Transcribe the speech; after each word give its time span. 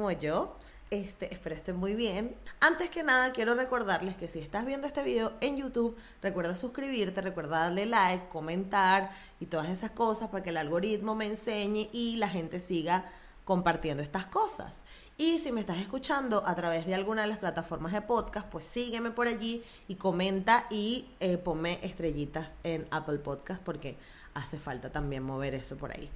como 0.00 0.12
yo. 0.12 0.56
Este, 0.90 1.32
espero 1.32 1.54
estén 1.54 1.76
muy 1.76 1.94
bien. 1.94 2.34
Antes 2.58 2.88
que 2.88 3.02
nada, 3.02 3.32
quiero 3.32 3.54
recordarles 3.54 4.16
que 4.16 4.28
si 4.28 4.38
estás 4.38 4.64
viendo 4.64 4.86
este 4.86 5.02
video 5.02 5.34
en 5.42 5.58
YouTube, 5.58 5.94
recuerda 6.22 6.56
suscribirte, 6.56 7.20
recuerda 7.20 7.60
darle 7.60 7.84
like, 7.84 8.28
comentar 8.28 9.10
y 9.40 9.46
todas 9.46 9.68
esas 9.68 9.90
cosas 9.90 10.30
para 10.30 10.42
que 10.42 10.50
el 10.50 10.56
algoritmo 10.56 11.14
me 11.14 11.26
enseñe 11.26 11.90
y 11.92 12.16
la 12.16 12.30
gente 12.30 12.60
siga 12.60 13.04
compartiendo 13.44 14.02
estas 14.02 14.24
cosas. 14.24 14.78
Y 15.18 15.38
si 15.38 15.52
me 15.52 15.60
estás 15.60 15.76
escuchando 15.76 16.42
a 16.46 16.54
través 16.54 16.86
de 16.86 16.94
alguna 16.94 17.22
de 17.22 17.28
las 17.28 17.38
plataformas 17.38 17.92
de 17.92 18.00
podcast, 18.00 18.46
pues 18.48 18.64
sígueme 18.64 19.10
por 19.10 19.28
allí 19.28 19.62
y 19.86 19.96
comenta 19.96 20.66
y 20.70 21.10
eh, 21.20 21.36
ponme 21.36 21.78
estrellitas 21.82 22.54
en 22.64 22.88
Apple 22.90 23.18
Podcast 23.18 23.60
porque 23.62 23.98
hace 24.32 24.58
falta 24.58 24.90
también 24.90 25.22
mover 25.22 25.54
eso 25.54 25.76
por 25.76 25.92
ahí. 25.92 26.10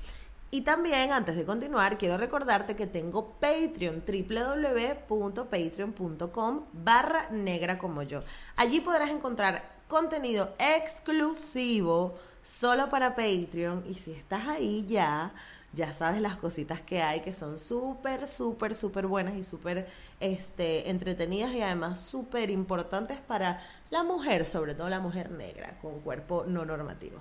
Y 0.55 0.61
también, 0.61 1.11
antes 1.11 1.35
de 1.35 1.45
continuar, 1.45 1.99
quiero 1.99 2.17
recordarte 2.17 2.77
que 2.77 2.87
tengo 2.87 3.33
Patreon, 3.41 4.05
www.patreon.com 4.07 6.61
barra 6.73 7.29
negra 7.31 7.77
como 7.77 8.05
yo. 8.05 8.21
Allí 8.55 8.79
podrás 8.79 9.11
encontrar 9.11 9.65
contenido 9.89 10.55
exclusivo 10.61 12.15
solo 12.45 12.89
para 12.89 13.17
Patreon. 13.17 13.83
Y 13.89 13.95
si 13.95 14.13
estás 14.13 14.47
ahí 14.47 14.87
ya, 14.89 15.35
ya 15.73 15.93
sabes 15.93 16.21
las 16.21 16.37
cositas 16.37 16.81
que 16.81 17.03
hay 17.03 17.21
que 17.21 17.33
son 17.33 17.59
súper, 17.59 18.29
súper, 18.29 18.77
súper 18.77 19.09
buenas 19.09 19.35
y 19.35 19.43
súper 19.43 19.89
este, 20.21 20.89
entretenidas 20.89 21.53
y 21.53 21.63
además 21.63 21.99
súper 21.99 22.51
importantes 22.51 23.19
para 23.19 23.59
la 23.91 24.05
mujer, 24.05 24.47
sobre 24.47 24.77
todo 24.77 24.89
la 24.89 25.01
mujer 25.01 25.33
negra 25.33 25.77
con 25.83 25.99
cuerpo 25.99 26.45
no 26.47 26.65
normativo. 26.65 27.19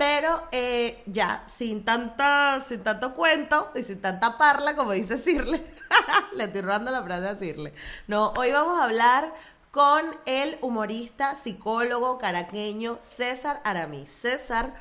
Pero 0.00 0.48
eh, 0.50 1.02
ya, 1.04 1.44
sin 1.46 1.84
tanta, 1.84 2.64
sin 2.66 2.82
tanto 2.82 3.12
cuento 3.12 3.70
y 3.74 3.82
sin 3.82 4.00
tanta 4.00 4.38
parla, 4.38 4.74
como 4.74 4.92
dice 4.92 5.18
Cirle, 5.18 5.62
le 6.32 6.44
estoy 6.44 6.62
robando 6.62 6.90
la 6.90 7.02
frase 7.02 7.28
a 7.28 7.36
Cirle. 7.36 7.74
No, 8.06 8.32
hoy 8.38 8.50
vamos 8.50 8.80
a 8.80 8.84
hablar 8.84 9.30
con 9.70 10.06
el 10.24 10.56
humorista, 10.62 11.34
psicólogo 11.34 12.16
caraqueño 12.16 12.96
César 13.02 13.60
Aramis. 13.62 14.08
César 14.08 14.72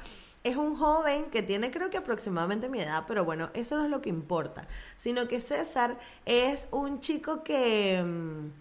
es 0.46 0.56
un 0.56 0.78
joven 0.78 1.26
que 1.26 1.44
tiene 1.44 1.70
creo 1.70 1.90
que 1.90 1.98
aproximadamente 1.98 2.70
mi 2.70 2.80
edad, 2.80 3.04
pero 3.06 3.26
bueno, 3.26 3.50
eso 3.54 3.76
no 3.76 3.84
es 3.84 3.90
lo 3.90 4.02
que 4.02 4.08
importa, 4.08 4.70
sino 4.96 5.28
que 5.28 5.42
César 5.42 5.98
es 6.26 6.70
un 6.72 7.02
chico 7.02 7.44
que... 7.44 8.02
Mm, 8.02 8.52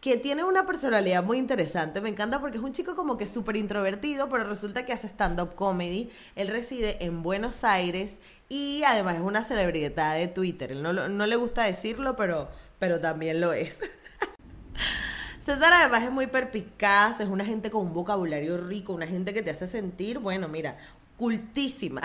que 0.00 0.16
tiene 0.16 0.44
una 0.44 0.66
personalidad 0.66 1.24
muy 1.24 1.38
interesante. 1.38 2.00
Me 2.00 2.08
encanta 2.08 2.40
porque 2.40 2.58
es 2.58 2.62
un 2.62 2.72
chico 2.72 2.94
como 2.94 3.16
que 3.18 3.26
súper 3.26 3.56
introvertido, 3.56 4.28
pero 4.28 4.44
resulta 4.44 4.86
que 4.86 4.92
hace 4.92 5.08
stand-up 5.08 5.54
comedy. 5.54 6.10
Él 6.36 6.48
reside 6.48 7.04
en 7.04 7.22
Buenos 7.22 7.64
Aires 7.64 8.14
y 8.48 8.82
además 8.86 9.16
es 9.16 9.22
una 9.22 9.42
celebridad 9.42 10.14
de 10.14 10.28
Twitter. 10.28 10.76
no, 10.76 10.92
no 10.92 11.26
le 11.26 11.36
gusta 11.36 11.64
decirlo, 11.64 12.16
pero, 12.16 12.48
pero 12.78 13.00
también 13.00 13.40
lo 13.40 13.52
es. 13.52 13.78
César 15.48 15.72
además 15.72 16.02
es 16.02 16.10
muy 16.10 16.26
perpicaz, 16.26 17.20
es 17.20 17.26
una 17.26 17.44
gente 17.44 17.70
con 17.70 17.86
un 17.86 17.94
vocabulario 17.94 18.58
rico, 18.58 18.92
una 18.92 19.06
gente 19.06 19.32
que 19.32 19.42
te 19.42 19.50
hace 19.50 19.66
sentir, 19.66 20.18
bueno, 20.18 20.46
mira, 20.46 20.76
cultísima. 21.16 22.02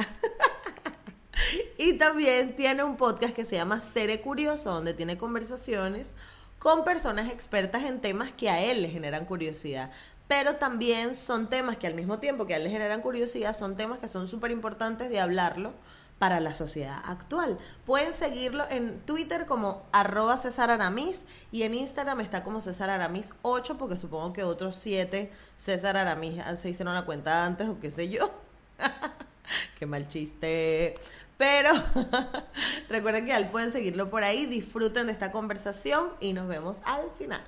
y 1.78 1.94
también 1.98 2.56
tiene 2.56 2.86
un 2.86 2.96
podcast 2.96 3.36
que 3.36 3.44
se 3.44 3.58
llama 3.58 3.82
Sere 3.82 4.22
Curioso, 4.22 4.72
donde 4.72 4.94
tiene 4.94 5.18
conversaciones 5.18 6.08
con 6.64 6.86
personas 6.86 7.30
expertas 7.30 7.84
en 7.84 8.00
temas 8.00 8.32
que 8.32 8.50
a 8.50 8.64
él 8.64 8.84
le 8.84 8.90
generan 8.90 9.26
curiosidad. 9.26 9.92
Pero 10.30 10.56
también 10.56 11.14
son 11.14 11.50
temas 11.50 11.76
que 11.76 11.88
al 11.88 11.94
mismo 11.94 12.20
tiempo 12.20 12.48
que 12.48 12.54
a 12.54 12.58
él 12.58 12.64
le 12.64 12.70
generan 12.70 13.02
curiosidad, 13.02 13.54
son 13.54 13.76
temas 13.76 14.00
que 14.00 14.08
son 14.08 14.28
súper 14.28 14.50
importantes 14.50 15.10
de 15.10 15.20
hablarlo 15.20 15.74
para 16.20 16.40
la 16.40 16.54
sociedad 16.54 17.02
actual. 17.04 17.60
Pueden 17.86 18.14
seguirlo 18.14 18.64
en 18.70 19.02
Twitter 19.02 19.46
como 19.46 19.84
arroba 19.92 20.38
César 20.38 20.72
Aramis 20.72 21.24
y 21.52 21.64
en 21.64 21.74
Instagram 21.74 22.22
está 22.22 22.46
como 22.46 22.62
César 22.62 22.90
Aramis 22.90 23.34
8 23.42 23.78
porque 23.78 23.98
supongo 23.98 24.32
que 24.32 24.46
otros 24.46 24.78
7 24.78 25.34
César 25.58 25.98
Aramis 25.98 26.42
se 26.58 26.70
hicieron 26.70 26.94
la 26.94 27.04
cuenta 27.04 27.46
antes 27.46 27.68
o 27.68 27.78
qué 27.82 27.92
sé 27.92 28.08
yo. 28.08 28.32
qué 29.80 29.86
mal 29.86 30.08
chiste. 30.08 30.96
Pero 31.38 31.72
recuerden 32.90 33.26
que 33.26 33.34
al 33.34 33.50
pueden 33.50 33.72
seguirlo 33.72 34.10
por 34.10 34.24
ahí, 34.24 34.46
disfruten 34.46 35.08
de 35.08 35.14
esta 35.14 35.32
conversación 35.32 36.10
y 36.20 36.34
nos 36.34 36.48
vemos 36.48 36.78
al 36.86 37.10
final. 37.18 37.42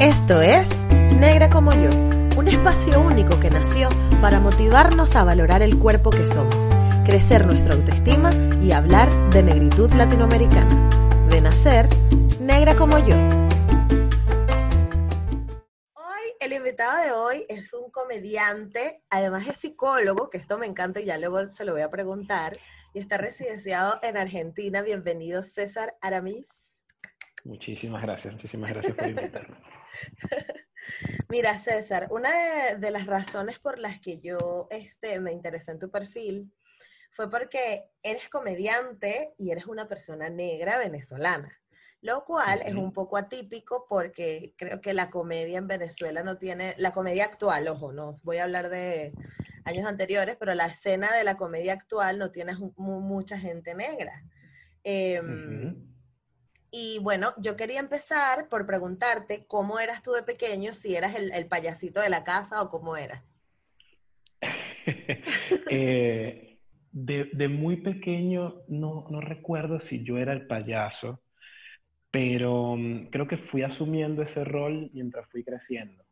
Esto 0.00 0.40
es 0.40 0.68
Negra 1.22 1.48
como 1.48 1.72
yo, 1.72 1.90
un 2.36 2.48
espacio 2.48 3.00
único 3.00 3.38
que 3.38 3.48
nació 3.48 3.88
para 4.20 4.40
motivarnos 4.40 5.14
a 5.14 5.22
valorar 5.22 5.62
el 5.62 5.78
cuerpo 5.78 6.10
que 6.10 6.26
somos, 6.26 6.70
crecer 7.04 7.46
nuestra 7.46 7.74
autoestima 7.74 8.32
y 8.60 8.72
hablar 8.72 9.08
de 9.30 9.44
negritud 9.44 9.92
latinoamericana. 9.92 10.90
De 11.28 11.40
nacer, 11.40 11.88
negra 12.40 12.74
como 12.74 12.98
yo. 12.98 13.41
El 16.44 16.52
invitado 16.52 17.00
de 17.04 17.12
hoy 17.12 17.46
es 17.48 17.72
un 17.72 17.88
comediante, 17.92 19.00
además 19.10 19.46
es 19.46 19.58
psicólogo, 19.58 20.28
que 20.28 20.38
esto 20.38 20.58
me 20.58 20.66
encanta 20.66 21.00
y 21.00 21.04
ya 21.04 21.16
luego 21.16 21.48
se 21.48 21.64
lo 21.64 21.72
voy 21.72 21.82
a 21.82 21.90
preguntar, 21.90 22.58
y 22.92 22.98
está 22.98 23.16
residenciado 23.16 24.00
en 24.02 24.16
Argentina. 24.16 24.82
Bienvenido, 24.82 25.44
César 25.44 25.96
Aramis. 26.00 26.48
Muchísimas 27.44 28.02
gracias, 28.02 28.34
muchísimas 28.34 28.72
gracias 28.72 28.96
por 28.96 29.08
invitarme. 29.08 29.56
Mira, 31.28 31.56
César, 31.56 32.08
una 32.10 32.30
de, 32.76 32.90
las 32.90 33.06
razones 33.06 33.60
por 33.60 33.78
las 33.78 34.00
que 34.00 34.20
yo 34.20 34.66
este, 34.70 35.20
me 35.20 35.30
interesé 35.30 35.70
en 35.70 35.78
tu 35.78 35.92
perfil 35.92 36.52
fue 37.12 37.30
porque 37.30 37.84
eres 38.02 38.28
comediante 38.28 39.32
y 39.38 39.52
eres 39.52 39.66
una 39.66 39.86
persona 39.86 40.28
negra 40.28 40.78
venezolana 40.78 41.61
lo 42.02 42.24
cual 42.24 42.60
es 42.66 42.74
un 42.74 42.92
poco 42.92 43.16
atípico 43.16 43.86
porque 43.88 44.54
creo 44.58 44.80
que 44.80 44.92
la 44.92 45.08
comedia 45.08 45.58
en 45.58 45.68
Venezuela 45.68 46.24
no 46.24 46.36
tiene, 46.36 46.74
la 46.76 46.92
comedia 46.92 47.24
actual, 47.24 47.68
ojo, 47.68 47.92
no 47.92 48.18
voy 48.24 48.38
a 48.38 48.42
hablar 48.42 48.68
de 48.68 49.12
años 49.64 49.86
anteriores, 49.86 50.36
pero 50.36 50.52
la 50.54 50.66
escena 50.66 51.12
de 51.12 51.22
la 51.22 51.36
comedia 51.36 51.72
actual 51.72 52.18
no 52.18 52.32
tiene 52.32 52.54
mucha 52.76 53.38
gente 53.38 53.76
negra. 53.76 54.24
Em, 54.82 55.76
y 56.72 56.98
bueno, 57.02 57.34
yo 57.38 57.54
quería 57.54 57.78
empezar 57.78 58.48
por 58.48 58.66
preguntarte 58.66 59.46
cómo 59.46 59.78
eras 59.78 60.02
tú 60.02 60.10
de 60.10 60.24
pequeño, 60.24 60.74
si 60.74 60.96
eras 60.96 61.14
el, 61.14 61.46
payasito 61.46 62.00
de 62.00 62.08
la 62.08 62.24
casa 62.24 62.62
o 62.62 62.68
cómo 62.68 62.96
eras. 62.96 63.22
Eh, 65.74 66.58
de, 66.90 67.30
de, 67.32 67.48
muy 67.48 67.76
pequeño 67.80 68.62
no, 68.68 69.06
no 69.08 69.20
recuerdo 69.22 69.78
si 69.78 70.02
yo 70.02 70.18
era 70.18 70.32
el 70.34 70.46
payaso 70.46 71.22
pero 72.12 72.76
mm, 72.76 73.06
creo 73.06 73.26
que 73.26 73.38
fui 73.38 73.62
asumiendo 73.62 74.22
ese 74.22 74.44
rol 74.44 74.90
mientras 74.92 75.26
fui 75.28 75.42
creciendo. 75.42 76.04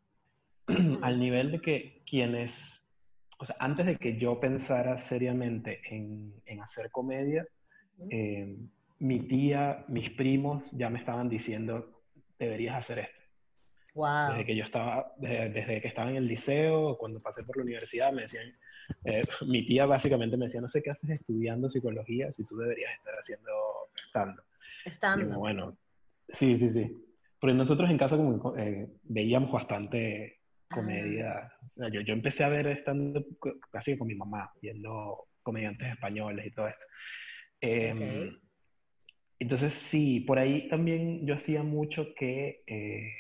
Al 1.03 1.21
nivel 1.21 1.53
de 1.53 1.61
que 1.61 2.03
quienes, 2.09 2.91
o 3.39 3.45
sea, 3.45 3.55
antes 3.61 3.87
de 3.87 3.97
que 3.97 4.19
yo 4.19 4.41
pensara 4.41 4.97
seriamente 4.97 5.83
en, 5.95 6.35
en 6.47 6.61
hacer 6.61 6.91
comedia, 6.91 7.47
eh, 8.09 8.57
mi 8.99 9.21
tía, 9.21 9.85
mis 9.89 10.11
primos 10.11 10.65
ya 10.73 10.89
me 10.89 10.99
estaban 10.99 11.29
diciendo, 11.29 12.03
deberías 12.39 12.77
hacer 12.77 13.01
esto. 13.01 13.21
Wow. 13.95 14.31
Desde 14.31 14.47
que 14.47 14.57
yo 14.57 14.65
estaba, 14.65 15.13
desde, 15.19 15.83
que 15.83 15.89
estaba 15.89 16.11
en 16.11 16.17
el 16.17 16.27
liceo, 16.27 16.97
cuando 16.97 17.21
pasé 17.21 17.45
por 17.45 17.59
la 17.59 17.65
universidad, 17.65 18.11
me 18.13 18.23
decían, 18.23 18.55
eh, 19.05 19.21
mi 19.47 19.67
tía 19.67 19.85
básicamente 19.85 20.39
me 20.39 20.47
decía, 20.47 20.63
no 20.63 20.69
sé 20.69 20.83
qué 20.83 20.91
haces 20.91 21.11
estudiando 21.11 21.69
psicología 21.69 22.33
si 22.33 22.45
tú 22.45 22.57
deberías 22.57 22.95
estar 22.95 23.15
haciendo 23.15 23.51
estando. 24.03 24.43
Estando. 24.85 25.39
bueno, 25.39 25.77
Sí, 26.33 26.57
sí, 26.57 26.71
sí. 26.71 26.97
Porque 27.41 27.55
nosotros 27.55 27.91
en 27.91 27.99
casa 27.99 28.17
como, 28.17 28.57
eh, 28.57 28.89
veíamos 29.05 29.51
bastante 29.51 30.41
comedia. 30.69 31.33
Ah. 31.33 31.59
O 31.67 31.71
sea, 31.71 31.89
yo, 31.89 32.01
yo 32.01 32.13
empecé 32.13 32.45
a 32.45 32.49
ver 32.49 32.67
estando 32.69 33.25
casi 33.71 33.97
con 33.97 34.09
mi 34.09 34.15
mamá, 34.15 34.53
viendo 34.61 35.29
comediantes 35.43 35.89
españoles 35.93 36.47
y 36.47 36.51
todo 36.51 36.69
esto. 36.69 36.87
Em, 37.61 38.39
entonces, 39.39 39.73
sí, 39.73 40.21
por 40.21 40.39
ahí 40.39 40.69
también 40.69 41.27
yo 41.27 41.35
hacía 41.35 41.63
mucho 41.63 42.15
que 42.15 42.63
eh, 42.67 43.11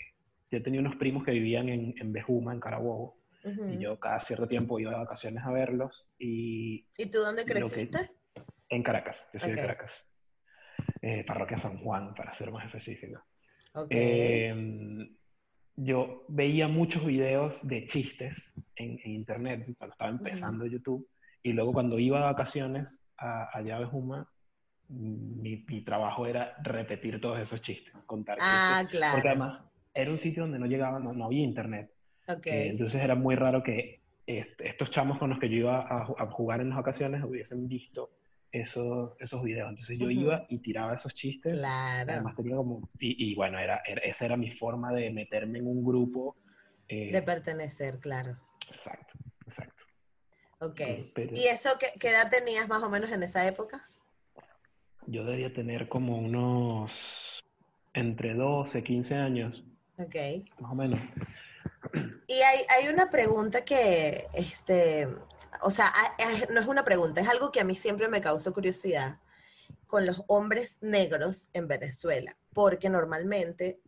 yo 0.50 0.62
tenía 0.62 0.80
unos 0.80 0.96
primos 0.96 1.24
que 1.24 1.32
vivían 1.32 1.68
en, 1.68 1.94
en 1.98 2.12
Bejuma, 2.12 2.52
en 2.52 2.60
Carabobo, 2.60 3.18
y 3.42 3.78
yo 3.78 3.98
cada 3.98 4.20
cierto 4.20 4.46
tiempo 4.46 4.78
iba 4.78 4.90
de 4.90 4.98
vacaciones 4.98 5.42
a 5.44 5.50
verlos. 5.50 6.06
¿Y, 6.18 6.86
¿Y 6.98 7.06
tú 7.06 7.20
dónde 7.20 7.44
creciste? 7.46 8.10
en 8.68 8.82
Caracas, 8.82 9.26
yo 9.32 9.40
soy 9.40 9.52
de 9.52 9.56
Caracas. 9.56 10.09
Eh, 11.02 11.24
parroquia 11.26 11.56
San 11.56 11.78
Juan, 11.78 12.14
para 12.14 12.34
ser 12.34 12.50
más 12.50 12.66
específico. 12.66 13.22
Em, 13.88 15.08
yo 15.76 16.24
veía 16.28 16.68
muchos 16.68 17.04
videos 17.04 17.66
de 17.66 17.86
chistes 17.86 18.52
en, 18.76 18.98
internet 19.04 19.64
cuando 19.78 19.92
estaba 19.92 20.10
empezando 20.10 20.66
YouTube 20.66 21.08
y 21.42 21.52
luego 21.52 21.72
cuando 21.72 21.98
iba 21.98 22.18
a 22.18 22.32
vacaciones 22.32 23.00
a, 23.16 23.58
a 23.58 23.86
Juma, 23.86 24.28
mi, 24.88 25.64
mi, 25.68 25.80
trabajo 25.82 26.26
era 26.26 26.56
repetir 26.62 27.20
todos 27.20 27.38
esos 27.38 27.62
chistes, 27.62 27.94
contar 28.06 28.38
ah, 28.40 28.84
Claro. 28.90 29.14
Porque 29.14 29.28
además 29.28 29.64
era 29.94 30.10
un 30.10 30.18
sitio 30.18 30.42
donde 30.42 30.58
no 30.58 30.66
llegaba, 30.66 30.98
no, 30.98 31.12
no 31.12 31.26
había 31.26 31.42
internet. 31.42 31.92
Okay. 32.26 32.52
Eh, 32.52 32.66
entonces 32.68 33.00
era 33.00 33.14
muy 33.14 33.36
raro 33.36 33.62
que 33.62 34.00
estos 34.26 34.90
chamos 34.90 35.18
con 35.18 35.30
los 35.30 35.38
que 35.38 35.48
yo 35.48 35.56
iba 35.56 35.80
a, 35.80 36.06
a, 36.18 36.30
jugar 36.30 36.60
en 36.60 36.68
las 36.68 36.78
vacaciones 36.78 37.24
hubiesen 37.24 37.66
visto 37.66 38.10
esos, 38.52 39.12
esos 39.18 39.42
videos. 39.42 39.68
Entonces 39.68 39.98
yo 39.98 40.10
iba 40.10 40.46
y 40.48 40.58
tiraba 40.58 40.94
esos 40.94 41.14
chistes. 41.14 41.56
Claro. 41.56 42.12
Además 42.12 42.34
tenía 42.36 42.56
como... 42.56 42.80
Y, 42.98 43.30
y 43.30 43.34
bueno, 43.34 43.58
era, 43.58 43.76
esa 44.02 44.24
era 44.24 44.36
mi 44.36 44.50
forma 44.50 44.92
de 44.92 45.10
meterme 45.10 45.58
en 45.58 45.66
un 45.66 45.84
grupo. 45.84 46.36
Eh, 46.88 47.12
de 47.12 47.22
pertenecer, 47.22 47.98
claro. 47.98 48.38
Exacto, 48.68 49.18
exacto. 49.46 49.84
Ok. 50.60 50.80
¿Y 51.34 51.46
eso 51.46 51.70
qué, 51.78 51.86
qué 51.98 52.10
edad 52.10 52.30
tenías 52.30 52.68
más 52.68 52.82
o 52.82 52.90
menos 52.90 53.10
en 53.12 53.22
esa 53.22 53.46
época? 53.46 53.88
Yo 55.06 55.24
debía 55.24 55.52
tener 55.52 55.88
como 55.88 56.18
unos 56.18 57.40
entre 57.94 58.34
12, 58.34 58.82
15 58.82 59.14
años. 59.14 59.64
Ok. 59.96 60.16
Más 60.60 60.72
o 60.72 60.74
menos. 60.74 61.00
Y 62.26 62.34
hay, 62.34 62.60
hay 62.68 62.92
una 62.92 63.10
pregunta 63.10 63.64
que, 63.64 64.26
este, 64.34 65.08
o 65.62 65.70
sea, 65.70 65.92
no 66.50 66.60
es 66.60 66.66
una 66.66 66.84
pregunta, 66.84 67.20
es 67.20 67.28
algo 67.28 67.52
que 67.52 67.60
a 67.60 67.64
mí 67.64 67.74
siempre 67.76 68.08
me 68.08 68.20
causó 68.20 68.52
curiosidad 68.52 69.18
con 69.86 70.06
los 70.06 70.22
hombres 70.28 70.78
negros 70.80 71.48
en 71.52 71.68
Venezuela, 71.68 72.36
porque 72.52 72.88
normalmente, 72.88 73.80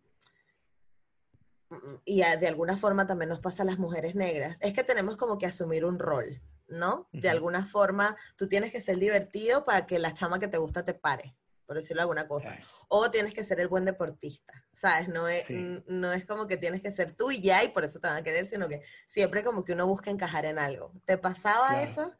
y 2.04 2.22
de 2.22 2.48
alguna 2.48 2.76
forma 2.76 3.06
también 3.06 3.28
nos 3.28 3.40
pasa 3.40 3.62
a 3.62 3.66
las 3.66 3.78
mujeres 3.78 4.14
negras, 4.14 4.58
es 4.60 4.72
que 4.72 4.84
tenemos 4.84 5.16
como 5.16 5.38
que 5.38 5.46
asumir 5.46 5.84
un 5.84 5.98
rol, 5.98 6.42
¿no? 6.68 7.08
De 7.12 7.30
alguna 7.30 7.64
forma, 7.64 8.16
tú 8.36 8.48
tienes 8.48 8.72
que 8.72 8.80
ser 8.80 8.98
divertido 8.98 9.64
para 9.64 9.86
que 9.86 9.98
la 9.98 10.14
chama 10.14 10.40
que 10.40 10.48
te 10.48 10.58
gusta 10.58 10.84
te 10.84 10.94
pare 10.94 11.36
por 11.72 11.80
decirlo 11.80 12.02
alguna 12.02 12.28
cosa. 12.28 12.54
O 12.88 13.10
tienes 13.10 13.32
que 13.32 13.42
ser 13.42 13.58
el 13.58 13.68
buen 13.68 13.86
deportista, 13.86 14.52
¿sabes? 14.74 15.08
No 15.08 15.26
es, 15.26 15.48
no 15.86 16.12
es 16.12 16.26
como 16.26 16.46
que 16.46 16.58
tienes 16.58 16.82
que 16.82 16.92
ser 16.92 17.16
tú 17.16 17.30
y 17.30 17.40
ya 17.40 17.64
y 17.64 17.68
por 17.68 17.82
eso 17.82 17.98
te 17.98 18.08
van 18.08 18.18
a 18.18 18.22
querer, 18.22 18.44
sino 18.44 18.68
que 18.68 18.82
siempre 19.08 19.42
como 19.42 19.64
que 19.64 19.72
uno 19.72 19.86
busca 19.86 20.10
encajar 20.10 20.44
en 20.44 20.58
algo. 20.58 20.92
¿Te 21.06 21.16
pasaba 21.16 21.82
eso? 21.82 22.12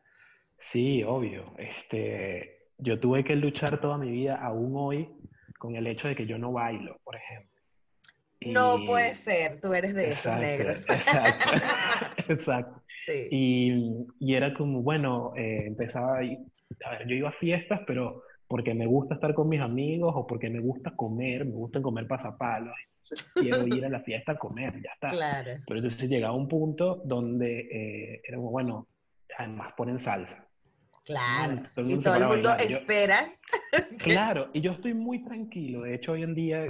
Sí, 0.59 1.03
obvio. 1.03 1.53
Este, 1.59 2.71
yo 2.79 2.99
tuve 2.99 3.25
que 3.25 3.37
luchar 3.37 3.79
toda 3.79 3.99
mi 3.99 4.11
vida, 4.11 4.37
aún 4.43 4.73
hoy, 4.75 5.15
con 5.59 5.77
el 5.77 5.87
hecho 5.87 6.09
de 6.09 6.17
que 6.17 6.25
yo 6.25 6.39
no 6.39 6.51
bailo, 6.51 6.99
por 7.05 7.17
ejemplo. 7.17 7.53
No 8.47 8.79
puede 8.87 9.15
ser, 9.15 9.61
tú 9.61 9.75
eres 9.75 9.95
de 9.95 10.13
esos 10.13 10.35
negros. 10.39 10.83
Exacto, 10.89 11.51
exacto. 12.29 12.83
Sí. 13.05 13.29
Y, 13.31 14.07
y, 14.19 14.35
era 14.35 14.55
como, 14.55 14.81
bueno, 14.81 15.35
eh, 15.37 15.59
empezaba, 15.67 16.15
a 16.17 16.21
ver, 16.21 17.07
yo 17.07 17.15
iba 17.17 17.29
a 17.29 17.33
fiestas, 17.33 17.81
pero 17.87 18.23
porque 18.53 18.75
me 18.75 18.85
gusta 18.85 19.15
estar 19.15 19.33
con 19.33 19.49
mis 19.49 19.63
amigos 19.63 20.13
o 20.15 20.27
porque 20.27 20.51
me 20.51 20.61
gusta 20.61 20.91
comer, 20.95 21.47
me 21.47 21.53
gusta 21.53 21.81
comer 21.81 22.07
pasapalos, 22.07 22.75
entonces 22.99 23.27
quiero 23.33 23.67
ir 23.67 23.87
a 23.87 23.89
la 23.89 24.01
fiesta 24.01 24.33
a 24.33 24.39
comer, 24.39 24.75
ya 24.75 24.91
está. 24.93 25.09
Claro. 25.09 25.53
Pero 25.67 25.79
entonces 25.79 26.11
llegaba 26.11 26.37
un 26.37 26.49
punto 26.49 27.01
donde 27.03 27.61
eh, 27.61 28.21
era 28.23 28.37
como, 28.37 28.51
bueno, 28.51 28.89
además 29.39 29.73
ponen 29.75 29.99
salsa. 29.99 30.47
Claro. 31.07 31.63
y 31.79 31.99
todo 31.99 32.15
el 32.15 32.25
mundo 32.27 32.51
espera. 32.59 33.33
claro, 34.05 34.51
y 34.53 34.61
yo 34.61 34.73
estoy 34.73 34.93
muy 34.93 35.25
tranquilo. 35.25 35.81
De 35.81 35.95
hecho, 35.95 36.13
hoy 36.13 36.23
en 36.23 36.35
día, 36.35 36.63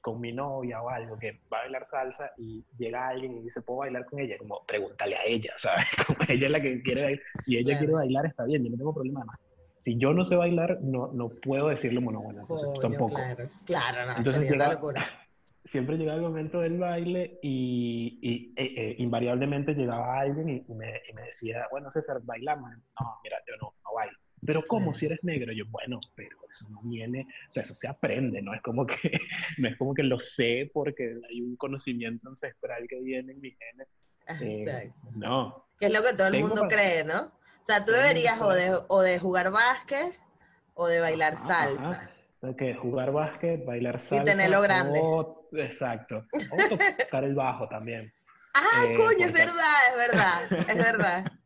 con 0.00 0.22
mi 0.22 0.32
novia 0.32 0.80
o 0.80 0.88
algo 0.88 1.14
que 1.14 1.42
va 1.52 1.58
a 1.58 1.62
bailar 1.64 1.84
salsa 1.84 2.32
y 2.38 2.64
llega 2.78 3.06
alguien 3.06 3.36
y 3.36 3.42
dice, 3.42 3.60
¿puedo 3.60 3.80
bailar 3.80 4.06
con 4.06 4.18
ella? 4.20 4.38
Como, 4.38 4.64
pregúntale 4.64 5.14
a 5.14 5.24
ella, 5.26 5.52
¿sabes? 5.58 5.84
Como 6.06 6.20
ella 6.26 6.46
es 6.46 6.52
la 6.52 6.62
que 6.62 6.82
quiere 6.82 7.02
bailar. 7.02 7.22
Si 7.44 7.58
ella 7.58 7.76
quiere 7.76 7.92
bailar, 7.92 8.24
está 8.24 8.46
bien, 8.46 8.64
yo 8.64 8.70
no 8.70 8.78
tengo 8.78 8.94
problema 8.94 9.22
más 9.26 9.36
si 9.78 9.98
yo 9.98 10.12
no 10.12 10.24
sé 10.24 10.36
bailar, 10.36 10.78
no, 10.82 11.10
no 11.12 11.28
puedo 11.28 11.68
decirle 11.68 12.00
bueno, 12.00 12.20
bueno, 12.20 12.42
entonces 12.42 12.68
tampoco. 12.80 13.14
Claro, 13.14 13.48
claro, 13.66 14.06
no, 14.06 14.18
entonces 14.18 14.50
llega, 14.50 14.80
siempre 15.64 15.96
llega 15.96 16.14
el 16.14 16.22
momento 16.22 16.60
del 16.60 16.78
baile 16.78 17.38
y, 17.42 18.18
y 18.22 18.54
e, 18.56 18.64
e, 18.64 18.94
invariablemente 18.98 19.74
llegaba 19.74 20.20
alguien 20.20 20.48
y, 20.48 20.74
me, 20.74 21.02
y, 21.08 21.12
me, 21.12 21.22
decía, 21.22 21.66
bueno, 21.70 21.90
César, 21.90 22.20
bailamos. 22.22 22.70
No, 22.70 23.18
mira, 23.22 23.38
yo 23.46 23.54
no, 23.60 23.74
no 23.84 23.94
bailo. 23.94 24.18
Pero 24.46 24.62
¿cómo 24.66 24.94
si 24.94 25.06
eres 25.06 25.18
negro? 25.22 25.52
Yo, 25.52 25.64
bueno, 25.68 26.00
pero 26.14 26.36
eso 26.48 26.68
no 26.70 26.80
viene, 26.84 27.26
o 27.48 27.52
sea, 27.52 27.64
eso 27.64 27.74
se 27.74 27.88
aprende, 27.88 28.40
¿no? 28.40 28.54
Es 28.54 28.62
como 28.62 28.86
que, 28.86 28.94
no 29.58 29.68
es 29.68 29.76
como 29.76 29.94
que 29.94 30.02
lo 30.02 30.20
sé 30.20 30.70
porque 30.72 31.16
hay 31.28 31.40
un 31.40 31.56
conocimiento 31.56 32.28
ancestral 32.28 32.86
que 32.88 33.00
viene 33.00 33.32
en 33.32 33.40
mi 33.40 33.50
genes. 33.50 33.88
Eh, 34.40 34.92
no. 35.14 35.68
Que 35.78 35.86
es 35.86 35.92
lo 35.92 36.02
que 36.02 36.16
todo 36.16 36.28
el 36.28 36.40
mundo 36.40 36.66
cree, 36.68 37.04
¿no? 37.04 37.32
O 37.68 37.70
sea, 37.70 37.84
tú 37.84 37.92
deberías 37.92 38.40
o 38.40 38.48
de, 38.48 38.80
o 38.88 39.02
de 39.02 39.18
jugar 39.18 39.50
básquet 39.50 40.18
o 40.72 40.86
de 40.88 41.00
bailar 41.00 41.36
salsa. 41.36 42.10
Ok, 42.40 42.62
jugar 42.80 43.12
básquet, 43.12 43.62
bailar 43.62 43.98
salsa. 43.98 44.22
Y 44.22 44.24
tenerlo 44.24 44.62
grande. 44.62 44.98
exacto. 45.52 46.24
O 46.50 46.78
tocar 47.04 47.24
el 47.24 47.34
bajo 47.34 47.68
también. 47.68 48.10
Ah, 48.54 48.86
eh, 48.88 48.96
coño, 48.96 49.26
es 49.26 49.32
verdad, 49.34 49.76
es 49.90 49.96
verdad, 49.96 50.70
es 50.70 50.78
verdad. 50.78 51.24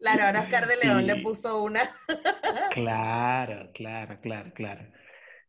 Claro, 0.00 0.24
ahora 0.24 0.40
Oscar 0.40 0.66
de 0.66 0.76
León 0.78 1.06
le 1.06 1.22
puso 1.22 1.62
una. 1.62 1.78
claro, 2.72 3.70
claro, 3.72 4.18
claro, 4.20 4.52
claro. 4.52 4.84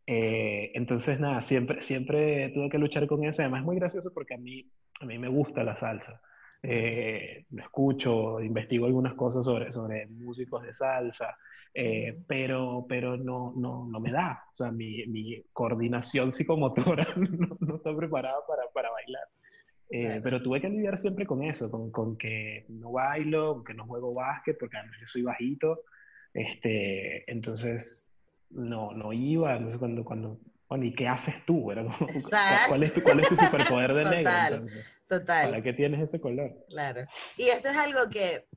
Eh, 0.05 0.69
entonces, 0.75 1.19
nada, 1.19 1.41
siempre, 1.41 1.81
siempre 1.81 2.49
tuve 2.49 2.69
que 2.69 2.77
luchar 2.77 3.07
con 3.07 3.23
eso. 3.23 3.41
Además, 3.41 3.61
es 3.61 3.65
muy 3.65 3.77
gracioso 3.77 4.13
porque 4.13 4.35
a 4.35 4.37
mí, 4.37 4.71
a 5.01 5.05
mí 5.07 5.17
me 5.17 5.29
gusta 5.29 5.63
la 5.63 5.75
salsa 5.75 6.21
eh, 6.65 7.45
escucho, 7.57 8.39
investigo 8.39 8.85
algunas 8.85 9.15
cosas 9.15 9.43
sobre, 9.43 9.71
sobre 9.73 10.07
músicos 10.07 10.63
de 10.63 10.73
salsa, 10.73 11.35
eh, 11.73 12.17
pero, 12.25 12.85
pero 12.87 13.17
no, 13.17 13.53
no, 13.57 13.85
no, 13.85 13.99
me 13.99 14.11
da. 14.11 14.45
O 14.53 14.55
sea, 14.55 14.71
mi, 14.71 15.05
mi 15.07 15.43
coordinación 15.51 16.31
psicomotora 16.31 17.05
no, 17.17 17.57
no, 17.59 17.75
está 17.75 17.95
preparada 17.95 18.37
para, 18.47 18.63
para 18.73 18.89
bailar. 18.91 19.27
Eh, 19.89 20.21
pero 20.23 20.41
tuve 20.41 20.61
que 20.61 20.69
lidiar 20.69 20.97
siempre 20.97 21.25
con 21.25 21.43
eso, 21.43 21.69
con, 21.69 21.91
con, 21.91 22.17
que 22.17 22.65
no 22.69 22.93
bailo, 22.93 23.63
que 23.63 23.73
no 23.73 23.85
juego 23.85 24.13
básquet, 24.13 24.57
porque 24.57 24.77
además 24.77 24.97
yo 25.01 25.07
soy 25.07 25.21
bajito. 25.23 25.81
Este, 26.33 27.29
entonces, 27.29 28.05
no, 28.49 28.93
no 28.93 29.11
iba. 29.11 29.55
Entonces, 29.55 29.77
cuando, 29.77 30.05
cuando 30.05 30.39
bueno, 30.73 30.85
¿y 30.85 30.95
qué 30.95 31.07
haces 31.07 31.35
tú? 31.45 31.65
¿Cuál, 32.67 32.83
es 32.83 32.93
tu, 32.93 33.03
¿Cuál 33.03 33.19
es 33.19 33.29
tu 33.29 33.35
superpoder 33.37 33.93
de 33.93 34.03
negro? 34.05 34.65
Total. 35.19 35.51
¿Para 35.51 35.61
qué 35.61 35.73
tienes 35.73 36.01
ese 36.01 36.19
color? 36.19 36.65
Claro. 36.69 37.05
Y 37.37 37.49
esto 37.49 37.69
es 37.69 37.77
algo 37.77 38.09
que, 38.09 38.47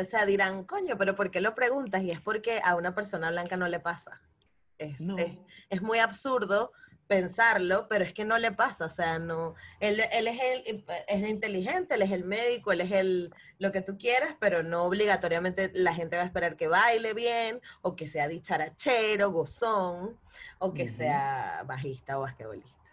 o 0.00 0.04
sea, 0.04 0.24
dirán, 0.26 0.62
coño, 0.64 0.96
pero 0.96 1.16
¿por 1.16 1.32
qué 1.32 1.40
lo 1.40 1.56
preguntas? 1.56 2.04
Y 2.04 2.12
es 2.12 2.20
porque 2.20 2.60
a 2.64 2.76
una 2.76 2.94
persona 2.94 3.30
blanca 3.30 3.56
no 3.56 3.66
le 3.66 3.80
pasa. 3.80 4.20
Es, 4.78 4.98
es, 5.70 5.82
muy 5.82 5.98
absurdo 5.98 6.72
pensarlo, 7.08 7.88
pero 7.88 8.04
es 8.04 8.12
que 8.12 8.24
no 8.24 8.38
le 8.38 8.52
pasa, 8.52 8.86
o 8.86 8.90
sea, 8.90 9.18
no, 9.18 9.54
él, 9.78 10.00
él 10.12 10.26
es, 10.26 10.40
el, 10.40 10.84
es 11.06 11.28
inteligente, 11.28 11.94
él 11.94 12.02
es 12.02 12.10
el 12.12 12.24
médico, 12.24 12.72
él 12.72 12.80
es 12.80 12.92
el, 12.92 13.32
lo 13.58 13.72
que 13.72 13.82
tú 13.82 13.98
quieras, 13.98 14.36
pero 14.40 14.62
no 14.62 14.84
obligatoriamente 14.84 15.70
la 15.74 15.94
gente 15.94 16.16
va 16.16 16.22
a 16.22 16.26
esperar 16.26 16.56
que 16.56 16.68
baile 16.68 17.12
bien, 17.12 17.60
o 17.82 17.94
que 17.96 18.06
sea 18.06 18.28
dicharachero, 18.28 19.30
gozón, 19.32 20.18
o 20.58 20.74
que 20.74 20.88
sea 20.88 21.64
bajista 21.66 22.18
o 22.18 22.22
basquetbolista. 22.22 22.83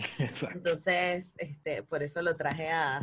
Entonces, 0.54 1.32
este, 1.36 1.82
por 1.82 2.02
eso 2.02 2.22
lo 2.22 2.34
traje 2.36 2.70
a, 2.70 3.02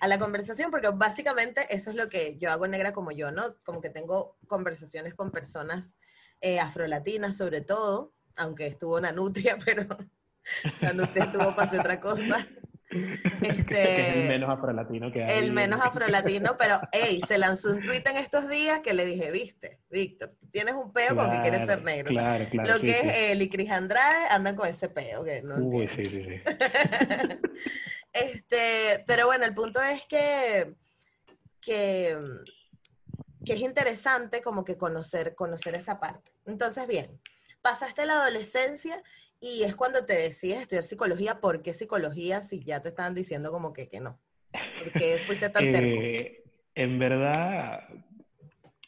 a, 0.00 0.08
la 0.08 0.18
conversación, 0.18 0.70
porque 0.70 0.88
básicamente 0.88 1.66
eso 1.70 1.90
es 1.90 1.96
lo 1.96 2.08
que 2.08 2.36
yo 2.38 2.50
hago 2.50 2.66
negra 2.66 2.92
como 2.92 3.10
yo, 3.10 3.30
¿no? 3.30 3.56
Como 3.64 3.80
que 3.80 3.90
tengo 3.90 4.36
conversaciones 4.46 5.14
con 5.14 5.28
personas 5.28 5.94
eh, 6.40 6.60
afrolatinas 6.60 7.36
sobre 7.38 7.62
todo, 7.62 8.12
aunque 8.36 8.66
estuvo 8.66 8.96
una 8.98 9.12
nutria, 9.12 9.56
pero 9.64 9.86
la 10.80 10.92
nutria 10.92 11.24
estuvo 11.24 11.56
para 11.56 11.68
hacer 11.68 11.80
otra 11.80 12.00
cosa. 12.00 12.46
Este, 13.42 14.22
el 14.22 14.28
menos 14.28 14.50
afrolatino 14.50 15.12
que 15.12 15.24
hay. 15.24 15.38
El 15.38 15.52
menos 15.52 15.80
afrolatino, 15.80 16.56
pero 16.56 16.80
hey, 16.92 17.20
se 17.26 17.38
lanzó 17.38 17.72
un 17.72 17.82
tweet 17.82 18.02
en 18.06 18.16
estos 18.16 18.48
días 18.48 18.80
que 18.80 18.94
le 18.94 19.04
dije, 19.04 19.30
viste, 19.30 19.80
Víctor, 19.90 20.30
tú 20.40 20.48
tienes 20.48 20.74
un 20.74 20.92
peo 20.92 21.14
con 21.16 21.30
que 21.30 21.40
quieres 21.42 21.66
ser 21.66 21.82
negro. 21.82 22.08
Claro, 22.08 22.44
claro, 22.50 22.74
Lo 22.74 22.80
que 22.80 22.90
es 22.90 23.16
él 23.30 23.42
y 23.42 23.48
Cris 23.48 23.70
Andrade 23.70 24.26
andan 24.30 24.56
con 24.56 24.68
ese 24.68 24.88
peo. 24.88 25.24
Que 25.24 25.42
no 25.42 25.56
Uy, 25.56 25.88
sí, 25.88 26.04
sí, 26.04 26.22
sí. 26.22 26.40
este, 28.12 29.04
pero 29.06 29.26
bueno, 29.26 29.44
el 29.44 29.54
punto 29.54 29.80
es 29.82 30.04
que, 30.06 30.74
que, 31.60 32.16
que 33.44 33.52
es 33.52 33.60
interesante 33.60 34.42
como 34.42 34.64
que 34.64 34.76
conocer, 34.76 35.34
conocer 35.34 35.74
esa 35.74 35.98
parte. 36.00 36.32
Entonces, 36.46 36.86
bien, 36.86 37.20
pasaste 37.62 38.06
la 38.06 38.14
adolescencia 38.14 39.02
y 39.44 39.62
es 39.62 39.74
cuando 39.74 40.06
te 40.06 40.14
decides 40.14 40.62
estudiar 40.62 40.84
psicología, 40.84 41.38
¿por 41.40 41.62
qué 41.62 41.74
psicología 41.74 42.40
si 42.42 42.64
ya 42.64 42.80
te 42.80 42.88
estaban 42.88 43.14
diciendo 43.14 43.52
como 43.52 43.74
que, 43.74 43.88
que 43.88 44.00
no? 44.00 44.18
¿Por 44.50 44.90
qué 44.92 45.18
fuiste 45.26 45.50
tan 45.50 45.70
terco? 45.70 46.00
Eh, 46.00 46.44
en 46.74 46.98
verdad, 46.98 47.88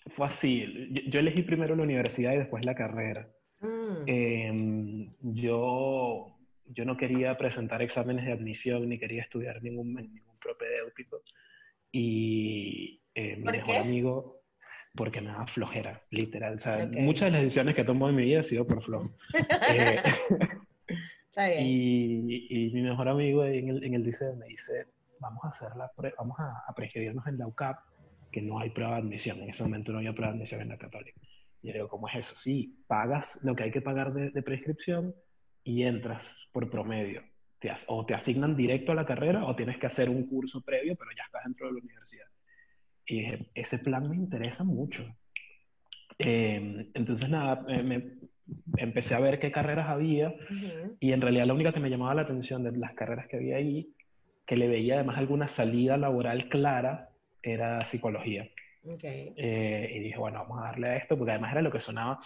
fue 0.07 0.27
así. 0.27 0.89
Yo, 0.93 1.03
yo 1.11 1.21
elegí 1.21 1.43
primero 1.43 1.77
la 1.77 1.83
universidad 1.83 2.33
y 2.33 2.39
después 2.39 2.65
la 2.65 2.75
carrera. 2.75 3.29
Mm, 3.61 4.05
Em, 4.07 5.13
yo, 5.21 6.39
yo 6.65 6.85
no 6.87 6.97
quería 6.97 7.37
presentar 7.37 7.83
exámenes 7.83 8.25
de 8.25 8.33
admisión 8.33 8.89
ni 8.89 8.99
quería 8.99 9.23
estudiar 9.23 9.63
ningún, 9.63 9.95
ningún 9.95 10.39
propedéutico. 10.39 11.23
Y 11.93 13.03
eh, 13.15 13.37
mi 13.37 13.45
¿Por 13.45 13.57
mejor 13.57 13.75
qué? 13.75 13.81
amigo, 13.81 14.36
porque 14.97 15.21
me 15.21 15.29
daba 15.29 15.47
flojera, 15.47 16.03
literal. 16.11 16.55
O 16.55 16.59
sea, 16.59 16.77
Ok. 16.85 16.97
muchas 17.01 17.27
de 17.27 17.31
las 17.33 17.43
decisiones 17.43 17.75
que 17.75 17.85
tomo 17.85 18.09
en 18.09 18.17
mi 18.17 18.25
vida 18.25 18.39
han 18.39 18.45
sido 18.45 18.67
por 18.67 18.83
flojo. 18.83 19.15
Eh, 19.73 20.01
Está 21.29 21.49
bien. 21.49 21.61
y, 21.67 22.47
y 22.69 22.71
mi 22.73 22.83
mejor 22.83 23.09
amigo 23.09 23.45
en 23.45 23.69
el, 23.69 23.85
en 23.85 23.95
el 23.95 24.03
liceo 24.03 24.35
me 24.37 24.47
dice, 24.47 24.87
vamos 25.21 25.45
a 25.45 25.49
hacer 25.49 25.69
la 25.77 25.91
vamos 26.19 26.39
a, 26.41 26.65
a 26.67 26.75
prescribirnos 26.75 27.27
en 27.27 27.39
la 27.39 27.47
UCAP, 27.47 27.79
que 28.33 28.41
no 28.43 28.59
hay 28.59 28.71
prueba 28.71 28.93
de 28.95 28.99
admisión. 29.03 29.39
En 29.41 29.51
ese 29.51 29.63
momento 29.63 29.93
no 29.93 29.99
había 29.99 30.13
prueba 30.15 30.33
de 30.33 30.39
admisión 30.39 30.63
en 30.63 30.69
la 30.71 30.79
católica. 30.79 31.21
Y 31.63 31.69
yo 31.69 31.73
digo, 31.75 31.89
¿cómo 31.89 32.09
es 32.09 32.15
eso? 32.17 32.35
Sí, 32.37 32.83
pagas 32.87 33.39
lo 33.43 33.55
que 33.55 33.65
hay 33.65 33.71
que 33.71 33.83
pagar 33.83 34.13
de, 34.15 34.31
de 34.31 34.43
prescripción 34.43 35.15
y 35.63 35.83
entras 35.83 36.25
por 36.53 36.71
promedio. 36.71 37.23
Te 37.59 37.71
o 37.89 38.05
te 38.07 38.15
asignan 38.15 38.55
directo 38.57 38.93
a 38.93 38.95
la 38.95 39.07
carrera 39.07 39.45
o 39.45 39.57
tienes 39.57 39.79
que 39.79 39.87
hacer 39.87 40.09
un 40.09 40.27
curso 40.27 40.63
previo, 40.63 40.95
pero 40.97 41.11
ya 41.17 41.25
estás 41.25 41.43
dentro 41.45 41.67
de 41.67 41.73
la 41.75 41.79
universidad. 41.81 42.27
Y 43.07 43.21
dije, 43.21 43.39
ese 43.55 43.79
plan 43.79 44.09
me 44.11 44.17
interesa 44.17 44.65
mucho. 44.65 45.05
Eh, 46.19 46.89
entonces, 46.95 47.29
nada, 47.29 47.65
eh, 47.69 47.83
me- 47.83 48.15
empecé 48.77 49.15
a 49.15 49.21
ver 49.21 49.39
qué 49.39 49.51
carreras 49.53 49.89
había 49.89 50.29
Ujú. 50.29 50.97
y 51.01 51.13
en 51.13 51.21
realidad 51.21 51.47
la 51.47 51.55
única 51.55 51.73
que 51.73 51.81
me 51.81 51.91
llamaba 51.91 52.15
la 52.15 52.23
atención 52.23 52.63
de 52.65 52.73
las 52.77 52.95
carreras 52.95 53.27
que 53.29 53.37
había 53.37 53.57
ahí, 53.57 53.93
que 54.47 54.57
le 54.57 54.69
veía 54.69 54.95
además 54.95 55.19
alguna 55.19 55.49
salida 55.49 55.97
laboral 55.97 56.49
clara, 56.49 57.11
era 57.43 57.83
psicología. 57.85 58.49
Ok. 58.85 59.05
Eh, 59.05 59.93
y 59.95 59.99
dije, 60.01 60.19
bueno, 60.19 60.39
vamos 60.41 60.59
a 60.61 60.67
darle 60.69 60.89
a 60.89 60.97
esto, 60.97 61.17
porque 61.19 61.33
además 61.33 61.53
era 61.53 61.63
lo 61.63 61.71
que 61.73 61.81
sonaba. 61.81 62.21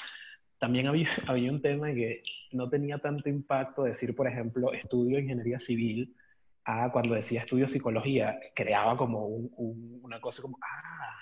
También 0.58 0.86
había, 0.86 1.08
había 1.26 1.50
un 1.50 1.60
tema 1.62 1.92
que 1.92 2.22
no 2.52 2.68
tenía 2.68 2.98
tanto 2.98 3.28
impacto 3.28 3.84
decir, 3.84 4.14
por 4.14 4.28
ejemplo, 4.28 4.72
estudio 4.72 5.18
ingeniería 5.18 5.58
civil, 5.58 6.14
a 6.70 6.90
cuando 6.92 7.14
decía 7.14 7.40
estudio 7.40 7.66
psicología, 7.68 8.38
creaba 8.54 8.96
como 8.96 9.26
un- 9.26 9.52
un- 9.56 10.00
una 10.02 10.20
cosa 10.20 10.42
como, 10.42 10.58
ah, 10.62 11.16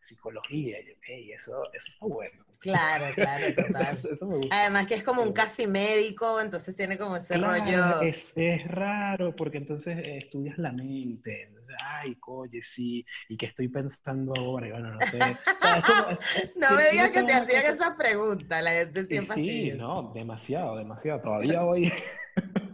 psicología, 0.00 0.80
y 0.80 0.86
yo, 0.88 0.92
"Ey, 1.08 1.32
eso, 1.32 1.52
eso 1.72 1.90
está 1.92 2.04
bueno. 2.06 2.44
Claro, 2.60 3.06
claro, 3.14 3.46
total. 3.88 3.94
eso, 3.94 4.10
eso 4.10 4.26
me 4.26 4.36
gusta. 4.36 4.60
Además 4.60 4.86
que 4.86 4.94
es 4.94 5.02
como 5.02 5.22
un 5.22 5.32
casi 5.32 5.66
médico, 5.66 6.40
entonces 6.40 6.76
tiene 6.76 6.98
como 6.98 7.16
ese 7.16 7.34
Claro, 7.34 7.64
rollo. 7.64 8.02
Es, 8.02 8.32
es 8.36 8.66
raro 8.68 9.34
porque 9.34 9.58
entonces 9.58 9.96
eh, 9.98 10.18
estudias 10.18 10.58
la 10.58 10.72
mente. 10.72 11.42
Entonces, 11.44 11.76
Ay, 11.82 12.16
oye, 12.26 12.62
sí. 12.62 13.04
¿Y 13.28 13.36
qué 13.36 13.46
estoy 13.46 13.66
pensando 13.68 14.32
ahora? 14.36 14.68
Y 14.68 14.70
bueno, 14.72 14.92
no 14.92 15.00
sé. 15.00 15.18
Como- 15.18 16.10
es- 16.10 16.52
No 16.56 16.76
me 16.76 16.88
digas 16.90 17.10
que 17.10 17.22
te 17.24 17.32
hacían 17.32 17.62
cosa- 17.62 17.74
esa 17.74 17.96
pregunta, 17.96 18.62
la 18.62 18.70
gente 18.72 19.06
siempre 19.06 19.34
sí, 19.34 19.70
así. 19.70 19.78
no, 19.78 20.12
demasiado, 20.14 20.76
demasiado. 20.76 21.20
Todavía 21.22 21.64
hoy. 21.64 21.92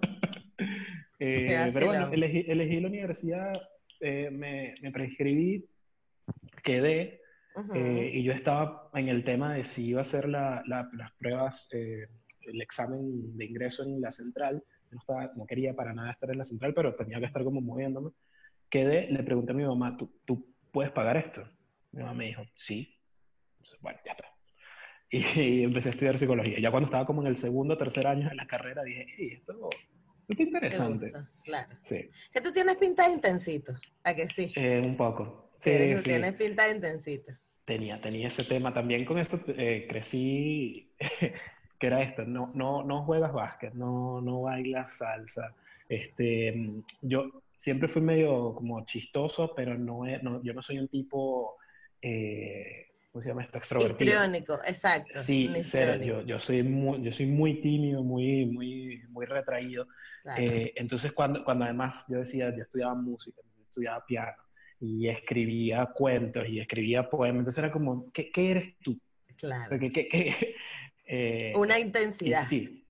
Eh, 1.22 1.70
pero 1.74 1.86
bueno, 1.86 2.08
elegí, 2.12 2.44
elegí 2.48 2.80
la 2.80 2.88
universidad, 2.88 3.52
eh, 4.00 4.30
me, 4.32 4.74
me 4.80 4.90
prescribí, 4.90 5.66
quedé. 6.64 7.20
Ujú. 7.54 7.74
Eh, 7.74 8.10
y 8.14 8.22
yo 8.22 8.32
estaba 8.32 8.88
en 8.94 9.08
el 9.08 9.22
tema 9.22 9.54
de 9.54 9.64
si 9.64 9.88
iba 9.88 10.00
a 10.00 10.02
hacer 10.02 10.28
la- 10.28 10.62
la- 10.66 10.88
las 10.94 11.12
pruebas, 11.12 11.68
eh, 11.72 12.06
el 12.46 12.60
examen 12.62 13.36
de 13.36 13.44
ingreso 13.44 13.82
en 13.84 14.00
la 14.00 14.10
central. 14.10 14.62
No, 14.90 14.98
estaba- 14.98 15.30
no 15.36 15.46
quería 15.46 15.74
para 15.74 15.92
nada 15.92 16.12
estar 16.12 16.30
en 16.30 16.38
la 16.38 16.44
central, 16.44 16.72
pero 16.74 16.94
tenía 16.94 17.18
que 17.20 17.26
estar 17.26 17.44
como 17.44 17.60
moviéndome. 17.60 18.12
Quedé, 18.70 19.10
le 19.10 19.22
pregunté 19.22 19.52
a 19.52 19.56
mi 19.56 19.64
mamá, 19.64 19.96
¿tú, 19.96 20.10
tú 20.24 20.54
puedes 20.72 20.90
pagar 20.92 21.16
esto? 21.16 21.42
Mi 21.92 22.00
mamá 22.02 22.14
me 22.14 22.26
dijo, 22.26 22.44
sí. 22.54 22.96
Entonces, 23.58 23.80
bueno, 23.82 23.98
ya 24.06 24.12
está. 24.12 24.24
Y, 25.12 25.64
empecé 25.64 25.88
a 25.88 25.90
estudiar 25.90 26.18
psicología. 26.20 26.60
Ya 26.60 26.70
cuando 26.70 26.86
estaba 26.86 27.04
como 27.04 27.20
en 27.20 27.26
el 27.26 27.36
segundo 27.36 27.74
o 27.74 27.76
tercer 27.78 28.06
año 28.06 28.28
de 28.28 28.34
la 28.36 28.46
carrera, 28.46 28.84
dije, 28.84 29.06
esto 29.34 29.68
está 30.32 30.36
¿Te 30.36 30.42
interesante. 30.42 31.04
gusta? 31.06 31.30
Claro. 31.44 31.68
Sí, 31.82 32.08
Que 32.32 32.40
tú 32.40 32.52
tienes 32.52 32.76
pinta 32.76 33.06
de 33.08 33.14
intensito, 33.14 33.74
¿a 34.04 34.14
que 34.14 34.28
sí? 34.28 34.52
eh, 34.56 34.80
un 34.84 34.96
poco. 34.96 35.50
Sí, 35.60 35.70
Tienes- 35.70 36.02
sí. 36.02 36.08
Tienes 36.08 36.32
pinta 36.34 36.66
de 36.66 36.74
intensito. 36.76 37.32
tenía, 37.64 38.00
tenía 38.00 38.28
ese 38.28 38.44
tema 38.44 38.72
también 38.72 39.04
con 39.04 39.18
esto 39.18 39.38
eh, 39.48 39.86
crecí 39.88 40.90
que 41.78 41.86
era 41.86 42.02
esto 42.02 42.24
no, 42.24 42.50
no, 42.54 42.82
no 42.82 43.04
juegas 43.04 43.32
básquet 43.32 43.72
no, 43.74 44.20
no 44.20 44.42
bailas 44.42 44.96
salsa 44.96 45.54
este, 45.88 46.72
yo 47.02 47.42
siempre 47.54 47.88
fui 47.88 48.02
medio 48.02 48.54
como 48.54 48.84
chistoso 48.86 49.52
pero 49.54 49.76
no, 49.78 50.02
no 50.22 50.42
yo 50.42 50.52
no 50.52 50.62
soy 50.62 50.78
un 50.78 50.88
tipo 50.88 51.56
eh, 52.02 52.89
¿cómo 53.10 53.22
se 53.22 53.28
llama 53.28 53.42
esto? 53.42 53.58
extrovertido 53.58 54.12
Histriónico, 54.12 54.54
exacto. 54.66 55.20
sí 55.22 55.50
histriónico, 55.56 56.04
yo, 56.04 56.22
yo 56.22 56.40
soy 56.40 56.62
muy 56.62 57.02
yo 57.02 57.12
soy 57.12 57.26
muy 57.26 57.60
tímido 57.60 58.02
muy 58.02 58.46
muy 58.46 59.02
muy 59.08 59.26
retraído 59.26 59.86
claro. 60.22 60.42
eh, 60.42 60.72
entonces, 60.76 61.12
cuando, 61.12 61.44
cuando 61.44 61.64
además 61.64 62.04
yo 62.08 62.18
decía, 62.18 62.54
yo 62.54 62.62
estudiaba 62.62 62.94
música, 62.94 63.40
estudiaba 63.62 64.04
piano, 64.04 64.36
y 64.80 65.08
escribía 65.08 65.86
cuentos 65.94 66.48
y 66.48 66.58
escribía 66.58 67.08
poemas, 67.08 67.40
entonces 67.40 67.62
era 67.62 67.72
como, 67.72 68.10
¿qué, 68.12 68.30
qué 68.30 68.50
eres 68.50 68.78
tú? 68.82 68.98
claro. 69.36 69.78
¿Qué, 69.78 69.92
qué-? 69.92 70.56
Eh, 71.12 71.52
Una 71.56 71.76
intensidad. 71.76 72.44
sí, 72.44 72.84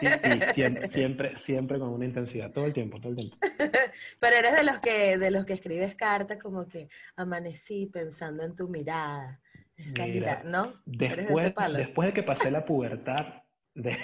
sí, 0.00 0.06
sí, 0.06 0.40
siempre, 0.54 0.88
siempre, 0.88 1.36
siempre 1.36 1.78
con 1.78 1.90
una 1.90 2.06
intensidad, 2.06 2.50
todo 2.50 2.64
el 2.64 2.72
tiempo, 2.72 2.98
todo 2.98 3.10
el 3.10 3.16
tiempo. 3.16 3.36
Pero 4.20 4.36
eres 4.36 4.56
de 4.56 4.64
los 4.64 4.78
que 4.80 5.18
de 5.18 5.30
los 5.30 5.44
que 5.44 5.52
escribes 5.52 5.94
cartas 5.94 6.38
como 6.38 6.66
que 6.66 6.88
amanecí 7.14 7.84
pensando 7.84 8.42
en 8.42 8.56
tu 8.56 8.68
mirada. 8.68 9.42
Después, 10.84 11.54
después 11.76 12.08
de 12.08 12.14
que 12.14 12.22
pasé 12.22 12.50
la 12.50 12.64
pubertad, 12.64 13.42
de- 13.74 13.98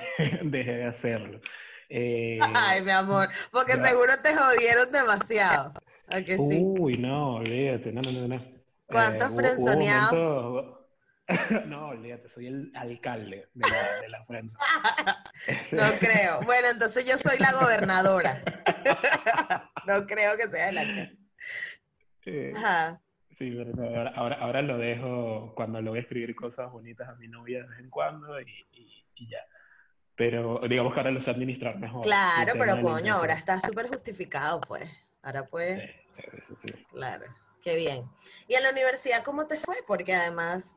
dejé 0.44 0.72
de 0.76 0.84
hacerlo. 0.84 1.40
Eh, 1.88 2.38
Ay, 2.54 2.82
mi 2.82 2.90
amor, 2.90 3.28
porque 3.50 3.74
seguro 3.74 4.12
te 4.22 4.34
jodieron 4.34 4.90
demasiado. 4.90 5.72
¿A 6.08 6.22
que 6.22 6.36
sí? 6.36 6.62
Uy, 6.78 6.98
no, 6.98 7.36
olvídate, 7.36 7.92
no, 7.92 8.02
no, 8.02 8.12
no, 8.12 8.28
no. 8.28 8.54
¿Cuántos 8.86 9.30
hubo 9.30 9.36
frenzoneados? 9.38 10.80
no, 11.66 11.88
olvídate, 11.88 12.28
soy 12.28 12.46
el 12.48 12.72
alcalde 12.74 13.48
de 13.54 13.68
la, 13.70 14.00
de 14.00 14.08
la. 14.08 14.24
No 15.72 15.98
creo. 15.98 16.42
Bueno, 16.42 16.68
entonces 16.70 17.06
yo 17.06 17.18
soy 17.18 17.38
la 17.38 17.52
gobernadora. 17.52 18.42
No 19.86 20.06
creo 20.06 20.36
que 20.36 20.48
sea 20.48 20.72
la 20.72 20.82
Eh, 22.26 22.52
Ajá. 22.56 23.00
Sí, 23.50 23.54
pero 23.56 23.72
no, 23.74 23.96
ahora, 23.98 24.10
ahora, 24.16 24.36
ahora 24.36 24.62
lo 24.62 24.78
dejo 24.78 25.52
cuando 25.54 25.80
le 25.80 25.90
voy 25.90 25.98
a 25.98 26.02
escribir 26.02 26.34
cosas 26.34 26.70
bonitas 26.70 27.08
a 27.08 27.14
mi 27.16 27.28
novia 27.28 27.62
de 27.62 27.68
vez 27.68 27.78
en 27.80 27.90
cuando 27.90 28.40
y, 28.40 28.44
y- 28.72 29.04
y 29.16 29.28
ya. 29.28 29.38
Pero 30.16 30.60
digamos 30.68 30.92
que 30.94 31.00
ahora 31.00 31.10
lo 31.10 31.20
sé 31.20 31.30
administrar 31.30 31.78
mejor. 31.78 32.02
Claro, 32.02 32.52
pero 32.58 32.78
coño, 32.80 33.14
ahora 33.14 33.34
está 33.34 33.60
súper 33.60 33.88
justificado, 33.88 34.60
pues. 34.60 34.88
Ahora 35.22 35.44
pues, 35.46 35.80
Sí, 35.80 36.22
sí, 36.46 36.54
sí, 36.56 36.68
sí. 36.68 36.84
claro. 36.90 37.24
Qué 37.62 37.76
bien. 37.76 38.04
¿Y 38.46 38.54
en 38.54 38.62
la 38.62 38.70
universidad 38.70 39.24
cómo 39.24 39.46
te 39.46 39.58
fue? 39.58 39.76
Porque 39.86 40.14
además 40.14 40.74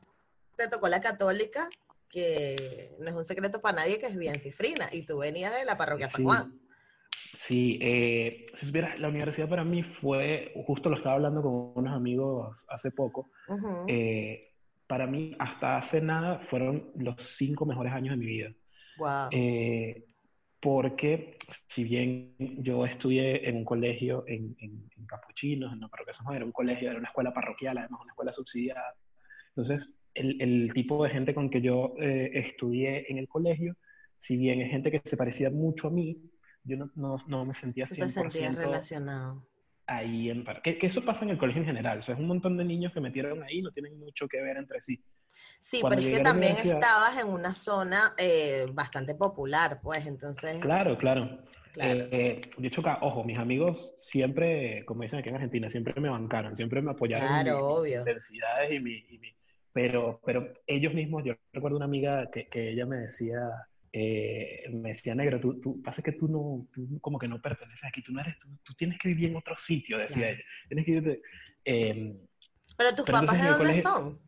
te 0.55 0.67
tocó 0.69 0.87
la 0.87 1.01
católica, 1.01 1.69
que 2.09 2.95
no 2.99 3.09
es 3.09 3.15
un 3.15 3.25
secreto 3.25 3.59
para 3.61 3.77
nadie 3.77 3.99
que 3.99 4.05
es 4.07 4.15
bien 4.17 4.39
cifrina, 4.39 4.89
y 4.91 5.03
tú 5.05 5.17
venías 5.17 5.53
de 5.53 5.65
la 5.65 5.77
parroquia 5.77 6.07
San 6.07 6.23
Juan. 6.23 6.59
Sí, 7.33 7.79
eh, 7.81 8.45
si 8.55 8.65
supieras, 8.65 8.99
la 8.99 9.09
universidad 9.09 9.49
para 9.49 9.63
mí 9.63 9.83
fue, 9.83 10.53
justo 10.65 10.89
lo 10.89 10.97
estaba 10.97 11.15
hablando 11.15 11.41
con 11.41 11.73
unos 11.75 11.93
amigos 11.93 12.65
hace 12.69 12.91
poco, 12.91 13.29
Ujú. 13.47 13.85
eh, 13.87 14.53
para 14.87 15.05
mí 15.05 15.35
hasta 15.39 15.77
hace 15.77 16.01
nada 16.01 16.39
fueron 16.39 16.91
los 16.95 17.15
cinco 17.21 17.65
mejores 17.65 17.93
años 17.93 18.11
de 18.11 18.17
mi 18.17 18.25
vida. 18.25 18.53
Wow. 18.97 19.29
Eh, 19.31 20.05
porque 20.59 21.37
si 21.67 21.83
bien 21.83 22.35
yo 22.39 22.85
estudié 22.85 23.47
en 23.47 23.57
un 23.57 23.65
colegio 23.65 24.23
en, 24.27 24.55
en, 24.59 24.89
en 24.97 25.05
Capuchinos, 25.05 25.71
en 25.71 25.81
la 25.81 25.87
parroquia 25.87 26.13
San 26.13 26.25
Juan, 26.25 26.37
era 26.37 26.45
un 26.45 26.51
colegio, 26.51 26.89
era 26.89 26.97
una 26.97 27.09
escuela 27.09 27.33
parroquial, 27.33 27.77
además 27.77 28.01
una 28.01 28.11
escuela 28.11 28.33
subsidiada. 28.33 28.95
Entonces, 29.49 29.99
el, 30.13 30.41
el 30.41 30.73
tipo 30.73 31.03
de 31.03 31.11
gente 31.11 31.33
con 31.33 31.49
que 31.49 31.61
yo 31.61 31.93
eh, 31.99 32.31
estudié 32.33 33.05
en 33.09 33.19
el 33.19 33.27
colegio, 33.27 33.75
si 34.17 34.35
bien 34.35 34.61
es 34.61 34.71
gente 34.71 34.89
que 34.89 35.01
se 35.05 35.15
parecía 35.15 35.51
mucho 35.51 35.87
a 35.87 35.91
mí, 35.91 36.17
yo 36.67 36.77
no, 36.77 36.91
no, 36.95 37.15
no 37.27 37.45
me 37.45 37.53
sentía 37.53 37.85
Tú 37.87 37.95
te 37.95 38.07
sentías 38.07 38.33
100% 38.33 38.57
relacionado. 38.57 39.47
ahí 39.85 40.29
en 40.29 40.43
par- 40.43 40.61
que, 40.61 40.77
que 40.77 40.87
eso 40.87 41.03
pasa 41.03 41.23
en 41.25 41.31
el 41.31 41.37
colegio 41.37 41.61
en 41.61 41.67
general, 41.67 41.99
o 41.99 42.01
sea, 42.01 42.13
es 42.15 42.19
un 42.19 42.27
montón 42.27 42.57
de 42.57 42.65
niños 42.65 42.91
que 42.93 42.99
metieron 42.99 43.41
ahí, 43.43 43.61
no 43.61 43.71
tienen 43.71 43.97
mucho 43.99 44.27
que 44.27 44.41
ver 44.41 44.57
entre 44.57 44.81
sí. 44.81 45.01
Sí, 45.59 45.81
Cuando 45.81 45.99
pero 45.99 46.09
es 46.09 46.17
que 46.17 46.23
también 46.23 46.57
estabas 46.57 47.17
en 47.19 47.27
una 47.27 47.53
zona 47.53 48.13
eh, 48.17 48.65
bastante 48.73 49.15
popular, 49.15 49.79
pues, 49.81 50.05
entonces, 50.05 50.57
Claro, 50.57 50.97
claro. 50.97 51.29
Claro. 51.73 51.91
Eh, 51.91 52.09
eh, 52.11 52.49
de 52.57 52.67
hecho, 52.67 52.81
ca- 52.81 52.97
ojo, 53.03 53.23
mis 53.23 53.37
amigos 53.37 53.93
siempre, 53.97 54.83
como 54.85 55.03
dicen 55.03 55.19
aquí 55.19 55.29
en 55.29 55.35
Argentina, 55.35 55.69
siempre 55.69 55.93
me 56.01 56.09
bancaron, 56.09 56.55
siempre 56.57 56.81
me 56.81 56.89
apoyaron 56.91 57.27
en 57.27 57.43
Claro, 57.43 57.67
mis 57.67 57.77
obvio. 57.77 57.99
intensidades 57.99 58.71
y 58.73 58.79
mi, 58.79 59.05
y 59.09 59.19
mi- 59.19 59.35
pero, 59.71 60.19
pero 60.25 60.51
ellos 60.65 60.93
mismos, 60.95 61.23
yo 61.23 61.35
recuerdo 61.53 61.77
una 61.77 61.85
amiga 61.85 62.31
que, 62.31 62.47
que 62.47 62.69
ella 62.71 62.87
me 62.87 62.97
decía, 62.97 63.37
eh, 63.99 64.69
me 64.71 64.89
decía, 64.89 65.15
negro, 65.15 65.39
tú, 65.39 65.59
tú, 65.59 65.81
pasa 65.81 66.01
que 66.03 66.11
tú 66.11 66.27
no, 66.27 66.67
tú 66.71 66.99
como 67.01 67.17
que 67.17 67.27
no 67.27 67.41
perteneces 67.41 67.83
aquí, 67.85 68.01
tú 68.03 68.11
no 68.13 68.21
eres, 68.21 68.37
tú, 68.39 68.47
tú 68.63 68.73
tienes 68.75 68.99
que 68.99 69.07
vivir 69.09 69.29
en 69.31 69.37
otro 69.37 69.55
sitio, 69.57 69.97
decía 69.97 70.29
ella. 70.29 70.43
Tienes 70.67 70.85
que 70.85 70.91
irte, 70.91 71.21
eh, 71.65 72.15
¿Pero 72.77 72.89
tus 72.95 73.05
pero 73.05 73.19
papás 73.21 73.41
de 73.41 73.47
dónde 73.49 73.63
colegio- 73.63 73.81
son? 73.81 74.19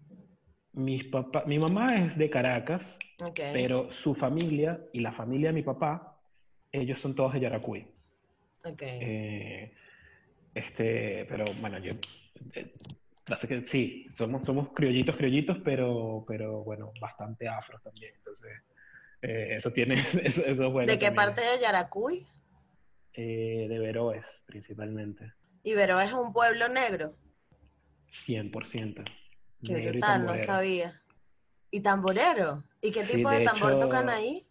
mis 0.74 1.04
papá, 1.06 1.44
mi 1.46 1.60
mamá 1.60 1.96
es 2.04 2.18
de 2.18 2.30
Caracas, 2.30 2.98
pero 3.54 3.92
su 3.92 4.16
familia 4.16 4.80
y 4.94 5.00
la 5.02 5.12
familia 5.12 5.50
de 5.50 5.54
mi 5.54 5.64
papá, 5.64 6.20
ellos 6.72 7.00
son 7.00 7.16
todos 7.16 7.34
de 7.34 7.42
Yaracuy. 7.42 7.86
Eh, 9.02 9.74
este, 10.54 11.26
pero 11.26 11.46
bueno, 11.62 11.78
yo, 11.80 11.92
eh, 12.54 12.72
que 13.48 13.66
sí, 13.66 14.08
somos, 14.12 14.46
somos 14.46 14.74
criollitos, 14.74 15.16
criollitos, 15.16 15.58
pero, 15.64 16.24
pero 16.28 16.64
bueno, 16.64 16.92
bastante 17.00 17.48
afros 17.48 17.82
también. 17.84 18.14
Entonces, 18.16 18.50
eh, 19.22 19.56
eso 19.58 19.72
tiene, 19.72 19.96
eso, 20.24 20.46
eso 20.46 20.66
es 20.66 20.72
bueno 20.72 20.92
¿De 20.92 21.00
qué 21.00 21.08
también. 21.08 21.16
parte 21.16 21.42
de 21.42 21.60
Yaracuy? 21.60 22.28
Eh, 23.14 23.68
de 23.70 23.80
Veroes, 23.80 24.44
principalmente. 24.46 25.34
Ibero 25.64 26.00
es 26.00 26.14
un 26.14 26.32
pueblo 26.32 26.68
negro. 26.70 27.16
100%. 28.10 29.04
Qué 29.64 29.74
Negro 29.74 29.90
y 29.90 29.92
brutal, 29.92 30.26
no 30.26 30.38
sabía. 30.46 31.02
¿Y 31.72 31.82
tamborero? 31.82 32.64
¿Y 32.82 32.92
qué 32.92 33.04
Sí, 33.04 33.18
tipo 33.18 33.30
de 33.30 33.40
de 33.40 33.46
tambor 33.46 33.72
hecho, 33.74 33.80
tocan 33.80 34.10
ahí? 34.10 34.49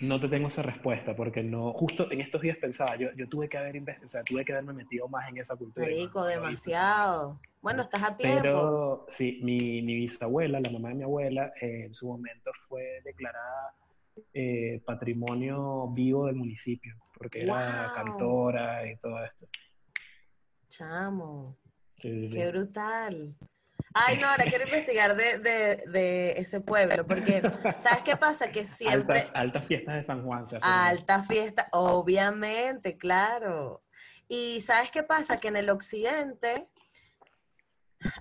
No 0.00 0.20
te 0.20 0.28
tengo 0.28 0.48
esa 0.48 0.62
respuesta 0.62 1.16
porque 1.16 1.42
no, 1.42 1.72
justo 1.72 2.10
en 2.12 2.20
estos 2.20 2.40
días 2.40 2.56
pensaba, 2.58 2.96
yo, 2.96 3.08
yo 3.16 3.28
tuve 3.28 3.48
que 3.48 3.58
haber 3.58 3.76
o 4.04 4.06
sea, 4.08 4.22
tuve 4.22 4.44
que 4.44 4.52
haberme 4.52 4.72
metido 4.72 5.08
más 5.08 5.28
en 5.28 5.38
esa 5.38 5.56
cultura. 5.56 5.86
no- 5.88 5.92
no 5.92 6.24
sí. 6.28 6.34
demasiado. 6.36 7.40
Bueno, 7.60 7.82
estás 7.82 8.02
a 8.04 8.16
tiempo. 8.16 8.42
Pero 8.42 9.06
sí, 9.08 9.40
mi, 9.42 9.82
mi 9.82 9.96
bisabuela, 9.96 10.60
la 10.60 10.70
mamá 10.70 10.90
de 10.90 10.94
mi 10.94 11.02
abuela, 11.02 11.52
eh, 11.60 11.84
en 11.86 11.94
su 11.94 12.06
momento 12.06 12.52
fue 12.68 13.00
declarada 13.04 13.74
eh, 14.32 14.80
patrimonio 14.84 15.88
vivo 15.88 16.26
del 16.26 16.36
municipio, 16.36 16.96
porque 17.16 17.42
era 17.42 17.90
cantora 17.94 18.88
y 18.90 18.96
todo 18.98 19.22
esto. 19.24 19.46
Chamo, 20.68 21.56
Sí, 21.96 22.08
sí, 22.08 22.28
sí. 22.28 22.34
qué 22.36 22.48
brutal. 22.52 23.34
Ay, 23.94 24.18
no, 24.18 24.28
ahora 24.28 24.44
quiero 24.44 24.64
investigar 24.64 25.16
de, 25.16 25.38
de, 25.38 25.76
de 25.88 26.30
ese 26.32 26.60
pueblo, 26.60 27.06
porque, 27.06 27.42
¿sabes 27.78 28.02
qué 28.04 28.16
pasa? 28.16 28.50
Que 28.50 28.64
siempre... 28.64 29.20
Altas, 29.20 29.34
altas 29.34 29.66
fiestas 29.66 29.94
de 29.96 30.04
San 30.04 30.24
Juan 30.24 30.46
se 30.46 30.56
hacen. 30.56 30.70
Alta 30.70 31.22
fiesta, 31.22 31.68
obviamente, 31.72 32.96
claro. 32.96 33.82
Y 34.28 34.60
¿sabes 34.60 34.90
qué 34.90 35.02
pasa? 35.02 35.38
Que 35.38 35.48
en 35.48 35.56
el 35.56 35.70
occidente, 35.70 36.68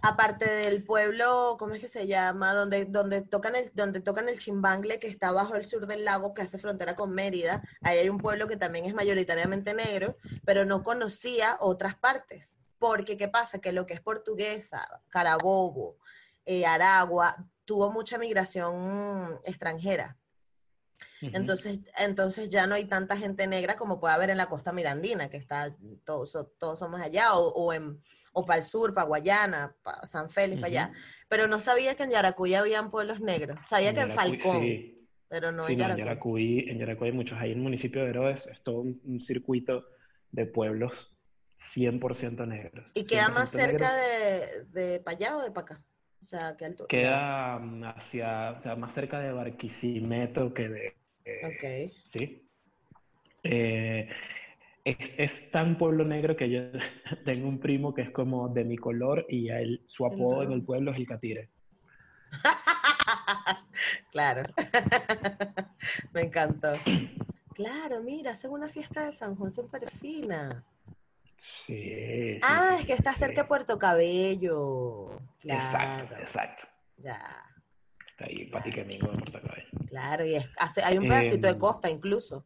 aparte 0.01 0.49
del 0.49 0.83
pueblo, 0.83 1.57
¿cómo 1.59 1.73
es 1.73 1.81
que 1.81 1.89
se 1.89 2.07
llama? 2.07 2.53
Donde, 2.53 2.85
donde, 2.85 3.21
tocan 3.21 3.55
el, 3.55 3.69
donde 3.73 3.99
tocan 3.99 4.29
el 4.29 4.37
chimbangle, 4.37 4.99
que 4.99 5.07
está 5.07 5.31
bajo 5.31 5.55
el 5.55 5.65
sur 5.65 5.85
del 5.85 6.05
lago, 6.05 6.33
que 6.33 6.43
hace 6.43 6.57
frontera 6.57 6.95
con 6.95 7.13
Mérida, 7.13 7.61
ahí 7.81 7.99
hay 7.99 8.09
un 8.09 8.17
pueblo 8.17 8.47
que 8.47 8.55
también 8.55 8.85
es 8.85 8.93
mayoritariamente 8.93 9.73
negro, 9.73 10.17
pero 10.45 10.65
no 10.65 10.81
conocía 10.81 11.57
otras 11.59 11.95
partes. 11.95 12.57
Porque, 12.79 13.17
¿qué 13.17 13.27
pasa? 13.27 13.59
Que 13.59 13.71
lo 13.71 13.85
que 13.85 13.93
es 13.93 14.01
portuguesa, 14.01 14.87
Carabobo, 15.09 15.97
eh, 16.45 16.65
Aragua, 16.65 17.35
tuvo 17.65 17.91
mucha 17.91 18.17
migración 18.17 19.39
extranjera. 19.43 20.17
Entonces, 21.21 21.81
entonces 21.99 22.49
ya 22.49 22.67
no 22.67 22.75
hay 22.75 22.85
tanta 22.85 23.17
gente 23.17 23.47
negra 23.47 23.75
como 23.75 23.99
puede 23.99 24.13
haber 24.13 24.29
en 24.29 24.37
la 24.37 24.47
costa 24.47 24.71
mirandina, 24.71 25.29
que 25.29 25.37
está, 25.37 25.75
todos, 26.05 26.37
todos 26.59 26.79
somos 26.79 27.01
allá, 27.01 27.33
o, 27.35 27.49
o, 27.49 27.73
en, 27.73 27.99
o 28.33 28.45
para 28.45 28.59
el 28.59 28.65
sur, 28.65 28.93
para 28.93 29.07
Guayana, 29.07 29.75
para 29.83 30.05
San 30.05 30.29
Félix, 30.29 30.61
para 30.61 30.67
allá. 30.67 30.91
Pero 31.27 31.47
no 31.47 31.59
sabía 31.59 31.95
que 31.95 32.03
en 32.03 32.11
Yaracuy 32.11 32.53
habían 32.53 32.91
pueblos 32.91 33.19
negros. 33.19 33.59
Sabía 33.67 33.93
que 33.93 34.01
en 34.01 34.11
Falcón, 34.11 34.61
Sí, 34.61 35.07
pero 35.27 35.51
no 35.51 35.63
sí, 35.63 35.73
en 35.73 35.79
no, 35.79 35.89
en 35.89 35.97
Yaracuy. 35.97 36.65
En 36.69 36.79
Yaracuy 36.79 37.09
hay 37.09 37.15
muchos. 37.15 37.39
Ahí 37.39 37.51
en 37.51 37.57
el 37.57 37.63
municipio 37.63 38.01
de 38.01 38.07
Veroes 38.07 38.47
es 38.47 38.61
todo 38.61 38.81
un, 38.81 39.01
un 39.03 39.19
circuito 39.19 39.85
de 40.31 40.45
pueblos 40.45 41.16
100% 41.57 42.47
negros. 42.47 42.85
¿Y 42.93 43.03
queda 43.05 43.29
más 43.29 43.53
100% 43.53 43.57
negros. 43.57 43.81
cerca 43.81 43.93
de, 43.95 44.65
de 44.65 44.99
para 44.99 45.17
allá 45.17 45.37
o 45.37 45.41
de 45.41 45.51
para 45.51 45.65
acá? 45.65 45.83
O 46.21 46.25
sea, 46.25 46.55
¿qué 46.57 46.65
altura? 46.65 46.87
Queda 46.87 47.59
mm, 47.59 47.83
hacia, 47.85 48.51
o 48.51 48.61
sea, 48.61 48.75
más 48.75 48.93
cerca 48.93 49.19
de 49.19 49.31
Barquisimeto 49.31 50.53
que 50.53 50.69
de... 50.69 50.97
eh, 51.25 51.41
Ok. 51.45 51.93
Sí. 52.07 52.49
Eh, 53.43 54.09
es, 54.83 55.13
es 55.17 55.51
tan 55.51 55.77
pueblo 55.77 56.05
negro 56.05 56.35
que 56.35 56.49
yo 56.49 56.61
tengo 57.25 57.47
un 57.47 57.59
primo 57.59 57.93
que 57.93 58.01
es 58.03 58.11
como 58.11 58.49
de 58.49 58.63
mi 58.63 58.77
color 58.77 59.25
y 59.29 59.49
él, 59.49 59.83
su 59.87 60.05
apodo 60.05 60.43
en 60.43 60.51
el 60.51 60.63
pueblo 60.63 60.91
es 60.91 60.97
el 60.97 61.07
Catire. 61.07 61.49
claro. 64.11 64.43
Me 66.13 66.21
encantó. 66.21 66.73
Claro, 67.57 68.03
mira, 68.03 68.33
hacen 68.33 68.51
una 68.51 68.69
fiesta 68.69 69.07
de 69.07 69.11
San 69.13 69.35
Juan 69.35 69.49
súper 69.49 69.89
fina. 69.89 70.63
Sí. 71.37 72.39
Ah, 72.41 72.73
sí, 72.75 72.81
es 72.81 72.85
que 72.87 72.93
está 72.93 73.13
sí. 73.13 73.19
cerca 73.19 73.43
de 73.43 73.47
Puerto 73.47 73.77
Cabello. 73.77 75.09
Exacto, 75.43 76.05
Claro, 76.07 76.21
exacto. 76.23 76.63
Ya, 76.97 77.43
Está 78.11 78.25
ahí 78.25 78.45
Patiquemingo 78.47 79.07
de 79.11 79.19
Puerto 79.19 79.47
Cabello. 79.47 79.67
claro, 79.87 80.25
y 80.25 80.35
es- 80.35 80.49
hace, 80.59 80.83
hay 80.83 80.97
un 80.97 81.07
pedacito 81.07 81.45
de 81.47 81.53
Em, 81.53 81.59
costa 81.59 81.89
incluso, 81.89 82.45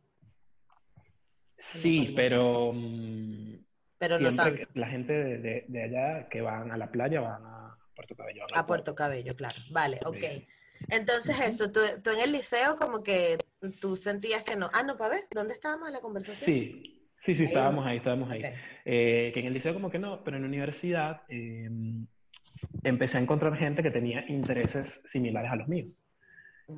Sí, 1.58 2.14
pero, 2.16 2.72
mm, 2.74 3.64
pero 3.98 4.20
no 4.20 4.36
tanto. 4.36 4.68
la 4.74 4.88
gente 4.88 5.14
de, 5.14 5.38
de- 5.38 5.66
de 5.68 5.84
allá 5.84 6.28
que 6.28 6.42
van 6.42 6.72
a 6.72 6.78
la 6.78 6.92
playa 6.92 7.22
van 7.22 7.46
a 7.46 7.78
Puerto 7.96 8.16
Cabello. 8.16 8.44
A 8.56 8.66
Puerto 8.66 8.96
Cabello, 8.96 9.36
claro. 9.36 9.56
Vale, 9.70 10.00
ok. 10.06 10.18
Sí. 10.20 10.48
Entonces 10.90 11.40
eso, 11.42 11.72
tú, 11.72 11.80
tú 12.04 12.10
en 12.10 12.20
el 12.22 12.32
liceo 12.32 12.76
como 12.78 13.04
que 13.04 13.38
tú 13.80 13.96
sentías 13.96 14.42
que 14.44 14.56
no. 14.56 14.70
Ah, 14.74 14.82
no, 14.82 14.98
para 14.98 15.12
ver, 15.16 15.24
¿dónde 15.30 15.54
estábamos 15.54 15.88
en 15.88 15.94
la 15.94 16.02
conversación? 16.02 16.44
Sí, 16.46 17.08
sí, 17.22 17.36
sí, 17.36 17.44
Ahí 17.44 17.48
estábamos 17.50 17.86
ahí, 17.86 17.98
estábamos 17.98 18.32
ahí. 18.32 18.42
Eh, 18.86 19.32
que 19.34 19.40
en 19.40 19.46
el 19.48 19.54
liceo 19.54 19.74
como 19.74 19.90
que 19.90 20.00
no, 20.00 20.24
pero 20.24 20.38
en 20.38 20.44
la 20.44 20.50
universidad 20.50 21.22
eh, 21.30 21.70
empecé 22.84 23.18
a 23.18 23.22
encontrar 23.22 23.56
gente 23.58 23.84
que 23.84 23.92
tenía 23.92 24.26
intereses 24.30 25.04
similares 25.06 25.52
a 25.52 25.56
los 25.56 25.68
míos. 25.68 25.90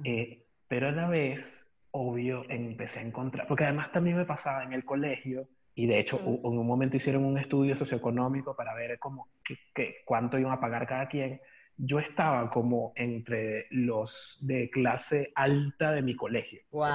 Eh, 0.04 0.44
pero 0.68 0.88
a 0.90 0.92
la 0.92 1.08
vez, 1.08 1.72
obvio, 1.92 2.46
empecé 2.50 3.00
a 3.00 3.04
encontrar, 3.04 3.48
porque 3.48 3.64
además 3.66 3.92
también 3.92 4.18
me 4.18 4.26
pasaba 4.26 4.64
en 4.64 4.74
el 4.74 4.84
colegio, 4.84 5.48
y 5.76 5.88
de 5.88 6.00
hecho 6.00 6.18
Ujú. 6.18 6.30
u- 6.44 6.52
en 6.54 6.60
un 6.60 6.68
momento 6.68 6.98
hicieron 6.98 7.24
un 7.26 7.38
estudio 7.38 7.76
socioeconómico 7.76 8.56
para 8.56 8.74
ver 8.76 8.98
cómo, 9.00 9.30
qué- 9.44 9.58
qué- 9.74 9.96
cuánto 10.06 10.38
iban 10.38 10.52
a 10.54 10.60
pagar 10.60 10.86
cada 10.86 11.08
quien. 11.08 11.40
Yo 11.78 12.00
estaba 12.00 12.50
como 12.52 12.94
entre 12.96 13.66
los 13.72 14.38
de 14.42 14.70
clase 14.70 15.32
alta 15.36 15.92
de 15.92 16.02
mi 16.04 16.16
colegio. 16.16 16.62
Wow, 16.72 16.86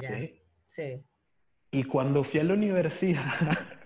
ya. 0.00 0.08
¿sí? 0.18 0.42
Sí. 0.66 1.02
Y 1.70 1.84
cuando 1.84 2.22
fui 2.24 2.40
a 2.40 2.44
la 2.44 2.54
universidad, 2.54 3.22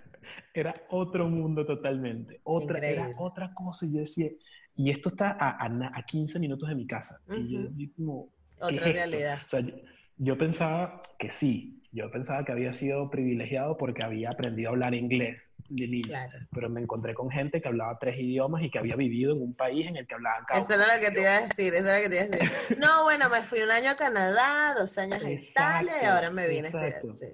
era 0.54 0.74
otro 0.90 1.28
mundo 1.28 1.64
totalmente. 1.64 2.40
Otra, 2.44 2.78
era 2.78 3.10
otra 3.18 3.52
cosa. 3.54 3.86
Y 3.86 3.94
yo 3.94 4.00
decía, 4.00 4.30
y 4.76 4.90
esto 4.90 5.10
está 5.10 5.30
a, 5.38 5.64
a, 5.64 5.92
a 5.94 6.02
15 6.04 6.38
minutos 6.38 6.68
de 6.68 6.74
mi 6.74 6.86
casa. 6.86 7.20
Y 7.28 7.48
yo, 7.52 7.60
Ujú. 7.60 7.74
yo 7.76 7.86
como, 7.96 8.28
¿qué 8.68 8.74
Otra 8.74 8.88
es 8.88 8.92
realidad. 8.94 9.38
O 9.46 9.50
sea, 9.50 9.60
yo, 9.60 9.74
yo 10.16 10.38
pensaba 10.38 11.02
que 11.18 11.30
sí. 11.30 11.76
Yo 11.92 12.08
pensaba 12.10 12.44
que 12.44 12.52
había 12.52 12.72
sido 12.72 13.10
privilegiado 13.10 13.76
porque 13.76 14.04
había 14.04 14.30
aprendido 14.30 14.68
a 14.70 14.72
hablar 14.72 14.94
inglés 14.94 15.54
de 15.68 15.88
niño. 15.88 16.08
Claro. 16.08 16.38
Pero 16.52 16.68
me 16.70 16.80
encontré 16.80 17.14
con 17.14 17.30
gente 17.30 17.60
que 17.60 17.66
hablaba 17.68 17.94
tres 17.98 18.16
idiomas 18.18 18.62
y 18.62 18.70
que 18.70 18.78
había 18.78 18.94
vivido 18.94 19.32
en 19.32 19.42
un 19.42 19.54
país 19.54 19.86
en 19.88 19.96
el 19.96 20.06
que 20.06 20.14
hablaban 20.14 20.44
cada 20.44 20.60
Eso 20.60 20.74
era 20.74 20.96
lo 20.96 21.00
que 21.00 21.10
te 21.10 21.20
iba 21.20 21.36
a 21.36 21.40
decir, 21.48 21.74
eso 21.74 21.86
era 21.86 21.96
lo 21.96 22.02
que 22.04 22.08
te 22.08 22.16
iba 22.16 22.24
a 22.24 22.28
decir. 22.28 22.78
No, 22.78 23.04
bueno, 23.04 23.28
me 23.28 23.42
fui 23.42 23.60
un 23.60 23.70
año 23.72 23.90
a 23.90 23.96
Canadá, 23.96 24.74
dos 24.78 24.96
años 24.98 25.22
a 25.24 25.30
Italia 25.30 25.92
y 25.92 25.96
Exacto, 25.96 26.06
ahora 26.06 26.30
me 26.30 26.46
vine 26.46 26.68
a 26.68 26.70
estudiar. 26.70 26.88
exacto. 26.88 27.16
sí. 27.16 27.26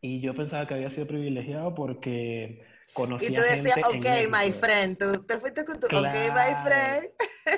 Y 0.00 0.20
yo 0.20 0.34
pensaba 0.34 0.66
que 0.66 0.74
había 0.74 0.90
sido 0.90 1.06
privilegiado 1.06 1.74
porque 1.74 2.62
conocía 2.92 3.28
Y 3.28 3.34
tú 3.34 3.42
decías, 3.42 3.78
gente 3.78 3.90
en 3.90 3.90
ok, 3.96 4.06
my 4.30 4.52
México. 4.52 4.58
friend, 4.60 4.98
tú 4.98 5.24
te 5.24 5.38
fuiste 5.38 5.64
con 5.64 5.80
tu, 5.80 5.86
ok, 5.88 6.14
my 6.34 6.54
Claro. 6.54 6.64
friend. 6.64 7.10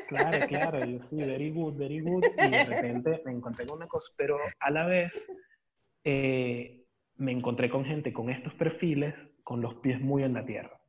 Claro, 0.07 0.45
claro, 0.47 0.83
yo 0.85 1.01
sí, 1.01 1.23
very 1.25 1.51
good, 1.53 1.77
very 1.77 2.01
good. 2.01 2.27
Y 2.39 2.51
de 2.51 2.61
repente 2.61 3.23
me 3.25 3.33
encontré 3.33 3.67
con 3.67 3.77
una 3.79 3.89
cosa, 3.89 4.13
pero 4.17 4.57
a 4.61 4.71
la 4.71 4.87
vez 4.87 5.33
eh, 6.05 6.85
me 7.17 7.33
encontré 7.33 7.71
con 7.71 7.85
gente 7.85 8.13
con 8.13 8.31
estos 8.31 8.55
perfiles, 8.55 9.15
con 9.45 9.63
los 9.63 9.77
pies 9.77 10.01
muy 10.01 10.25
en 10.25 10.35
la 10.35 10.47
tierra. 10.47 10.81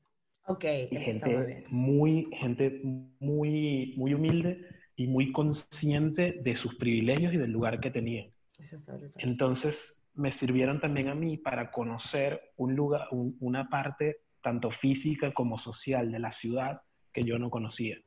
Ok, 0.46 0.66
Y 0.90 0.98
eso 0.98 1.10
está 1.12 1.30
muy 1.30 1.46
gente 1.46 1.46
bien. 1.46 1.66
muy, 1.70 2.28
gente 2.34 2.82
muy, 2.84 3.94
muy 3.98 4.14
humilde 4.14 4.68
y 4.96 5.08
muy 5.08 5.32
consciente 5.32 6.34
de 6.44 6.56
sus 6.56 6.76
privilegios 6.76 7.34
y 7.34 7.38
del 7.38 7.52
lugar 7.52 7.80
que 7.80 7.92
tenían. 7.92 8.32
Eso 8.60 8.76
está. 8.78 8.98
Entonces 9.18 10.01
me 10.14 10.32
sirvieron 10.32 10.80
también 10.80 11.08
a 11.10 11.16
mí 11.16 11.38
para 11.38 11.72
conocer 11.72 12.54
un 12.58 12.76
lugar, 12.76 13.08
un- 13.12 13.38
una 13.40 13.70
parte 13.70 14.22
tanto 14.42 14.72
física 14.72 15.32
como 15.34 15.58
social 15.58 16.12
de 16.12 16.20
la 16.20 16.32
ciudad 16.32 16.82
que 17.14 17.22
yo 17.22 17.36
no 17.38 17.50
conocía. 17.50 17.98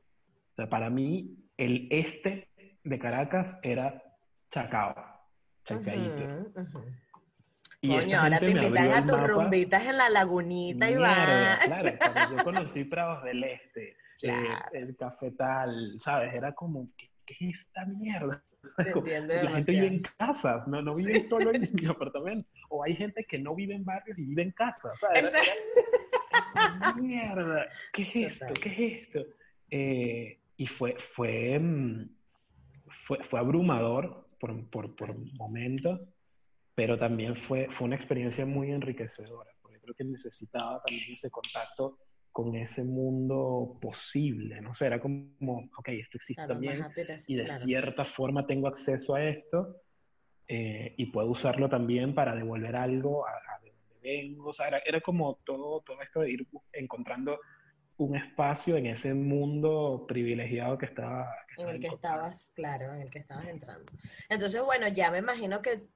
O 0.51 0.55
sea, 0.55 0.69
para 0.69 0.89
mí 0.89 1.37
el 1.57 1.87
este 1.91 2.49
de 2.83 2.99
Caracas 2.99 3.57
era 3.63 4.01
Chacao, 4.51 4.95
Chacaíto. 5.63 6.23
Ujú, 6.23 6.61
ujú. 6.61 6.85
Y 7.81 7.89
Coño, 7.89 8.19
ahora 8.19 8.39
te 8.39 8.49
invitan 8.51 8.91
a 8.91 9.05
tus 9.05 9.19
rumbitas 9.27 9.85
en 9.85 9.97
la 9.97 10.09
lagunita 10.09 10.89
y 10.89 10.95
va. 10.95 11.15
claro, 11.65 11.91
yo 12.31 12.43
conocí 12.43 12.83
Prados 12.85 13.23
del 13.23 13.43
Este, 13.43 13.89
eh, 13.89 13.95
Claro. 14.21 14.69
el 14.73 14.95
cafetal, 14.95 15.95
¿sabes? 15.99 16.33
Era 16.33 16.53
como, 16.53 16.89
¿qué, 16.97 17.09
¿qué 17.25 17.49
es 17.49 17.59
esta 17.67 17.85
mierda? 17.85 18.43
entiende 18.77 19.43
la 19.43 19.51
gente 19.51 19.71
vive 19.71 19.87
en 19.87 20.01
casas, 20.17 20.67
no, 20.67 20.81
no 20.81 20.95
vive 20.95 21.23
solo 21.23 21.53
en 21.53 21.61
mi 21.73 21.85
apartamento. 21.87 22.49
O 22.69 22.83
hay 22.83 22.95
gente 22.95 23.25
que 23.25 23.39
no 23.39 23.55
vive 23.55 23.75
en 23.75 23.85
barrios 23.85 24.17
y 24.17 24.25
vive 24.25 24.43
en 24.43 24.51
casas. 24.51 24.99
mierda, 27.01 27.67
¿qué 27.93 28.03
es 28.03 28.39
esto? 28.39 28.53
¿Qué 28.53 28.69
es 28.69 29.07
esto? 29.07 29.25
Eh, 29.69 30.39
y 30.57 30.67
fue, 30.67 30.95
fue, 30.97 31.59
mm, 31.59 32.09
fue, 32.87 33.23
fue 33.23 33.39
abrumador 33.39 34.27
por, 34.39 34.69
por, 34.69 34.95
por 34.95 35.17
momentos, 35.33 36.01
pero 36.73 36.97
también 36.97 37.35
fue, 37.35 37.67
fue 37.71 37.85
una 37.85 37.95
experiencia 37.95 38.45
muy 38.45 38.71
enriquecedora, 38.71 39.51
porque 39.61 39.79
creo 39.79 39.95
que 39.95 40.03
necesitaba 40.03 40.81
también 40.85 41.11
ese 41.11 41.29
contacto 41.29 41.99
con 42.35 42.53
ese 42.53 42.83
mundo 42.83 43.75
posible, 43.79 44.59
¿no? 44.59 44.71
O 44.71 44.73
sea, 44.73 44.87
era 44.87 44.99
como, 44.99 45.69
ok, 45.77 45.87
esto 45.87 46.17
existe 46.17 46.33
Claro, 46.33 46.55
también, 46.55 46.83
y 47.27 47.35
de 47.35 47.45
claro. 47.45 47.59
cierta 47.61 48.03
forma 48.03 48.45
tengo 48.45 48.67
acceso 48.67 49.15
a 49.15 49.23
esto 49.23 49.77
eh, 50.45 50.95
y 50.97 51.05
puedo 51.13 51.29
usarlo 51.29 51.69
también 51.69 52.13
para 52.13 52.35
devolver 52.35 52.75
algo 52.75 53.25
a, 53.25 53.29
a 53.31 53.61
de 53.63 53.71
donde 53.71 53.95
vengo. 54.01 54.49
O 54.49 54.53
sea, 54.53 54.67
era, 54.67 54.79
era 54.85 54.99
como 54.99 55.39
todo, 55.45 55.79
todo 55.79 56.01
esto 56.01 56.19
de 56.19 56.31
ir 56.31 56.45
encontrando 56.73 57.39
un 57.95 58.17
espacio 58.17 58.75
en 58.75 58.87
ese 58.87 59.13
mundo 59.13 60.03
privilegiado 60.05 60.77
que 60.77 60.87
estaba. 60.87 61.33
que 61.55 61.63
En 61.63 61.69
el 61.69 61.79
que 61.79 61.87
estabas, 61.87 62.51
claro, 62.53 62.93
en 62.95 63.03
el 63.03 63.09
que 63.09 63.19
estabas 63.19 63.47
entrando. 63.47 63.89
Entonces, 64.27 64.61
bueno, 64.61 64.89
ya 64.89 65.09
me 65.09 65.19
imagino 65.19 65.61
que, 65.61 65.87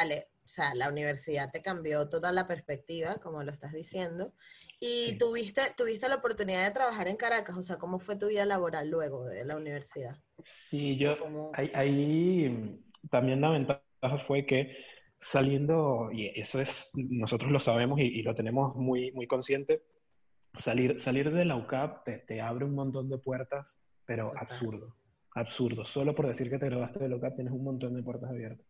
Ale, 0.00 0.26
sea, 0.52 0.74
la 0.74 0.88
universidad 0.88 1.50
te 1.50 1.62
cambió 1.62 2.08
toda 2.08 2.30
la 2.32 2.46
perspectiva, 2.46 3.14
como 3.22 3.42
lo 3.42 3.50
estás 3.50 3.72
diciendo, 3.72 4.32
y 4.80 5.10
Sí. 5.10 5.18
tuviste, 5.18 5.62
tuviste 5.76 6.08
la 6.08 6.16
oportunidad 6.16 6.64
de 6.64 6.72
trabajar 6.72 7.08
en 7.08 7.16
Caracas, 7.16 7.56
o 7.56 7.62
sea, 7.62 7.76
¿cómo 7.78 7.98
fue 7.98 8.16
tu 8.16 8.28
vida 8.28 8.44
laboral 8.44 8.88
luego 8.90 9.24
de 9.24 9.44
la 9.44 9.56
universidad? 9.56 10.16
Sí, 10.40 10.96
yo, 10.96 11.14
ahí, 11.54 11.70
ahí, 11.74 12.48
mm, 12.48 13.08
también 13.10 13.40
la 13.40 13.50
ventaja 13.50 13.82
fue 14.18 14.44
que 14.46 14.76
saliendo, 15.18 16.10
y 16.12 16.26
eso 16.38 16.60
es, 16.60 16.90
nosotros 16.94 17.50
lo 17.50 17.60
sabemos 17.60 17.98
y, 18.00 18.02
y 18.04 18.22
lo 18.22 18.34
tenemos 18.34 18.74
muy, 18.74 19.12
muy 19.12 19.26
consciente, 19.26 19.82
salir, 20.58 21.00
salir 21.00 21.32
de 21.32 21.44
la 21.44 21.56
UCAP 21.56 22.04
te, 22.04 22.18
te 22.18 22.40
abre 22.40 22.64
un 22.64 22.74
montón 22.74 23.08
de 23.08 23.18
puertas, 23.18 23.80
pero 24.04 24.26
Total. 24.28 24.42
absurdo, 24.42 24.96
absurdo. 25.34 25.84
Solo 25.84 26.14
por 26.14 26.26
decir 26.26 26.50
que 26.50 26.58
te 26.58 26.66
graduaste 26.66 26.98
de 26.98 27.08
la 27.08 27.16
UCAP 27.16 27.36
tienes 27.36 27.52
un 27.52 27.64
montón 27.64 27.94
de 27.94 28.02
puertas 28.02 28.30
abiertas. 28.30 28.66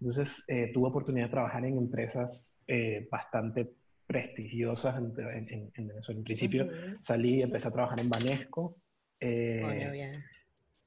Entonces, 0.00 0.44
eh, 0.48 0.70
tuve 0.72 0.88
oportunidad 0.88 1.26
de 1.26 1.30
trabajar 1.32 1.64
en 1.64 1.76
empresas 1.78 2.54
eh, 2.66 3.08
bastante 3.10 3.70
prestigiosas 4.06 4.96
en, 4.98 5.12
en- 5.18 5.48
en- 5.52 5.72
en 5.74 5.88
Venezuela. 5.88 6.18
En 6.18 6.24
principio, 6.24 6.64
Ujú. 6.66 6.96
salí, 7.00 7.42
empecé 7.42 7.68
a 7.68 7.72
trabajar 7.72 8.00
en 8.00 8.08
Banesco. 8.08 8.76
eh, 9.20 9.88
bien. 9.92 10.22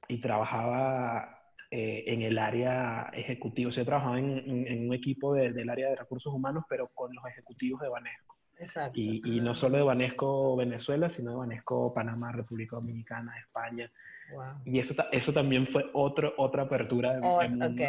y 0.08 0.20
trabajaba 0.20 1.36
eh, 1.72 2.04
en 2.08 2.22
el 2.22 2.38
área 2.38 3.10
ejecutiva, 3.12 3.68
o 3.68 3.72
sea, 3.72 3.84
trabajaba 3.84 4.18
en, 4.18 4.66
en- 4.66 4.88
un 4.88 4.94
equipo 4.94 5.34
de- 5.34 5.52
del 5.52 5.68
área 5.70 5.88
de 5.90 5.96
recursos 5.96 6.32
humanos, 6.34 6.64
pero 6.68 6.88
con 6.94 7.14
los 7.14 7.24
ejecutivos 7.26 7.80
de 7.80 7.88
Banesco. 7.88 8.36
Exacto. 8.58 8.98
Y, 8.98 9.22
y 9.24 9.40
no 9.40 9.54
solo 9.54 9.76
de 9.78 9.82
Banesco 9.84 10.56
Venezuela, 10.56 11.08
sino 11.08 11.30
de 11.30 11.36
Banesco 11.38 11.92
Panamá, 11.94 12.32
República 12.32 12.76
Dominicana, 12.76 13.38
España. 13.38 13.90
wow. 14.32 14.44
Y 14.64 14.78
eso, 14.80 14.94
eso 15.12 15.32
también 15.32 15.66
fue 15.68 15.84
otro, 15.92 16.34
otra 16.38 16.64
apertura 16.64 17.12
de, 17.14 17.20
Oh, 17.22 17.40
mundo. 17.48 17.66
ok, 17.66 17.80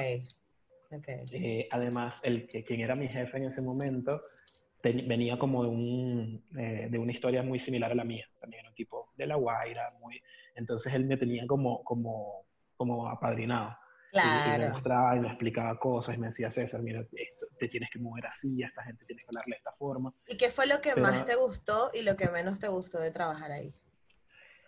ok. 0.91 1.07
Eh, 1.33 1.67
además, 1.71 2.19
el, 2.23 2.47
quien 2.47 2.81
era 2.81 2.95
mi 2.95 3.07
jefe 3.07 3.37
en 3.37 3.45
ese 3.45 3.61
momento 3.61 4.21
ten- 4.81 5.07
venía 5.07 5.37
como 5.37 5.63
de, 5.63 5.69
un, 5.69 6.43
eh, 6.57 6.87
de 6.89 6.97
una 6.97 7.11
historia 7.11 7.43
muy 7.43 7.59
similar 7.59 7.91
a 7.91 7.95
la 7.95 8.03
mía. 8.03 8.25
También 8.39 8.61
era 8.61 8.69
un 8.69 8.75
tipo 8.75 9.11
de 9.15 9.27
La 9.27 9.35
Guaira, 9.35 9.93
muy, 9.99 10.21
entonces 10.55 10.93
él 10.93 11.05
me 11.05 11.17
tenía 11.17 11.45
como, 11.47 11.83
como, 11.83 12.45
como 12.77 13.07
apadrinado. 13.07 13.69
Y- 14.13 14.17
Y, 14.17 14.21
me 14.21 14.55
Claro. 14.57 14.73
mostraba 14.73 15.15
y 15.15 15.19
me 15.21 15.27
explicaba 15.29 15.79
cosas 15.79 16.17
y 16.17 16.19
me 16.19 16.27
decía, 16.27 16.51
César, 16.51 16.81
mira, 16.81 16.99
esto, 16.99 17.45
te 17.57 17.69
tienes 17.69 17.89
que 17.89 17.97
mover 17.99 18.25
así, 18.25 18.61
a 18.61 18.67
esta 18.67 18.83
gente 18.83 19.05
tienes 19.05 19.23
que 19.23 19.29
hablarle 19.29 19.53
de 19.55 19.57
esta 19.59 19.71
forma. 19.71 20.13
¿Y 20.27 20.35
qué 20.35 20.49
fue 20.49 20.67
lo 20.67 20.81
que 20.81 20.89
Pero- 20.95 21.03
más 21.03 21.25
te 21.25 21.35
gustó 21.35 21.91
y 21.93 22.01
lo 22.01 22.17
que 22.17 22.27
menos 22.29 22.59
te 22.59 22.67
gustó 22.67 22.99
de 22.99 23.11
trabajar 23.11 23.51
ahí? 23.53 23.73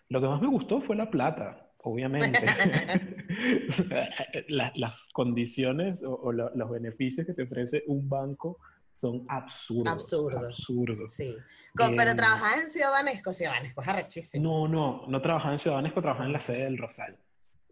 Lo 0.08 0.22
que 0.22 0.28
más 0.28 0.42
me 0.42 0.48
gustó 0.48 0.80
fue 0.82 0.96
la 0.96 1.10
plata, 1.10 1.63
obviamente. 1.84 2.40
O 3.68 3.72
sea, 3.72 4.10
la- 4.48 4.72
las 4.76 5.08
condiciones 5.12 6.04
o, 6.04 6.14
o 6.14 6.32
lo- 6.32 6.52
los 6.56 6.70
beneficios 6.70 7.26
que 7.26 7.34
te 7.34 7.44
ofrece 7.44 7.84
un 7.88 8.08
banco 8.08 8.60
son 8.94 9.26
absurdos. 9.28 9.92
Absurdos. 9.94 10.44
Absurdos. 10.44 11.14
Sí. 11.14 11.36
Con- 11.76 11.96
pero 11.96 12.12
Em, 12.12 12.18
trabajabas 12.18 12.64
en 12.66 12.70
Ciudad 12.70 12.92
Banesco, 12.92 13.34
Ciudad 13.34 13.54
Banesco 13.54 13.82
es 13.82 13.88
arrechísimo. 13.88 14.44
No, 14.44 14.68
no, 14.68 15.08
no 15.08 15.22
trabajaba 15.22 15.54
en 15.54 15.60
Ciudad 15.60 15.78
Banesco, 15.78 16.02
trabajaba 16.02 16.28
en 16.28 16.34
la 16.34 16.40
sede 16.40 16.64
del 16.66 16.78
Rosal. 16.78 17.18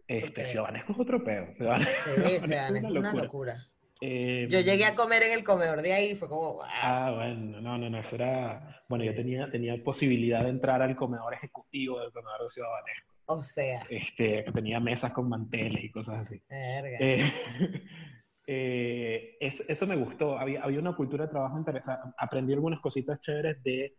Este, 0.08 0.42
Ok. 0.42 0.46
Ciudad 0.48 0.64
Banesco 0.64 0.92
es 0.92 0.98
otro 1.00 1.22
pedo. 1.24 1.46
Ciudad 1.56 1.78
Banesco- 1.78 2.04
Sí, 2.04 2.10
Ciudad 2.22 2.40
Ciudad 2.40 2.62
Banesco 2.64 2.88
Banesco 2.88 2.88
es 3.08 3.12
una 3.14 3.22
locura. 3.22 3.66
Eh, 4.04 4.48
Yo 4.50 4.58
llegué 4.60 4.84
a 4.84 4.96
comer 4.96 5.22
en 5.22 5.32
el 5.32 5.44
comedor 5.44 5.80
de 5.80 5.92
ahí 5.92 6.10
y 6.10 6.16
fue 6.16 6.28
como, 6.28 6.54
wow. 6.54 6.62
Ah, 6.82 7.12
bueno, 7.14 7.60
no, 7.60 7.78
no, 7.78 7.88
no, 7.88 7.98
eso 8.00 8.16
era... 8.16 8.80
Bueno, 8.88 9.04
yo 9.04 9.14
tenía, 9.14 9.48
tenía 9.48 9.80
posibilidad 9.82 10.42
de 10.42 10.48
entrar 10.50 10.82
al 10.82 10.96
comedor 10.96 11.32
ejecutivo 11.34 12.00
del 12.00 12.10
comedor 12.10 12.42
de 12.42 12.48
Ciudad 12.48 12.68
Banesco. 12.68 13.11
O 13.26 13.38
sea, 13.42 13.82
Este, 13.88 14.44
tenía 14.52 14.80
mesas 14.80 15.12
con 15.12 15.28
manteles 15.28 15.82
y 15.84 15.90
cosas 15.90 16.20
así. 16.20 16.40
verga. 16.48 16.98
Eh, 17.00 17.32
eh, 18.46 19.36
es- 19.40 19.68
eso 19.68 19.86
me 19.86 19.96
gustó. 19.96 20.38
Había, 20.38 20.62
había 20.62 20.80
una 20.80 20.94
cultura 20.96 21.26
de 21.26 21.30
trabajo 21.30 21.58
interesante. 21.58 22.08
Aprendí 22.18 22.52
algunas 22.52 22.80
cositas 22.80 23.20
chéveres 23.20 23.62
de 23.62 23.96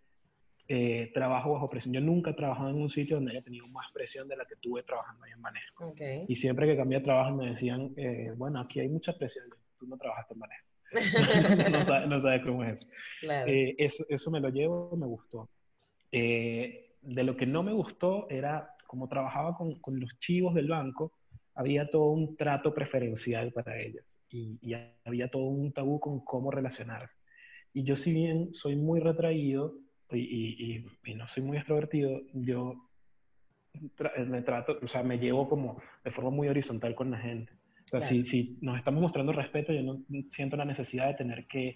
eh, 0.68 1.12
trabajo 1.14 1.54
bajo 1.54 1.70
presión. 1.70 1.94
Yo 1.94 2.02
nunca 2.02 2.32
he 2.32 2.36
trabajado 2.36 2.70
en 2.70 2.76
un 2.82 2.90
sitio 2.90 3.18
donde 3.18 3.32
haya 3.32 3.42
tenido 3.42 3.68
más 3.68 3.92
presión 3.94 4.28
de 4.28 4.38
la 4.38 4.46
que 4.46 4.56
tuve 4.58 4.84
trabajando 4.84 5.24
ahí 5.26 5.32
en 5.32 5.42
Banesco. 5.42 5.88
Ok. 5.90 6.02
Y 6.28 6.36
siempre 6.36 6.68
que 6.68 6.78
cambié 6.78 7.00
de 7.00 7.06
trabajo 7.06 7.36
me 7.36 7.50
decían, 7.52 7.94
eh, 7.98 8.32
bueno, 8.36 8.60
aquí 8.62 8.80
hay 8.80 8.90
mucha 8.90 9.14
presión. 9.18 9.46
Tú 9.78 9.88
no 9.88 9.98
trabajaste 9.98 10.34
en 10.34 10.40
Banesco. 10.40 10.70
no, 11.72 11.84
sabes, 11.84 12.08
no 12.08 12.46
cómo 12.46 12.64
es. 12.64 12.88
claro. 13.20 13.52
Eh, 13.52 13.76
eso, 13.78 14.06
eso 14.10 14.32
me 14.32 14.40
lo 14.40 14.50
llevo, 14.50 14.96
me 14.96 15.08
gustó. 15.08 15.50
Eh, 16.12 16.86
de 17.02 17.24
lo 17.24 17.36
que 17.36 17.46
no 17.46 17.64
me 17.64 17.74
gustó 17.74 18.30
era, 18.30 18.73
como 18.94 19.08
trabajaba 19.08 19.56
con, 19.58 19.80
con 19.80 20.00
los 20.00 20.20
chivos 20.20 20.54
del 20.54 20.68
banco, 20.68 21.14
había 21.56 21.90
todo 21.90 22.12
un 22.12 22.36
trato 22.36 22.76
preferencial 22.76 23.52
para 23.52 23.80
ellos 23.82 24.06
y, 24.30 24.60
y 24.62 24.76
había 25.04 25.30
todo 25.30 25.46
un 25.46 25.74
tabú 25.74 26.00
con 26.00 26.24
cómo 26.24 26.52
relacionarse. 26.52 27.16
Y 27.74 27.82
yo 27.84 27.96
si 27.96 28.14
bien 28.14 28.54
soy 28.54 28.76
muy 28.76 29.00
retraído 29.00 29.74
y, 30.12 30.20
y- 30.20 30.56
y- 30.76 31.12
y 31.12 31.16
no 31.16 31.28
soy 31.28 31.42
muy 31.42 31.58
extrovertido, 31.58 32.22
yo 32.34 32.88
tra- 33.98 34.16
me 34.28 34.44
trato, 34.44 34.78
o 34.80 34.88
sea, 34.88 35.02
me 35.02 35.18
llevo 35.18 35.48
como 35.48 35.76
de 36.04 36.12
forma 36.12 36.30
muy 36.30 36.48
horizontal 36.50 36.94
con 36.94 37.10
la 37.10 37.18
gente. 37.18 37.52
O 37.86 37.88
sea, 37.88 38.00
Claro. 38.00 38.14
si, 38.14 38.26
si 38.26 38.58
nos 38.62 38.78
estamos 38.78 39.02
mostrando 39.02 39.32
respeto, 39.34 39.74
yo 39.74 39.82
no 39.82 39.98
siento 40.30 40.56
la 40.56 40.66
necesidad 40.66 41.08
de 41.08 41.16
tener 41.16 41.48
que 41.48 41.76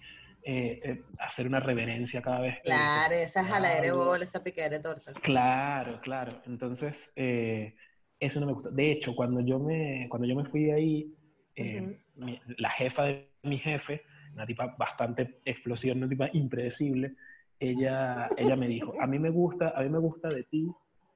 eh, 0.50 0.80
eh, 0.82 1.02
hacer 1.20 1.46
una 1.46 1.60
reverencia 1.60 2.22
cada 2.22 2.40
vez. 2.40 2.56
Claro, 2.64 3.14
esa 3.14 3.44
jaladera 3.44 3.82
de 3.82 3.92
bola, 3.92 4.24
esa 4.24 4.42
picadera 4.42 4.78
de 4.78 4.82
torta. 4.82 5.12
Claro, 5.12 6.00
claro. 6.00 6.40
Entonces, 6.46 7.12
eh, 7.16 7.74
eso 8.18 8.40
no 8.40 8.46
me 8.46 8.54
gusta. 8.54 8.70
De 8.70 8.90
hecho, 8.90 9.14
cuando 9.14 9.40
yo 9.42 9.58
me, 9.58 10.06
cuando 10.08 10.26
yo 10.26 10.34
me 10.34 10.46
fui 10.46 10.64
de 10.64 10.72
ahí, 10.72 11.14
eh, 11.54 12.00
mi- 12.14 12.40
la 12.56 12.70
jefa 12.70 13.04
de 13.04 13.28
mi 13.42 13.58
jefe, 13.58 14.00
una 14.32 14.46
tipa 14.46 14.74
bastante 14.78 15.40
explosiva, 15.44 15.94
una 15.94 16.08
tipa 16.08 16.30
impredecible, 16.32 17.14
ella, 17.60 18.30
ella 18.38 18.56
me 18.56 18.68
dijo, 18.68 18.94
a 18.98 19.06
mí 19.06 19.18
me 19.18 19.28
gusta, 19.28 19.74
a 19.76 19.82
mí 19.82 19.90
me 19.90 19.98
gusta 19.98 20.28
de 20.28 20.44
ti 20.44 20.66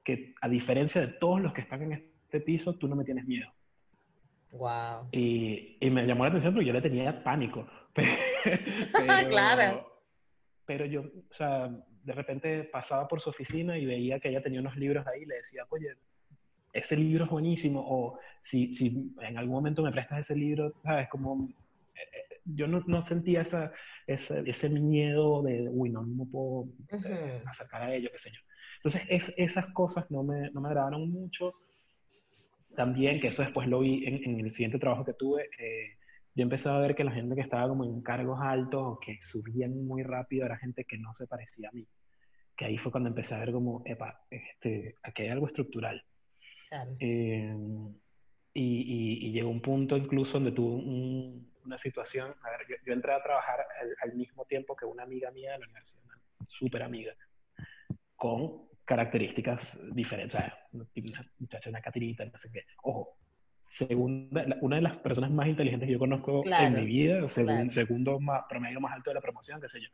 que 0.03 0.35
a 0.41 0.47
diferencia 0.47 1.01
de 1.01 1.07
todos 1.07 1.41
los 1.41 1.53
que 1.53 1.61
están 1.61 1.81
en 1.81 1.93
este 1.93 2.39
piso, 2.41 2.75
tú 2.75 2.87
no 2.87 2.95
me 2.95 3.03
tienes 3.03 3.25
miedo. 3.25 3.51
Wow. 4.51 5.07
Y, 5.11 5.77
y 5.81 5.89
me 5.89 6.05
llamó 6.05 6.23
la 6.23 6.29
atención 6.29 6.53
porque 6.53 6.67
yo 6.67 6.73
le 6.73 6.81
tenía 6.81 7.23
pánico. 7.23 7.67
Pero, 7.95 9.29
Claro. 9.29 9.89
Pero 10.65 10.85
yo, 10.85 11.01
o 11.01 11.33
sea, 11.33 11.69
de 12.03 12.13
repente 12.13 12.63
pasaba 12.63 13.07
por 13.07 13.21
su 13.21 13.29
oficina 13.29 13.77
y 13.77 13.85
veía 13.85 14.19
que 14.19 14.29
ella 14.29 14.41
tenía 14.41 14.61
unos 14.61 14.77
libros 14.77 15.05
ahí 15.07 15.23
y 15.23 15.25
le 15.25 15.35
decía, 15.35 15.65
oye, 15.69 15.95
ese 16.71 16.95
libro 16.95 17.25
es 17.25 17.29
buenísimo. 17.29 17.83
O 17.85 18.19
si, 18.41 18.71
si 18.71 19.13
en 19.21 19.37
algún 19.37 19.55
momento 19.55 19.83
me 19.83 19.91
prestas 19.91 20.19
ese 20.19 20.35
libro, 20.35 20.73
¿sabes? 20.83 21.09
Como 21.09 21.49
eh, 21.95 21.99
eh, 22.01 22.41
yo 22.45 22.67
no, 22.67 22.83
no 22.87 23.01
sentía 23.01 23.41
esa, 23.41 23.71
ese, 24.07 24.43
ese 24.45 24.69
miedo 24.69 25.43
de, 25.43 25.69
uy, 25.69 25.89
no, 25.89 26.01
no 26.03 26.25
me 26.25 26.31
puedo 26.31 26.69
eh, 27.05 27.41
acercar 27.45 27.83
a 27.83 27.93
ello, 27.93 28.09
qué 28.11 28.19
sé 28.19 28.31
yo. 28.31 28.39
Entonces, 28.77 29.03
es, 29.09 29.33
esas 29.37 29.67
cosas 29.67 30.09
no 30.11 30.23
me, 30.23 30.49
no 30.51 30.61
me 30.61 30.67
agradaron 30.67 31.09
mucho. 31.09 31.53
También, 32.75 33.21
que 33.21 33.27
eso 33.27 33.43
después 33.43 33.67
lo 33.67 33.79
vi 33.79 34.05
en, 34.05 34.23
en 34.23 34.39
el 34.39 34.51
siguiente 34.51 34.79
trabajo 34.79 35.05
que 35.05 35.13
tuve, 35.13 35.49
eh, 35.59 35.97
yo 36.35 36.43
empecé 36.43 36.69
a 36.69 36.77
ver 36.79 36.95
que 36.95 37.03
la 37.03 37.11
gente 37.11 37.35
que 37.35 37.41
estaba 37.41 37.67
como 37.67 37.83
en 37.85 38.01
cargos 38.01 38.39
altos 38.41 38.81
o 38.83 38.99
que 38.99 39.19
subían 39.21 39.85
muy 39.85 40.03
rápido 40.03 40.45
era 40.45 40.57
gente 40.57 40.85
que 40.85 40.97
no 40.97 41.13
se 41.13 41.27
parecía 41.27 41.69
a 41.69 41.71
mí. 41.71 41.87
Que 42.55 42.65
ahí 42.65 42.77
fue 42.77 42.91
cuando 42.91 43.09
empecé 43.09 43.35
a 43.35 43.39
ver 43.39 43.51
como, 43.51 43.81
epa, 43.85 44.25
este, 44.29 44.95
aquí 45.03 45.23
hay 45.23 45.29
algo 45.29 45.47
estructural. 45.47 46.03
Claro. 46.69 46.95
Eh, 46.99 47.55
y, 48.55 48.61
y- 48.63 49.27
y 49.27 49.31
llegó 49.31 49.49
un 49.49 49.61
punto 49.61 49.97
incluso 49.97 50.33
donde 50.33 50.51
tuve 50.51 50.75
un- 50.75 51.51
una 51.65 51.77
situación, 51.77 52.33
a 52.43 52.49
ver, 52.51 52.67
yo, 52.69 52.75
yo 52.85 52.93
entré 52.93 53.13
a 53.13 53.23
trabajar 53.23 53.65
al, 53.81 53.95
al 54.01 54.15
mismo 54.17 54.45
tiempo 54.45 54.75
que 54.75 54.85
una 54.85 55.03
amiga 55.03 55.31
mía 55.31 55.53
de 55.53 55.59
la 55.59 55.65
universidad, 55.65 56.03
una 56.39 56.45
súper 56.49 56.83
amiga, 56.83 57.13
con 58.15 58.67
características 58.85 59.79
diferentes, 59.95 60.35
o 60.35 60.39
sea, 60.39 60.57
una 60.73 60.83
una 60.95 61.23
muchacha, 61.39 61.69
una 61.69 61.81
catirita, 61.81 62.25
no 62.25 62.37
sé 62.37 62.49
qué. 62.51 62.63
Ojo, 62.83 63.17
segunda, 63.67 64.45
una 64.61 64.75
de 64.75 64.81
las 64.81 64.97
personas 64.97 65.31
más 65.31 65.47
inteligentes 65.47 65.87
que 65.87 65.93
yo 65.93 65.99
conozco 65.99 66.43
en 66.45 66.75
mi 66.75 66.85
vida, 66.85 67.27
según, 67.27 67.71
segundo 67.71 68.19
más, 68.19 68.43
promedio 68.47 68.79
más 68.79 68.93
alto 68.93 69.09
de 69.09 69.15
la 69.15 69.21
promoción, 69.21 69.59
qué 69.61 69.69
sé 69.69 69.81
yo. 69.81 69.89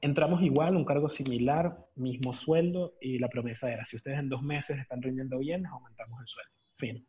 Entramos 0.00 0.42
igual, 0.42 0.76
un 0.76 0.84
cargo 0.84 1.08
similar, 1.08 1.76
mismo 1.94 2.32
sueldo, 2.32 2.94
y 3.00 3.18
la 3.18 3.28
promesa 3.28 3.72
era, 3.72 3.84
si 3.84 3.96
ustedes 3.96 4.18
en 4.18 4.28
dos 4.28 4.42
meses 4.42 4.78
están 4.78 5.00
rindiendo 5.00 5.38
bien, 5.38 5.64
aumentamos 5.66 6.20
el 6.20 6.26
sueldo. 6.26 6.52
Fin. 6.76 7.06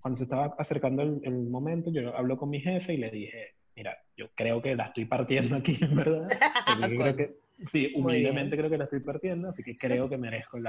Cuando 0.00 0.16
se 0.16 0.24
estaba 0.24 0.54
acercando 0.58 1.02
el, 1.02 1.32
momento, 1.48 1.90
yo 1.90 2.16
hablo 2.16 2.36
con 2.36 2.50
mi 2.50 2.60
jefe 2.60 2.94
y 2.94 2.98
le 2.98 3.10
dije, 3.10 3.54
mira, 3.74 3.98
yo 4.16 4.28
creo 4.34 4.62
que 4.62 4.76
la 4.76 4.84
estoy 4.84 5.06
partiendo 5.06 5.56
aquí, 5.56 5.76
en 5.80 5.96
verdad. 5.96 6.28
creo 6.86 7.16
que, 7.16 7.36
sí, 7.66 7.92
humildemente 7.96 8.56
creo 8.56 8.70
que 8.70 8.78
la 8.78 8.84
estoy 8.84 9.00
partiendo, 9.00 9.48
así 9.48 9.64
que 9.64 9.76
creo 9.76 10.08
que 10.10 10.16
merezco 10.16 10.58
el, 10.58 10.66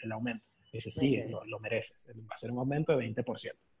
el, 0.00 0.12
aumento. 0.12 0.48
Y 0.72 0.78
dice, 0.78 0.90
sí, 0.90 1.22
lo, 1.28 1.44
lo, 1.44 1.60
mereces. 1.60 2.02
Va 2.08 2.34
a 2.34 2.38
ser 2.38 2.50
un 2.50 2.58
aumento 2.58 2.96
de 2.96 3.04
20%. 3.06 3.52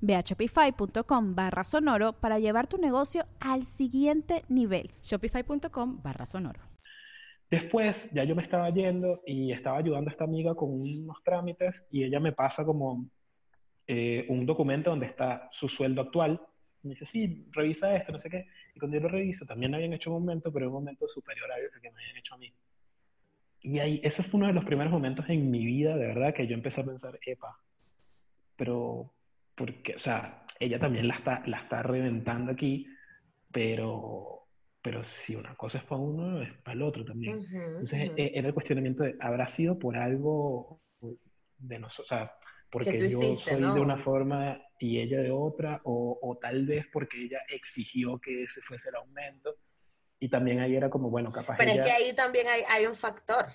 Ve 0.00 0.14
a 0.14 0.20
shopify.com 0.20 1.34
barra 1.34 1.64
sonoro 1.64 2.12
para 2.12 2.38
llevar 2.38 2.66
tu 2.66 2.78
negocio 2.78 3.26
al 3.40 3.64
siguiente 3.64 4.44
nivel. 4.48 4.90
Shopify.com 5.02 6.02
barra 6.02 6.26
sonoro. 6.26 6.60
Después 7.50 8.10
ya 8.12 8.24
yo 8.24 8.34
me 8.34 8.42
estaba 8.42 8.68
yendo 8.70 9.22
y 9.26 9.52
estaba 9.52 9.78
ayudando 9.78 10.10
a 10.10 10.12
esta 10.12 10.24
amiga 10.24 10.54
con 10.54 10.70
unos 10.72 11.22
trámites 11.22 11.86
y 11.90 12.02
ella 12.04 12.18
me 12.20 12.32
pasa 12.32 12.64
como 12.64 13.06
eh, 13.86 14.26
un 14.28 14.46
documento 14.46 14.90
donde 14.90 15.06
está 15.06 15.48
su 15.50 15.68
sueldo 15.68 16.02
actual. 16.02 16.40
me 16.82 16.90
dice, 16.90 17.04
sí, 17.04 17.46
revisa 17.52 17.94
esto, 17.94 18.12
no 18.12 18.18
sé 18.18 18.30
qué. 18.30 18.46
Y 18.74 18.78
cuando 18.78 18.96
yo 18.96 19.02
lo 19.02 19.08
reviso, 19.08 19.46
también 19.46 19.74
habían 19.74 19.92
hecho 19.92 20.10
un 20.12 20.24
momento, 20.24 20.52
pero 20.52 20.68
un 20.68 20.74
momento 20.74 21.06
superior 21.06 21.50
al 21.52 21.80
que 21.80 21.90
me 21.90 22.00
habían 22.00 22.16
hecho 22.16 22.34
a 22.34 22.38
mí. 22.38 22.52
Y 23.60 23.78
ahí, 23.78 24.00
ese 24.02 24.22
fue 24.22 24.38
uno 24.38 24.48
de 24.48 24.52
los 24.52 24.64
primeros 24.64 24.92
momentos 24.92 25.24
en 25.28 25.50
mi 25.50 25.64
vida, 25.64 25.96
de 25.96 26.06
verdad, 26.06 26.34
que 26.34 26.46
yo 26.46 26.54
empecé 26.54 26.82
a 26.82 26.84
pensar, 26.84 27.18
epa, 27.24 27.56
pero 28.56 29.12
porque, 29.54 29.94
o 29.94 29.98
sea, 29.98 30.44
ella 30.58 30.78
también 30.78 31.08
la 31.08 31.14
está, 31.14 31.42
la 31.46 31.58
está 31.58 31.82
reventando 31.82 32.52
aquí, 32.52 32.86
pero, 33.52 34.48
pero 34.82 35.04
si 35.04 35.36
una 35.36 35.54
cosa 35.54 35.78
es 35.78 35.84
para 35.84 36.00
uno, 36.00 36.42
es 36.42 36.52
para 36.62 36.74
el 36.74 36.82
otro 36.82 37.04
también. 37.04 37.46
Entonces, 37.52 38.10
e, 38.16 38.32
era 38.34 38.48
el 38.48 38.54
cuestionamiento 38.54 39.04
de, 39.04 39.16
¿habrá 39.20 39.46
sido 39.46 39.78
por 39.78 39.96
algo 39.96 40.80
de 41.58 41.78
nosotros? 41.78 42.10
O 42.10 42.14
sea, 42.16 42.32
porque 42.70 43.08
yo 43.08 43.36
soy 43.36 43.62
de 43.62 43.80
una 43.80 43.98
forma 43.98 44.60
y 44.80 44.98
ella 45.00 45.20
de 45.20 45.30
otra, 45.30 45.80
o, 45.84 46.18
o, 46.20 46.36
tal 46.38 46.66
vez 46.66 46.86
porque 46.92 47.22
ella 47.24 47.38
exigió 47.48 48.18
que 48.18 48.44
ese 48.44 48.60
fuese 48.60 48.88
el 48.88 48.96
aumento. 48.96 49.56
Y 50.18 50.28
también 50.28 50.60
ahí 50.60 50.74
era 50.74 50.90
como, 50.90 51.10
bueno, 51.10 51.30
capaz. 51.30 51.56
Pero 51.58 51.70
es 51.70 51.80
que 51.80 51.90
ahí 51.92 52.12
también 52.14 52.46
hay, 52.48 52.62
hay 52.70 52.86
un 52.86 52.96
factor 52.96 53.46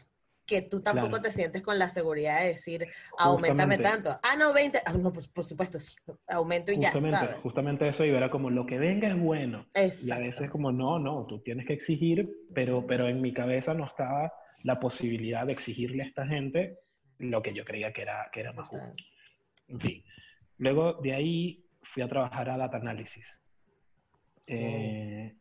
que 0.49 0.63
tú 0.63 0.81
tampoco 0.81 1.21
te 1.21 1.31
sientes 1.31 1.61
con 1.61 1.77
la 1.77 1.87
seguridad 1.87 2.41
de 2.41 2.47
decir, 2.47 2.87
aumentame 3.19 3.77
tanto. 3.77 4.09
Ah, 4.23 4.35
no, 4.35 4.51
20. 4.51 4.79
Ah, 4.83 4.93
no, 4.93 5.13
por, 5.13 5.43
supuesto, 5.43 5.77
sí, 5.77 5.95
aumento 6.27 6.71
y 6.71 6.79
ya. 6.79 6.91
Justamente 7.43 7.87
eso, 7.87 8.03
y 8.03 8.09
era 8.09 8.31
como 8.31 8.49
lo 8.49 8.65
que 8.65 8.79
venga 8.79 9.07
es 9.07 9.17
bueno. 9.17 9.67
Y 10.03 10.09
a 10.09 10.17
veces 10.17 10.49
como, 10.49 10.71
no, 10.71 10.97
no, 10.97 11.27
tú 11.27 11.39
tienes 11.39 11.67
que 11.67 11.73
exigir, 11.73 12.27
pero, 12.53 12.87
pero 12.87 13.07
en 13.07 13.21
mi 13.21 13.31
cabeza 13.31 13.75
no 13.75 13.85
estaba 13.85 14.33
la 14.63 14.79
posibilidad 14.79 15.45
de 15.45 15.53
exigirle 15.53 16.03
a 16.03 16.07
esta 16.07 16.25
gente 16.25 16.79
lo 17.19 17.43
que 17.43 17.53
yo 17.53 17.63
creía 17.63 17.93
que 17.93 18.01
era, 18.01 18.29
que 18.33 18.39
era 18.39 18.51
más 18.53 18.67
justo. 18.67 19.03
En 19.67 19.79
fin. 19.79 20.03
Luego 20.57 20.93
de 20.93 21.13
ahí 21.13 21.65
fui 21.83 22.01
a 22.01 22.07
trabajar 22.07 22.49
a 22.49 22.57
Data 22.57 22.77
Analysis. 22.77 23.39
Eh, 24.47 25.35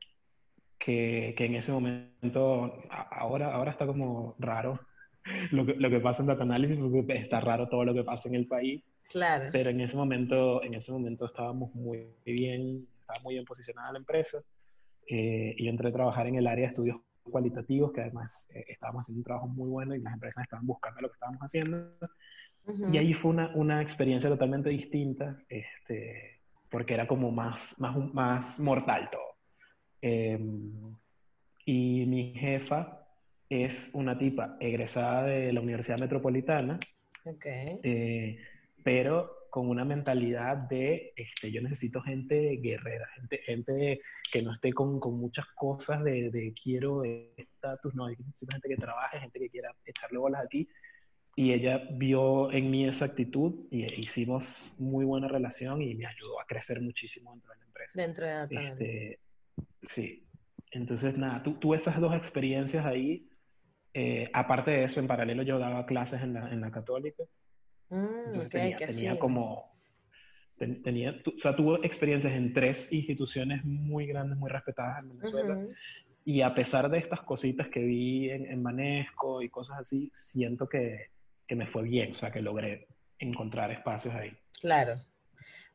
que, 0.78 1.34
que, 1.36 1.44
en 1.46 1.54
ese 1.54 1.72
momento, 1.72 2.84
ahora, 3.10 3.54
ahora 3.54 3.70
está 3.70 3.86
como 3.86 4.36
raro, 4.38 4.78
lo, 5.50 5.66
que, 5.66 5.74
lo 5.74 5.90
que 5.90 6.00
pasa 6.00 6.22
en 6.22 6.28
data 6.28 6.42
análisis, 6.42 6.78
porque 6.78 7.14
está 7.14 7.40
raro 7.40 7.68
todo 7.68 7.84
lo 7.84 7.94
que 7.94 8.04
pasa 8.04 8.28
en 8.28 8.34
el 8.34 8.46
país. 8.46 8.82
Claro. 9.08 9.46
Pero 9.52 9.70
en 9.70 9.80
ese 9.80 9.96
momento, 9.96 10.62
en 10.62 10.74
ese 10.74 10.92
momento 10.92 11.26
estábamos 11.26 11.74
muy 11.74 12.06
bien, 12.24 12.86
estaba 13.00 13.20
muy 13.22 13.34
bien 13.34 13.44
posicionada 13.44 13.92
la 13.92 13.98
empresa. 13.98 14.38
Eh, 15.06 15.54
y 15.56 15.64
yo 15.64 15.70
entré 15.70 15.88
a 15.88 15.92
trabajar 15.92 16.26
en 16.26 16.36
el 16.36 16.46
área 16.46 16.66
de 16.66 16.70
estudios 16.70 16.98
cualitativos, 17.30 17.92
que 17.92 18.02
además 18.02 18.48
eh, 18.54 18.64
estábamos 18.68 19.02
haciendo 19.02 19.20
un 19.20 19.24
trabajo 19.24 19.48
muy 19.48 19.68
bueno 19.68 19.94
y 19.94 20.00
las 20.00 20.12
empresas 20.12 20.44
estaban 20.44 20.66
buscando 20.66 21.00
lo 21.00 21.08
que 21.08 21.14
estábamos 21.14 21.40
haciendo. 21.40 21.90
Y 22.92 22.98
ahí 22.98 23.14
fue 23.14 23.30
una, 23.30 23.50
una, 23.54 23.80
experiencia 23.80 24.28
totalmente 24.28 24.68
distinta, 24.68 25.38
este, 25.48 26.40
porque 26.68 26.92
era 26.92 27.06
como 27.06 27.30
más, 27.30 27.74
más, 27.78 27.96
más 28.12 28.60
mortal 28.60 29.08
todo. 29.10 29.38
Em, 30.02 30.94
y 31.64 32.04
mi 32.06 32.34
jefa 32.34 33.07
es 33.48 33.90
una 33.94 34.18
tipa 34.18 34.56
egresada 34.60 35.24
de 35.24 35.52
la 35.52 35.60
Universidad 35.60 35.98
Metropolitana, 35.98 36.78
eh, 37.44 38.38
pero 38.82 39.48
con 39.50 39.68
una 39.68 39.84
mentalidad 39.84 40.56
de, 40.56 41.12
este, 41.16 41.50
yo 41.50 41.62
necesito 41.62 42.02
gente 42.02 42.58
guerrera, 42.60 43.08
gente, 43.14 43.38
gente 43.44 44.00
que 44.30 44.42
no 44.42 44.52
esté 44.52 44.72
con, 44.72 45.00
con 45.00 45.18
muchas 45.18 45.46
cosas 45.54 46.04
de, 46.04 46.30
de 46.30 46.52
quiero 46.52 47.02
estatus, 47.04 47.94
no, 47.94 48.08
necesito 48.08 48.52
gente 48.52 48.68
que 48.68 48.76
trabaje, 48.76 49.20
gente 49.20 49.38
que 49.38 49.48
quiera 49.48 49.74
echarle 49.84 50.18
bolas 50.18 50.44
aquí. 50.44 50.68
Y 51.34 51.52
ella 51.52 51.82
vio 51.92 52.50
en 52.50 52.70
mí 52.70 52.86
esa 52.86 53.04
actitud 53.04 53.66
y 53.70 53.84
hicimos 54.00 54.70
muy 54.76 55.04
buena 55.04 55.28
relación 55.28 55.80
y 55.80 55.94
me 55.94 56.04
ayudó 56.04 56.40
a 56.40 56.44
crecer 56.46 56.80
muchísimo 56.80 57.32
dentro 57.32 57.52
de 57.52 57.58
la 57.58 57.64
empresa. 57.66 58.02
Dentro 58.02 58.26
de 58.26 58.54
la 58.54 58.62
este, 58.62 59.20
Sí. 59.86 60.24
Entonces, 60.72 61.16
nada, 61.16 61.42
tú, 61.42 61.54
tú 61.54 61.74
esas 61.74 61.98
dos 62.00 62.14
experiencias 62.14 62.84
ahí 62.84 63.27
eh, 64.00 64.30
aparte 64.32 64.70
de 64.70 64.84
eso, 64.84 65.00
en 65.00 65.08
paralelo 65.08 65.42
yo 65.42 65.58
daba 65.58 65.84
clases 65.84 66.22
en 66.22 66.34
la, 66.34 66.48
en 66.52 66.60
la 66.60 66.70
católica. 66.70 67.24
Mm, 67.88 68.26
Entonces 68.26 68.76
tenía, 68.76 69.18
como... 69.18 69.76
tenía, 70.56 71.20
o 71.26 71.38
sea, 71.38 71.56
tuvo 71.56 71.82
experiencias 71.82 72.32
en 72.32 72.52
tres 72.52 72.92
instituciones 72.92 73.64
muy 73.64 74.06
grandes, 74.06 74.38
muy 74.38 74.50
respetadas 74.50 75.00
en 75.00 75.18
Venezuela. 75.18 75.66
Y 76.24 76.42
a 76.42 76.54
pesar 76.54 76.88
de 76.88 76.98
estas 76.98 77.22
cositas 77.22 77.66
que 77.70 77.80
vi 77.80 78.30
en, 78.30 78.46
en 78.46 78.62
Manesco 78.62 79.42
y 79.42 79.48
cosas 79.48 79.80
así, 79.80 80.12
siento 80.14 80.68
que, 80.68 81.10
que 81.48 81.56
me 81.56 81.66
fue 81.66 81.82
bien, 81.82 82.12
o 82.12 82.14
sea, 82.14 82.30
que 82.30 82.40
logré 82.40 82.86
encontrar 83.18 83.72
espacios 83.72 84.14
ahí. 84.14 84.30
Claro. 84.60 84.94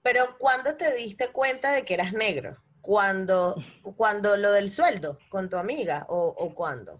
Pero 0.01 0.21
¿cuándo 0.39 0.77
te 0.77 0.95
diste 0.95 1.27
cuenta 1.33 1.73
de 1.73 1.83
que 1.83 1.95
eras 1.95 2.13
negro? 2.13 2.55
¿Cuando, 2.79 3.53
cuando 3.97 4.37
lo 4.37 4.53
del 4.53 4.69
sueldo 4.69 5.19
con 5.27 5.49
tu 5.49 5.57
amiga 5.57 6.05
o, 6.07 6.27
o 6.37 6.55
cuándo? 6.55 6.99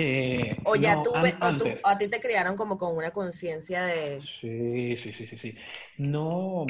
Eh, 0.00 0.56
o 0.64 0.76
ya 0.76 1.02
tú, 1.02 1.10
o 1.10 1.88
a 1.88 1.98
ti 1.98 2.06
te 2.06 2.20
criaron 2.20 2.54
como 2.54 2.78
con 2.78 2.96
una 2.96 3.10
conciencia 3.10 3.84
de... 3.84 4.22
Sí, 4.22 4.96
sí, 4.96 5.10
sí, 5.10 5.26
sí, 5.26 5.36
sí. 5.36 5.56
No, 5.96 6.66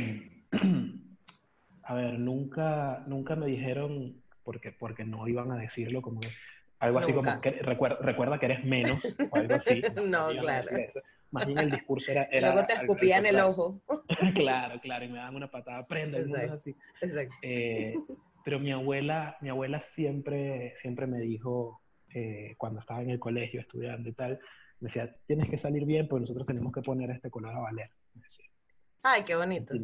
a 1.82 1.94
ver, 1.94 2.18
nunca, 2.18 3.04
nunca 3.06 3.36
me 3.36 3.46
dijeron, 3.46 4.22
porque, 4.42 4.72
porque 4.72 5.04
no 5.04 5.28
iban 5.28 5.52
a 5.52 5.58
decirlo 5.58 6.00
como 6.00 6.22
algo 6.78 7.00
así 7.00 7.12
como, 7.12 7.38
que, 7.42 7.50
recuerda, 7.50 8.38
que 8.38 8.46
eres 8.46 8.64
menos, 8.64 8.98
o 9.30 9.36
algo 9.36 9.54
así. 9.56 9.82
No, 10.06 10.28
claro. 10.28 10.66
Más 11.30 11.44
bien 11.44 11.58
el 11.58 11.70
discurso 11.70 12.10
era... 12.10 12.22
era 12.32 12.50
Luego 12.52 12.66
te 12.66 12.72
escupían 12.72 13.26
el 13.26 13.40
ojo. 13.40 13.82
claro, 14.34 14.80
claro, 14.80 15.04
y 15.04 15.08
me 15.08 15.18
daban 15.18 15.36
una 15.36 15.50
patada, 15.50 15.86
prenda, 15.86 16.18
así. 16.54 16.74
Exacto. 17.02 17.34
Eh, 17.42 17.94
pero 18.42 18.58
mi 18.58 18.72
abuela, 18.72 19.36
mi 19.42 19.50
abuela 19.50 19.82
siempre, 19.82 20.72
siempre 20.76 21.06
me 21.06 21.20
dijo 21.20 21.82
eh, 22.14 22.54
cuando 22.56 22.80
estaba 22.80 23.02
en 23.02 23.10
el 23.10 23.18
colegio 23.18 23.60
estudiando 23.60 24.08
y 24.08 24.12
tal, 24.12 24.40
me 24.80 24.86
decía, 24.86 25.14
tienes 25.26 25.50
que 25.50 25.58
salir 25.58 25.84
bien 25.84 26.08
porque 26.08 26.22
nosotros 26.22 26.46
tenemos 26.46 26.72
que 26.72 26.82
poner 26.82 27.10
este 27.10 27.30
color 27.30 27.54
a 27.54 27.60
valer. 27.60 27.90
Ay, 29.02 29.22
qué 29.24 29.36
bonito. 29.36 29.74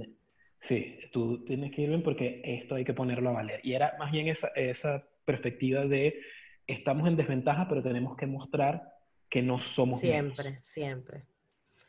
Sí, 0.60 0.98
tú 1.12 1.44
tienes 1.44 1.72
que 1.72 1.82
ir 1.82 1.88
bien 1.88 2.02
porque 2.02 2.40
esto 2.44 2.74
hay 2.74 2.84
que 2.84 2.94
ponerlo 2.94 3.30
a 3.30 3.34
valer. 3.34 3.60
Y 3.62 3.74
era 3.74 3.96
más 3.98 4.10
bien 4.12 4.28
esa, 4.28 4.48
esa 4.48 5.06
perspectiva 5.24 5.84
de 5.84 6.20
estamos 6.66 7.06
en 7.08 7.16
desventaja, 7.16 7.68
pero 7.68 7.82
tenemos 7.82 8.16
que 8.16 8.26
mostrar 8.26 8.94
que 9.28 9.42
no 9.42 9.60
somos 9.60 10.00
Siempre, 10.00 10.58
siempre. 10.62 11.24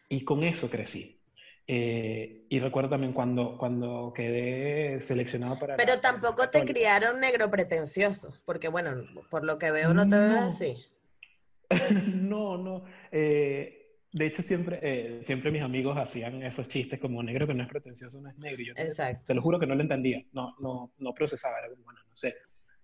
Y 0.10 0.24
con 0.24 0.44
eso 0.44 0.70
crecí. 0.70 1.15
Eh, 1.68 2.46
y 2.48 2.60
recuerdo 2.60 2.92
también 2.92 3.14
cuando, 3.14 3.58
cuando 3.58 4.14
quedé 4.16 5.02
seleccionado 5.02 5.58
para... 5.58 5.78
Pero 5.78 6.00
tampoco 6.00 6.50
te 6.50 6.64
criaron 6.64 7.20
negro 7.20 7.50
pretencioso, 7.50 8.34
porque 8.46 8.68
bueno, 8.68 8.92
por 9.32 9.44
lo 9.46 9.58
que 9.58 9.72
veo 9.72 9.94
no 9.94 10.08
te 10.08 10.18
veo 10.18 10.40
así. 10.40 10.76
no, 12.14 12.58
no. 12.58 12.84
Eh, 13.12 13.86
de 14.12 14.28
hecho, 14.28 14.44
siempre, 14.44 14.80
eh, 14.82 15.20
siempre 15.24 15.52
mis 15.52 15.64
amigos 15.64 15.98
hacían 15.98 16.42
esos 16.44 16.70
chistes 16.70 17.00
como 17.00 17.22
negro 17.22 17.48
que 17.48 17.54
no 17.54 17.64
es 17.64 17.70
pretencioso, 17.70 18.22
no 18.22 18.30
es 18.30 18.38
negro. 18.38 18.62
Y 18.62 18.68
yo 18.68 18.74
Te, 19.26 19.34
lo 19.34 19.42
juro 19.42 19.60
que 19.60 19.66
no 19.66 19.76
lo 19.76 19.82
entendía, 19.82 20.24
no, 20.32 20.56
no, 20.62 20.94
no 21.00 21.14
procesaba. 21.14 21.58
Era 21.60 21.70
como, 21.70 21.84
bueno, 21.84 22.00
no 22.08 22.16
sé. 22.16 22.36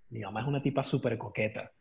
Mi 0.09 0.19
mamá 0.19 0.41
es 0.41 0.47
una 0.47 0.61
tipa 0.61 0.83
súper 0.83 1.17
coqueta, 1.17 1.71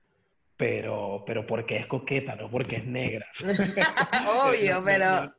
pero, 0.56 1.24
pero 1.26 1.46
porque 1.46 1.78
es 1.78 1.86
coqueta, 1.86 2.36
no 2.36 2.48
porque 2.48 2.76
es 2.76 2.86
negra. 2.86 3.26
Obvio, 4.46 4.84
pero... 4.84 5.34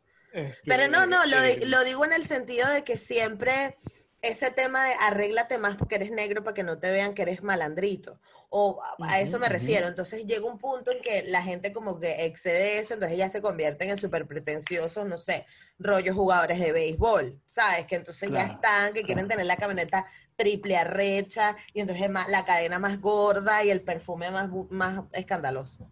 pero 0.65 0.88
no, 0.88 1.06
no, 1.06 1.26
lo, 1.26 1.38
lo 1.67 1.84
digo 1.84 2.06
en 2.06 2.13
el 2.13 2.26
sentido 2.26 2.70
de 2.70 2.84
que 2.84 2.98
siempre 2.98 3.76
ese 4.22 4.52
tema 4.52 4.86
de 4.86 4.94
arréglate 5.02 5.58
más 5.58 5.76
porque 5.76 5.96
eres 5.96 6.12
negro 6.12 6.44
para 6.44 6.54
que 6.54 6.63
no 6.63 6.78
te 6.78 6.91
vean 6.91 7.13
que 7.13 7.24
eres 7.24 7.41
malandrito. 7.41 8.20
O 8.50 8.80
a, 9.00 9.20
eso 9.20 9.39
me 9.39 9.50
refiero. 9.50 9.88
Entonces 9.88 10.26
llega 10.26 10.46
un 10.46 10.60
punto 10.60 10.91
en 10.91 11.02
que 11.02 11.24
la 11.24 11.41
gente 11.41 11.74
como 11.74 12.00
que 12.00 12.26
excede 12.26 12.80
eso, 12.80 12.94
entonces 12.94 13.17
ya 13.17 13.30
se 13.30 13.41
convierten 13.41 13.89
en 13.89 13.98
súper 13.98 14.28
pretenciosos, 14.28 15.08
no 15.08 15.17
sé, 15.17 15.46
rollos 15.80 16.15
jugadores 16.15 16.60
de 16.60 16.72
béisbol, 16.72 17.39
¿sabes? 17.48 17.86
Que 17.88 17.96
entonces 17.96 18.30
ya 18.30 18.44
están, 18.44 18.94
que 18.94 19.04
quieren 19.04 19.28
tener 19.28 19.46
la 19.46 19.58
camioneta 19.58 20.06
triple 20.36 20.78
arrecha 20.78 21.56
y 21.74 21.82
entonces 21.82 22.10
la 22.28 22.46
cadena 22.46 22.78
más 22.78 23.00
gorda 23.00 23.63
y 23.63 23.70
el 23.72 23.82
perfume 23.82 24.30
más, 24.30 24.50
más 24.70 25.02
escandaloso. 25.13 25.89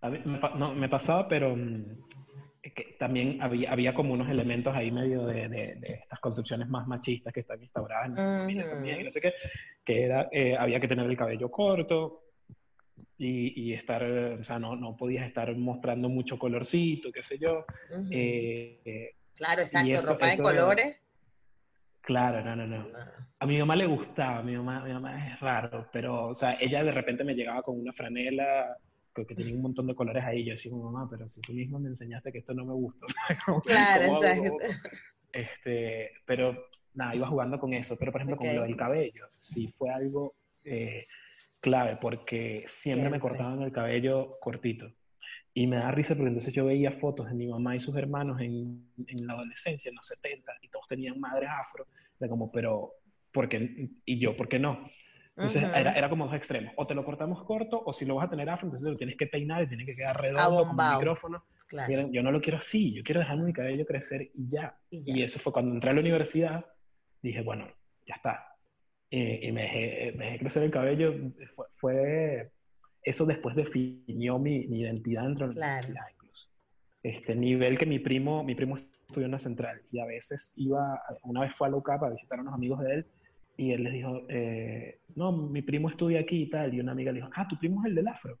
A 0.00 0.10
mí, 0.10 0.20
no, 0.24 0.74
me 0.74 0.88
pasaba, 0.88 1.28
pero 1.28 1.54
mm, 1.56 2.07
que 2.74 2.96
también 2.98 3.40
había, 3.42 3.70
había 3.70 3.94
como 3.94 4.14
unos 4.14 4.28
elementos 4.28 4.74
ahí 4.74 4.90
medio 4.90 5.26
de, 5.26 5.48
de, 5.48 6.00
estas 6.02 6.20
concepciones 6.20 6.68
más 6.68 6.86
machistas 6.86 7.32
que 7.32 7.40
están 7.40 7.62
instauradas 7.62 8.06
en 8.06 8.14
la 8.14 8.38
familia 8.38 8.70
también, 8.70 9.04
no 9.04 9.10
sé 9.10 9.20
qué, 9.20 9.32
que 9.84 10.02
era, 10.02 10.28
eh, 10.32 10.56
había 10.58 10.80
que 10.80 10.88
tener 10.88 11.06
el 11.06 11.16
cabello 11.16 11.50
corto 11.50 12.24
y, 13.16 13.68
y 13.68 13.72
estar, 13.74 14.02
o 14.02 14.44
sea, 14.44 14.58
no, 14.58 14.76
no, 14.76 14.96
podías 14.96 15.26
estar 15.26 15.54
mostrando 15.56 16.08
mucho 16.08 16.38
colorcito, 16.38 17.10
qué 17.12 17.22
sé 17.22 17.38
yo. 17.38 17.64
Eh, 18.10 18.80
eh, 18.84 19.14
claro, 19.34 19.62
exacto, 19.62 20.02
ropa 20.02 20.26
de 20.28 20.38
colores. 20.38 21.00
Claro, 22.00 22.42
no, 22.42 22.56
no, 22.56 22.66
no. 22.66 22.86
A 23.38 23.46
mi 23.46 23.58
mamá 23.58 23.76
le 23.76 23.86
gustaba, 23.86 24.42
mi 24.42 24.56
mamá, 24.56 24.82
mi 24.82 24.92
mamá 24.92 25.28
es 25.28 25.40
raro, 25.40 25.88
pero, 25.92 26.28
o 26.28 26.34
sea, 26.34 26.56
ella 26.60 26.82
de 26.82 26.92
repente 26.92 27.22
me 27.22 27.34
llegaba 27.34 27.62
con 27.62 27.78
una 27.78 27.92
franela 27.92 28.76
que 29.26 29.34
tenía 29.34 29.54
un 29.54 29.62
montón 29.62 29.86
de 29.86 29.94
colores 29.94 30.24
ahí. 30.24 30.44
Yo 30.44 30.52
decía, 30.52 30.72
mamá, 30.74 31.08
pero 31.10 31.28
si 31.28 31.40
tú 31.40 31.52
mismo 31.52 31.78
me 31.78 31.88
enseñaste 31.88 32.32
que 32.32 32.38
esto 32.38 32.54
no 32.54 32.64
me 32.64 32.74
gusta. 32.74 33.06
claro, 33.64 34.20
Este, 35.32 36.12
pero 36.24 36.68
nada, 36.94 37.14
iba 37.14 37.26
jugando 37.26 37.58
con 37.58 37.72
eso. 37.74 37.96
Pero 37.96 38.12
por 38.12 38.20
ejemplo, 38.20 38.36
con 38.36 38.54
lo 38.54 38.62
del 38.62 38.76
cabello, 38.76 39.28
sí 39.36 39.68
fue 39.68 39.90
algo 39.90 40.34
eh, 40.64 41.06
clave, 41.60 41.98
porque 42.00 42.64
siempre, 42.66 43.10
me 43.10 43.20
cortaban 43.20 43.62
el 43.62 43.72
cabello 43.72 44.38
cortito. 44.40 44.92
Y 45.54 45.66
me 45.66 45.76
da 45.76 45.90
risa 45.90 46.14
porque 46.14 46.28
entonces 46.28 46.54
yo 46.54 46.66
veía 46.66 46.92
fotos 46.92 47.28
de 47.28 47.34
mi 47.34 47.46
mamá 47.46 47.74
y 47.74 47.80
sus 47.80 47.96
hermanos 47.96 48.40
en, 48.40 48.92
en 49.06 49.26
la 49.26 49.32
adolescencia, 49.32 49.88
en 49.88 49.96
los 49.96 50.06
70, 50.06 50.52
y 50.62 50.68
todos 50.68 50.86
tenían 50.86 51.18
madres 51.18 51.50
afro. 51.50 51.86
De 52.18 52.28
como, 52.28 52.52
pero, 52.52 52.92
¿por 53.32 53.48
qué? 53.48 53.90
Y 54.04 54.18
yo, 54.18 54.34
¿por 54.34 54.48
qué 54.48 54.58
no? 54.58 54.88
Entonces 55.38 55.62
era, 55.72 55.92
era, 55.92 56.08
como 56.08 56.26
dos 56.26 56.34
extremos. 56.34 56.72
O 56.76 56.84
te 56.84 56.94
lo 56.94 57.04
cortamos 57.04 57.44
corto, 57.44 57.80
o 57.84 57.92
si 57.92 58.04
lo 58.04 58.16
vas 58.16 58.26
a 58.26 58.30
tener 58.30 58.50
afro, 58.50 58.66
entonces 58.66 58.88
lo 58.88 58.96
tienes 58.96 59.16
que 59.16 59.28
peinar 59.28 59.62
y 59.62 59.68
tiene 59.68 59.86
que 59.86 59.94
quedar 59.94 60.20
redondo 60.20 60.66
con 60.66 60.80
el 60.80 60.94
micrófono. 60.94 61.44
Yo 62.10 62.22
no 62.24 62.32
lo 62.32 62.40
quiero 62.40 62.58
así, 62.58 62.92
yo 62.92 63.04
quiero 63.04 63.20
dejar 63.20 63.38
mi 63.38 63.52
cabello 63.52 63.86
crecer 63.86 64.32
y 64.34 64.48
ya. 64.48 64.76
y 64.90 65.22
eso 65.22 65.38
fue 65.38 65.52
cuando 65.52 65.74
entré 65.74 65.90
a 65.90 65.94
la 65.94 66.00
universidad, 66.00 66.66
dije, 67.22 67.42
bueno, 67.42 67.68
ya 68.04 68.16
está. 68.16 68.56
y 69.10 69.52
me 69.52 69.62
dejé, 69.62 70.12
me 70.16 70.24
dejé, 70.24 70.38
crecer 70.40 70.62
el 70.64 70.70
cabello. 70.72 71.14
Fue, 71.54 71.66
fue, 71.76 72.50
eso 73.04 73.24
después 73.24 73.54
definió 73.54 74.40
mi, 74.40 74.66
mi 74.66 74.80
identidad 74.80 75.22
dentro 75.22 75.48
de 75.48 75.54
la 75.54 75.66
universidad 75.66 76.02
incluso. 76.14 76.50
Este 77.04 77.36
nivel 77.36 77.78
que 77.78 77.86
mi 77.86 78.00
primo, 78.00 78.42
mi 78.42 78.56
primo 78.56 78.76
estudió 78.76 79.26
en 79.26 79.32
la 79.32 79.38
central 79.38 79.82
y 79.92 80.00
a 80.00 80.04
veces 80.04 80.52
iba, 80.56 81.00
una 81.22 81.42
vez 81.42 81.54
fue 81.54 81.68
a 81.68 81.70
Loca 81.70 81.96
para 81.96 82.12
visitar 82.12 82.40
a 82.40 82.42
unos 82.42 82.54
amigos 82.54 82.80
de 82.80 82.94
él 82.94 83.06
y 83.58 83.72
él 83.72 83.82
les 83.82 83.92
dijo, 83.92 84.22
eh, 84.28 85.00
no, 85.16 85.32
mi 85.32 85.62
primo 85.62 85.90
estudia 85.90 86.20
aquí 86.20 86.42
y 86.42 86.48
tal. 86.48 86.72
Y 86.72 86.78
una 86.78 86.92
amiga 86.92 87.10
le 87.10 87.18
dijo, 87.18 87.30
ah, 87.34 87.46
tu 87.48 87.58
primo 87.58 87.82
es 87.82 87.88
el 87.88 87.96
del 87.96 88.06
afro. 88.06 88.38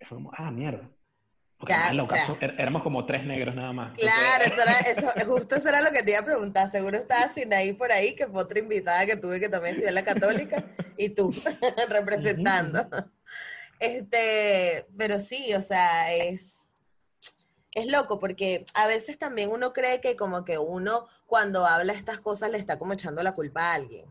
Y 0.00 0.04
fue 0.04 0.16
como, 0.16 0.30
ah, 0.32 0.48
mierda. 0.52 0.88
Porque 1.58 1.74
en 1.90 2.00
o 2.00 2.06
caso, 2.06 2.38
er, 2.40 2.54
éramos 2.56 2.84
como 2.84 3.04
tres 3.04 3.26
negros 3.26 3.56
nada 3.56 3.72
más. 3.72 3.98
Claro, 3.98 4.44
eso 4.44 4.62
era, 4.62 4.72
eso, 5.12 5.26
justo 5.26 5.56
eso 5.56 5.68
era 5.68 5.82
lo 5.82 5.90
que 5.90 6.04
te 6.04 6.12
iba 6.12 6.20
a 6.20 6.24
preguntar. 6.24 6.70
Seguro 6.70 6.96
estaba 6.96 7.28
Sinaí 7.32 7.72
por 7.72 7.90
ahí, 7.90 8.14
que 8.14 8.28
fue 8.28 8.42
otra 8.42 8.60
invitada 8.60 9.04
que 9.06 9.16
tuve 9.16 9.40
que 9.40 9.48
también 9.48 9.74
estudiar 9.74 9.94
la 9.94 10.04
católica, 10.04 10.66
y 10.96 11.08
tú 11.08 11.34
representando. 11.90 12.86
Este, 13.80 14.86
pero 14.96 15.18
sí, 15.18 15.52
o 15.54 15.62
sea, 15.62 16.14
es, 16.14 16.58
es 17.74 17.86
loco 17.86 18.18
porque 18.18 18.64
a 18.74 18.86
veces 18.86 19.18
también 19.18 19.50
uno 19.50 19.72
cree 19.72 20.00
que 20.00 20.16
como 20.16 20.44
que 20.44 20.58
uno 20.58 21.06
cuando 21.26 21.66
habla 21.66 21.92
estas 21.92 22.20
cosas 22.20 22.50
le 22.50 22.58
está 22.58 22.78
como 22.78 22.92
echando 22.92 23.22
la 23.22 23.34
culpa 23.34 23.70
a 23.70 23.74
alguien. 23.74 24.06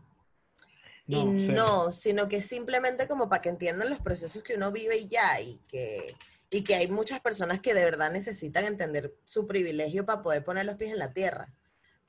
y 1.06 1.24
no, 1.24 1.92
sino 1.92 2.28
que 2.28 2.42
simplemente 2.42 3.06
como 3.06 3.28
para 3.28 3.42
que 3.42 3.48
entiendan 3.48 3.90
los 3.90 4.00
procesos 4.00 4.42
que 4.42 4.54
uno 4.54 4.72
vive 4.72 4.96
y 4.98 5.08
ya, 5.08 5.40
y 5.40 5.60
que, 5.68 6.14
y 6.50 6.62
que 6.62 6.74
hay 6.74 6.88
muchas 6.88 7.20
personas 7.20 7.60
que 7.60 7.74
de 7.74 7.84
verdad 7.84 8.10
necesitan 8.10 8.64
entender 8.64 9.14
su 9.24 9.46
privilegio 9.46 10.06
para 10.06 10.22
poder 10.22 10.44
poner 10.44 10.64
los 10.66 10.76
pies 10.76 10.92
en 10.92 10.98
la 10.98 11.10
tierra. 11.10 11.52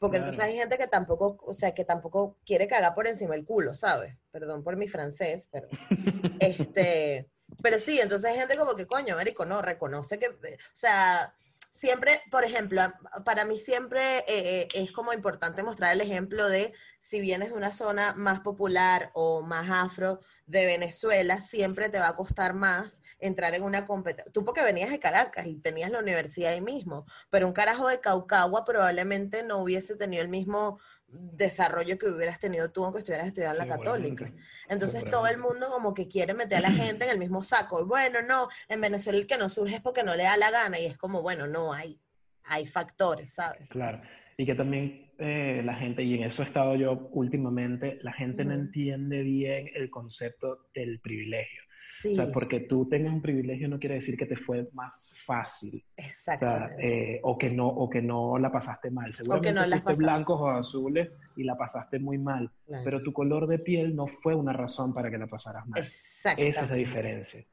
Porque 0.04 0.18
entonces 0.18 0.44
hay 0.44 0.58
gente 0.58 0.78
que 0.78 0.88
tampoco, 0.88 1.38
o 1.46 1.54
sea, 1.54 1.74
que 1.74 1.86
tampoco 1.86 2.36
quiere 2.46 2.68
cagar 2.68 2.94
por 2.94 3.08
encima 3.08 3.36
el 3.36 3.46
culo, 3.46 3.74
¿sabes? 3.74 4.18
Perdón 4.32 4.62
por 4.62 4.76
mi 4.76 4.89
francés, 4.89 5.48
pero 5.50 5.70
este, 6.42 7.30
pero 7.62 7.80
sí, 7.80 8.02
entonces 8.02 8.30
hay 8.30 8.38
gente 8.38 8.58
como 8.58 8.76
que, 8.76 8.86
coño, 8.86 9.13
Américo, 9.13 9.46
no, 9.46 9.62
reconoce 9.62 10.20
que, 10.20 10.28
o 10.28 10.36
sea, 10.74 11.34
siempre, 11.74 12.22
por 12.30 12.44
ejemplo, 12.46 12.82
para 13.26 13.46
mí 13.46 13.58
siempre 13.58 14.20
eh, 14.20 14.24
eh, 14.28 14.68
es 14.76 14.92
como 14.92 15.12
importante 15.12 15.64
mostrar 15.64 15.92
el 15.92 16.02
ejemplo 16.02 16.48
de 16.48 16.72
si 17.00 17.20
vienes 17.20 17.50
de 17.50 17.56
una 17.56 17.74
zona 17.74 18.14
más 18.16 18.42
popular 18.42 19.10
o 19.14 19.42
más 19.42 19.70
afro 19.70 20.20
de 20.46 20.68
Venezuela, 20.68 21.42
siempre 21.42 21.90
te 21.90 22.00
va 22.00 22.10
a 22.10 22.16
costar 22.16 22.54
más 22.54 23.02
entrar 23.20 23.56
en 23.56 23.64
una 23.64 23.88
competencia. 23.88 24.32
Tú 24.32 24.46
porque 24.46 24.62
venías 24.62 24.92
de 24.92 25.00
Caracas 25.00 25.48
y 25.48 25.58
tenías 25.58 25.90
la 25.90 26.00
universidad 26.00 26.54
ahí 26.54 26.62
mismo, 26.62 27.06
pero 27.32 27.48
un 27.48 27.54
carajo 27.54 27.88
de 27.88 28.00
Caucagua 28.00 28.66
probablemente 28.66 29.42
no 29.42 29.58
hubiese 29.58 29.96
tenido 29.96 30.22
el 30.22 30.30
mismo 30.30 30.80
desarrollo 31.13 31.97
que 31.97 32.08
hubieras 32.08 32.39
tenido 32.39 32.71
tú 32.71 32.84
aunque 32.84 32.99
estuvieras 32.99 33.28
estudiando 33.28 33.58
la 33.58 33.67
católica. 33.67 34.32
Entonces 34.67 35.06
todo 35.10 35.28
el 35.28 35.38
mundo 35.38 35.69
como 35.69 35.93
que 35.93 36.08
quiere 36.08 36.34
meter 36.34 36.60
a 36.60 36.62
la 36.62 36.71
gente 36.71 37.06
en 37.06 37.12
el 37.12 37.19
mismo 37.19 37.43
saco. 37.43 37.86
Bueno, 37.86 38.19
no, 38.28 38.47
en 38.67 38.82
Venezuela 38.82 39.19
el 39.19 39.28
que 39.28 39.38
no 39.38 39.49
surge 39.49 39.76
es 39.76 39.82
porque 39.82 40.04
no 40.04 40.15
le 40.15 40.23
da 40.23 40.38
la 40.38 40.52
gana 40.52 40.80
y 40.80 40.86
es 40.86 40.97
como, 40.97 41.21
bueno, 41.21 41.47
no, 41.47 41.73
hay, 41.73 41.99
hay 42.45 42.65
factores, 42.65 43.34
¿sabes? 43.34 43.69
Claro. 43.69 44.02
Y 44.38 44.45
que 44.45 44.56
también 44.56 45.12
eh, 45.19 45.62
la 45.63 45.76
gente, 45.76 46.04
y 46.04 46.15
en 46.15 46.23
eso 46.23 46.41
he 46.41 46.45
estado 46.45 46.76
yo 46.76 47.10
últimamente, 47.12 47.99
la 48.02 48.13
gente 48.13 48.43
no 48.45 48.54
entiende 48.54 49.21
bien 49.21 49.69
el 49.76 49.89
concepto 49.89 50.67
del 50.73 50.99
privilegio. 50.99 51.62
O 51.86 52.15
sea, 52.15 52.32
porque 52.32 52.62
tú 52.62 52.88
tengas 52.88 53.13
un 53.13 53.22
privilegio 53.22 53.67
no 53.67 53.80
quiere 53.80 53.96
decir 53.96 54.17
que 54.17 54.26
te 54.26 54.36
fue 54.36 54.69
más 54.74 55.13
fácil. 55.26 55.84
Exacto. 55.98 56.46
O, 56.46 56.80
eh, 56.80 57.19
o, 57.24 57.38
que 57.38 57.50
no, 57.50 57.67
o 57.67 57.89
que 57.89 58.02
no 58.02 58.38
la 58.38 58.52
pasaste 58.52 58.89
mal. 58.89 59.13
Seguramente 59.13 59.50
o 59.50 59.54
que 59.54 59.69
no 59.69 59.82
fuiste 59.82 60.04
blancos 60.04 60.39
o 60.39 60.50
azules 60.50 61.10
y 61.36 61.43
la 61.43 61.58
pasaste 61.58 62.00
muy 62.00 62.17
mal. 62.17 62.52
Pero 62.84 63.02
tu 63.02 63.13
color 63.13 63.48
de 63.48 63.60
piel 63.60 63.96
no 63.96 64.08
fue 64.08 64.36
una 64.36 64.54
razón 64.54 64.93
para 64.93 65.12
que 65.12 65.17
la 65.17 65.28
pasaras 65.28 65.67
mal. 65.67 65.84
Esa 65.84 66.34
es 66.34 66.69
la 66.69 66.76
diferencia. 66.76 67.46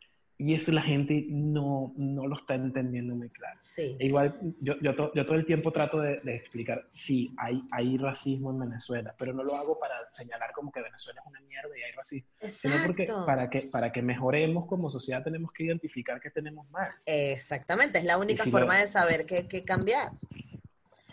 Y 0.42 0.54
eso 0.54 0.72
la 0.72 0.80
gente 0.80 1.26
no, 1.28 1.92
no 1.98 2.26
lo 2.26 2.34
está 2.34 2.54
entendiendo 2.54 3.14
muy 3.14 3.28
claro. 3.28 3.58
Sí. 3.60 3.94
E 4.00 4.06
igual, 4.06 4.38
yo, 4.58 4.74
yo, 4.80 4.94
yo, 5.14 5.26
todo 5.26 5.34
el 5.34 5.44
tiempo 5.44 5.70
trato 5.70 6.00
de, 6.00 6.18
de, 6.20 6.34
explicar, 6.34 6.82
sí, 6.88 7.34
hay, 7.36 7.62
hay 7.70 7.98
racismo 7.98 8.50
en 8.50 8.60
Venezuela, 8.60 9.14
pero 9.18 9.34
no 9.34 9.44
lo 9.44 9.54
hago 9.54 9.78
para 9.78 10.10
señalar 10.10 10.52
como 10.54 10.72
que 10.72 10.80
Venezuela 10.80 11.20
es 11.20 11.26
una 11.26 11.40
mierda 11.42 11.78
y 11.78 11.82
hay 11.82 11.92
racismo, 11.92 12.30
Exacto. 12.40 12.68
sino 12.68 12.86
porque 12.86 13.06
para 13.26 13.50
que, 13.50 13.60
para 13.70 13.92
que 13.92 14.00
mejoremos 14.00 14.66
como 14.66 14.88
sociedad 14.88 15.22
tenemos 15.22 15.52
que 15.52 15.64
identificar 15.64 16.18
que 16.22 16.30
tenemos 16.30 16.70
mal. 16.70 16.90
Exactamente, 17.04 17.98
es 17.98 18.06
la 18.06 18.16
única 18.16 18.46
forma 18.46 18.78
de 18.78 18.88
saber 18.88 19.26
qué, 19.26 19.46
qué 19.46 19.62
cambiar. 19.62 20.12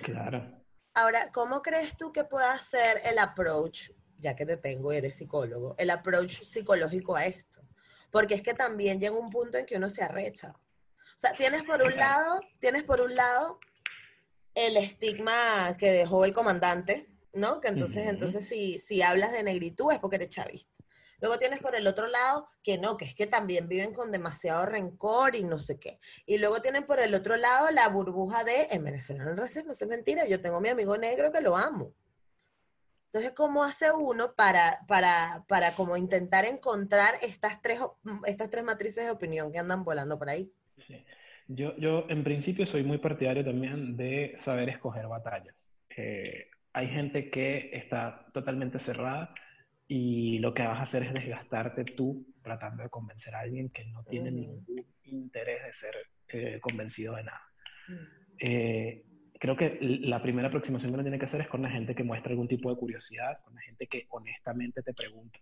Claro. 0.03 0.57
Ahora, 0.93 1.34
¿cómo 1.34 1.61
crees 1.61 1.97
tú 1.97 2.13
que 2.13 2.23
pueda 2.23 2.57
ser 2.59 3.01
el 3.03 3.19
approach, 3.19 3.91
ya 4.19 4.38
que 4.38 4.45
te 4.45 4.55
tengo, 4.55 4.93
eres 4.93 5.15
psicólogo, 5.15 5.75
el 5.78 5.89
approach 5.89 6.43
psicológico 6.43 7.17
a 7.17 7.25
esto? 7.25 7.56
Porque 8.11 8.35
es 8.35 8.41
que 8.41 8.53
también 8.53 8.99
llega 8.99 9.15
un 9.15 9.29
punto 9.29 9.57
en 9.57 9.65
que 9.65 9.77
uno 9.77 9.89
se 9.89 10.03
arrecha. 10.03 10.53
O 10.53 11.19
sea, 11.19 11.33
tienes 11.33 11.63
por 11.63 11.81
un 11.81 11.95
lado, 11.95 12.41
tienes 12.59 12.83
por 12.83 13.01
un 13.01 13.15
lado 13.15 13.59
el 14.53 14.77
estigma 14.77 15.75
que 15.77 15.91
dejó 15.91 16.25
el 16.25 16.33
comandante, 16.33 17.07
¿no? 17.33 17.61
Que 17.61 17.69
entonces, 17.69 18.07
entonces 18.07 18.47
si, 18.47 18.79
si 18.79 19.01
hablas 19.01 19.31
de 19.31 19.43
negritud 19.43 19.91
es 19.91 19.99
porque 19.99 20.17
eres 20.17 20.29
chavista. 20.29 20.77
Luego 21.19 21.39
tienes 21.39 21.59
por 21.59 21.75
el 21.75 21.87
otro 21.87 22.07
lado 22.07 22.47
que 22.63 22.77
no, 22.77 22.97
que 22.97 23.05
es 23.05 23.15
que 23.15 23.25
también 23.25 23.67
viven 23.67 23.93
con 23.93 24.11
demasiado 24.11 24.65
rencor 24.65 25.35
y 25.35 25.43
no 25.43 25.59
sé 25.59 25.79
qué. 25.79 25.99
Y 26.25 26.37
luego 26.37 26.61
tienen 26.61 26.85
por 26.85 26.99
el 26.99 27.15
otro 27.15 27.35
lado 27.35 27.71
la 27.71 27.87
burbuja 27.87 28.43
de, 28.43 28.67
en 28.71 28.83
Venezuela 28.83 29.23
no 29.25 29.35
racismo, 29.35 29.71
es 29.71 29.87
mentira, 29.87 30.27
yo 30.27 30.41
tengo 30.41 30.57
a 30.57 30.61
mi 30.61 30.69
amigo 30.69 30.95
negro 30.97 31.31
que 31.31 31.41
lo 31.41 31.57
amo. 31.57 31.93
Entonces, 33.07 33.31
¿cómo 33.31 33.63
hace 33.63 33.91
uno 33.91 34.33
para, 34.35 34.79
para, 34.87 35.45
para 35.47 35.73
como 35.75 35.97
intentar 35.97 36.45
encontrar 36.45 37.15
estas 37.21 37.61
tres, 37.61 37.79
estas 38.25 38.49
tres 38.49 38.63
matrices 38.63 39.05
de 39.05 39.11
opinión 39.11 39.51
que 39.51 39.59
andan 39.59 39.83
volando 39.83 40.19
por 40.19 40.29
ahí? 40.29 40.51
Sí. 40.77 41.03
Yo, 41.47 41.75
yo, 41.77 42.05
en 42.09 42.23
principio, 42.23 42.65
soy 42.65 42.83
muy 42.83 42.97
partidario 42.97 43.43
también 43.43 43.95
de 43.95 44.35
saber 44.37 44.67
escoger 44.69 45.07
batallas. 45.07 45.55
Eh, 45.95 46.49
hay 46.73 46.87
gente 46.89 47.29
que 47.29 47.69
está 47.73 48.25
totalmente 48.33 48.77
cerrada 48.79 49.33
y 49.87 50.39
lo 50.39 50.53
que 50.53 50.63
vas 50.63 50.79
a 50.79 50.83
hacer 50.83 51.03
es 51.03 51.13
desgastarte 51.13 51.85
tú 51.85 52.27
tratando 52.43 52.83
de 52.83 52.89
convencer 52.89 53.33
a 53.33 53.39
alguien 53.39 53.69
que 53.69 53.85
no 53.85 54.03
tiene 54.03 54.31
ningún 54.31 54.85
interés 55.03 55.63
de 55.63 55.73
ser 55.73 55.95
eh, 56.27 56.59
convencido 56.59 57.15
de 57.15 57.23
nada. 57.23 57.41
Eh, 58.39 59.05
creo 59.39 59.55
que 59.55 59.77
la 59.81 60.21
primera 60.21 60.47
aproximación 60.47 60.91
que 60.91 60.95
uno 60.95 61.03
tiene 61.03 61.19
que 61.19 61.25
hacer 61.25 61.41
es 61.41 61.47
con 61.47 61.61
la 61.61 61.69
gente 61.69 61.95
que 61.95 62.03
muestra 62.03 62.31
algún 62.31 62.47
tipo 62.47 62.69
de 62.69 62.77
curiosidad, 62.77 63.39
con 63.43 63.55
la 63.55 63.61
gente 63.61 63.88
que 63.88 64.05
honestamente 64.09 64.81
te 64.81 64.93
pregunta 64.93 65.39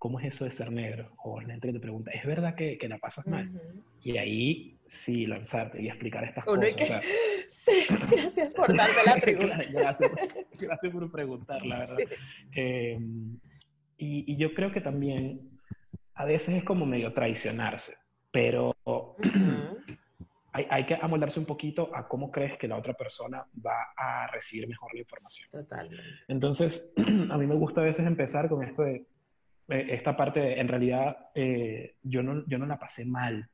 ¿cómo 0.00 0.18
es 0.18 0.34
eso 0.34 0.46
de 0.46 0.50
ser 0.50 0.72
negro? 0.72 1.12
O 1.22 1.42
la 1.42 1.48
gente 1.48 1.68
que 1.68 1.74
te 1.74 1.80
pregunta, 1.80 2.10
¿es 2.10 2.24
verdad 2.24 2.54
que, 2.54 2.78
que 2.78 2.88
la 2.88 2.96
pasas 2.96 3.26
mal? 3.26 3.50
Y 4.02 4.16
ahí 4.16 4.78
sí 4.86 5.26
lanzarte 5.26 5.82
y 5.82 5.88
explicar 5.88 6.24
estas 6.24 6.46
cosas. 6.46 6.74
sí, 7.48 7.84
gracias 8.08 8.54
por 8.54 8.74
darme 8.74 9.04
la 9.04 9.16
pregunta. 9.20 9.58
gracias, 9.70 10.10
gracias, 10.58 10.90
por 10.90 11.12
preguntar, 11.12 11.64
la 11.66 11.80
verdad. 11.80 11.98
Em, 12.52 13.38
y, 13.98 14.32
y, 14.32 14.36
yo 14.38 14.54
creo 14.54 14.72
que 14.72 14.80
también 14.80 15.50
a 16.14 16.24
veces 16.24 16.54
es 16.54 16.64
como 16.64 16.86
medio 16.86 17.12
traicionarse, 17.12 17.98
pero 18.32 18.74
hay, 20.52 20.66
hay, 20.70 20.86
que 20.86 20.94
amoldarse 20.94 21.38
un 21.38 21.46
poquito 21.46 21.94
a 21.94 22.08
cómo 22.08 22.30
crees 22.30 22.58
que 22.58 22.68
la 22.68 22.76
otra 22.76 22.94
persona 22.94 23.44
va 23.64 23.92
a 23.96 24.26
recibir 24.28 24.68
mejor 24.68 24.92
la 24.94 25.00
información. 25.00 25.48
Totalmente. 25.50 26.04
Entonces, 26.28 26.92
a 27.30 27.36
mí 27.36 27.46
me 27.46 27.54
gusta 27.54 27.80
a 27.80 27.84
veces 27.84 28.06
empezar 28.06 28.48
con 28.48 28.64
esto 28.64 28.82
de 28.82 29.06
eh, 29.70 29.86
esta 29.90 30.16
parte, 30.16 30.60
en 30.60 30.68
realidad, 30.68 31.16
eh, 31.34 31.96
yo, 32.02 32.22
no, 32.22 32.44
yo 32.46 32.58
no 32.58 32.66
la 32.66 32.78
pasé 32.78 33.04
mal. 33.04 33.48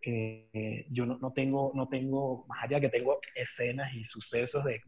Eh, 0.00 0.86
yo 0.90 1.04
no, 1.04 1.18
no, 1.18 1.32
tengo, 1.32 1.72
no 1.74 1.88
tengo, 1.88 2.46
más 2.46 2.64
allá 2.64 2.80
que 2.80 2.88
tengo 2.88 3.18
escenas 3.34 3.92
y 3.94 4.04
sucesos 4.04 4.64
de, 4.64 4.80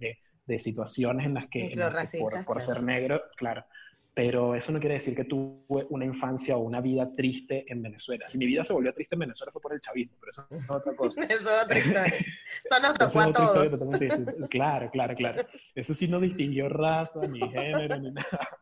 de, 0.47 0.59
situaciones 0.59 1.27
en 1.27 1.35
las 1.35 1.49
que, 1.49 1.73
por, 2.19 2.45
por 2.45 2.61
ser 2.61 2.83
negro, 2.83 3.23
claro, 3.37 3.65
pero 4.13 4.55
eso 4.55 4.73
no 4.73 4.81
quiere 4.81 4.95
decir 4.95 5.15
que 5.15 5.25
tuve 5.25 5.87
una 5.91 6.05
infancia 6.05 6.57
o 6.57 6.61
una 6.61 6.81
vida 6.81 7.13
triste 7.13 7.65
en 7.69 7.81
Venezuela. 7.81 8.29
Si 8.29 8.39
mi 8.39 8.47
vida 8.47 8.65
se 8.65 8.73
volvió 8.73 8.93
triste 8.93 9.15
en 9.15 9.21
Venezuela 9.21 9.53
fue 9.53 9.63
por 9.63 9.73
el 9.73 9.81
chavismo, 9.81 10.17
pero 10.19 10.31
eso 10.31 10.47
es 10.51 10.71
otra 10.71 10.97
cosa. 10.97 11.23
eso 11.29 11.43
es 11.43 11.65
otra 11.65 11.79
historia. 11.79 12.27
Eso 12.65 12.81
nos 12.83 12.95
tocó 12.95 13.21
a 13.21 13.33
todos. 13.33 14.49
claro, 14.51 14.91
claro, 14.91 15.15
claro. 15.15 15.47
Eso 15.75 15.95
sí 15.95 16.09
no 16.09 16.21
distinguió 16.21 16.69
raza, 16.69 17.21
ni 17.27 17.41
género, 17.41 17.99
ni 17.99 18.11
nada. 18.11 18.61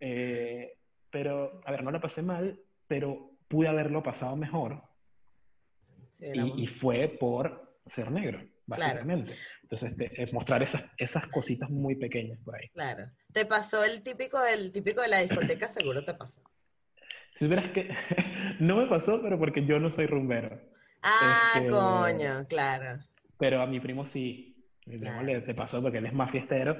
Eh, 0.00 0.76
pero, 1.10 1.60
a 1.64 1.70
ver, 1.70 1.84
no 1.84 1.90
la 1.90 2.00
pasé 2.00 2.22
mal, 2.22 2.58
pero 2.86 3.32
pude 3.48 3.68
haberlo 3.68 4.02
pasado 4.02 4.36
mejor. 4.36 4.82
y, 6.20 6.66
fue 6.66 7.08
por 7.08 7.78
ser 7.84 8.10
negro, 8.10 8.40
básicamente. 8.66 9.32
Entonces, 9.62 9.94
es 9.98 10.32
mostrar 10.32 10.62
esas, 10.62 10.84
esas 10.96 11.26
cositas 11.28 11.70
muy 11.70 11.96
pequeñas 11.96 12.38
por 12.44 12.56
ahí. 12.56 12.68
Claro. 12.70 13.10
¿Te 13.32 13.46
pasó 13.46 13.84
el 13.84 14.02
típico, 14.02 14.44
el 14.44 14.72
típico 14.72 15.02
de 15.02 15.08
la 15.08 15.20
discoteca? 15.20 15.68
Seguro 15.68 16.04
te 16.04 16.14
pasó. 16.14 16.42
Si 17.34 17.46
verás 17.46 17.70
que 17.70 17.90
no 18.60 18.76
me 18.76 18.86
pasó, 18.86 19.20
pero 19.22 19.38
porque 19.38 19.64
yo 19.64 19.78
no 19.78 19.90
soy 19.90 20.06
rumbero. 20.06 20.60
Ah, 21.02 21.52
este, 21.56 21.70
coño, 21.70 22.46
claro. 22.48 23.00
Pero 23.38 23.60
a 23.60 23.66
mi 23.66 23.80
primo 23.80 24.06
sí. 24.06 24.54
Mi 24.86 24.98
primo 24.98 25.22
le 25.22 25.40
te 25.40 25.54
pasó 25.54 25.82
porque 25.82 25.98
él 25.98 26.06
es 26.06 26.12
más 26.12 26.30
fiestero 26.30 26.78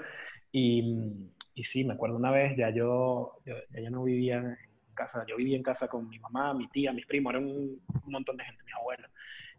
y 0.52 1.30
y 1.56 1.64
sí, 1.64 1.84
me 1.84 1.94
acuerdo 1.94 2.16
una 2.16 2.30
vez, 2.30 2.54
ya 2.54 2.68
yo, 2.68 3.40
ya 3.46 3.80
yo 3.80 3.90
no 3.90 4.04
vivía 4.04 4.36
en 4.36 4.94
casa, 4.94 5.24
yo 5.26 5.36
vivía 5.36 5.56
en 5.56 5.62
casa 5.62 5.88
con 5.88 6.06
mi 6.06 6.18
mamá, 6.18 6.52
mi 6.52 6.68
tía, 6.68 6.92
mis 6.92 7.06
primos, 7.06 7.30
era 7.30 7.40
un, 7.40 7.80
montón 8.10 8.36
de 8.36 8.44
gente, 8.44 8.62
mis 8.62 8.74
abuelos. 8.74 9.10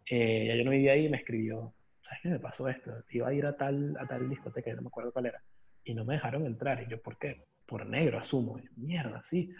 Eh, 0.08 0.46
ya 0.46 0.54
yo 0.54 0.64
no 0.64 0.70
vivía 0.70 0.92
ahí 0.92 1.06
y 1.06 1.08
me 1.08 1.16
escribió, 1.16 1.74
¿sabes 2.08 2.22
qué 2.22 2.28
me 2.30 2.38
pasó 2.38 2.68
esto? 2.68 2.90
Iba 3.10 3.28
a 3.28 3.34
ir 3.34 3.44
a 3.44 3.56
tal, 3.56 3.96
a 4.00 4.06
tal 4.06 4.28
discoteca, 4.28 4.72
no 4.72 4.82
me 4.82 4.88
acuerdo 4.88 5.12
cuál 5.12 5.26
era, 5.26 5.42
y 5.84 5.94
no 5.94 6.04
me 6.04 6.14
dejaron 6.14 6.46
entrar. 6.46 6.82
Y 6.82 6.90
yo, 6.90 7.00
¿por 7.00 7.18
qué? 7.18 7.44
Por 7.66 7.86
negro, 7.86 8.18
asumo. 8.18 8.58
mierda, 8.76 9.20
sí. 9.24 9.50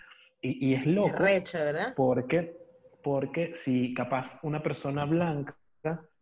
Y, 0.40 0.68
y 0.70 0.74
es 0.74 0.86
loco. 0.86 1.16
recho, 1.18 1.58
¿verdad? 1.58 1.92
Porque, 1.94 2.56
porque 3.02 3.54
si 3.54 3.92
capaz 3.92 4.40
una 4.42 4.62
persona 4.62 5.04
blanca 5.04 5.56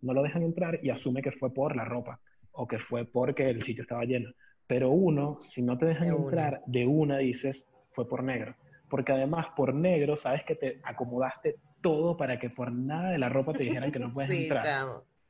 no 0.00 0.12
lo 0.12 0.22
dejan 0.22 0.42
entrar 0.42 0.80
y 0.82 0.90
asume 0.90 1.22
que 1.22 1.32
fue 1.32 1.52
por 1.52 1.76
la 1.76 1.84
ropa 1.84 2.20
o 2.52 2.66
que 2.66 2.78
fue 2.78 3.04
porque 3.04 3.48
el 3.48 3.62
sitio 3.62 3.82
estaba 3.82 4.04
lleno. 4.04 4.30
Pero 4.66 4.90
uno, 4.90 5.38
si 5.40 5.62
no 5.62 5.78
te 5.78 5.86
dejan 5.86 6.08
entrar 6.08 6.62
de 6.66 6.86
una, 6.86 7.18
dices, 7.18 7.68
fue 7.92 8.08
por 8.08 8.24
negro. 8.24 8.56
Porque 8.88 9.12
además, 9.12 9.46
por 9.56 9.74
negro, 9.74 10.16
sabes 10.16 10.44
que 10.44 10.54
te 10.56 10.80
acomodaste 10.82 11.56
todo 11.80 12.16
para 12.16 12.38
que 12.38 12.50
por 12.50 12.72
nada 12.72 13.10
de 13.10 13.18
la 13.18 13.28
ropa 13.28 13.52
te 13.52 13.64
dijeran 13.64 13.92
que 13.92 13.98
no 13.98 14.12
puedes 14.12 14.30
sí, 14.34 14.42
entrar. 14.42 14.62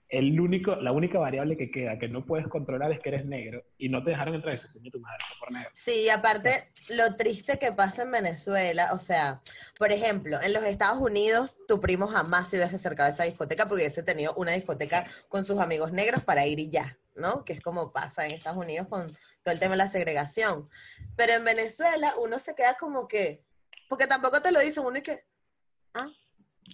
El 0.08 0.38
único, 0.40 0.76
la 0.76 0.92
única 0.92 1.18
variable 1.18 1.56
que 1.56 1.70
queda 1.70 1.98
que 1.98 2.08
no 2.08 2.24
puedes 2.24 2.48
controlar 2.48 2.92
es 2.92 3.00
que 3.00 3.08
eres 3.08 3.26
negro 3.26 3.64
y 3.76 3.88
no 3.88 4.02
te 4.02 4.10
dejaron 4.10 4.34
entrar 4.34 4.54
ese 4.54 4.68
tu 4.68 5.00
madre, 5.00 5.18
por 5.40 5.52
negro. 5.52 5.70
Sí, 5.74 6.08
aparte, 6.08 6.70
lo 6.88 7.16
triste 7.16 7.58
que 7.58 7.72
pasa 7.72 8.02
en 8.02 8.12
Venezuela, 8.12 8.90
o 8.92 8.98
sea, 8.98 9.42
por 9.78 9.90
ejemplo, 9.90 10.40
en 10.40 10.52
los 10.52 10.62
Estados 10.62 11.00
Unidos, 11.00 11.56
tu 11.66 11.80
primo 11.80 12.06
jamás 12.06 12.48
se 12.50 12.56
hubiese 12.56 12.76
acercado 12.76 13.08
a 13.08 13.12
esa 13.12 13.24
discoteca 13.24 13.66
porque 13.66 13.82
hubiese 13.82 14.02
tenido 14.02 14.32
una 14.34 14.52
discoteca 14.52 15.06
con 15.28 15.44
sus 15.44 15.58
amigos 15.58 15.92
negros 15.92 16.22
para 16.22 16.46
ir 16.46 16.60
y 16.60 16.70
ya. 16.70 16.96
¿no? 17.16 17.44
Que 17.44 17.54
es 17.54 17.60
como 17.60 17.92
pasa 17.92 18.26
en 18.26 18.32
Estados 18.32 18.62
Unidos 18.62 18.86
con 18.88 19.16
todo 19.42 19.52
el 19.52 19.58
tema 19.58 19.72
de 19.72 19.78
la 19.78 19.88
segregación. 19.88 20.68
Pero 21.16 21.32
en 21.32 21.44
Venezuela 21.44 22.14
uno 22.20 22.38
se 22.38 22.54
queda 22.54 22.76
como 22.76 23.08
que, 23.08 23.42
porque 23.88 24.06
tampoco 24.06 24.42
te 24.42 24.52
lo 24.52 24.60
dicen 24.60 24.84
uno 24.84 24.98
y 24.98 25.02
que, 25.02 25.24
ah, 25.94 26.08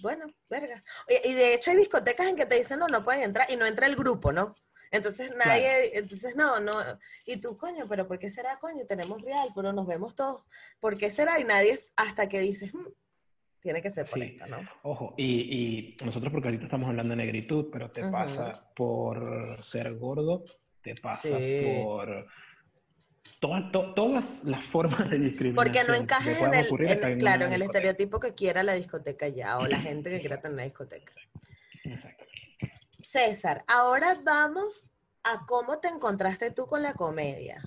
bueno, 0.01 0.25
verga. 0.49 0.83
y 1.07 1.33
de 1.33 1.53
hecho 1.53 1.71
hay 1.71 1.77
discotecas 1.77 2.27
en 2.27 2.35
que 2.35 2.45
te 2.45 2.57
dicen, 2.57 2.79
no, 2.79 2.87
no 2.87 3.03
pueden 3.03 3.23
entrar 3.23 3.49
y 3.49 3.55
no 3.55 3.65
entra 3.65 3.87
el 3.87 3.95
grupo, 3.95 4.31
¿no? 4.31 4.55
Entonces 4.93 5.33
nadie, 5.35 5.97
entonces 5.97 6.35
no, 6.35 6.59
no, 6.59 6.75
y 7.25 7.37
tú, 7.37 7.57
coño, 7.57 7.87
pero 7.89 8.07
¿por 8.07 8.19
qué 8.19 8.29
será, 8.29 8.59
coño? 8.59 8.85
Tenemos 8.85 9.23
real, 9.23 9.49
pero 9.55 9.73
nos 9.73 9.87
vemos 9.87 10.13
todos. 10.13 10.43
¿Por 10.79 10.99
qué 10.99 11.09
será? 11.09 11.39
Y 11.39 11.45
nadie 11.45 11.71
es 11.71 11.91
hasta 11.95 12.29
que 12.29 12.39
dices, 12.39 12.71
hmm, 12.71 12.85
tiene 13.59 13.81
que 13.81 13.89
ser 13.89 14.05
por 14.05 14.19
¿no? 14.47 14.57
Ojo, 14.83 15.15
y, 15.17 15.25
y, 15.25 16.05
nosotros 16.05 16.31
porque 16.31 16.49
ahorita 16.49 16.65
estamos 16.65 16.89
hablando 16.89 17.15
de 17.15 17.25
negritud, 17.25 17.69
pero 17.71 17.89
te 17.89 18.07
pasa 18.07 18.71
por 18.75 19.63
ser 19.63 19.95
gordo, 19.95 20.43
te 20.83 20.93
pasa 20.93 21.39
por 21.83 22.27
todas 23.49 24.43
las 24.43 24.63
formas 24.65 25.09
de 25.09 25.19
discriminación. 25.19 25.55
Porque 25.55 25.83
no 25.87 25.93
encajes 25.93 26.41
en 26.41 26.53
el, 26.53 27.17
claro, 27.17 27.45
en 27.45 27.53
el 27.53 27.61
estereotipo 27.61 28.19
que 28.19 28.33
quiera 28.33 28.63
la 28.63 28.73
discoteca 28.73 29.27
ya, 29.27 29.57
o 29.59 29.67
la 29.67 29.79
gente 29.79 30.09
que 30.09 30.19
quiera 30.19 30.41
tener 30.41 30.57
la 30.57 30.63
discoteca. 30.63 31.13
Exacto. 31.83 32.25
César, 33.01 33.63
ahora 33.67 34.19
vamos 34.23 34.87
a 35.23 35.45
cómo 35.45 35.79
te 35.79 35.89
encontraste 35.89 36.51
tú 36.51 36.65
con 36.65 36.81
la 36.81 36.93
comedia. 36.93 37.61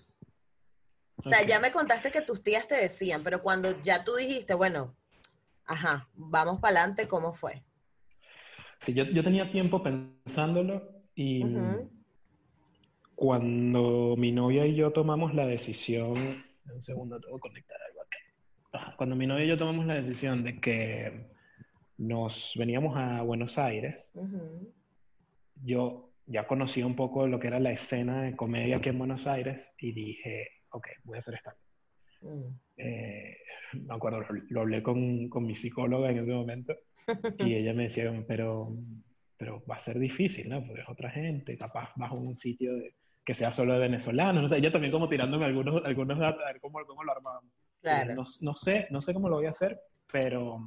O 1.25 1.29
sea, 1.29 1.45
ya 1.45 1.61
me 1.61 1.73
contaste 1.73 2.11
que 2.11 2.21
tus 2.21 2.43
tías 2.43 2.69
te 2.69 2.77
decían, 2.77 3.23
pero 3.23 3.43
cuando 3.43 3.83
ya 3.83 4.05
tú 4.05 4.15
dijiste, 4.15 4.55
bueno, 4.55 4.95
Ajá, 5.67 6.09
vamos 6.15 6.61
para 6.61 6.79
adelante, 6.81 7.09
¿cómo 7.09 7.33
fue? 7.35 7.65
Sí, 8.79 8.95
yo, 8.95 9.05
yo, 9.05 9.25
tenía 9.25 9.51
tiempo 9.51 9.83
pensándolo 9.83 10.83
y 11.15 11.43
cuando 13.17 14.15
mi 14.19 14.31
novia 14.31 14.67
y 14.67 14.77
yo 14.77 14.93
tomamos 14.93 15.35
la 15.35 15.47
decisión, 15.47 16.45
un 16.73 16.83
segundo, 16.83 17.19
tengo 17.19 17.37
que 17.37 17.49
conectar 17.49 17.79
algo 17.89 18.03
aquí. 18.03 18.95
Cuando 18.97 19.17
mi 19.17 19.27
novia 19.27 19.47
y 19.47 19.49
yo 19.49 19.57
tomamos 19.57 19.87
la 19.87 19.95
decisión 19.95 20.45
de 20.45 20.61
que 20.61 21.31
nos 21.97 22.53
veníamos 22.57 22.95
a 22.97 23.23
Buenos 23.23 23.57
Aires, 23.57 24.13
yo 25.65 26.13
ya 26.27 26.47
conocía 26.47 26.87
un 26.87 26.95
poco 26.95 27.27
lo 27.27 27.41
que 27.41 27.47
era 27.47 27.59
la 27.59 27.71
escena 27.71 28.23
de 28.23 28.37
comedia 28.37 28.77
aquí 28.77 28.91
en 28.91 28.99
Buenos 28.99 29.27
Aires 29.27 29.73
y 29.79 29.93
dije, 29.93 30.49
ok, 30.71 30.87
voy 31.05 31.17
a 31.17 31.19
hacer 31.21 31.35
esta. 31.35 31.57
Mm. 32.21 32.49
Eh, 32.77 33.39
me 33.73 33.95
acuerdo, 33.95 34.21
lo, 34.51 34.61
hablé 34.61 34.83
con, 34.83 35.31
con, 35.31 35.47
mi 35.47 35.55
psicóloga 35.55 36.11
en 36.11 36.19
ese 36.19 36.33
momento 36.33 36.75
y 37.39 37.55
ella 37.55 37.73
me 37.73 37.85
decía, 37.85 38.13
pero, 38.29 38.77
pero 39.39 39.65
va 39.65 39.77
a 39.77 39.81
ser 39.81 39.99
difícil, 39.99 40.51
¿no? 40.51 40.67
Porque 40.67 40.83
es 40.83 40.89
otra 40.89 41.11
gente, 41.11 41.57
capaz 41.57 41.93
bajo 41.97 42.17
un 42.17 42.37
sitio 42.37 42.73
que 43.27 43.35
sea 43.35 43.51
solo 43.51 43.73
de 43.75 43.81
venezolanos, 43.81 44.41
no 44.41 44.49
sé, 44.49 44.59
ella 44.59 44.71
también 44.71 44.93
como 44.93 45.09
tirándome 45.09 45.45
algunos, 45.45 45.85
algunos 45.85 46.17
datos, 46.17 46.41
a 46.45 46.53
ver 46.53 46.61
cómo, 46.61 46.79
cómo 46.87 47.03
lo 47.03 47.11
armamos. 47.11 47.53
Claro. 47.83 48.15
No, 48.15 48.25
no, 48.41 48.55
sé, 48.55 48.87
no 48.91 49.01
sé 49.03 49.13
cómo 49.13 49.29
lo 49.29 49.35
voy 49.35 49.47
a 49.47 49.51
hacer, 49.51 49.77
pero, 50.11 50.61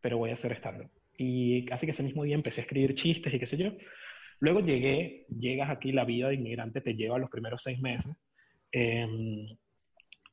pero 0.00 0.18
voy 0.18 0.30
a 0.30 0.34
hacer 0.34 0.52
estando. 0.52 0.88
Y 1.18 1.64
casi 1.64 1.84
que 1.84 1.90
ese 1.90 2.04
mismo 2.04 2.22
día 2.22 2.36
empecé 2.36 2.60
a 2.60 2.64
escribir 2.64 2.94
chistes 2.94 3.34
y 3.34 3.38
qué 3.40 3.46
sé 3.46 3.56
yo. 3.56 3.72
Luego 4.38 4.60
llegué, 4.60 5.26
llegas 5.28 5.68
aquí, 5.68 5.90
la 5.90 6.04
vida 6.04 6.28
de 6.28 6.36
inmigrante 6.36 6.80
te 6.80 6.94
lleva 6.94 7.18
los 7.18 7.28
primeros 7.28 7.60
seis 7.60 7.80
meses. 7.82 8.14
Eh, 8.70 9.48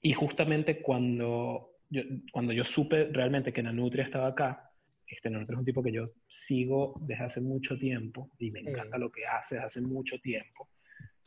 y 0.04 0.14
justamente 0.14 0.80
cuando 0.80 1.72
yo, 1.90 2.04
cuando 2.32 2.54
yo 2.54 2.64
supe 2.64 3.06
realmente 3.06 3.52
que 3.52 3.64
Nanutria 3.64 4.04
estaba 4.04 4.28
acá, 4.28 4.72
este 5.08 5.32
Nanutria 5.32 5.56
es 5.56 5.60
un 5.60 5.66
tipo 5.66 5.82
que 5.82 5.92
yo 5.92 6.06
sigo 6.28 6.94
desde 7.02 7.24
hace 7.24 7.42
mucho 7.42 7.78
tiempo 7.78 8.30
y 8.38 8.52
me 8.52 8.60
encanta 8.60 9.00
lo 9.00 9.12
que 9.12 9.26
hace 9.26 9.56
desde 9.56 9.66
hace 9.66 9.82
mucho 9.82 10.20
tiempo. 10.20 10.70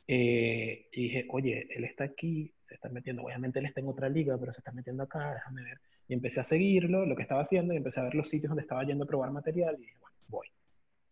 Eh, 0.07 0.89
y 0.93 1.03
dije, 1.03 1.27
oye, 1.31 1.67
él 1.71 1.85
está 1.85 2.05
aquí, 2.05 2.53
se 2.63 2.75
está 2.75 2.89
metiendo, 2.89 3.23
obviamente 3.23 3.59
él 3.59 3.67
está 3.67 3.81
en 3.81 3.89
otra 3.89 4.09
liga, 4.09 4.37
pero 4.39 4.53
se 4.53 4.61
está 4.61 4.73
metiendo 4.73 5.03
acá, 5.03 5.35
déjame 5.35 5.63
ver. 5.63 5.79
Y 6.09 6.15
empecé 6.15 6.41
a 6.41 6.45
seguirlo, 6.45 7.07
lo 7.07 7.17
que 7.17 7.23
estaba 7.23 7.41
haciendo, 7.41 7.73
y 7.73 7.79
empecé 7.79 8.01
a 8.01 8.05
ver 8.05 8.15
los 8.15 8.29
sitios 8.29 8.51
donde 8.51 8.63
estaba 8.63 8.85
yendo 8.85 9.05
a 9.05 9.07
probar 9.07 9.31
material, 9.31 9.77
y 9.79 9.83
dije, 9.83 9.97
bueno, 10.01 10.17
voy. 10.29 10.49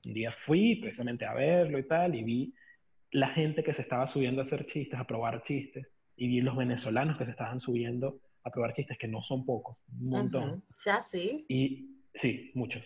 Un 0.05 0.15
día 0.15 0.31
fui 0.31 0.77
precisamente 0.77 1.25
a 1.25 1.33
verlo 1.33 1.79
y 1.79 1.87
tal, 1.87 2.15
y 2.15 2.23
vi 2.23 2.55
la 3.13 3.29
gente 3.29 3.63
que 3.63 3.73
se 3.73 3.83
estaba 3.83 4.07
subiendo 4.07 4.41
a 4.41 4.45
hacer 4.45 4.67
chistes, 4.67 4.99
a 4.99 5.07
probar 5.07 5.43
chistes, 5.43 5.87
y 6.17 6.29
vi 6.29 6.41
los 6.41 6.57
venezolanos 6.57 7.17
que 7.17 7.25
se 7.25 7.31
estaban 7.31 7.61
subiendo 7.61 8.21
a 8.45 8.51
probar 8.51 8.75
chistes, 8.75 8.99
que 8.99 9.09
no 9.09 9.23
son 9.23 9.47
pocos, 9.47 9.79
un 10.01 10.11
montón. 10.11 10.65
Ya 10.85 11.01
sí. 11.01 11.47
Y 11.49 12.03
sí, 12.15 12.51
muchos. 12.55 12.85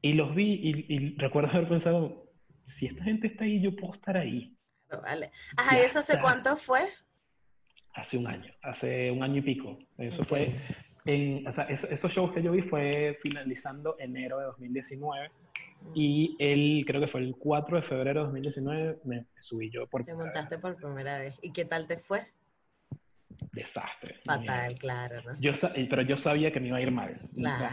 Y 0.00 0.14
los 0.14 0.34
vi 0.34 0.54
y, 0.54 0.94
y 0.94 1.16
recuerdo 1.16 1.50
haber 1.50 1.68
pensado, 1.68 2.32
si 2.64 2.86
esta 2.86 3.04
gente 3.04 3.28
está 3.28 3.44
ahí, 3.44 3.60
yo 3.60 3.74
puedo 3.76 3.94
estar 3.94 4.16
ahí. 4.16 4.57
Vale. 4.90 5.30
Ajá, 5.56 5.78
¿y 5.78 5.82
eso 5.82 5.98
hace 5.98 6.20
cuánto 6.20 6.56
fue? 6.56 6.80
Hace 7.94 8.16
un 8.16 8.26
año, 8.26 8.52
hace 8.62 9.10
un 9.10 9.22
año 9.22 9.38
y 9.38 9.42
pico. 9.42 9.78
Eso 9.96 10.22
fue, 10.22 10.54
en, 11.04 11.46
o 11.46 11.52
sea, 11.52 11.64
esos 11.64 12.12
shows 12.12 12.32
que 12.32 12.42
yo 12.42 12.52
vi 12.52 12.62
fue 12.62 13.18
finalizando 13.20 13.96
enero 13.98 14.38
de 14.38 14.44
2019 14.46 15.30
y 15.94 16.36
el, 16.38 16.84
creo 16.86 17.00
que 17.00 17.06
fue 17.06 17.20
el 17.20 17.36
4 17.36 17.76
de 17.76 17.82
febrero 17.82 18.20
de 18.20 18.26
2019 18.26 18.98
me 19.04 19.26
subí 19.40 19.70
yo 19.70 19.86
por 19.86 20.04
Te 20.04 20.14
montaste 20.14 20.58
por 20.58 20.76
primera 20.76 21.18
vez. 21.18 21.34
¿Y 21.42 21.52
qué 21.52 21.64
tal 21.64 21.86
te 21.86 21.96
fue? 21.96 22.26
Desastre. 23.52 24.20
Fatal, 24.24 24.74
claro. 24.74 25.22
¿no? 25.22 25.40
Yo, 25.40 25.52
pero 25.88 26.02
yo 26.02 26.16
sabía 26.16 26.52
que 26.52 26.60
me 26.60 26.68
iba 26.68 26.78
a 26.78 26.80
ir 26.80 26.90
mal. 26.90 27.20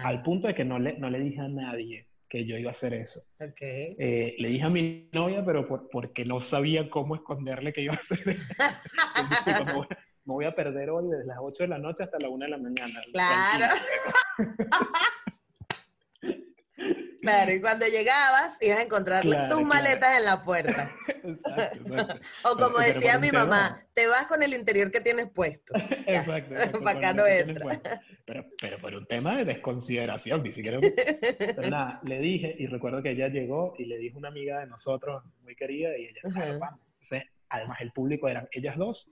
Al 0.03 0.21
punto 0.21 0.47
de 0.47 0.55
que 0.55 0.63
no 0.63 0.79
le, 0.79 0.97
no 0.97 1.09
le 1.09 1.19
dije 1.19 1.41
a 1.41 1.47
nadie 1.47 2.07
que 2.35 2.45
yo 2.45 2.57
iba 2.57 2.69
a 2.69 2.71
hacer 2.71 2.93
eso. 2.93 3.23
Okay. 3.39 3.95
Eh, 3.97 4.35
le 4.37 4.49
dije 4.49 4.65
a 4.65 4.69
mi 4.69 5.09
novia, 5.13 5.45
pero 5.45 5.65
por, 5.65 5.89
porque 5.89 6.25
no 6.25 6.41
sabía 6.41 6.89
cómo 6.89 7.15
esconderle 7.15 7.71
que 7.71 7.81
iba 7.81 7.93
a 7.93 7.97
hacer 7.97 8.27
eso. 8.27 8.43
me, 9.65 9.73
voy, 9.73 9.87
me, 10.25 10.33
voy, 10.33 10.45
a 10.45 10.53
perder 10.53 10.89
hoy 10.89 11.07
desde 11.09 11.27
las 11.27 11.37
8 11.39 11.63
de 11.63 11.69
la 11.69 11.77
noche 11.77 12.03
hasta 12.03 12.19
la 12.19 12.27
1 12.27 12.43
de 12.43 12.51
la 12.51 12.57
mañana. 12.57 13.01
Claro. 13.13 13.65
Claro, 17.25 17.51
y 17.51 17.61
cuando 17.61 17.85
llegabas 17.87 18.57
ibas 18.61 18.79
a 18.79 18.83
encontrar 18.83 19.21
claro, 19.21 19.55
tus 19.55 19.65
maletas 19.65 19.99
claro. 19.99 20.17
en 20.19 20.25
la 20.25 20.43
puerta. 20.43 20.95
Exacto, 21.25 21.79
exacto. 21.79 22.19
o 22.43 22.55
como 22.55 22.77
pero, 22.77 22.93
decía 22.93 23.13
pero 23.13 23.21
mi 23.21 23.31
mamá, 23.31 23.83
te 23.95 24.05
vas 24.05 24.27
con 24.27 24.43
el 24.43 24.53
interior 24.53 24.91
que 24.91 25.01
tienes 25.01 25.27
puesto. 25.31 25.73
exacto. 26.05 26.53
exacto 26.53 26.83
Para 26.83 26.99
acá 26.99 27.13
no 27.13 27.25
entra. 27.25 27.81
Pero, 28.25 28.45
pero 28.61 28.77
por 28.79 28.93
un 28.93 29.07
tema 29.07 29.37
de 29.37 29.45
desconsideración, 29.45 30.43
ni 30.43 30.51
siquiera. 30.51 30.79
Pero 31.55 31.69
nada, 31.69 31.99
le 32.03 32.19
dije, 32.19 32.55
y 32.59 32.67
recuerdo 32.67 33.01
que 33.01 33.11
ella 33.11 33.27
llegó 33.27 33.73
y 33.77 33.85
le 33.85 33.97
dijo 33.97 34.19
una 34.19 34.27
amiga 34.27 34.59
de 34.59 34.67
nosotros, 34.67 35.23
muy 35.43 35.55
querida, 35.55 35.97
y 35.97 36.05
ella, 36.05 36.21
uh 36.23 36.29
-huh. 36.29 36.59
vamos. 36.59 36.79
Entonces, 36.91 37.23
además, 37.49 37.81
el 37.81 37.91
público 37.91 38.29
eran 38.29 38.47
ellas 38.51 38.77
dos, 38.77 39.09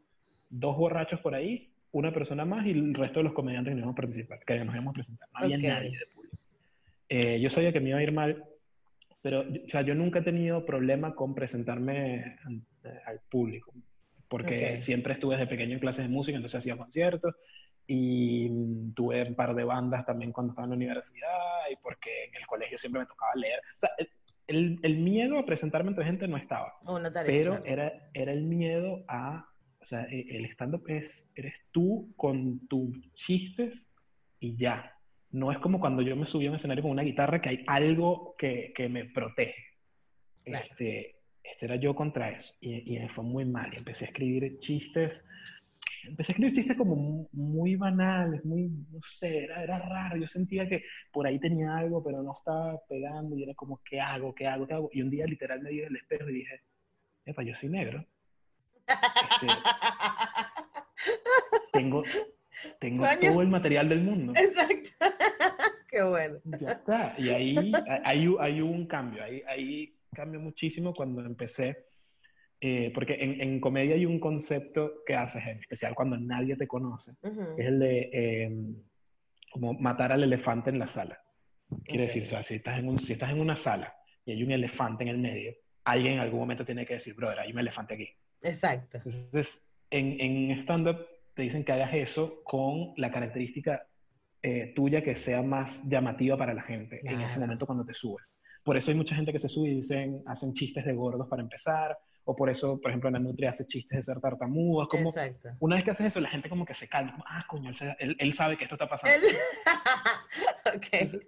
dos 0.50 0.78
borrachos 0.78 1.20
por 1.20 1.34
ahí, 1.34 1.74
una 1.92 2.12
persona 2.12 2.44
más 2.44 2.66
y 2.66 2.72
el 2.72 2.94
resto 2.94 3.20
de 3.20 3.24
los 3.24 3.34
comediantes 3.34 3.72
que 3.74 3.78
íbamos 3.78 3.94
a 3.94 3.96
participar, 3.96 4.40
que 4.46 4.66
nos 4.66 4.74
íbamos 4.74 4.92
a 4.92 4.94
presentar. 4.94 5.30
No 5.32 5.46
había 5.46 5.58
okay. 5.58 5.70
nadie 5.70 5.98
de 5.98 6.06
público. 6.08 6.23
Eh, 7.16 7.40
yo 7.40 7.48
sabía 7.52 7.72
que 7.72 7.80
me 7.80 7.90
iba 7.90 8.00
a 8.00 8.04
ir 8.04 8.12
mal, 8.12 8.44
pero 9.22 9.42
o 9.42 9.70
sea, 9.70 9.84
yo 9.84 9.94
nunca 9.94 10.18
he 10.18 10.24
tenido 10.24 10.66
problema 10.66 11.14
con 11.14 11.36
presentarme 11.36 12.40
al, 13.06 13.20
público, 13.30 13.72
porque 14.28 14.56
okay. 14.56 14.82
siempre 14.82 15.14
estuve 15.14 15.36
desde 15.36 15.46
pequeño 15.46 15.74
en 15.74 15.80
clases 15.80 16.06
de 16.06 16.10
música, 16.10 16.38
entonces 16.38 16.58
hacía 16.58 16.76
conciertos 16.76 17.36
y 17.86 18.50
tuve 18.96 19.28
un 19.28 19.36
par 19.36 19.54
de 19.54 19.64
bandas 19.64 20.04
también 20.08 20.32
cuando 20.32 20.54
estaba 20.54 20.66
en 20.66 20.72
la 20.72 20.76
universidad 20.76 21.70
y 21.72 21.76
porque 21.76 22.26
en 22.30 22.36
el 22.36 22.48
colegio 22.48 22.80
siempre 22.80 23.02
me 23.02 23.06
tocaba 23.06 23.36
leer. 23.36 23.60
O 23.60 23.80
sea, 23.80 23.92
el, 24.48 24.80
el 24.82 24.98
miedo 24.98 25.38
a 25.38 25.46
presentarme 25.46 25.92
entre 25.92 26.06
gente 26.06 26.28
no 26.28 26.38
estaba, 26.38 26.74
tarea, 26.84 27.26
pero 27.28 27.52
claro. 27.62 27.66
era, 27.66 28.10
era 28.16 28.32
el 28.32 28.42
miedo 28.42 29.06
a, 29.08 29.48
o 29.80 29.86
sea, 29.86 30.08
e, 30.10 30.36
el 30.36 30.46
stand-up 30.46 30.86
es, 30.88 31.30
eres 31.36 31.54
tú 31.72 32.12
con 32.16 32.68
tus 32.68 33.14
chistes 33.14 33.92
y 34.40 34.58
ya 34.58 34.98
no 35.34 35.52
es 35.52 35.58
como 35.58 35.80
cuando 35.80 36.04
yo 36.04 36.16
me 36.16 36.28
subí 36.28 36.46
a 36.46 36.50
un 36.50 36.56
escenario 36.56 36.84
con 36.84 36.92
una 36.92 37.02
guitarra 37.02 37.42
que 37.42 37.50
hay 37.50 37.64
algo 37.68 38.36
que, 38.38 38.72
que 38.76 38.88
me 38.88 39.06
protege. 39.06 39.66
Claro. 40.44 40.66
Este, 40.70 41.16
este, 41.44 41.66
era 41.66 41.76
yo 41.76 41.96
contra 41.96 42.30
eso 42.30 42.54
y, 42.62 42.96
y, 42.96 43.00
me 43.00 43.10
fue 43.10 43.24
muy 43.24 43.44
mal. 43.44 43.74
Y 43.74 43.80
empecé 43.80 44.06
a 44.06 44.08
escribir 44.10 44.60
chistes, 44.60 45.26
empecé 46.04 46.32
a 46.32 46.34
escribir 46.34 46.54
chistes 46.54 46.78
como 46.78 47.28
muy 47.32 47.76
banales, 47.76 48.46
muy, 48.46 48.70
no 48.92 49.00
sé, 49.02 49.46
era, 49.46 49.64
era 49.64 49.80
raro. 49.80 50.18
Yo 50.18 50.28
sentía 50.28 50.70
que 50.70 50.84
por 51.12 51.26
ahí 51.26 51.40
tenía 51.40 51.78
algo, 51.78 52.04
pero 52.04 52.22
no 52.22 52.36
estaba 52.38 52.80
pegando 52.88 53.36
y 53.36 53.44
era 53.44 53.56
como, 53.56 53.82
¿qué 53.84 54.00
hago? 54.00 54.36
¿Qué 54.36 54.46
hago? 54.46 54.68
¿Qué 54.68 54.76
hago? 54.76 54.90
Y 54.94 55.02
un 55.02 55.10
día 55.10 55.26
literal 55.26 55.62
me 55.62 55.72
vi 55.72 55.80
en 55.80 55.88
el 55.88 55.96
espejo 55.96 56.30
y 56.30 56.34
dije, 56.34 56.62
epa, 57.26 57.42
yo 57.42 57.56
soy 57.56 57.70
negro. 57.70 58.06
Este, 59.34 59.48
tengo, 61.72 62.04
tengo 62.80 63.06
Coño. 63.06 63.32
todo 63.32 63.42
el 63.42 63.48
material 63.50 63.90
del 63.90 64.02
mundo. 64.04 64.34
Exacto. 64.36 64.90
Qué 65.90 66.04
bueno. 66.04 66.40
Ya 66.46 66.72
está. 66.72 67.16
Y 67.18 67.30
ahí 67.30 67.72
hay, 68.04 68.36
hay 68.40 68.62
un 68.62 68.88
cambio. 68.88 69.24
Ahí, 69.24 69.44
ahí 69.48 69.96
cambió 70.14 70.40
muchísimo 70.40 70.94
cuando 70.94 71.22
empecé. 71.26 71.86
Eh, 72.60 72.92
porque 72.96 73.16
en, 73.16 73.42
en, 73.42 73.60
comedia 73.60 73.94
hay 73.94 74.06
un 74.06 74.20
concepto 74.20 75.04
que 75.06 75.16
haces, 75.16 75.46
en 75.46 75.60
especial 75.60 75.94
cuando 75.94 76.18
nadie 76.18 76.56
te 76.56 76.66
conoce, 76.66 77.12
uh 77.22 77.28
-huh. 77.28 77.60
es 77.60 77.68
el 77.68 77.78
de 77.80 78.10
eh, 78.14 78.52
como 79.52 79.74
matar 79.74 80.14
al 80.14 80.24
elefante 80.24 80.70
en 80.70 80.80
la 80.80 80.88
sala. 80.88 81.22
Quiere 81.68 82.06
okay. 82.06 82.08
decir, 82.08 82.24
o 82.24 82.26
sea, 82.26 82.42
si 82.42 82.56
estás, 82.56 82.80
en 82.80 82.88
un, 82.88 83.00
si 83.00 83.14
estás 83.14 83.32
en 83.32 83.42
una 83.42 83.58
sala 83.58 83.94
y 84.26 84.32
hay 84.32 84.44
un 84.44 84.52
elefante 84.52 85.04
en 85.04 85.10
el 85.10 85.18
medio, 85.18 85.54
alguien 85.84 86.14
en 86.14 86.20
algún 86.20 86.40
momento 86.40 86.64
tiene 86.64 86.86
que 86.86 86.94
decir, 86.94 87.14
brother, 87.14 87.42
hay 87.42 87.52
un 87.52 87.60
elefante 87.60 87.96
aquí. 87.96 88.10
Exacto. 88.42 88.98
Entonces, 88.98 89.76
en, 89.90 90.20
en 90.22 90.52
stand-up 90.62 91.06
te 91.34 91.42
dicen 91.42 91.64
que 91.64 91.72
hagas 91.72 91.94
eso 91.94 92.42
con 92.44 92.94
la 92.98 93.12
característica 93.12 93.88
eh, 94.42 94.74
tuya 94.76 95.02
que 95.02 95.16
sea 95.16 95.42
más 95.42 95.84
llamativa 95.88 96.38
para 96.38 96.54
la 96.54 96.64
gente 96.64 97.00
claro. 97.00 97.18
en 97.18 97.24
ese 97.24 97.40
momento 97.40 97.66
cuando 97.66 97.86
te 97.86 97.94
subes. 97.94 98.36
Por 98.64 98.78
eso 98.78 98.92
hay 98.92 98.98
mucha 98.98 99.16
gente 99.16 99.32
que 99.32 99.40
se 99.40 99.50
sube 99.50 99.70
y 99.70 99.76
dicen, 99.76 100.22
hacen 100.26 100.54
chistes 100.54 100.86
de 100.86 100.94
gordos 100.94 101.28
para 101.28 101.42
empezar, 101.42 101.98
o 102.26 102.36
por 102.36 102.50
eso, 102.50 102.80
por 102.80 102.92
ejemplo, 102.92 103.10
la 103.12 103.20
Nutria 103.20 103.50
hace 103.50 103.66
chistes 103.68 103.98
de 103.98 104.04
ser 104.04 104.20
tartamudos. 104.22 104.88
Como 104.88 105.10
Exacto. 105.10 105.50
Una 105.60 105.76
vez 105.76 105.84
que 105.84 105.92
haces 105.92 106.08
eso, 106.08 106.22
la 106.22 106.30
gente 106.30 106.50
como 106.50 106.66
que 106.66 106.74
se 106.74 106.88
calma. 106.88 107.12
Como, 107.12 107.26
ah, 107.28 107.46
coño, 107.50 107.70
él, 107.70 107.96
él, 108.00 108.16
él, 108.18 108.34
sabe 108.34 108.58
que 108.58 108.64
esto 108.64 108.76
está 108.76 108.88
pasando. 108.88 109.16
okay. 110.78 111.02
Entonces, 111.02 111.28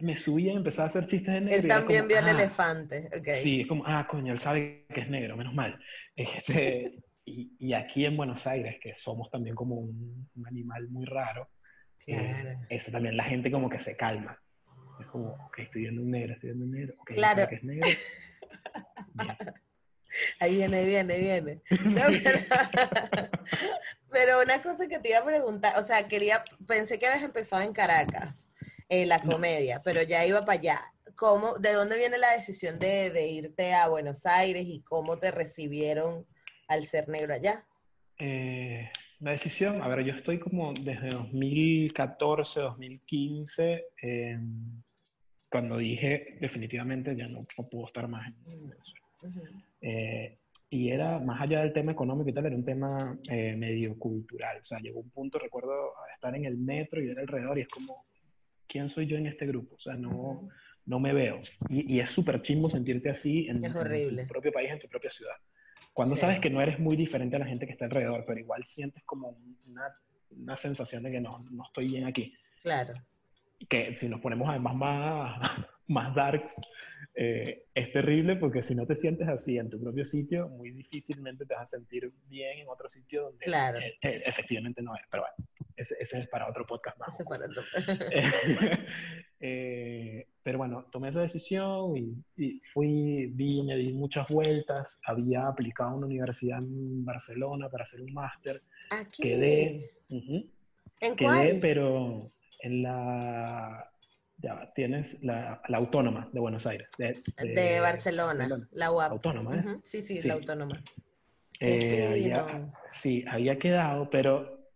me 0.00 0.16
subía 0.16 0.52
y 0.52 0.56
empezaba 0.56 0.84
a 0.84 0.88
hacer 0.88 1.06
chistes 1.06 1.32
de 1.32 1.40
negro. 1.40 1.62
Él 1.62 1.68
también 1.68 2.00
como, 2.00 2.08
vio 2.08 2.18
ah, 2.18 2.30
el 2.30 2.36
elefante. 2.36 3.08
Okay. 3.18 3.40
Sí, 3.40 3.60
es 3.62 3.66
como, 3.66 3.84
ah, 3.86 4.06
coño, 4.08 4.32
él 4.32 4.38
sabe 4.38 4.86
que 4.92 5.00
es 5.00 5.08
negro, 5.08 5.36
menos 5.36 5.54
mal. 5.54 5.78
Este, 6.14 6.94
y, 7.24 7.56
y, 7.58 7.72
aquí 7.72 8.04
en 8.04 8.16
Buenos 8.16 8.46
Aires, 8.46 8.76
que 8.80 8.94
somos 8.94 9.30
también 9.30 9.54
como 9.54 9.76
un, 9.76 10.28
un 10.34 10.46
animal 10.46 10.88
muy 10.88 11.04
raro, 11.06 11.48
eh, 12.06 12.58
eso 12.68 12.90
también, 12.90 13.16
la 13.16 13.24
gente 13.24 13.50
como 13.50 13.68
que 13.68 13.78
se 13.78 13.96
calma. 13.96 14.40
Es 15.00 15.06
como, 15.06 15.30
ok, 15.46 15.58
estoy 15.60 15.82
viendo 15.82 16.02
un 16.02 16.10
negro, 16.10 16.34
estoy 16.34 16.50
viendo 16.50 16.64
un 16.66 16.70
negro, 16.72 16.94
ok, 16.98 17.12
claro. 17.14 17.48
que 17.48 17.56
es 17.56 17.64
negro. 17.64 17.88
Ahí 20.38 20.54
viene, 20.54 20.76
ahí 20.76 20.86
viene, 20.86 21.14
ahí 21.14 21.20
viene. 21.20 21.62
No, 21.70 22.02
pero, 22.22 22.38
pero, 24.10 24.42
una 24.42 24.62
cosa 24.62 24.86
que 24.86 25.00
te 25.00 25.08
iba 25.08 25.18
a 25.18 25.24
preguntar, 25.24 25.72
o 25.76 25.82
sea, 25.82 26.06
quería, 26.06 26.44
pensé 26.68 27.00
que 27.00 27.08
habías 27.08 27.24
empezado 27.24 27.62
en 27.62 27.72
Caracas, 27.72 28.48
eh, 28.88 29.06
la 29.06 29.20
comedia, 29.20 29.76
no. 29.78 29.82
pero 29.82 30.02
ya 30.02 30.24
iba 30.24 30.44
para 30.44 30.60
allá. 30.60 30.80
¿Cómo, 31.16 31.54
¿De 31.54 31.72
dónde 31.72 31.98
viene 31.98 32.18
la 32.18 32.30
decisión 32.30 32.78
de, 32.78 33.10
de, 33.10 33.26
irte 33.26 33.74
a 33.74 33.88
Buenos 33.88 34.24
Aires 34.24 34.64
y 34.66 34.82
cómo 34.82 35.18
te 35.18 35.32
recibieron 35.32 36.26
al 36.68 36.84
ser 36.84 37.08
negro 37.08 37.34
allá? 37.34 37.64
Eh, 38.18 38.90
la 39.20 39.30
decisión, 39.30 39.80
a 39.82 39.88
ver, 39.88 40.04
yo 40.04 40.14
estoy 40.14 40.38
como 40.38 40.74
desde 40.74 41.10
2014, 41.10 42.60
2015, 42.60 43.84
eh, 44.02 44.38
cuando 45.48 45.78
dije 45.78 46.34
definitivamente 46.40 47.14
ya 47.16 47.28
no, 47.28 47.46
no 47.56 47.68
puedo 47.68 47.86
estar 47.86 48.08
más 48.08 48.26
en 48.46 48.68
Venezuela. 48.68 49.06
Uh 49.22 49.26
-huh. 49.26 49.62
eh, 49.80 50.38
y 50.68 50.90
era, 50.90 51.20
más 51.20 51.40
allá 51.40 51.60
del 51.60 51.72
tema 51.72 51.92
económico 51.92 52.28
y 52.28 52.32
tal, 52.32 52.46
era 52.46 52.56
un 52.56 52.64
tema 52.64 53.16
eh, 53.30 53.54
medio 53.56 53.96
cultural. 53.96 54.58
O 54.60 54.64
sea, 54.64 54.80
llegó 54.80 54.98
un 55.00 55.10
punto, 55.10 55.38
recuerdo, 55.38 55.92
estar 56.12 56.34
en 56.34 56.44
el 56.46 56.56
metro 56.56 57.00
y 57.00 57.06
ver 57.06 57.20
alrededor 57.20 57.56
y 57.58 57.62
es 57.62 57.68
como, 57.68 58.04
¿quién 58.66 58.88
soy 58.88 59.06
yo 59.06 59.16
en 59.16 59.26
este 59.26 59.46
grupo? 59.46 59.76
O 59.76 59.80
sea, 59.80 59.94
no, 59.94 60.10
uh 60.10 60.42
-huh. 60.42 60.52
no 60.86 60.98
me 60.98 61.12
veo. 61.12 61.38
Y, 61.68 61.94
y 61.94 62.00
es 62.00 62.10
súper 62.10 62.42
chismo 62.42 62.68
sentirte 62.68 63.08
así 63.08 63.46
en, 63.46 63.64
en, 63.64 63.72
tu 63.72 64.26
propio 64.28 64.52
país, 64.52 64.70
en 64.72 64.80
tu 64.80 64.88
propia 64.88 65.10
ciudad. 65.10 65.36
Cuando 65.94 66.16
sí. 66.16 66.20
sabes 66.20 66.40
que 66.40 66.50
no 66.50 66.60
eres 66.60 66.78
muy 66.80 66.96
diferente 66.96 67.36
a 67.36 67.38
la 67.38 67.46
gente 67.46 67.66
que 67.66 67.72
está 67.72 67.84
alrededor, 67.84 68.24
pero 68.26 68.40
igual 68.40 68.62
sientes 68.66 69.02
como 69.04 69.28
una, 69.66 69.86
una 70.30 70.56
sensación 70.56 71.04
de 71.04 71.12
que 71.12 71.20
no, 71.20 71.42
no 71.52 71.64
estoy 71.64 71.86
bien 71.86 72.04
aquí. 72.04 72.34
Claro. 72.62 72.92
Que 73.68 73.96
si 73.96 74.08
nos 74.08 74.20
ponemos 74.20 74.48
además 74.48 74.74
más, 74.74 75.66
más 75.86 76.14
darks, 76.14 76.60
eh, 77.16 77.66
es 77.74 77.92
terrible 77.92 78.36
porque 78.36 78.62
si 78.62 78.74
no 78.74 78.86
te 78.86 78.96
sientes 78.96 79.28
así 79.28 79.56
en 79.56 79.70
tu 79.70 79.80
propio 79.80 80.04
sitio, 80.04 80.48
muy 80.48 80.70
difícilmente 80.72 81.46
te 81.46 81.54
vas 81.54 81.62
a 81.62 81.76
sentir 81.78 82.12
bien 82.28 82.58
en 82.58 82.68
otro 82.68 82.88
sitio 82.88 83.24
donde 83.24 83.44
claro. 83.44 83.78
eh, 83.78 83.96
eh, 84.02 84.22
efectivamente 84.26 84.82
no 84.82 84.94
es. 84.96 85.02
Pero 85.10 85.22
bueno, 85.22 85.34
ese, 85.76 85.94
ese 86.00 86.18
es 86.18 86.26
para 86.26 86.48
otro 86.48 86.64
podcast 86.64 86.98
más. 86.98 87.14
Ese 87.14 87.24
para 87.24 87.46
otro. 87.46 87.62
Eh, 89.46 90.26
pero 90.42 90.56
bueno, 90.56 90.86
tomé 90.90 91.10
esa 91.10 91.20
decisión 91.20 91.94
y, 91.98 92.14
y, 92.36 92.60
fui, 92.60 93.26
vi, 93.26 93.62
me 93.62 93.76
di 93.76 93.92
muchas 93.92 94.26
vueltas. 94.28 94.98
Había 95.04 95.46
aplicado 95.46 95.90
a 95.90 95.94
una 95.96 96.06
universidad 96.06 96.60
en 96.60 97.04
Barcelona 97.04 97.68
para 97.68 97.84
hacer 97.84 98.00
un 98.00 98.14
máster. 98.14 98.62
Aquí. 98.90 99.22
Quedé. 99.22 99.90
ujú, 100.08 100.50
¿En 101.00 101.16
quedé, 101.16 101.26
cuál? 101.26 101.58
pero 101.60 102.32
en 102.60 102.82
la. 102.84 103.92
Ya, 104.38 104.70
tienes 104.74 105.22
la, 105.22 105.62
la 105.68 105.78
Autónoma 105.78 106.28
de 106.32 106.40
Buenos 106.40 106.66
Aires. 106.66 106.88
De, 106.98 107.22
De 107.38 107.80
Barcelona, 107.80 108.68
la 108.72 108.90
UAP. 108.92 109.12
Autónoma, 109.12 109.56
¿eh? 109.56 109.60
Ujú, 109.60 109.80
Sí, 109.84 110.02
sí, 110.02 110.20
Sí. 110.20 110.28
la 110.28 110.34
autónoma. 110.34 110.82
Eh, 111.60 112.08
había- 112.10 112.72
sí, 112.86 113.24
había 113.28 113.56
quedado, 113.56 114.10
pero 114.10 114.68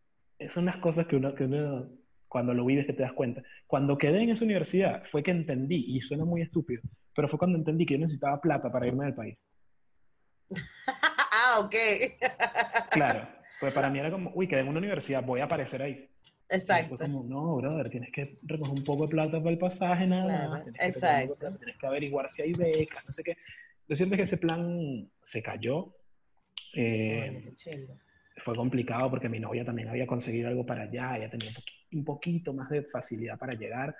son 0.48 0.64
las 0.66 0.76
cosas 0.78 1.06
que 1.06 1.16
uno, 1.16 1.34
que 1.34 1.44
uno, 1.44 1.88
cuando 2.28 2.54
lo 2.54 2.64
vives, 2.64 2.86
que 2.86 2.92
te 2.92 3.02
das 3.02 3.12
cuenta. 3.12 3.42
Cuando 3.66 3.98
quedé 3.98 4.22
en 4.22 4.30
esa 4.30 4.44
universidad, 4.44 5.02
fue 5.04 5.22
que 5.22 5.32
entendí, 5.32 5.84
y 5.88 6.00
suena 6.00 6.24
muy 6.24 6.40
estúpido, 6.40 6.82
pero 7.14 7.28
fue 7.28 7.38
cuando 7.38 7.58
entendí 7.58 7.84
que 7.84 7.94
yo 7.94 8.00
necesitaba 8.00 8.40
plata 8.40 8.70
para 8.70 8.86
irme 8.86 9.06
del 9.06 9.14
país. 9.14 9.36
ah, 10.86 11.60
ok. 11.60 11.74
Claro, 12.92 13.28
pues 13.60 13.74
para 13.74 13.90
mí 13.90 13.98
era 13.98 14.10
como, 14.10 14.30
uy, 14.34 14.46
quedé 14.48 14.60
en 14.60 14.68
una 14.68 14.78
universidad, 14.78 15.22
voy 15.24 15.40
a 15.40 15.44
aparecer 15.44 15.82
ahí. 15.82 16.08
Exacto. 16.50 16.96
Fue 16.96 17.06
como, 17.06 17.24
no, 17.24 17.56
brother, 17.56 17.90
tienes 17.90 18.10
que 18.10 18.38
recoger 18.42 18.74
un 18.78 18.84
poco 18.84 19.04
de 19.04 19.10
plata 19.10 19.38
para 19.38 19.50
el 19.50 19.58
pasaje, 19.58 20.06
nada 20.06 20.24
Claro, 20.24 20.50
más. 20.50 20.62
Tienes 20.64 20.80
que, 20.80 20.86
exacto. 20.88 21.36
plata, 21.36 21.56
tienes 21.58 21.76
que 21.76 21.86
averiguar 21.86 22.28
si 22.28 22.42
hay 22.42 22.52
becas, 22.52 23.04
no 23.04 23.10
sé 23.10 23.22
qué. 23.22 23.36
Lo 23.86 23.96
cierto 23.96 24.14
es 24.14 24.18
que 24.18 24.22
ese 24.24 24.38
plan 24.38 25.10
se 25.22 25.42
cayó. 25.42 25.94
Eh, 26.74 27.30
Bueno, 27.32 27.90
fue 28.38 28.54
complicado 28.54 29.10
porque 29.10 29.28
mi 29.28 29.40
novia 29.40 29.64
también 29.64 29.88
había 29.88 30.06
conseguido 30.06 30.48
algo 30.48 30.64
para 30.64 30.82
allá, 30.84 31.16
ella 31.16 31.30
tenía 31.30 31.50
un, 31.50 31.98
un 31.98 32.04
poquito 32.04 32.52
más 32.52 32.70
de 32.70 32.82
facilidad 32.82 33.38
para 33.38 33.54
llegar. 33.54 33.94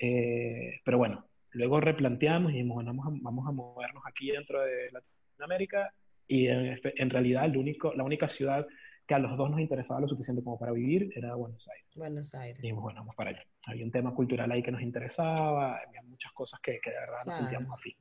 Eh, 0.00 0.80
pero 0.84 0.98
bueno, 0.98 1.26
luego 1.52 1.80
replanteamos 1.80 2.50
y 2.52 2.54
dijimos, 2.54 2.76
bueno, 2.76 2.92
vamos 2.94 3.06
a, 3.06 3.18
vamos 3.22 3.48
a 3.48 3.52
movernos 3.52 4.02
aquí 4.06 4.30
dentro 4.30 4.60
de 4.62 4.90
Latinoamérica 4.90 5.92
y 6.28 6.48
en, 6.48 6.78
en 6.82 7.10
realidad 7.10 7.44
el 7.44 7.56
único, 7.56 7.92
la 7.94 8.04
única 8.04 8.28
ciudad 8.28 8.66
que 9.06 9.14
a 9.14 9.18
los 9.18 9.36
dos 9.36 9.50
nos 9.50 9.60
interesaba 9.60 10.00
lo 10.00 10.08
suficiente 10.08 10.42
como 10.42 10.58
para 10.58 10.72
vivir 10.72 11.12
era 11.14 11.34
Buenos 11.34 11.68
Aires. 11.68 11.86
Buenos 11.94 12.34
Aires. 12.34 12.58
Y 12.62 12.72
bueno, 12.72 13.00
vamos 13.00 13.14
para 13.14 13.30
allá. 13.30 13.44
Había 13.66 13.84
un 13.84 13.92
tema 13.92 14.14
cultural 14.14 14.50
ahí 14.50 14.62
que 14.62 14.72
nos 14.72 14.82
interesaba, 14.82 15.78
había 15.86 16.02
muchas 16.02 16.32
cosas 16.32 16.58
que, 16.60 16.80
que 16.82 16.90
de 16.90 16.96
verdad 16.96 17.18
nos 17.24 17.36
Claro. 17.36 17.50
sentíamos 17.50 17.78
afín. 17.78 17.94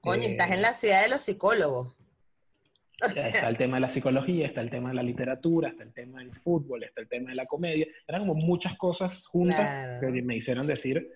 Coño, 0.00 0.22
Eh, 0.22 0.30
estás 0.32 0.50
en 0.52 0.62
la 0.62 0.72
ciudad 0.72 1.02
de 1.02 1.08
los 1.08 1.22
psicólogos. 1.22 1.94
O 3.04 3.08
sea, 3.10 3.28
Está 3.28 3.48
el 3.50 3.58
tema 3.58 3.76
de 3.76 3.82
la 3.82 3.88
psicología, 3.90 4.46
está 4.46 4.62
el 4.62 4.70
tema 4.70 4.88
de 4.88 4.94
la 4.94 5.02
literatura, 5.02 5.68
está 5.68 5.82
el 5.82 5.92
tema 5.92 6.20
del 6.20 6.30
fútbol, 6.30 6.82
está 6.82 7.02
el 7.02 7.08
tema 7.08 7.28
de 7.28 7.36
la 7.36 7.44
comedia. 7.44 7.86
Eran 8.08 8.22
como 8.26 8.34
muchas 8.34 8.74
cosas 8.78 9.26
juntas 9.26 9.58
Claro. 9.60 10.00
que 10.12 10.22
me 10.22 10.34
hicieron 10.36 10.66
decir, 10.66 11.06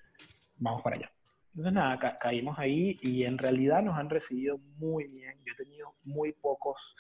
vamos 0.59 0.83
para 0.83 0.97
allá. 0.97 1.11
Entonces 1.55 1.73
nada, 1.73 1.99
ca- 1.99 2.19
caímos 2.19 2.59
ahí 2.59 2.99
y 3.01 3.25
en 3.25 3.39
realidad 3.39 3.83
nos 3.83 3.97
han 3.97 4.11
recibido 4.11 4.59
muy 4.77 5.07
bien. 5.07 5.39
Yo 5.43 5.55
he 5.55 5.57
tenido 5.57 5.95
muy 6.05 6.33
pocos, 6.33 6.95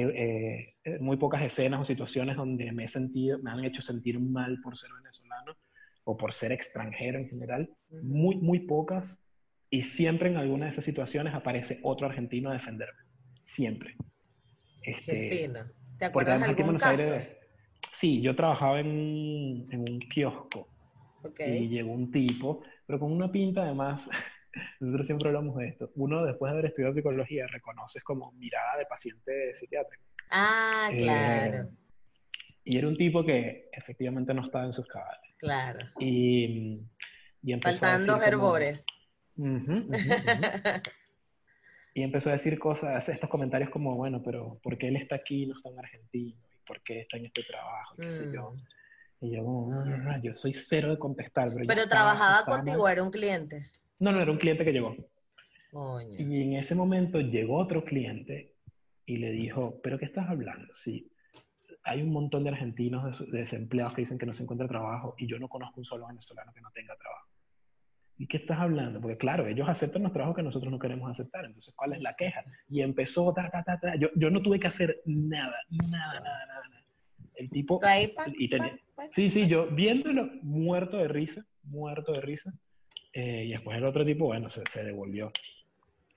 eh, 0.00 0.74
eh, 0.84 0.98
muy 1.00 1.16
pocas 1.16 1.42
escenas 1.42 1.80
o 1.80 1.84
situaciones 1.84 2.36
donde 2.36 2.72
me 2.72 2.84
he 2.84 2.88
sentido, 2.88 3.38
me 3.40 3.50
han 3.50 3.64
hecho 3.64 3.82
sentir 3.82 4.18
mal 4.20 4.58
por 4.62 4.76
ser 4.76 4.90
venezolano 4.94 5.56
o 6.04 6.16
por 6.16 6.32
ser 6.32 6.52
extranjero 6.52 7.18
en 7.18 7.28
general. 7.28 7.70
Muy, 8.02 8.36
muy 8.36 8.60
pocas. 8.60 9.22
Y 9.70 9.82
siempre 9.82 10.28
en 10.30 10.36
alguna 10.36 10.66
de 10.66 10.70
esas 10.72 10.84
situaciones 10.84 11.34
aparece 11.34 11.78
otro 11.82 12.06
argentino 12.06 12.50
a 12.50 12.54
defenderme. 12.54 13.00
Siempre. 13.40 13.96
Qué 14.82 14.90
Este, 14.92 15.30
fino. 15.30 15.60
¿Te 15.98 16.06
acuerdas 16.06 16.40
de 16.40 16.46
algún 16.46 16.76
caso? 16.78 17.02
Aires, 17.12 17.28
sí, 17.92 18.20
yo 18.20 18.34
trabajaba 18.34 18.80
en, 18.80 19.66
en 19.70 19.80
un 19.80 19.98
kiosco 20.00 20.68
Ok. 21.22 21.40
y 21.46 21.68
llegó 21.68 21.92
un 21.92 22.10
tipo, 22.10 22.62
pero 22.86 22.98
con 22.98 23.12
una 23.12 23.30
pinta 23.30 23.62
además, 23.62 24.10
nosotros 24.80 25.06
siempre 25.06 25.28
hablamos 25.28 25.56
de 25.56 25.68
esto, 25.68 25.90
uno 25.96 26.24
después 26.24 26.50
de 26.50 26.58
haber 26.58 26.66
estudiado 26.70 26.92
psicología 26.94 27.46
reconoces 27.46 28.02
como 28.04 28.32
mirada 28.32 28.78
de 28.78 28.86
paciente 28.86 29.54
psiquiátrico. 29.54 30.02
Ah, 30.30 30.88
Eh, 30.92 31.02
claro, 31.02 31.70
y 32.64 32.78
era 32.78 32.88
un 32.88 32.96
tipo 32.96 33.24
que 33.24 33.68
efectivamente 33.72 34.32
no 34.34 34.44
estaba 34.44 34.64
en 34.64 34.72
sus 34.72 34.86
cabales. 34.86 35.34
claro. 35.38 35.80
Y, 35.98 36.80
y 37.42 37.52
empezó 37.52 37.76
a 37.84 37.88
Faltan 37.88 38.06
dos 38.06 38.18
decir 38.20 38.34
como- 38.34 38.46
herbores. 38.56 38.84
Ujú, 39.36 39.72
ujú. 39.72 39.90
Y 41.94 42.02
empezó 42.02 42.30
a 42.30 42.32
decir 42.32 42.58
cosas, 42.58 43.06
estos 43.10 43.28
comentarios 43.28 43.68
como, 43.68 43.94
bueno, 43.96 44.22
pero 44.24 44.58
¿por 44.62 44.78
qué 44.78 44.88
él 44.88 44.96
está 44.96 45.16
aquí 45.16 45.42
y 45.42 45.46
no 45.46 45.54
está 45.56 45.68
en 45.68 45.78
Argentina? 45.78 46.34
¿Y 46.54 46.64
por 46.66 46.82
qué 46.82 47.00
está 47.02 47.18
en 47.18 47.26
este 47.26 47.42
trabajo? 47.42 47.96
¿Qué 47.96 48.10
sé 48.10 48.30
yo? 48.32 48.52
Mm. 48.52 49.26
Y 49.26 49.36
yo, 49.36 49.44
como, 49.44 49.68
"No, 49.70 49.84
no, 49.84 49.96
no, 49.98 50.22
yo 50.22 50.32
soy 50.32 50.54
cero 50.54 50.90
de 50.90 50.98
contestar. 50.98 51.48
Pero, 51.50 51.60
yo 51.60 51.66
Pero 51.68 51.80
estaba- 51.82 52.12
trabajaba 52.12 52.38
estaba 52.40 52.56
contigo, 52.56 52.82
mal. 52.84 52.92
era 52.92 53.02
un 53.02 53.10
cliente. 53.10 53.70
No, 54.02 54.10
no, 54.10 54.20
era 54.20 54.32
un 54.32 54.38
cliente 54.38 54.64
que 54.64 54.72
llegó. 54.72 54.96
Coño. 55.70 56.16
Y 56.18 56.42
en 56.42 56.54
ese 56.54 56.74
momento 56.74 57.20
llegó 57.20 57.56
otro 57.58 57.84
cliente 57.84 58.56
y 59.06 59.18
le 59.18 59.30
dijo, 59.30 59.80
¿pero 59.80 59.96
qué 59.96 60.06
estás 60.06 60.28
hablando? 60.28 60.74
Sí, 60.74 61.08
hay 61.84 62.02
un 62.02 62.10
montón 62.10 62.42
de 62.42 62.50
argentinos 62.50 63.04
des- 63.20 63.30
desempleados 63.30 63.94
que 63.94 64.02
dicen 64.02 64.18
que 64.18 64.26
no 64.26 64.34
se 64.34 64.42
encuentra 64.42 64.66
trabajo 64.66 65.14
y 65.18 65.28
yo 65.28 65.38
no 65.38 65.48
conozco 65.48 65.78
un 65.78 65.84
solo 65.84 66.08
venezolano 66.08 66.52
que 66.52 66.60
no 66.60 66.70
tenga 66.72 66.96
trabajo. 66.96 67.28
¿Y 68.18 68.26
qué 68.26 68.38
estás 68.38 68.58
hablando? 68.58 69.00
Porque 69.00 69.16
claro, 69.16 69.46
ellos 69.46 69.68
aceptan 69.68 70.02
los 70.02 70.12
trabajos 70.12 70.34
que 70.36 70.42
nosotros 70.42 70.70
no 70.72 70.80
queremos 70.80 71.08
aceptar. 71.08 71.44
Entonces, 71.44 71.72
¿cuál 71.76 71.92
es 71.92 72.02
la 72.02 72.12
queja? 72.18 72.44
Y 72.68 72.80
empezó, 72.82 73.32
ta, 73.32 73.48
ta, 73.50 73.62
ta, 73.62 73.78
ta. 73.78 73.94
Yo, 73.96 74.08
yo 74.16 74.30
no 74.30 74.42
tuve 74.42 74.58
que 74.58 74.66
hacer 74.66 75.00
nada, 75.06 75.56
nada, 75.90 76.20
nada, 76.20 76.46
nada. 76.46 76.68
nada. 76.70 76.84
El 77.36 77.48
tipo... 77.50 77.78
Ahí, 77.84 78.08
pa, 78.08 78.24
y 78.36 78.48
tenía- 78.48 78.76
pa, 78.96 79.04
pa. 79.06 79.12
Sí, 79.12 79.30
sí, 79.30 79.46
yo 79.46 79.68
viéndolo, 79.68 80.28
muerto 80.42 80.96
de 80.96 81.06
risa, 81.06 81.46
muerto 81.62 82.12
de 82.12 82.20
risa. 82.20 82.52
Eh, 83.12 83.44
y 83.46 83.50
después 83.50 83.76
el 83.76 83.84
otro 83.84 84.04
tipo, 84.04 84.26
bueno, 84.26 84.48
se, 84.48 84.62
se 84.70 84.84
devolvió. 84.84 85.32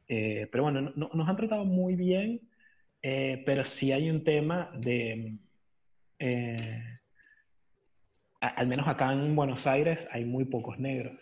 Eh, 0.07 0.47
pero 0.51 0.63
bueno, 0.63 0.81
no- 0.81 0.93
no- 0.95 1.09
nos 1.13 1.27
han 1.27 1.35
tratado 1.35 1.65
muy 1.65 1.95
bien, 1.95 2.41
eh, 3.01 3.43
pero 3.45 3.63
sí 3.63 3.91
hay 3.91 4.09
un 4.09 4.23
tema 4.23 4.71
de, 4.77 5.37
eh, 6.19 6.83
a- 8.41 8.47
al 8.47 8.67
menos 8.67 8.87
acá 8.87 9.11
en 9.13 9.35
Buenos 9.35 9.67
Aires 9.67 10.07
hay 10.11 10.25
muy 10.25 10.45
pocos 10.45 10.79
negros, 10.79 11.19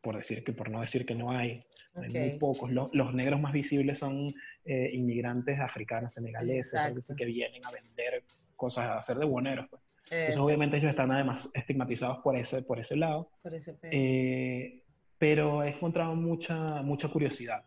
por 0.00 0.16
decir 0.16 0.44
que, 0.44 0.52
por 0.52 0.70
no 0.70 0.80
decir 0.80 1.04
que 1.06 1.14
no 1.14 1.32
hay, 1.32 1.60
hay 1.94 2.08
muy 2.10 2.38
pocos. 2.38 2.70
Lo- 2.70 2.90
los 2.92 3.14
negros 3.14 3.40
más 3.40 3.52
visibles 3.52 3.98
son 3.98 4.34
eh, 4.64 4.90
inmigrantes 4.92 5.58
africanos, 5.60 6.12
senegaleses, 6.14 6.80
que 7.16 7.24
vienen 7.24 7.64
a 7.64 7.70
vender 7.70 8.24
cosas, 8.56 8.84
a 8.86 8.98
hacer 8.98 9.16
de 9.16 9.24
buoneros. 9.24 9.66
Entonces, 10.10 10.36
obviamente 10.38 10.76
ellos 10.76 10.90
están 10.90 11.10
además 11.10 11.50
estigmatizados 11.54 12.18
por 12.18 12.36
ese, 12.36 12.62
por 12.62 12.78
ese 12.78 12.96
lado, 12.96 13.30
por 13.42 13.52
ese 13.54 13.76
eh, 13.82 14.82
pero 15.18 15.62
he 15.64 15.70
encontrado 15.70 16.14
mucha, 16.14 16.82
mucha 16.82 17.08
curiosidad. 17.08 17.64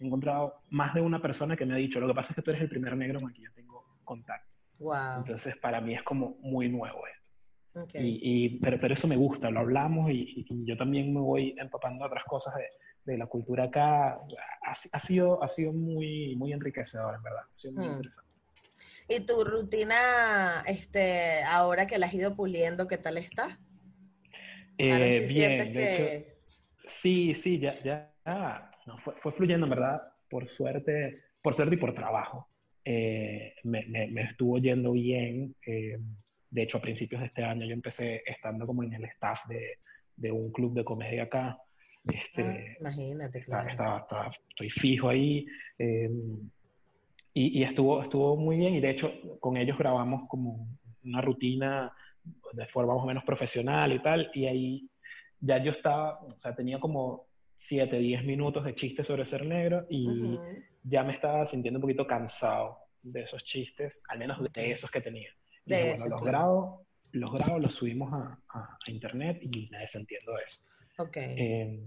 He 0.00 0.06
encontrado 0.06 0.54
más 0.70 0.94
de 0.94 1.00
una 1.00 1.20
persona 1.20 1.56
que 1.56 1.64
me 1.66 1.74
ha 1.74 1.76
dicho, 1.78 1.98
lo 2.00 2.06
que 2.08 2.14
pasa 2.14 2.32
es 2.32 2.36
que 2.36 2.42
tú 2.42 2.50
eres 2.50 2.62
el 2.62 2.68
primer 2.68 2.96
negro 2.96 3.20
con 3.20 3.30
el 3.30 3.34
que 3.34 3.42
yo 3.42 3.52
tengo 3.54 3.84
contacto. 4.04 4.48
wow. 4.78 5.18
Entonces, 5.18 5.56
para 5.56 5.80
mí 5.80 5.94
es 5.94 6.02
como 6.02 6.36
muy 6.40 6.68
nuevo 6.68 7.00
esto. 7.06 7.30
Ok. 7.82 7.94
Y, 7.94 8.20
y- 8.22 8.58
pero, 8.60 8.76
pero 8.80 8.94
eso 8.94 9.06
me 9.08 9.16
gusta, 9.16 9.50
lo 9.50 9.60
hablamos 9.60 10.10
y, 10.10 10.16
y- 10.16 10.46
y 10.48 10.64
yo 10.66 10.76
también 10.76 11.12
me 11.14 11.20
voy 11.20 11.54
empapando 11.58 12.04
otras 12.04 12.24
cosas 12.24 12.54
de, 12.56 12.64
de 13.04 13.18
la 13.18 13.26
cultura 13.26 13.64
acá. 13.64 14.14
Ha, 14.62 14.72
ha 14.92 15.00
sido, 15.00 15.42
ha 15.42 15.48
sido 15.48 15.72
muy, 15.72 16.34
muy 16.36 16.52
enriquecedor, 16.52 17.14
en 17.14 17.22
verdad. 17.22 17.42
Ha 17.42 17.58
sido 17.58 17.74
muy 17.74 17.86
Hmm. 17.86 17.92
interesante. 17.92 18.27
¿Y 19.08 19.20
tu 19.20 19.42
rutina, 19.44 20.62
este, 20.66 21.42
ahora 21.44 21.86
que 21.86 21.98
la 21.98 22.06
has 22.06 22.14
ido 22.14 22.36
puliendo, 22.36 22.86
qué 22.88 22.98
tal 22.98 23.16
está? 23.18 23.58
Ahora 24.88 25.04
Eh, 25.06 25.20
sí 25.20 25.34
bien, 25.34 25.58
de 25.72 25.84
hecho, 25.84 26.04
que... 26.04 26.38
Sí, 26.86 27.34
sí, 27.34 27.58
ya, 27.58 27.74
ya, 27.82 28.12
ah, 28.24 28.70
no, 28.86 28.98
fue, 28.98 29.14
fue 29.16 29.32
fluyendo, 29.32 29.66
en 29.66 29.70
verdad, 29.70 30.00
por 30.30 30.48
suerte, 30.48 31.24
por 31.42 31.54
suerte 31.54 31.74
y 31.76 31.78
por 31.78 31.94
trabajo. 31.94 32.48
Eh, 32.84 33.54
me, 33.64 33.84
me- 33.88 34.08
me 34.08 34.22
estuvo 34.22 34.58
yendo 34.58 34.92
bien. 34.92 35.54
eh, 35.66 35.98
de 36.50 36.62
hecho, 36.62 36.78
a 36.78 36.80
principios 36.82 37.20
de 37.20 37.26
este 37.28 37.44
año 37.44 37.66
yo 37.66 37.74
empecé 37.74 38.22
estando 38.26 38.66
como 38.66 38.82
en 38.82 38.94
el 38.94 39.04
staff 39.06 39.46
de, 39.48 39.78
de 40.16 40.32
un 40.32 40.50
club 40.52 40.74
de 40.74 40.84
comedia 40.84 41.24
acá. 41.24 41.58
Este, 42.04 42.42
Ah, 42.42 42.56
imagínate, 42.80 43.40
claro. 43.40 43.68
estaba- 43.70 43.98
estaba- 44.00 44.30
estoy 44.50 44.70
fijo 44.70 45.08
ahí. 45.10 45.46
eh, 45.78 46.10
y 47.46 47.58
y 47.60 47.62
estuvo, 47.64 48.02
estuvo 48.02 48.36
muy 48.36 48.56
bien. 48.56 48.74
Y 48.74 48.80
de 48.80 48.90
hecho, 48.90 49.12
con 49.40 49.56
ellos 49.56 49.78
grabamos 49.78 50.28
como 50.28 50.68
una 51.04 51.20
rutina 51.20 51.92
de 52.52 52.66
forma 52.66 52.94
más 52.94 53.02
o 53.04 53.06
menos 53.06 53.24
profesional 53.24 53.92
y 53.92 54.00
tal. 54.02 54.30
Y 54.34 54.46
ahí 54.46 54.90
ya 55.40 55.62
yo 55.62 55.70
estaba, 55.72 56.20
o 56.20 56.30
sea, 56.38 56.54
tenía 56.54 56.78
como 56.80 57.26
7, 57.54 57.98
10 57.98 58.24
minutos 58.24 58.64
de 58.64 58.74
chistes 58.74 59.06
sobre 59.06 59.24
ser 59.24 59.44
negro 59.46 59.82
y 59.90 60.06
Ujú. 60.06 60.40
ya 60.82 61.02
me 61.04 61.12
estaba 61.12 61.44
sintiendo 61.46 61.78
un 61.78 61.82
poquito 61.82 62.06
cansado 62.06 62.78
de 63.02 63.22
esos 63.22 63.42
chistes, 63.44 64.02
al 64.08 64.18
menos 64.18 64.38
de 64.52 64.70
esos 64.72 64.90
que 64.90 65.00
tenía. 65.00 65.30
Y 65.64 65.70
De 65.72 65.76
dije, 65.76 65.88
bueno, 65.90 66.04
los 66.10 66.20
claro. 66.22 66.38
grabo, 66.38 66.86
los 67.12 67.32
grabo, 67.32 67.58
los 67.58 67.74
subimos 67.74 68.12
a, 68.12 68.38
a- 68.54 68.78
a 68.86 68.90
internet 68.90 69.38
y 69.42 69.68
me 69.70 69.78
desentiendo 69.78 70.32
de 70.34 70.42
eso. 70.44 70.60
Ok. 70.98 71.16
Eh, 71.16 71.80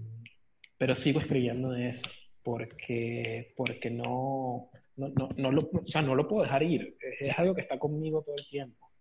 pero 0.77 0.95
sigo 0.95 1.19
escribiendo 1.19 1.69
de 1.71 1.89
eso 1.89 2.09
porque, 2.43 3.53
porque 3.55 3.89
no, 3.89 4.69
no, 4.95 5.07
no, 5.07 5.29
no 5.37 5.51
lo, 5.51 5.61
o 5.61 5.85
sea, 5.85 6.01
no 6.01 6.15
lo 6.15 6.27
puedo 6.27 6.43
dejar 6.43 6.63
ir. 6.63 6.97
Es, 6.99 7.29
es 7.29 7.39
algo 7.39 7.55
que 7.55 7.61
está 7.61 7.77
conmigo 7.77 8.21
todo 8.23 8.35
el 8.35 8.47
tiempo. 8.47 8.91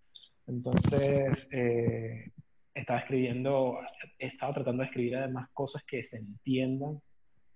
Entonces, 0.47 1.49
eh, 1.53 2.33
estaba 2.75 3.01
escribiendo, 3.01 3.79
he 4.19 4.27
estado 4.27 4.55
tratando 4.55 4.83
de 4.83 4.89
escribir 4.89 5.17
además 5.17 5.49
cosas 5.53 5.85
que 5.85 6.03
se 6.03 6.19
entiendan, 6.19 7.01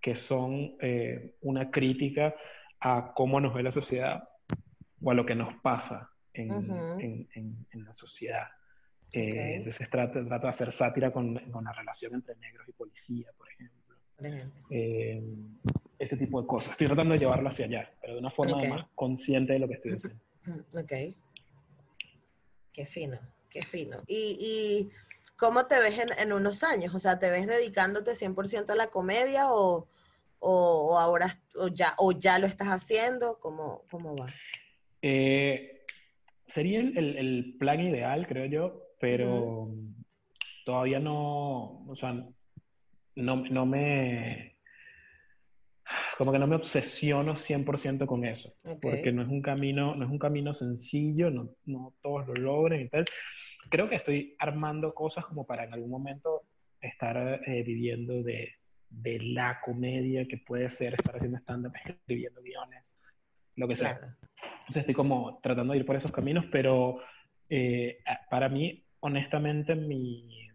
que 0.01 0.15
son 0.15 0.77
eh, 0.81 1.37
una 1.41 1.71
crítica 1.71 2.35
a 2.81 3.13
cómo 3.15 3.41
nos 3.41 3.55
ve 3.55 3.63
la 3.63 3.73
sociedad 3.73 4.29
o 5.03 5.11
a 5.11 5.15
lo 5.15 5.25
que 5.25 5.35
nos 5.35 5.55
pasa 5.63 6.11
en, 6.33 6.51
en, 7.01 7.67
en, 7.71 7.85
la 7.85 7.95
sociedad. 7.95 8.49
Eh, 9.13 9.57
entonces 9.57 9.89
trato, 9.89 10.23
de 10.23 10.49
hacer 10.49 10.73
sátira 10.73 11.13
con, 11.13 11.37
con, 11.51 11.65
la 11.65 11.73
relación 11.73 12.15
entre 12.15 12.37
negros 12.37 12.69
y 12.69 12.73
policía, 12.73 13.29
por 13.37 13.49
ejemplo. 13.51 13.84
Eh, 14.71 15.23
ese 15.99 16.17
tipo 16.17 16.41
de 16.41 16.47
cosas. 16.47 16.73
Estoy 16.73 16.87
tratando 16.87 17.13
de 17.13 17.19
llevarlo 17.19 17.49
hacia 17.49 17.67
allá, 17.67 17.93
pero 18.01 18.15
de 18.15 18.21
una 18.21 18.31
forma 18.31 18.57
más 18.69 18.87
consciente 18.95 19.55
de 19.55 19.59
lo 19.59 19.69
que 19.69 19.75
estoy 19.75 19.93
haciendo. 19.93 20.21
Ok. 20.75 20.93
Qué 22.73 22.87
fino, 22.87 23.19
qué 23.49 23.65
fino. 23.65 23.99
Y, 24.07 24.37
y 24.41 24.91
¿cómo 25.37 25.67
te 25.67 25.79
ves 25.79 25.99
en, 25.99 26.09
en, 26.19 26.33
unos 26.33 26.63
años? 26.65 26.95
O 26.95 26.99
sea, 26.99 27.19
¿te 27.19 27.31
ves 27.31 27.47
dedicándote 27.47 28.13
100% 28.13 28.71
a 28.71 28.75
la 28.75 28.89
comedia 28.89 29.53
o, 29.53 29.87
o, 30.41 30.99
ahora 30.99 31.39
o 31.55 31.69
ya, 31.69 31.95
o 31.99 32.13
ya 32.13 32.39
lo 32.39 32.47
estás 32.47 32.69
haciendo? 32.69 33.39
¿Cómo, 33.39 33.85
cómo 33.91 34.17
va? 34.17 34.33
Eh, 35.03 35.85
sería 36.47 36.81
el, 36.81 36.97
el, 36.97 37.57
plan 37.59 37.81
ideal, 37.81 38.27
creo 38.27 38.47
yo, 38.47 38.83
pero 38.99 39.73
todavía 40.65 40.99
no, 40.99 41.85
o 41.87 41.95
sea, 41.95 42.27
no, 43.17 43.37
no, 43.37 43.67
me, 43.67 44.57
como 46.19 46.33
que 46.33 46.39
no 46.39 46.47
me 46.47 46.57
obsesiono 46.57 47.35
100% 47.35 48.07
con 48.07 48.25
eso, 48.25 48.55
porque 48.81 49.13
no 49.13 49.23
es 49.23 49.29
un 49.29 49.43
camino, 49.43 49.95
no 49.95 50.05
es 50.05 50.11
un 50.11 50.19
camino 50.19 50.55
sencillo, 50.55 51.31
no, 51.31 51.51
no 51.67 51.95
todos 52.03 52.27
lo 52.29 52.35
logren 52.35 52.83
y 52.83 52.89
tal. 52.89 53.05
Creo 53.71 53.89
que 53.89 53.97
estoy 53.97 54.37
armando 54.39 54.95
cosas 54.95 55.25
como 55.27 55.47
para 55.47 55.65
en 55.65 55.73
algún 55.73 55.91
momento 55.91 56.43
estar 56.81 57.41
eh, 57.47 57.63
viviendo 57.63 58.23
de, 58.23 58.55
de, 58.91 59.21
la 59.21 59.61
comedia 59.63 60.27
que 60.29 60.37
puede 60.39 60.69
ser 60.69 60.95
estar 60.95 61.17
haciendo 61.17 61.39
stand-up, 61.39 61.73
escribiendo 61.75 62.43
guiones, 62.43 62.95
lo 63.57 63.67
que 63.67 63.77
sea. 63.77 63.99
Entonces 64.61 64.83
estoy 64.83 64.95
como 64.95 65.41
tratando 65.43 65.73
de 65.73 65.79
ir 65.79 65.87
por 65.87 65.97
esos 65.97 66.13
caminos, 66.13 66.45
pero 66.51 67.01
eh, 67.49 67.97
para 68.29 68.49
mí 68.49 68.85
honestamente, 69.05 69.75
mi, 69.75 70.49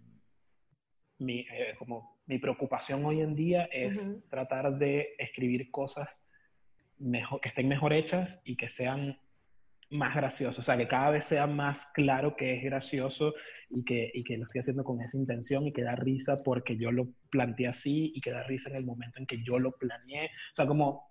mi, 1.19 1.41
eh, 1.41 1.75
como 1.77 2.18
mi 2.29 2.37
preocupación 2.37 3.03
hoy 3.05 3.21
en 3.21 3.33
día 3.33 3.67
es 3.71 4.21
tratar 4.29 4.77
de 4.77 5.15
escribir 5.17 5.71
cosas 5.71 6.23
mejor, 6.99 7.41
que 7.41 7.49
estén 7.49 7.67
mejor 7.67 7.91
hechas 7.91 8.39
y 8.45 8.55
que 8.55 8.67
sean 8.67 9.17
más 9.89 10.15
graciosas. 10.15 10.59
O 10.59 10.61
sea, 10.61 10.77
que 10.77 10.87
cada 10.87 11.09
vez 11.09 11.25
sea 11.25 11.47
más 11.47 11.87
claro 11.87 12.35
que 12.35 12.55
es 12.55 12.63
gracioso 12.63 13.33
y 13.71 13.83
que, 13.83 14.11
y 14.13 14.23
que 14.23 14.37
lo 14.37 14.43
estoy 14.43 14.59
haciendo 14.59 14.83
con 14.83 15.01
esa 15.01 15.17
intención 15.17 15.65
y 15.65 15.73
que 15.73 15.81
da 15.81 15.95
risa 15.95 16.43
porque 16.43 16.77
yo 16.77 16.91
lo 16.91 17.07
planteé 17.31 17.67
así 17.67 18.11
y 18.13 18.21
que 18.21 18.29
da 18.29 18.43
risa 18.43 18.69
en 18.69 18.75
el 18.75 18.85
momento 18.85 19.17
en 19.17 19.25
que 19.25 19.41
yo 19.41 19.57
lo 19.57 19.71
planeé. 19.71 20.25
O 20.25 20.55
sea, 20.55 20.67
como 20.67 21.07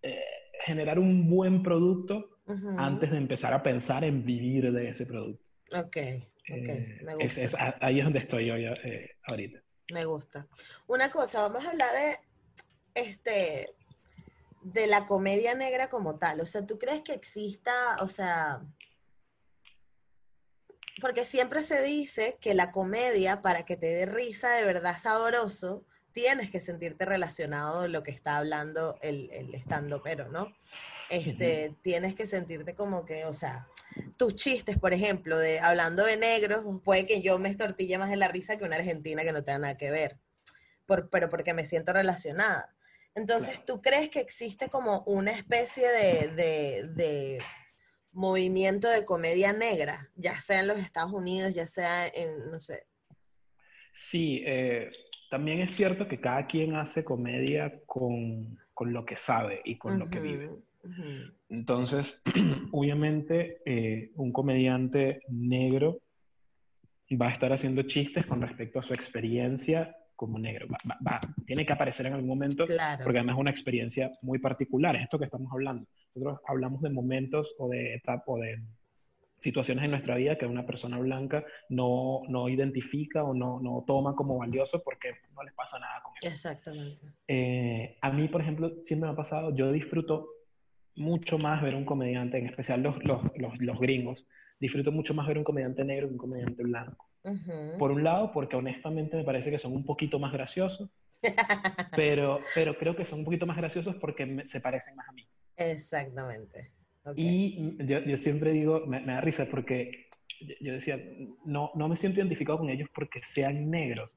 eh, 0.00 0.18
generar 0.64 0.98
un 0.98 1.28
buen 1.28 1.62
producto 1.62 2.38
antes 2.78 3.10
de 3.10 3.18
empezar 3.18 3.52
a 3.52 3.62
pensar 3.62 4.02
en 4.02 4.24
vivir 4.24 4.72
de 4.72 4.88
ese 4.88 5.04
producto. 5.04 5.44
Ok. 5.74 5.98
Okay, 6.50 6.96
me 7.04 7.16
gusta. 7.16 7.42
Es, 7.42 7.54
ahí 7.82 7.98
es 7.98 8.04
donde 8.04 8.20
estoy 8.20 8.46
yo 8.46 8.54
eh, 8.54 9.10
ahorita. 9.24 9.62
Me 9.92 10.04
gusta. 10.04 10.46
Una 10.86 11.10
cosa, 11.10 11.42
vamos 11.42 11.64
a 11.64 11.70
hablar 11.70 11.92
de 11.94 12.20
este 12.94 13.74
de 14.60 14.86
la 14.86 15.06
comedia 15.06 15.54
negra 15.54 15.88
como 15.88 16.18
tal. 16.18 16.40
O 16.40 16.46
sea, 16.46 16.66
¿tú 16.66 16.78
crees 16.78 17.02
que 17.02 17.14
exista, 17.14 17.96
o 18.00 18.08
sea, 18.08 18.60
porque 21.00 21.24
siempre 21.24 21.62
se 21.62 21.82
dice 21.82 22.38
que 22.40 22.54
la 22.54 22.70
comedia, 22.70 23.40
para 23.40 23.64
que 23.64 23.76
te 23.76 23.86
dé 23.86 24.06
risa 24.06 24.50
de 24.50 24.64
verdad 24.64 24.96
sabroso, 25.00 25.84
tienes 26.12 26.50
que 26.50 26.60
sentirte 26.60 27.04
relacionado 27.04 27.82
de 27.82 27.88
lo 27.88 28.02
que 28.02 28.10
está 28.10 28.36
hablando 28.36 28.98
el, 29.00 29.30
el 29.32 29.54
estando 29.54 30.02
pero, 30.02 30.28
¿no? 30.28 30.52
Este, 31.10 31.74
tienes 31.82 32.14
que 32.14 32.26
sentirte 32.26 32.74
como 32.74 33.04
que, 33.04 33.24
o 33.24 33.32
sea, 33.32 33.66
tus 34.16 34.34
chistes, 34.34 34.78
por 34.78 34.92
ejemplo, 34.92 35.38
de 35.38 35.60
hablando 35.60 36.04
de 36.04 36.16
negros, 36.16 36.64
puede 36.84 37.06
que 37.06 37.22
yo 37.22 37.38
me 37.38 37.48
estortille 37.48 37.98
más 37.98 38.10
de 38.10 38.16
la 38.16 38.28
risa 38.28 38.58
que 38.58 38.64
una 38.64 38.76
argentina 38.76 39.22
que 39.22 39.32
no 39.32 39.44
tenga 39.44 39.58
nada 39.58 39.76
que 39.76 39.90
ver, 39.90 40.18
por, 40.86 41.08
pero 41.10 41.28
porque 41.28 41.54
me 41.54 41.64
siento 41.64 41.92
relacionada. 41.92 42.74
Entonces, 43.14 43.64
¿tú 43.64 43.82
crees 43.82 44.10
que 44.10 44.20
existe 44.20 44.68
como 44.68 45.02
una 45.02 45.32
especie 45.32 45.88
de, 45.88 46.28
de, 46.34 46.88
de, 46.94 47.42
movimiento 48.12 48.88
de 48.88 49.04
comedia 49.04 49.52
negra, 49.52 50.10
ya 50.14 50.38
sea 50.40 50.60
en 50.60 50.68
los 50.68 50.78
Estados 50.78 51.12
Unidos, 51.12 51.54
ya 51.54 51.66
sea 51.66 52.06
en, 52.06 52.50
no 52.50 52.60
sé? 52.60 52.86
Sí, 53.92 54.42
eh, 54.46 54.90
también 55.30 55.60
es 55.60 55.74
cierto 55.74 56.06
que 56.06 56.20
cada 56.20 56.46
quien 56.46 56.76
hace 56.76 57.04
comedia 57.04 57.80
con, 57.86 58.58
con 58.72 58.92
lo 58.92 59.04
que 59.04 59.16
sabe 59.16 59.60
y 59.64 59.78
con 59.78 59.98
lo 59.98 60.08
que 60.08 60.20
vive. 60.20 60.50
Entonces, 61.48 62.22
obviamente, 62.72 63.60
eh, 63.64 64.12
un 64.16 64.32
comediante 64.32 65.22
negro 65.28 66.00
va 67.10 67.28
a 67.28 67.32
estar 67.32 67.52
haciendo 67.52 67.82
chistes 67.82 68.26
con 68.26 68.40
respecto 68.40 68.78
a 68.78 68.82
su 68.82 68.92
experiencia 68.92 69.94
como 70.14 70.38
negro. 70.38 70.66
tiene 71.46 71.64
que 71.64 71.72
aparecer 71.72 72.06
en 72.06 72.14
algún 72.14 72.28
momento, 72.28 72.66
porque 72.66 73.18
además 73.18 73.36
es 73.36 73.40
una 73.40 73.50
experiencia 73.50 74.10
muy 74.20 74.40
particular, 74.40 74.96
es 74.96 75.02
esto 75.02 75.18
que 75.18 75.26
estamos 75.26 75.50
hablando. 75.52 75.86
Nosotros 76.08 76.40
hablamos 76.46 76.82
de 76.82 76.90
momentos 76.90 77.54
o 77.58 77.68
de 77.68 77.94
etapas 77.94 78.24
o 78.26 78.36
de 78.36 78.60
situaciones 79.38 79.84
en 79.84 79.92
nuestra 79.92 80.16
vida 80.16 80.36
que 80.36 80.46
una 80.46 80.66
persona 80.66 80.98
blanca 80.98 81.44
no, 81.68 82.22
no 82.28 82.48
identifica 82.48 83.22
o 83.22 83.32
no, 83.32 83.60
no, 83.60 83.84
toma 83.86 84.16
como 84.16 84.36
valioso 84.38 84.82
porque 84.82 85.10
no 85.34 85.44
les 85.44 85.54
pasa 85.54 85.78
nada 85.78 86.02
con 86.02 86.12
eso. 86.20 86.28
Exactamente. 86.28 87.06
Eh, 87.28 87.96
a 88.00 88.10
mí, 88.10 88.26
por 88.26 88.40
ejemplo, 88.40 88.72
siempre 88.82 89.06
me 89.06 89.12
ha 89.12 89.16
pasado, 89.16 89.54
yo 89.54 89.70
disfruto 89.70 90.26
mucho 90.98 91.38
más 91.38 91.62
ver 91.62 91.74
un 91.74 91.84
comediante, 91.84 92.38
en 92.38 92.46
especial 92.46 92.82
los, 92.82 92.96
los, 93.04 93.22
los, 93.58 93.78
gringos, 93.78 94.26
disfruto 94.60 94.92
mucho 94.92 95.14
más 95.14 95.26
ver 95.26 95.38
un 95.38 95.44
comediante 95.44 95.84
negro 95.84 96.08
que 96.08 96.14
un 96.14 96.18
comediante 96.18 96.62
blanco. 96.62 97.08
Por 97.78 97.90
un 97.90 98.04
lado, 98.04 98.32
porque 98.32 98.56
honestamente 98.56 99.16
me 99.16 99.24
parece 99.24 99.50
que 99.50 99.58
son 99.58 99.72
un 99.72 99.84
poquito 99.84 100.18
más 100.18 100.32
graciosos, 100.32 100.90
pero, 101.96 102.40
pero 102.54 102.76
creo 102.78 102.96
que 102.96 103.04
son 103.04 103.20
un 103.20 103.24
poquito 103.26 103.44
más 103.44 103.56
graciosos 103.56 103.96
porque 103.96 104.44
se 104.46 104.60
parecen 104.60 104.96
más 104.96 105.08
a 105.08 105.12
mí. 105.12 105.26
Exactamente. 105.56 106.72
Y 107.16 107.76
yo, 107.86 108.00
yo, 108.00 108.16
siempre 108.16 108.52
digo, 108.52 108.86
me, 108.86 109.04
da 109.04 109.20
risa 109.20 109.46
porque 109.50 110.08
yo 110.60 110.72
decía, 110.72 110.98
no, 111.44 111.70
no 111.74 111.88
me 111.88 111.96
siento 111.96 112.20
identificado 112.20 112.58
con 112.58 112.70
ellos 112.70 112.88
porque 112.94 113.20
sean 113.22 113.70
negros. 113.70 114.16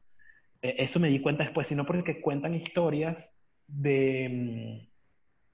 E, 0.61 0.75
eso 0.77 0.99
me 0.99 1.09
di 1.09 1.21
cuenta 1.21 1.43
después, 1.43 1.67
sino 1.67 1.85
porque 1.85 2.21
cuentan 2.21 2.55
historias 2.55 3.33
de, 3.67 4.89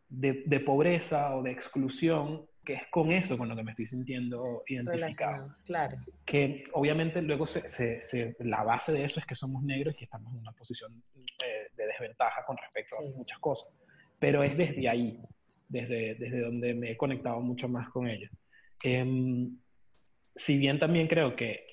de, 0.10 0.60
pobreza 0.60 1.36
o 1.36 1.43
de 1.43 1.51
exclusión, 1.51 2.45
que 2.64 2.74
es 2.74 2.82
con 2.89 3.12
eso 3.12 3.38
con 3.38 3.49
lo 3.49 3.55
que 3.55 3.64
me 3.64 3.72
estoy 3.72 3.86
sintiendo 3.86 4.64
identificado. 4.68 5.55
Claro. 5.66 5.97
Que 6.26 6.64
obviamente 6.74 7.22
luego 7.22 7.45
se, 7.45 8.36
la 8.39 8.64
base 8.64 8.91
de 8.91 9.03
eso 9.03 9.20
es 9.20 9.26
que 9.26 9.36
somos 9.36 9.64
negros 9.64 9.95
y 9.99 10.03
estamos 10.03 10.34
en 10.34 10.39
una 10.39 10.51
posición 10.51 11.03
eh, 11.18 11.70
de 11.76 11.86
desventaja 11.86 12.43
con 12.45 12.58
respecto 12.58 12.97
a 12.97 13.01
muchas 13.18 13.39
cosas. 13.39 13.72
Pero 14.20 14.43
es 14.43 14.58
desde 14.58 14.89
ahí, 14.89 15.22
desde, 15.68 16.16
desde 16.16 16.41
donde 16.41 16.74
me 16.74 16.91
he 16.91 16.97
conectado 16.97 17.39
mucho 17.39 17.68
más 17.68 17.89
con 17.89 18.08
ellos. 18.08 18.32
Em, 18.84 19.58
si 20.36 20.58
bien 20.58 20.80
también 20.80 21.08
creo 21.08 21.36
que 21.36 21.66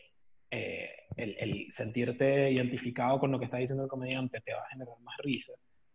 eh, 0.50 0.90
el, 1.16 1.36
el, 1.38 1.72
sentirte 1.72 2.50
identificado 2.50 3.18
con 3.18 3.30
lo 3.30 3.38
que 3.38 3.44
está 3.46 3.58
diciendo 3.58 3.84
el 3.84 3.90
comediante 3.90 4.40
te 4.40 4.52
va 4.52 4.60
a 4.60 4.68
generar 4.68 4.98
más 5.00 5.16
risa, 5.18 5.52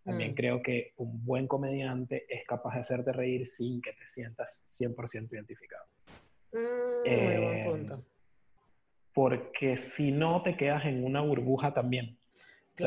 también 0.09 0.31
mm. 0.31 0.35
creo 0.35 0.61
que 0.61 0.93
un 0.97 1.23
buen 1.23 1.47
comediante 1.47 2.25
es 2.29 2.45
capaz 2.45 2.75
de 2.75 2.81
hacerte 2.81 3.11
reír 3.11 3.47
sin 3.47 3.81
que 3.81 3.93
te 3.93 4.05
sientas 4.05 4.63
100% 4.79 5.31
identificado. 5.31 5.85
Mm, 6.51 7.09
muy 7.09 7.45
buen 7.45 7.57
eh, 7.57 7.65
punto. 7.69 8.05
Porque 9.13 9.77
si 9.77 10.11
no, 10.11 10.43
te 10.43 10.55
quedas 10.55 10.85
en 10.85 11.03
una 11.03 11.21
burbuja 11.21 11.73
también 11.73 12.18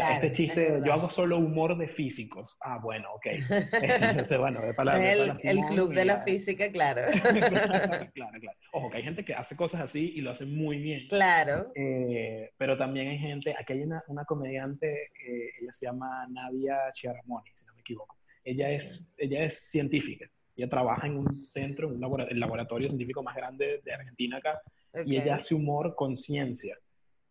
este 0.01 0.33
chiste, 0.33 0.81
yo 0.85 0.93
hago 0.93 1.11
solo 1.11 1.39
humor 1.39 1.77
de 1.77 1.89
físicos. 1.89 2.57
Ah, 2.61 2.79
bueno, 2.83 3.13
ok. 3.15 3.27
Entonces, 3.83 4.39
bueno, 4.39 4.61
de 4.61 4.75
palabra, 4.75 5.13
el, 5.13 5.33
el 5.43 5.61
club 5.67 5.93
de 5.93 6.05
la 6.05 6.23
física, 6.23 6.71
claro. 6.71 7.03
claro, 8.15 8.41
claro. 8.41 8.59
Ojo, 8.73 8.91
que 8.91 8.97
hay 8.99 9.03
gente 9.03 9.25
que 9.25 9.35
hace 9.35 9.57
cosas 9.57 9.83
así 9.83 10.13
y 10.15 10.21
lo 10.21 10.31
hace 10.31 10.47
muy 10.47 10.79
bien. 10.79 11.09
Claro. 11.09 11.73
Eh, 11.75 12.51
pero 12.57 12.77
también 12.77 13.09
hay 13.09 13.19
gente, 13.19 13.55
aquí 13.59 13.75
hay 13.75 13.83
una, 13.83 14.03
una 14.09 14.25
comediante, 14.25 15.11
eh, 15.27 15.51
ella 15.61 15.73
se 15.73 15.87
llama 15.87 16.27
Nadia 16.31 16.79
Chiaramoni, 16.93 17.51
si 17.55 17.67
no 17.67 17.75
me 17.75 17.81
equivoco. 17.81 18.17
Ella 18.45 18.71
es, 18.71 19.13
ella 19.17 19.45
es 19.45 19.71
científica. 19.71 20.27
Ella 20.57 20.69
trabaja 20.69 21.07
en 21.07 21.17
un 21.17 21.45
centro, 21.45 21.89
en 21.89 21.95
un 21.95 22.01
laboratorio, 22.01 22.35
el 22.35 22.41
laboratorio 22.41 22.89
científico 22.89 23.23
más 23.23 23.35
grande 23.35 23.81
de 23.85 23.95
Argentina 23.95 24.37
acá, 24.37 24.61
y 25.07 25.17
ella 25.17 25.37
hace 25.37 25.55
humor 25.55 25.95
con 25.95 26.17
ciencia 26.17 26.77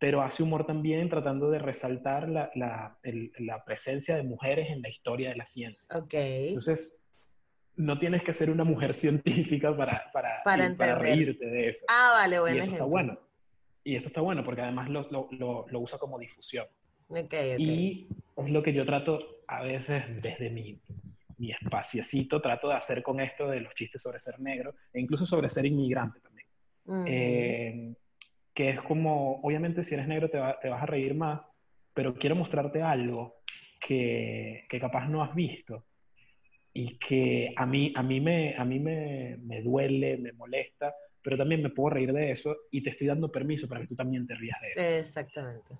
pero 0.01 0.23
hace 0.23 0.41
humor 0.41 0.65
también 0.65 1.09
tratando 1.09 1.51
de 1.51 1.59
resaltar 1.59 2.27
la, 2.27 2.49
la, 2.55 2.97
la, 3.37 3.63
presencia 3.63 4.15
de 4.15 4.23
mujeres 4.23 4.71
en 4.71 4.81
la 4.81 4.89
historia 4.89 5.29
de 5.29 5.35
la 5.35 5.45
ciencia. 5.45 5.95
Ok. 5.95 6.15
Entonces, 6.15 7.03
no 7.75 7.99
tienes 7.99 8.23
que 8.23 8.33
ser 8.33 8.49
una 8.49 8.63
mujer 8.63 8.93
científica 8.95 9.77
para, 9.77 10.09
para, 10.11 10.41
Para 10.43 10.65
y 10.71 10.73
para 10.73 10.95
reírte 10.95 11.45
de 11.45 11.67
eso. 11.67 11.85
Ah, 11.87 12.13
vale, 12.15 12.37
y 12.37 12.39
buen 12.39 12.57
eso 12.57 12.71
está 12.71 12.83
bueno. 12.83 13.19
Y 13.83 13.95
eso 13.95 14.07
está 14.07 14.21
bueno 14.21 14.43
porque 14.43 14.61
además 14.61 14.89
lo, 14.89 15.07
lo, 15.11 15.29
lo, 15.33 15.67
lo 15.69 15.79
usa 15.79 15.99
como 15.99 16.17
difusión. 16.17 16.65
Ok, 17.09 17.19
ok. 17.19 17.59
Y 17.59 18.07
es 18.37 18.49
lo 18.49 18.63
que 18.63 18.73
yo 18.73 18.83
trato 18.83 19.19
a 19.47 19.61
veces 19.61 20.19
desde 20.19 20.49
mi, 20.49 20.81
mi 21.37 21.51
espaciecito, 21.51 22.41
trato 22.41 22.69
de 22.69 22.73
hacer 22.73 23.03
con 23.03 23.19
esto 23.19 23.47
de 23.47 23.59
los 23.59 23.75
chistes 23.75 24.01
sobre 24.01 24.17
ser 24.17 24.39
negro 24.39 24.73
e 24.91 24.99
incluso 24.99 25.27
sobre 25.27 25.47
ser 25.47 25.67
inmigrante 25.67 26.19
también. 26.21 26.47
Eh, 27.05 27.93
que 28.53 28.69
es 28.69 28.81
como, 28.81 29.39
obviamente 29.41 29.83
si 29.83 29.93
eres 29.95 30.07
negro 30.07 30.29
te, 30.29 30.37
va- 30.37 30.59
te 30.59 30.69
vas 30.69 30.83
a 30.83 30.85
reír 30.85 31.15
más, 31.15 31.41
pero 31.93 32.13
quiero 32.15 32.35
mostrarte 32.35 32.81
algo 32.81 33.41
que, 33.79 34.65
que 34.69 34.79
capaz 34.79 35.07
no 35.07 35.23
has 35.23 35.33
visto 35.35 35.85
y 36.73 36.97
que 36.97 37.53
a 37.55 37.65
mí, 37.65 37.91
a 37.95 38.03
mí, 38.03 38.21
me, 38.21 38.55
a 38.55 38.63
mí 38.65 38.79
me, 38.79 39.37
me 39.41 39.61
duele, 39.61 40.17
me 40.17 40.31
molesta, 40.33 40.93
pero 41.21 41.37
también 41.37 41.61
me 41.61 41.69
puedo 41.69 41.89
reír 41.95 42.13
de 42.13 42.31
eso 42.31 42.55
y 42.71 42.81
te 42.81 42.91
estoy 42.91 43.07
dando 43.07 43.31
permiso 43.31 43.67
para 43.67 43.81
que 43.81 43.87
tú 43.87 43.95
también 43.95 44.25
te 44.25 44.35
rías 44.35 44.57
de 44.61 44.71
eso. 44.71 44.99
Exactamente. 44.99 45.75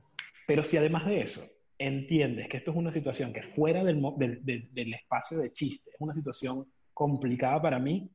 Pero 0.48 0.64
si 0.64 0.78
además 0.78 1.06
de 1.06 1.22
eso 1.22 1.48
entiendes 1.78 2.48
que 2.48 2.58
esto 2.58 2.72
es 2.72 2.78
una 2.78 2.92
situación 2.92 3.32
que 3.34 3.42
fuera 3.42 3.84
del, 3.84 4.02
del, 4.18 4.44
del- 4.46 4.74
del 4.74 4.94
espacio 4.94 5.38
de 5.40 5.52
chiste, 5.54 5.92
es 5.92 5.96
una 6.02 6.14
situación 6.14 6.66
complicada 6.94 7.62
para 7.62 7.80
mí, 7.80 8.10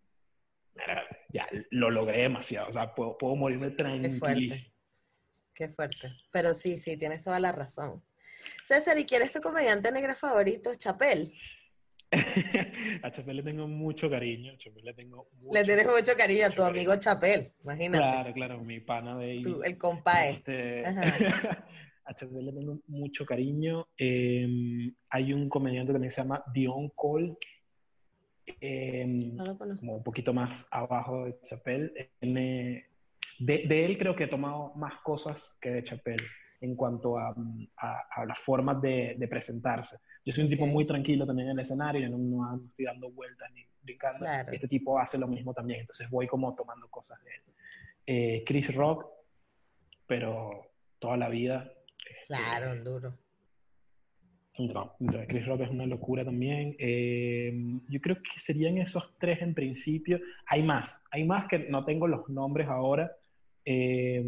ya 1.32 1.46
lo 1.70 1.90
logré 1.90 2.18
demasiado. 2.18 2.68
O 2.68 2.72
sea, 2.72 2.94
puedo, 2.94 3.16
puedo 3.18 3.36
morirme 3.36 3.70
Qué 3.70 3.76
tranquilísimo. 3.76 4.18
fuerte. 4.18 4.72
Qué 5.54 5.68
fuerte. 5.70 6.12
Pero 6.30 6.54
sí, 6.54 6.78
sí, 6.78 6.96
tienes 6.96 7.22
toda 7.22 7.40
la 7.40 7.52
razón. 7.52 8.02
César, 8.64 8.98
¿y 8.98 9.04
quién 9.04 9.22
es 9.22 9.32
tu 9.32 9.40
comediante 9.40 9.90
negra 9.90 10.14
favorito? 10.14 10.74
Chapel. 10.76 11.32
a 13.02 13.10
Chapel 13.10 13.36
le 13.36 13.42
tengo 13.42 13.66
mucho 13.66 14.08
cariño. 14.08 14.52
A 14.52 14.58
Chapel 14.58 14.84
le 14.84 14.94
tengo 14.94 15.28
mucho, 15.40 15.58
Le 15.58 15.64
tienes 15.64 15.86
mucho 15.86 16.16
cariño 16.16 16.46
a 16.46 16.50
tu 16.50 16.62
amigo 16.62 16.94
Chapel, 16.96 17.52
imagínate. 17.62 17.98
Claro, 17.98 18.32
claro, 18.32 18.60
mi 18.64 18.80
pana 18.80 19.16
de 19.16 19.30
ahí. 19.32 19.42
Tú, 19.42 19.62
el 19.62 19.76
compa 19.76 20.28
Este, 20.28 20.84
a 22.04 22.14
Chapel 22.14 22.46
le 22.46 22.52
tengo 22.52 22.78
mucho 22.86 23.24
cariño. 23.26 23.88
Eh, 23.98 24.92
hay 25.10 25.32
un 25.32 25.48
comediante 25.48 25.92
también 25.92 26.10
que 26.10 26.14
se 26.14 26.22
llama 26.22 26.44
Dion 26.52 26.90
Cole. 26.90 27.36
Eh, 28.60 29.04
No 29.06 29.56
como 29.56 29.96
un 29.96 30.04
poquito 30.04 30.32
más 30.32 30.66
abajo 30.70 31.24
de 31.24 31.38
Chapel. 31.42 31.92
De, 32.20 32.86
de 33.38 33.84
él 33.84 33.98
creo 33.98 34.16
que 34.16 34.24
he 34.24 34.28
tomado 34.28 34.72
más 34.76 34.94
cosas 35.02 35.56
que 35.60 35.70
de 35.70 35.84
Chapel 35.84 36.20
en 36.60 36.74
cuanto 36.74 37.18
a, 37.18 37.34
a, 37.76 38.02
a 38.10 38.24
las 38.24 38.38
formas 38.38 38.80
de, 38.80 39.14
de 39.18 39.28
presentarse. 39.28 39.98
Yo 40.24 40.32
soy 40.32 40.44
un 40.44 40.50
tipo 40.50 40.66
muy 40.66 40.86
tranquilo 40.86 41.26
también 41.26 41.48
en 41.48 41.52
el 41.52 41.60
escenario, 41.60 42.00
yo 42.00 42.08
no, 42.08 42.18
no 42.18 42.66
estoy 42.66 42.86
dando 42.86 43.10
vueltas 43.10 43.50
ni 43.52 43.64
brincando. 43.82 44.20
Claro. 44.20 44.52
Este 44.52 44.66
tipo 44.66 44.98
hace 44.98 45.18
lo 45.18 45.28
mismo 45.28 45.52
también, 45.52 45.80
entonces 45.80 46.08
voy 46.10 46.26
como 46.26 46.54
tomando 46.54 46.88
cosas 46.88 47.22
de 47.22 47.30
él. 47.30 47.42
Eh, 48.06 48.44
Chris 48.46 48.74
Rock, 48.74 49.06
pero 50.06 50.72
toda 50.98 51.16
la 51.16 51.28
vida. 51.28 51.70
este, 52.08 52.26
Claro, 52.28 52.72
un 52.72 52.84
duro. 52.84 53.18
No, 54.58 54.94
Chris 55.28 55.46
Rock 55.46 55.60
es 55.62 55.70
una 55.70 55.86
locura 55.86 56.24
también. 56.24 56.74
Eh, 56.78 57.52
yo 57.88 58.00
creo 58.00 58.16
que 58.16 58.38
serían 58.40 58.78
esos 58.78 59.16
tres 59.18 59.42
en 59.42 59.54
principio. 59.54 60.20
Hay 60.46 60.62
más, 60.62 61.02
hay 61.10 61.24
más 61.24 61.46
que 61.48 61.58
no 61.58 61.84
tengo 61.84 62.06
los 62.06 62.28
nombres 62.28 62.66
ahora, 62.68 63.12
eh, 63.64 64.24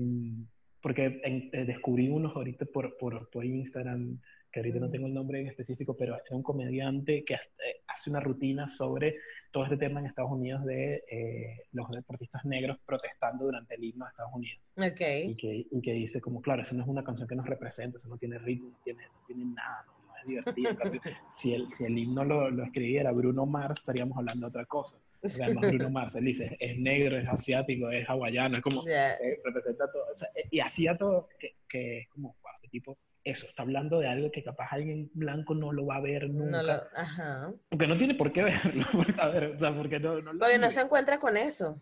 porque 0.82 1.20
en- 1.24 1.50
eh, 1.52 1.64
descubrí 1.64 2.08
unos 2.08 2.34
ahorita 2.36 2.66
por, 2.66 2.96
por, 2.98 3.28
por 3.30 3.44
Instagram, 3.44 4.20
que 4.50 4.60
ahorita 4.60 4.78
no 4.80 4.88
Mm. 4.88 4.92
tengo 4.92 5.06
el 5.06 5.14
nombre 5.14 5.40
en 5.40 5.46
específico, 5.48 5.94
pero 5.96 6.14
era 6.14 6.36
un 6.36 6.42
comediante 6.42 7.22
que 7.24 7.34
hace 7.34 7.50
eh, 7.66 7.76
hace 7.86 8.10
una 8.10 8.20
rutina 8.20 8.66
sobre 8.68 9.16
todo 9.50 9.64
este 9.64 9.76
tema 9.76 9.98
en 10.00 10.06
Estados 10.06 10.30
Unidos 10.30 10.64
de 10.64 11.02
eh, 11.10 11.62
los 11.72 11.88
deportistas 11.90 12.44
negros 12.44 12.78
protestando 12.86 13.44
durante 13.46 13.74
el 13.74 13.84
himno 13.84 14.04
de 14.04 14.10
Estados 14.10 14.32
Unidos 14.34 14.62
Ok. 14.76 15.00
y 15.30 15.34
que, 15.36 15.66
y 15.70 15.80
que 15.82 15.92
dice 15.92 16.20
como, 16.20 16.40
claro, 16.40 16.62
eso 16.62 16.74
no 16.76 16.82
es 16.82 16.88
una 16.88 17.02
canción 17.04 17.26
que 17.28 17.34
nos 17.34 17.46
representa, 17.46 17.96
eso 17.98 18.08
no 18.08 18.16
tiene 18.18 18.38
ritmo, 18.38 18.70
no 18.70 18.78
tiene, 18.84 19.02
no 19.04 19.26
tiene 19.26 19.44
nada, 19.46 19.84
no 19.86 19.97
es 20.20 20.26
divertido. 20.26 20.70
En 20.70 20.76
cambio, 20.76 21.00
si, 21.30 21.54
el, 21.54 21.70
si 21.70 21.84
el 21.84 21.98
himno 21.98 22.24
lo, 22.24 22.50
lo 22.50 22.64
escribiera 22.64 23.12
Bruno 23.12 23.46
Mars, 23.46 23.78
estaríamos 23.78 24.16
hablando 24.18 24.46
de 24.46 24.50
otra 24.50 24.64
cosa. 24.66 24.96
Porque 25.20 25.42
además 25.42 25.66
Bruno 25.72 25.90
Mars, 25.90 26.14
él 26.16 26.24
dice, 26.26 26.56
es 26.60 26.78
negro, 26.78 27.18
es 27.18 27.28
asiático, 27.28 27.90
es 27.90 28.08
hawaiano, 28.08 28.56
es 28.58 28.62
como, 28.62 28.84
Ya. 28.86 29.14
eh, 29.14 29.40
representa 29.44 29.90
todo. 29.90 30.04
O 30.10 30.14
sea, 30.14 30.28
eh, 30.36 30.46
y 30.50 30.60
hacía 30.60 30.96
todo, 30.96 31.28
que, 31.38 31.56
que 31.68 31.98
es 32.00 32.08
como, 32.10 32.36
wow, 32.42 32.52
este 32.56 32.68
tipo, 32.68 32.96
eso, 33.24 33.46
está 33.48 33.62
hablando 33.62 33.98
de 33.98 34.06
algo 34.08 34.30
que 34.30 34.42
capaz 34.44 34.68
alguien 34.70 35.10
blanco 35.12 35.54
no 35.54 35.72
lo 35.72 35.84
va 35.86 35.96
a 35.96 36.00
ver 36.00 36.30
nunca. 36.30 36.50
No 36.50 36.62
lo, 36.62 36.72
ajá. 36.94 37.52
Porque 37.68 37.86
no 37.88 37.96
tiene 37.98 38.14
por 38.14 38.32
qué 38.32 38.42
verlo. 38.44 38.86
porque, 38.92 39.20
a 39.20 39.26
ver, 39.28 39.44
o 39.56 39.58
sea, 39.58 39.76
porque 39.76 39.98
no, 39.98 40.20
no 40.22 40.32
lo 40.34 40.38
Porque 40.38 40.54
no 40.56 40.60
vive. 40.68 40.70
se 40.72 40.80
encuentra 40.82 41.18
con 41.18 41.36
eso. 41.36 41.80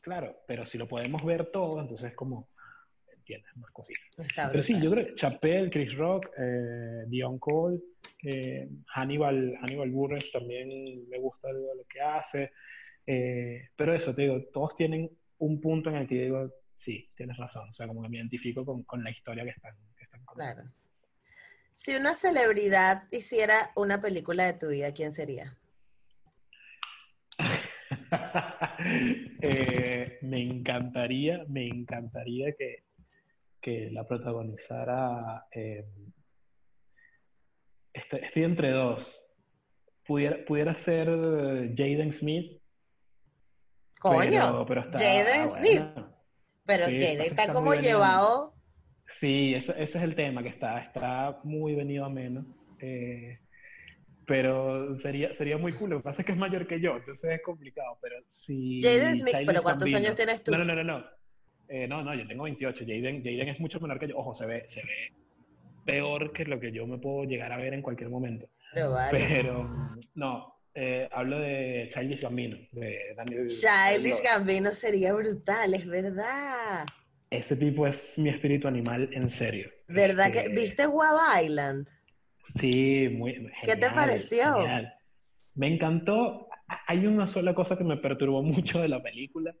Claro, 0.00 0.36
pero 0.46 0.66
si 0.66 0.76
lo 0.78 0.88
podemos 0.88 1.24
ver 1.24 1.46
todo, 1.46 1.80
entonces 1.80 2.12
como, 2.14 2.48
entiendes, 3.24 3.56
más 3.56 3.70
cositas. 3.70 4.26
Pero 4.50 4.62
sí, 4.62 4.80
yo 4.80 4.90
creo 4.90 5.06
que 5.06 5.14
Chappelle, 5.14 5.70
Chris 5.70 5.96
Rock, 5.96 6.28
eh, 6.38 7.04
Dion 7.08 7.38
Cole, 7.38 7.80
eh, 8.22 8.68
Hannibal, 8.94 9.56
Hannibal 9.60 10.22
también 10.32 11.08
me 11.08 11.18
gusta 11.18 11.48
algo 11.48 11.74
lo 11.74 11.84
que 11.84 12.00
hace. 12.00 12.52
Eh, 13.06 13.68
pero 13.74 13.94
eso, 13.94 14.14
te 14.14 14.22
digo, 14.22 14.42
todos 14.52 14.76
tienen 14.76 15.10
un 15.38 15.60
punto 15.60 15.90
en 15.90 15.96
el 15.96 16.06
que 16.06 16.22
digo, 16.22 16.52
sí, 16.76 17.10
tienes 17.16 17.36
razón. 17.38 17.68
O 17.70 17.74
sea, 17.74 17.86
como 17.86 18.02
que 18.02 18.08
me 18.08 18.18
identifico 18.18 18.64
con, 18.64 18.82
con 18.84 19.02
la 19.02 19.10
historia 19.10 19.44
que 19.44 19.50
están, 19.50 19.74
que 19.96 20.04
están 20.04 20.24
contando. 20.24 20.62
Claro. 20.62 20.74
Si 21.72 21.96
una 21.96 22.14
celebridad 22.14 23.04
hiciera 23.10 23.72
una 23.74 24.00
película 24.00 24.44
de 24.44 24.52
tu 24.52 24.68
vida, 24.68 24.92
¿quién 24.92 25.12
sería? 25.12 25.56
Eh, 29.42 30.18
me 30.22 30.42
encantaría, 30.42 31.44
me 31.48 31.66
encantaría 31.66 32.52
que, 32.56 32.84
que 33.64 33.88
la 33.90 34.06
protagonizara. 34.06 35.46
eh, 35.50 35.86
estoy, 37.94 38.20
estoy 38.20 38.44
entre 38.44 38.70
dos. 38.72 39.22
Pudiera, 40.06 40.44
pudiera 40.44 40.74
ser 40.74 41.08
Jaden 41.08 42.12
Smith. 42.12 42.60
Coño, 44.00 44.28
pero, 44.28 44.66
pero 44.66 44.80
está, 44.82 44.98
Jaden 44.98 45.40
ah, 45.40 45.48
Smith. 45.48 45.82
pero 46.66 46.84
sí, 46.86 46.92
Jaden 47.00 47.16
que 47.18 47.22
está 47.26 47.42
está 47.44 47.52
como 47.54 47.70
venido. 47.70 47.88
llevado. 47.90 48.54
Sí, 49.06 49.54
eso- 49.54 49.72
ese 49.74 49.98
es 49.98 50.04
el 50.04 50.14
tema, 50.14 50.42
que 50.42 50.48
está, 50.50 50.80
está 50.80 51.40
muy 51.44 51.74
venido 51.74 52.04
a 52.04 52.10
menos. 52.10 52.44
eh, 52.80 53.38
pero 54.26 54.94
sería, 54.96 55.32
sería 55.34 55.56
muy 55.58 55.74
cool. 55.74 55.90
Lo 55.90 55.96
que 55.98 56.02
pasa 56.04 56.22
es 56.22 56.26
que 56.26 56.32
es 56.32 56.38
mayor 56.38 56.66
que 56.66 56.80
yo, 56.80 56.96
entonces 56.96 57.30
es 57.30 57.42
complicado. 57.42 57.98
Pero 58.02 58.16
si. 58.26 58.80
Jaden 58.82 59.16
Smith, 59.18 59.26
Childish 59.28 59.46
pero 59.46 59.62
¿cuántos 59.62 59.84
Gambino- 59.88 59.98
años 59.98 60.16
tienes 60.16 60.42
tú? 60.42 60.52
No, 60.52 60.64
no, 60.64 60.74
no, 60.74 60.82
no. 60.84 61.04
No, 61.74 61.80
Eh, 61.80 61.88
no, 61.88 62.02
no, 62.02 62.14
yo 62.14 62.26
tengo 62.26 62.44
28. 62.44 62.84
Jaden, 62.86 63.22
Jaden 63.22 63.48
es 63.48 63.60
mucho 63.60 63.80
menor 63.80 63.98
que 63.98 64.08
yo. 64.08 64.16
Ojo, 64.18 64.32
se 64.34 64.46
ve, 64.46 64.64
se 64.68 64.80
ve 64.80 65.12
peor 65.84 66.32
que 66.32 66.44
lo 66.44 66.58
que 66.60 66.72
yo 66.72 66.86
me 66.86 66.98
puedo 66.98 67.24
llegar 67.24 67.52
a 67.52 67.56
ver 67.56 67.74
en 67.74 67.82
cualquier 67.82 68.10
momento. 68.10 68.48
Pero 68.72 68.92
vale. 68.92 69.18
Pero 69.28 69.68
no, 70.14 70.54
eh, 70.74 71.08
hablo 71.12 71.38
de 71.38 71.88
Childish 71.92 72.20
Gambino, 72.22 72.56
de 72.72 73.14
Daniel. 73.16 73.48
Childish. 73.48 74.22
Gambino 74.22 74.70
sería 74.70 75.12
brutal, 75.12 75.74
es 75.74 75.86
verdad. 75.86 76.86
Ese 77.30 77.56
tipo 77.56 77.86
es 77.86 78.16
mi 78.18 78.28
espíritu 78.28 78.68
animal 78.68 79.08
en 79.12 79.28
serio. 79.28 79.68
¿Verdad 79.88 80.30
que 80.32 80.38
Este, 80.38 80.50
viste 80.54 80.86
Guava 80.86 81.42
Island? 81.42 81.88
Sí, 82.56 83.08
muy 83.10 83.32
¿Qué 83.62 83.72
te 83.72 83.72
genial, 83.72 83.94
pareció? 83.94 84.54
genial. 84.56 84.94
Me 85.54 85.68
encantó. 85.74 86.48
Hay 86.86 87.06
una 87.06 87.26
sola 87.26 87.54
cosa 87.54 87.76
que 87.76 87.84
me 87.84 87.96
perturbó 87.96 88.42
mucho 88.44 88.80
de 88.80 88.88
la 88.88 89.02
película 89.02 89.54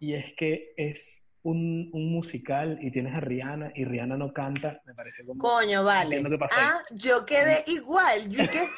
y 0.00 0.14
es 0.14 0.32
que 0.36 0.72
es 0.76 1.31
un, 1.42 1.90
un 1.92 2.12
musical 2.12 2.78
y 2.80 2.90
tienes 2.92 3.14
a 3.14 3.20
Rihanna 3.20 3.72
y 3.74 3.84
Rihanna 3.84 4.16
no 4.16 4.32
canta. 4.32 4.80
Me 4.86 4.94
pareció 4.94 5.26
como... 5.26 5.42
Coño, 5.42 5.82
vale. 5.84 6.22
Ah, 6.52 6.80
yo 6.92 7.26
quedé 7.26 7.64
igual. 7.66 8.30
Yo 8.30 8.48
que, 8.48 8.68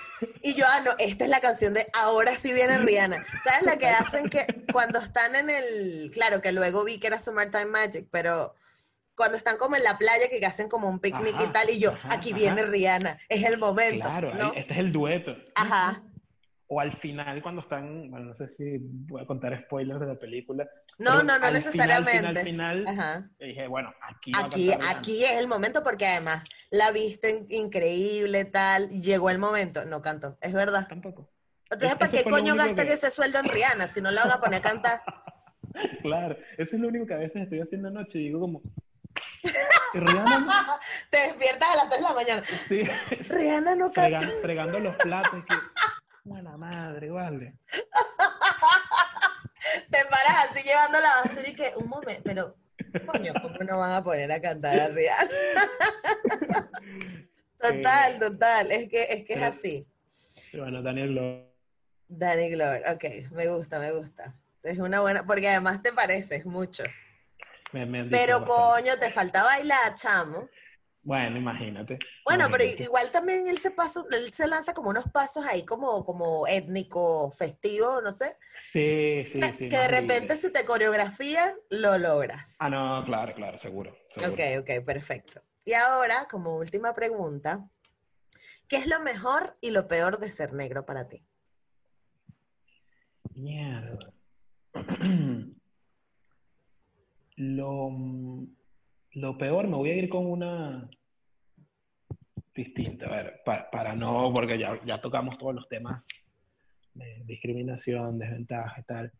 y 0.42 0.54
yo, 0.54 0.64
ah, 0.66 0.80
no, 0.84 0.92
esta 0.98 1.24
es 1.24 1.30
la 1.30 1.40
canción 1.40 1.74
de 1.74 1.86
Ahora 1.92 2.36
sí 2.36 2.52
viene 2.52 2.78
Rihanna. 2.78 3.22
¿Sabes 3.44 3.62
la 3.64 3.76
que 3.76 3.86
hacen 3.86 4.30
que 4.30 4.46
cuando 4.72 4.98
están 4.98 5.34
en 5.34 5.50
el. 5.50 6.10
Claro, 6.12 6.40
que 6.40 6.52
luego 6.52 6.84
vi 6.84 6.98
que 6.98 7.08
era 7.08 7.20
Summertime 7.20 7.66
Magic, 7.66 8.06
pero 8.10 8.54
cuando 9.14 9.36
están 9.36 9.58
como 9.58 9.76
en 9.76 9.84
la 9.84 9.98
playa 9.98 10.28
que 10.28 10.44
hacen 10.44 10.68
como 10.68 10.88
un 10.88 10.98
picnic 10.98 11.36
y 11.40 11.46
tal, 11.48 11.70
y 11.70 11.78
yo, 11.78 11.92
ajá, 11.92 12.14
aquí 12.14 12.30
ajá. 12.30 12.38
viene 12.38 12.64
Rihanna, 12.64 13.18
es 13.28 13.44
el 13.44 13.58
momento. 13.58 14.04
Claro, 14.04 14.32
este 14.54 14.72
es 14.72 14.78
el 14.78 14.92
dueto. 14.92 15.36
Ajá. 15.54 16.02
O 16.66 16.80
al 16.80 16.92
final 16.92 17.42
cuando 17.42 17.60
están, 17.60 18.10
bueno, 18.10 18.26
no 18.26 18.34
sé 18.34 18.48
si 18.48 18.78
voy 18.80 19.22
a 19.22 19.26
contar 19.26 19.58
spoilers 19.64 20.00
de 20.00 20.06
la 20.06 20.18
película. 20.18 20.66
No, 20.98 21.22
no, 21.22 21.38
no 21.38 21.46
al 21.46 21.52
necesariamente. 21.52 22.18
Final, 22.18 22.36
final, 22.44 22.84
final, 22.84 22.88
Ajá. 22.88 23.30
dije, 23.38 23.66
bueno, 23.68 23.92
aquí 24.00 24.32
va 24.32 24.38
a 24.40 24.44
Aquí, 24.46 24.70
aquí 24.88 25.24
es 25.24 25.32
el 25.32 25.46
momento 25.46 25.82
porque 25.82 26.06
además 26.06 26.42
la 26.70 26.90
viste 26.90 27.44
increíble, 27.50 28.46
tal, 28.46 28.88
llegó 28.88 29.28
el 29.28 29.38
momento. 29.38 29.84
No 29.84 30.00
cantó, 30.00 30.38
es 30.40 30.54
verdad. 30.54 30.86
Tampoco. 30.88 31.30
Entonces, 31.70 31.92
Es- 31.92 31.98
¿para 31.98 32.10
qué 32.10 32.24
coño 32.24 32.52
único 32.54 32.66
gasta 32.66 32.86
que- 32.86 32.92
ese 32.94 33.10
sueldo 33.10 33.38
en 33.40 33.46
Rihanna 33.48 33.86
si 33.88 34.00
no 34.00 34.10
la 34.10 34.22
van 34.24 34.32
a 34.32 34.40
poner 34.40 34.60
a 34.60 34.62
cantar? 34.62 35.02
Claro, 36.02 36.36
eso 36.56 36.76
es 36.76 36.80
lo 36.82 36.88
único 36.88 37.04
que 37.06 37.14
a 37.14 37.18
veces 37.18 37.42
estoy 37.42 37.58
haciendo 37.60 37.88
anoche 37.88 38.18
y 38.18 38.24
digo 38.24 38.38
como... 38.38 38.60
"¿Y 39.94 39.98
Rihanna, 39.98 40.78
Te 41.10 41.18
despiertas 41.18 41.68
a 41.68 41.76
las 41.76 41.88
3 41.88 42.00
de 42.00 42.08
la 42.08 42.14
mañana. 42.14 42.44
sí, 42.44 42.82
Rihanna 43.30 43.74
no 43.74 43.90
canta. 43.92 44.20
fregan- 44.20 44.40
fregando 44.42 44.78
los 44.78 44.94
platos. 44.96 45.44
que- 45.44 45.54
Buena 46.24 46.56
madre, 46.56 47.10
vale. 47.10 47.52
Te 49.90 50.04
paras 50.06 50.50
así 50.50 50.62
llevando 50.66 50.98
la 51.00 51.16
basura 51.22 51.48
y 51.48 51.54
que, 51.54 51.72
un 51.76 51.88
momento, 51.88 52.22
pero, 52.24 52.54
coño, 53.06 53.32
¿cómo 53.42 53.58
no 53.60 53.78
van 53.78 53.92
a 53.92 54.02
poner 54.02 54.32
a 54.32 54.40
cantar 54.40 54.78
a 54.78 54.88
Rihanna? 54.88 55.30
total, 57.60 58.18
total, 58.18 58.70
es 58.72 58.88
que 58.88 59.02
es, 59.02 59.24
que 59.24 59.34
es 59.34 59.42
así. 59.42 59.86
Pero 60.50 60.64
bueno, 60.64 60.82
Daniel 60.82 61.10
Glover. 61.10 61.54
Danny 62.08 62.50
Glover, 62.50 62.82
ok, 62.88 63.04
me 63.32 63.46
gusta, 63.48 63.78
me 63.78 63.92
gusta. 63.92 64.34
Es 64.62 64.78
una 64.78 65.00
buena, 65.00 65.26
porque 65.26 65.48
además 65.48 65.82
te 65.82 65.92
pareces 65.92 66.46
mucho. 66.46 66.84
Me- 67.72 67.84
me 67.84 68.04
Pero 68.04 68.40
bastante. 68.40 68.52
coño, 68.52 68.98
te 68.98 69.10
falta 69.10 69.42
bailar, 69.42 69.94
chamo. 69.94 70.48
Bueno, 71.04 71.36
imagínate. 71.36 71.98
Bueno, 72.24 72.46
pero 72.50 72.64
igual 72.64 73.10
también 73.10 73.46
él 73.46 73.58
se 73.58 73.70
pasa, 73.70 74.02
él 74.10 74.32
se 74.32 74.46
lanza 74.46 74.72
como 74.72 74.88
unos 74.88 75.04
pasos 75.10 75.44
ahí 75.46 75.62
como, 75.64 76.02
como 76.04 76.46
étnico, 76.46 77.30
festivo, 77.30 78.00
no 78.00 78.10
sé. 78.10 78.34
Sí, 78.58 79.24
sí, 79.26 79.38
que 79.38 79.52
sí. 79.52 79.68
que 79.68 79.76
de 79.76 79.88
repente 79.88 80.36
si 80.38 80.50
te 80.50 80.64
coreografía, 80.64 81.54
lo 81.68 81.98
logras. 81.98 82.56
Ah, 82.58 82.70
no, 82.70 83.04
claro, 83.04 83.34
claro, 83.34 83.58
seguro. 83.58 83.94
seguro. 84.10 84.32
Ok, 84.32 84.40
ok, 84.60 84.84
perfecto. 84.84 85.42
Y 85.66 85.74
ahora, 85.74 86.26
como 86.30 86.56
última 86.56 86.94
pregunta, 86.94 87.68
¿qué 88.66 88.76
es 88.76 88.86
lo 88.86 89.00
mejor 89.00 89.58
y 89.60 89.70
lo 89.70 89.86
peor 89.86 90.18
de 90.18 90.30
ser 90.30 90.54
negro 90.54 90.86
para 90.86 91.06
ti? 91.06 91.22
Mierda. 93.34 94.10
Lo, 97.36 97.90
lo 99.14 99.36
peor, 99.38 99.66
me 99.68 99.76
voy 99.76 99.90
a 99.90 99.96
ir 99.96 100.08
con 100.08 100.26
una 100.26 100.88
distinta. 102.54 103.06
A 103.06 103.10
ver, 103.22 103.40
pa- 103.44 103.68
para, 103.70 103.94
no, 103.94 104.32
porque 104.32 104.58
ya, 104.58 104.80
ya 104.84 105.00
tocamos 105.00 105.38
todos 105.38 105.54
los 105.54 105.68
temas 105.68 106.06
de 106.94 107.22
discriminación, 107.26 108.18
desventaja 108.18 108.80
y 108.80 108.84
tal. 108.84 109.12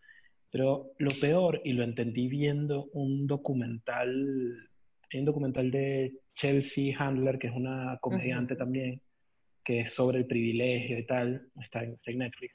Pero 0.50 0.92
lo 0.98 1.10
peor, 1.20 1.60
y 1.64 1.72
lo 1.72 1.82
entendí 1.82 2.28
viendo 2.28 2.84
un 2.92 3.26
documental, 3.26 4.68
un 5.12 5.24
documental 5.24 5.70
de 5.70 6.20
Chelsea 6.34 6.94
Handler, 6.96 7.38
que 7.38 7.48
es 7.48 7.54
una 7.54 7.98
comediante 8.00 8.54
también, 8.56 9.00
que 9.64 9.80
es 9.80 9.92
sobre 9.94 10.18
el 10.18 10.26
privilegio 10.26 10.98
y 10.98 11.06
tal, 11.06 11.48
está 11.60 11.82
en, 11.82 11.94
está 11.94 12.10
en 12.12 12.18
Netflix, 12.18 12.54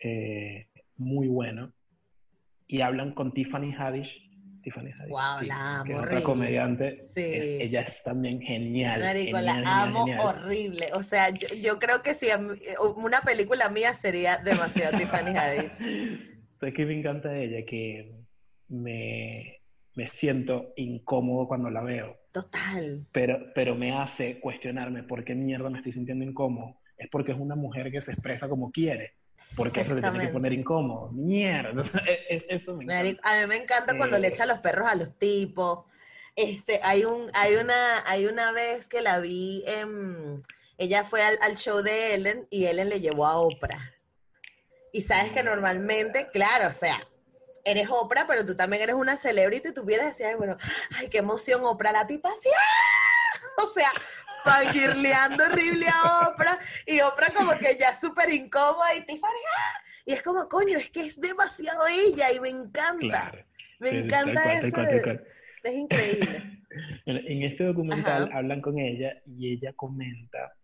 eh, 0.00 0.68
muy 0.96 1.26
bueno. 1.26 1.72
Y 2.66 2.80
hablan 2.82 3.14
con 3.14 3.32
Tiffany 3.32 3.72
Haddish. 3.72 4.30
Tiffany 4.64 4.90
Haddish, 4.98 5.40
sí, 5.40 5.46
la 5.46 5.76
amo, 5.80 5.84
que 5.84 5.92
es 5.92 5.96
otra 5.98 6.06
horrible. 6.08 6.22
comediante. 6.24 7.02
Sí. 7.02 7.20
Es- 7.22 7.60
ella 7.60 7.80
es 7.82 8.02
también 8.02 8.40
genial. 8.40 9.00
Marico, 9.00 9.36
genial, 9.36 9.44
la 9.44 9.54
genial, 9.54 9.88
amo 9.88 10.04
genial. 10.06 10.20
horrible. 10.26 10.86
O 10.94 11.02
sea, 11.02 11.30
yo, 11.30 11.48
yo 11.54 11.78
creo 11.78 12.02
que 12.02 12.14
si 12.14 12.26
una 12.96 13.20
película 13.20 13.68
mía 13.68 13.92
sería 13.92 14.38
demasiado 14.38 14.98
Tiffany 14.98 15.36
Haddish. 15.36 15.72
¿Sabes 16.56 16.74
qué 16.74 16.86
me 16.86 16.98
encanta 16.98 17.28
de 17.28 17.44
ella? 17.44 17.66
Que 17.66 18.12
me, 18.68 19.60
me 19.94 20.06
siento 20.06 20.72
incómodo 20.76 21.46
cuando 21.46 21.68
la 21.70 21.82
veo, 21.82 22.16
Total. 22.32 23.06
pero, 23.12 23.38
pero 23.54 23.74
me 23.74 23.92
hace 23.92 24.40
cuestionarme 24.40 25.02
por 25.02 25.24
qué 25.24 25.34
mierda 25.34 25.68
me 25.70 25.78
estoy 25.78 25.92
sintiendo 25.92 26.24
incómodo. 26.24 26.80
Es 26.96 27.08
porque 27.10 27.32
es 27.32 27.38
una 27.38 27.56
mujer 27.56 27.90
que 27.90 28.00
se 28.00 28.12
expresa 28.12 28.48
como 28.48 28.70
quiere. 28.70 29.14
Porque 29.56 29.82
eso 29.82 29.94
te 29.94 30.00
tiene 30.00 30.26
que 30.26 30.32
poner 30.32 30.52
incómodo. 30.52 31.10
Mierda. 31.12 31.82
E- 32.08 32.26
e- 32.36 32.46
eso 32.48 32.74
me 32.74 32.84
encanta. 32.84 33.30
A 33.30 33.40
mí 33.40 33.46
me 33.46 33.56
encanta 33.56 33.96
cuando 33.96 34.18
le 34.18 34.28
Eh. 34.28 34.30
echa 34.30 34.46
los 34.46 34.58
perros 34.58 34.88
a 34.88 34.94
los 34.94 35.16
tipos. 35.18 35.84
Este, 36.36 36.80
hay 36.82 37.04
un, 37.04 37.30
hay 37.34 37.54
una, 37.54 38.02
hay 38.08 38.26
una 38.26 38.50
vez 38.50 38.86
que 38.88 39.00
la 39.00 39.20
vi 39.20 39.62
en, 39.66 40.42
ella 40.78 41.04
fue 41.04 41.22
al, 41.22 41.38
al 41.42 41.56
show 41.56 41.80
de 41.82 42.14
Ellen 42.14 42.48
y 42.50 42.64
Ellen 42.66 42.88
le 42.88 43.00
llevó 43.00 43.26
a 43.26 43.36
Oprah. 43.38 43.92
Y 44.92 45.02
sabes 45.02 45.30
que 45.30 45.42
normalmente, 45.44 46.28
claro, 46.32 46.68
o 46.68 46.72
sea, 46.72 47.00
eres 47.64 47.88
Oprah, 47.88 48.26
pero 48.26 48.44
tú 48.44 48.56
también 48.56 48.82
eres 48.82 48.96
una 48.96 49.16
celebrity, 49.16 49.72
tú 49.72 49.82
hubieras 49.82 50.16
decir, 50.16 50.36
bueno, 50.36 50.56
ay, 50.98 51.08
qué 51.08 51.18
emoción, 51.18 51.64
Oprah, 51.64 51.92
la 51.92 52.06
tipa 52.06 52.28
¡ah! 52.30 53.38
o 53.64 53.72
sea, 53.72 53.90
fangirleando 54.44 55.44
horrible 55.44 55.86
a 55.88 56.28
Oprah, 56.28 56.58
y 56.86 57.00
Oprah 57.00 57.32
como 57.34 57.52
que 57.52 57.76
ya 57.78 57.94
súper 57.98 58.32
incómoda, 58.32 58.94
y 58.94 59.00
Tiffany, 59.06 59.30
¡ah! 59.58 59.82
y 60.06 60.12
es 60.12 60.22
como, 60.22 60.44
coño, 60.46 60.78
es 60.78 60.90
que 60.90 61.00
es 61.00 61.20
demasiado 61.20 61.80
ella, 62.06 62.32
y 62.32 62.40
me 62.40 62.50
encanta, 62.50 62.98
Claro. 63.00 63.44
me 63.80 63.90
Sí, 63.90 63.96
encanta 63.96 64.42
cual, 64.42 64.56
eso, 64.56 64.70
cual, 64.74 64.86
de- 64.88 65.24
es 65.70 65.74
increíble. 65.74 66.50
En 67.06 67.16
en 67.18 67.42
este 67.44 67.62
documental 67.64 68.24
Ajá. 68.24 68.38
hablan 68.38 68.60
con 68.60 68.80
ella 68.80 69.22
y 69.26 69.52
ella 69.52 69.72
comenta 69.74 70.54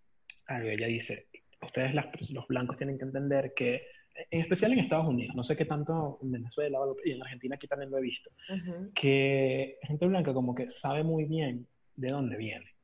algo. 0.46 0.68
Ella 0.68 0.88
dice, 0.88 1.28
ustedes 1.62 1.94
las- 1.94 2.06
los 2.32 2.48
blancos 2.48 2.76
tienen 2.76 2.98
que 2.98 3.04
entender 3.04 3.52
que, 3.54 3.86
en 4.28 4.40
especial 4.40 4.72
en 4.72 4.80
Estados 4.80 5.06
Unidos, 5.06 5.36
no 5.36 5.44
sé 5.44 5.56
qué 5.56 5.66
tanto 5.66 6.18
en 6.20 6.32
Venezuela 6.32 6.80
y 7.04 7.12
en 7.12 7.22
Argentina 7.22 7.54
aquí 7.54 7.68
también 7.68 7.92
lo 7.92 7.98
he 7.98 8.02
visto, 8.02 8.28
Ujú. 8.52 8.90
que 8.92 9.78
gente 9.82 10.04
blanca 10.06 10.34
como 10.34 10.52
que 10.52 10.68
sabe 10.68 11.04
muy 11.04 11.26
bien 11.26 11.68
de 11.94 12.10
dónde 12.10 12.36
viene. 12.36 12.74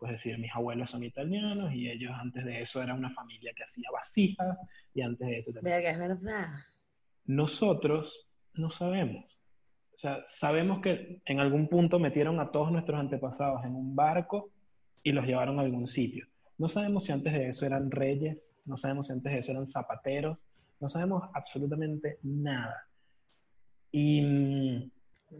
Pues 0.00 0.12
decir, 0.12 0.36
mis 0.38 0.50
abuelos 0.54 0.90
son 0.90 1.04
italianos 1.04 1.72
y 1.74 1.88
ellos 1.90 2.10
antes 2.18 2.44
de 2.44 2.62
eso 2.62 2.82
era 2.82 2.94
una 2.94 3.10
familia 3.10 3.52
que 3.54 3.62
hacía 3.64 3.88
vasijas 3.92 4.56
y 4.94 5.02
antes 5.02 5.28
de 5.28 5.38
eso 5.38 5.52
también. 5.52 5.76
Verga, 5.76 5.90
es 5.90 5.98
verdad. 5.98 6.46
Nosotros 7.26 8.26
no 8.54 8.70
sabemos. 8.70 9.24
O 9.94 9.98
sea, 9.98 10.22
sabemos 10.24 10.80
que 10.80 11.20
en 11.26 11.38
algún 11.40 11.68
punto 11.68 11.98
metieron 11.98 12.40
a 12.40 12.50
todos 12.50 12.72
nuestros 12.72 12.98
antepasados 12.98 13.62
en 13.64 13.74
un 13.76 13.94
barco 13.94 14.50
y 15.02 15.12
los 15.12 15.26
llevaron 15.26 15.58
a 15.58 15.62
algún 15.62 15.86
sitio. 15.86 16.26
No 16.56 16.68
sabemos 16.68 17.04
si 17.04 17.12
antes 17.12 17.32
de 17.34 17.48
eso 17.48 17.66
eran 17.66 17.90
reyes, 17.90 18.62
no 18.66 18.76
sabemos 18.78 19.06
si 19.08 19.12
antes 19.12 19.32
de 19.32 19.38
eso 19.38 19.52
eran 19.52 19.66
zapateros, 19.66 20.38
no 20.80 20.88
sabemos 20.88 21.28
absolutamente 21.34 22.18
nada. 22.22 22.86
Y, 23.92 24.90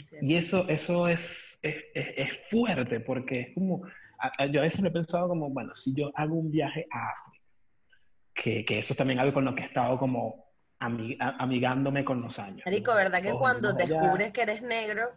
cierto. 0.01 0.27
y 0.27 0.35
eso, 0.35 0.69
eso 0.69 1.09
es, 1.09 1.59
es, 1.63 1.77
es- 1.95 2.15
es 2.17 2.41
fuerte 2.51 3.01
porque 3.01 3.41
es 3.41 3.55
como, 3.55 3.83
a- 4.21 4.47
yo 4.47 4.61
a 4.61 4.65
veces 4.65 4.81
lo 4.81 4.89
he 4.89 4.93
pensado 4.93 5.29
como, 5.29 5.49
bueno, 5.51 5.75
si 5.75 5.95
yo 5.95 6.11
hago 6.15 6.35
un 6.35 6.51
viaje 6.51 6.87
a 6.91 7.11
África, 7.11 7.45
que, 8.35 8.65
que 8.65 8.79
eso 8.79 8.93
es 8.93 8.97
también 8.97 9.19
algo 9.19 9.33
con 9.35 9.45
lo 9.45 9.55
que 9.55 9.63
he 9.63 9.67
estado 9.67 9.99
como 9.99 10.47
a- 10.79 11.37
amigándome 11.43 12.05
con 12.05 12.23
los 12.23 12.39
años. 12.39 12.63
Marico, 12.65 12.95
¿verdad 12.95 13.23
que 13.23 13.33
cuando 13.33 13.71
allá. 13.71 13.77
descubres 13.77 14.31
que 14.33 14.43
eres 14.43 14.63
negro, 14.63 15.11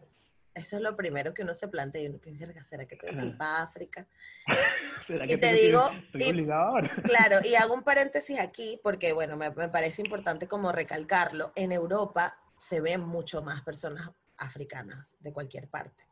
eso 0.53 0.75
es 0.75 0.81
lo 0.83 0.95
primero 0.95 1.33
que 1.33 1.41
uno 1.43 1.55
se 1.55 1.67
plantea? 1.67 2.01
Y 2.01 2.07
uno, 2.07 2.19
¿qué 2.21 2.31
verga 2.31 2.63
será 2.63 2.85
que 2.85 2.95
tengo 2.97 3.19
que 3.19 3.25
ir 3.27 3.37
para 3.37 3.63
África? 3.63 4.07
¿Será 5.01 5.25
y 5.25 5.29
que 5.29 5.37
te 5.37 5.47
tengo 5.47 5.89
que 6.11 6.19
ir? 6.29 6.35
digo, 6.35 6.79
y-. 6.79 6.83
Claro, 7.03 7.37
y 7.45 7.55
hago 7.55 7.73
un 7.73 7.83
paréntesis 7.83 8.39
aquí 8.39 8.79
porque, 8.83 9.13
bueno, 9.13 9.37
me, 9.37 9.49
me 9.51 9.69
parece 9.69 10.01
importante 10.01 10.47
como 10.47 10.71
recalcarlo. 10.71 11.51
En 11.55 11.71
Europa 11.71 12.37
se 12.57 12.81
ven 12.81 13.01
mucho 13.01 13.41
más 13.41 13.61
personas 13.63 14.09
africanas 14.37 15.15
de 15.19 15.31
cualquier 15.33 15.69
parte. 15.69 16.03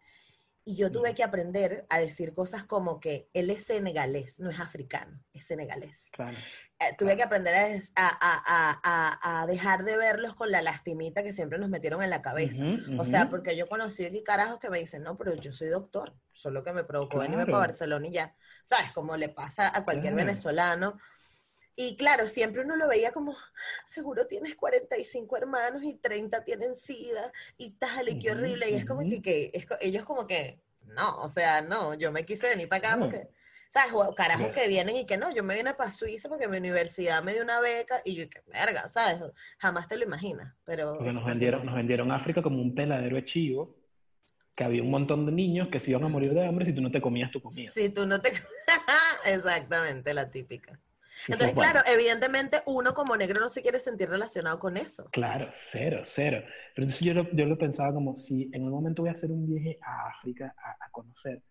Y 0.63 0.75
yo 0.75 0.91
tuve 0.91 1.15
que 1.15 1.23
aprender 1.23 1.85
a 1.89 1.97
decir 1.99 2.33
cosas 2.33 2.63
como 2.63 2.99
que 2.99 3.29
él 3.33 3.49
es 3.49 3.65
senegalés, 3.65 4.39
no 4.39 4.49
es 4.51 4.59
africano, 4.59 5.19
es 5.33 5.45
senegalés. 5.47 6.09
Claro. 6.11 6.37
Eh, 6.79 6.95
tuve 6.97 7.17
que 7.17 7.23
aprender 7.23 7.53
a, 7.95 8.07
a- 8.07 8.79
a- 8.83 9.41
a- 9.41 9.47
dejar 9.47 9.83
de 9.83 9.97
verlos 9.97 10.35
con 10.35 10.51
la 10.51 10.61
lastimita 10.61 11.23
que 11.23 11.33
siempre 11.33 11.57
nos 11.57 11.69
metieron 11.69 12.03
en 12.03 12.11
la 12.11 12.21
cabeza. 12.21 12.63
Ujú, 12.63 13.01
O 13.01 13.05
sea, 13.05 13.29
porque 13.29 13.55
yo 13.57 13.67
conocí 13.67 14.05
aquí 14.05 14.23
carajos 14.23 14.59
que 14.59 14.69
me 14.69 14.79
dicen, 14.79 15.03
no, 15.03 15.17
pero 15.17 15.33
yo 15.35 15.51
soy 15.51 15.67
doctor, 15.69 16.15
solo 16.31 16.63
que 16.63 16.73
me 16.73 16.83
provocó 16.83 17.19
venirme 17.19 17.45
Claro. 17.45 17.57
para 17.59 17.67
Barcelona 17.67 18.07
y 18.07 18.11
ya. 18.11 18.35
¿Sabes? 18.63 18.91
Como 18.93 19.17
le 19.17 19.29
pasa 19.29 19.75
a 19.75 19.83
cualquier 19.83 20.13
Claro. 20.13 20.27
venezolano. 20.27 20.97
Y 21.83 21.95
claro, 21.95 22.27
siempre 22.27 22.61
uno 22.61 22.75
lo 22.75 22.87
veía 22.87 23.11
como, 23.11 23.35
seguro 23.87 24.27
tienes 24.27 24.55
45 24.55 25.35
hermanos 25.35 25.81
y 25.83 25.95
30 25.95 26.43
tienen 26.43 26.75
sida 26.75 27.31
y 27.57 27.71
tal, 27.71 28.07
y 28.07 28.19
qué 28.19 28.31
horrible. 28.31 28.69
Y 28.69 28.75
es 28.75 28.85
como 28.85 29.01
que, 29.01 29.19
que 29.19 29.49
es 29.51 29.65
ellos 29.81 30.05
como 30.05 30.27
que, 30.27 30.59
no, 30.85 31.15
o 31.23 31.27
sea, 31.27 31.61
no, 31.63 31.95
yo 31.95 32.11
me 32.11 32.23
quise 32.23 32.49
venir 32.49 32.69
para 32.69 32.89
acá 32.89 32.99
porque, 32.99 33.29
¿sabes? 33.69 33.93
O 33.95 34.13
Carajos 34.13 34.51
que 34.51 34.67
vienen 34.67 34.95
y 34.95 35.07
que 35.07 35.17
no, 35.17 35.33
yo 35.33 35.43
me 35.43 35.55
vine 35.55 35.73
para 35.73 35.91
Suiza 35.91 36.29
porque 36.29 36.47
mi 36.47 36.57
universidad 36.57 37.23
me 37.23 37.33
dio 37.33 37.41
una 37.41 37.59
beca 37.59 37.99
y 38.05 38.13
yo, 38.13 38.29
que 38.29 38.43
verga, 38.45 38.87
¿sabes? 38.87 39.19
Jamás 39.57 39.87
te 39.87 39.97
lo 39.97 40.03
imaginas, 40.03 40.53
pero... 40.63 40.97
Porque 40.97 41.13
nos 41.13 41.25
vendieron, 41.25 41.65
nos 41.65 41.73
vendieron 41.73 42.11
África 42.11 42.43
como 42.43 42.61
un 42.61 42.75
peladero 42.75 43.15
de 43.15 43.25
chivo, 43.25 43.75
que 44.55 44.63
había 44.63 44.83
un 44.83 44.91
montón 44.91 45.25
de 45.25 45.31
niños 45.31 45.69
que 45.69 45.79
se 45.79 45.89
iban 45.89 46.03
a 46.03 46.09
morir 46.09 46.31
de 46.35 46.45
hambre 46.45 46.67
si 46.67 46.73
tú 46.73 46.81
no 46.81 46.91
te 46.91 47.01
comías 47.01 47.31
tu 47.31 47.41
comida. 47.41 47.71
Si 47.71 47.89
tú 47.89 48.05
no 48.05 48.21
te... 48.21 48.31
Exactamente, 49.25 50.13
la 50.13 50.29
típica. 50.29 50.79
Entonces, 51.27 51.55
bueno, 51.55 51.71
claro, 51.73 51.87
evidentemente 51.93 52.57
uno 52.65 52.93
como 52.93 53.15
negro 53.15 53.39
no 53.39 53.49
se 53.49 53.61
quiere 53.61 53.79
sentir 53.79 54.09
relacionado 54.09 54.59
con 54.59 54.77
eso. 54.77 55.05
Claro, 55.11 55.49
cero, 55.53 56.01
cero. 56.03 56.41
Pero 56.75 56.85
entonces 56.87 57.05
yo 57.05 57.13
lo, 57.13 57.29
yo 57.31 57.45
lo 57.45 57.57
pensaba 57.57 57.93
como 57.93 58.17
si 58.17 58.49
en 58.53 58.63
un 58.63 58.71
momento 58.71 59.01
voy 59.01 59.09
a 59.09 59.13
hacer 59.13 59.31
un 59.31 59.47
viaje 59.47 59.77
a 59.81 60.09
África 60.09 60.53
a, 60.57 60.85
a 60.85 60.89
conocer. 60.91 61.41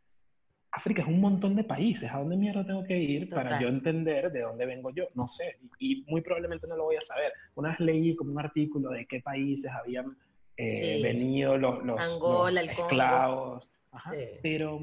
África 0.72 1.02
es 1.02 1.08
un 1.08 1.20
montón 1.20 1.56
de 1.56 1.64
países. 1.64 2.10
¿A 2.12 2.18
dónde 2.18 2.36
mierda 2.36 2.64
tengo 2.64 2.84
que 2.84 2.96
ir 2.96 3.28
para 3.28 3.44
Total. 3.50 3.60
yo 3.62 3.68
entender 3.68 4.30
de 4.30 4.40
dónde 4.42 4.66
vengo 4.66 4.90
yo? 4.90 5.08
No 5.14 5.24
sé. 5.24 5.52
Y, 5.78 6.00
y 6.00 6.04
muy 6.06 6.20
probablemente 6.20 6.66
no 6.68 6.76
lo 6.76 6.84
voy 6.84 6.96
a 6.96 7.00
saber. 7.00 7.32
Una 7.56 7.70
vez 7.70 7.80
leí 7.80 8.14
como 8.14 8.32
un 8.32 8.38
artículo 8.40 8.90
de 8.90 9.04
qué 9.06 9.20
países 9.20 9.70
habían 9.72 10.16
eh, 10.56 10.96
Sí. 10.98 11.02
venido 11.02 11.56
los, 11.58 11.84
los, 11.84 12.00
Angola, 12.00 12.62
los 12.62 12.70
esclavos. 12.70 13.70
Ajá. 13.90 14.12
Sí. 14.12 14.24
Pero 14.42 14.78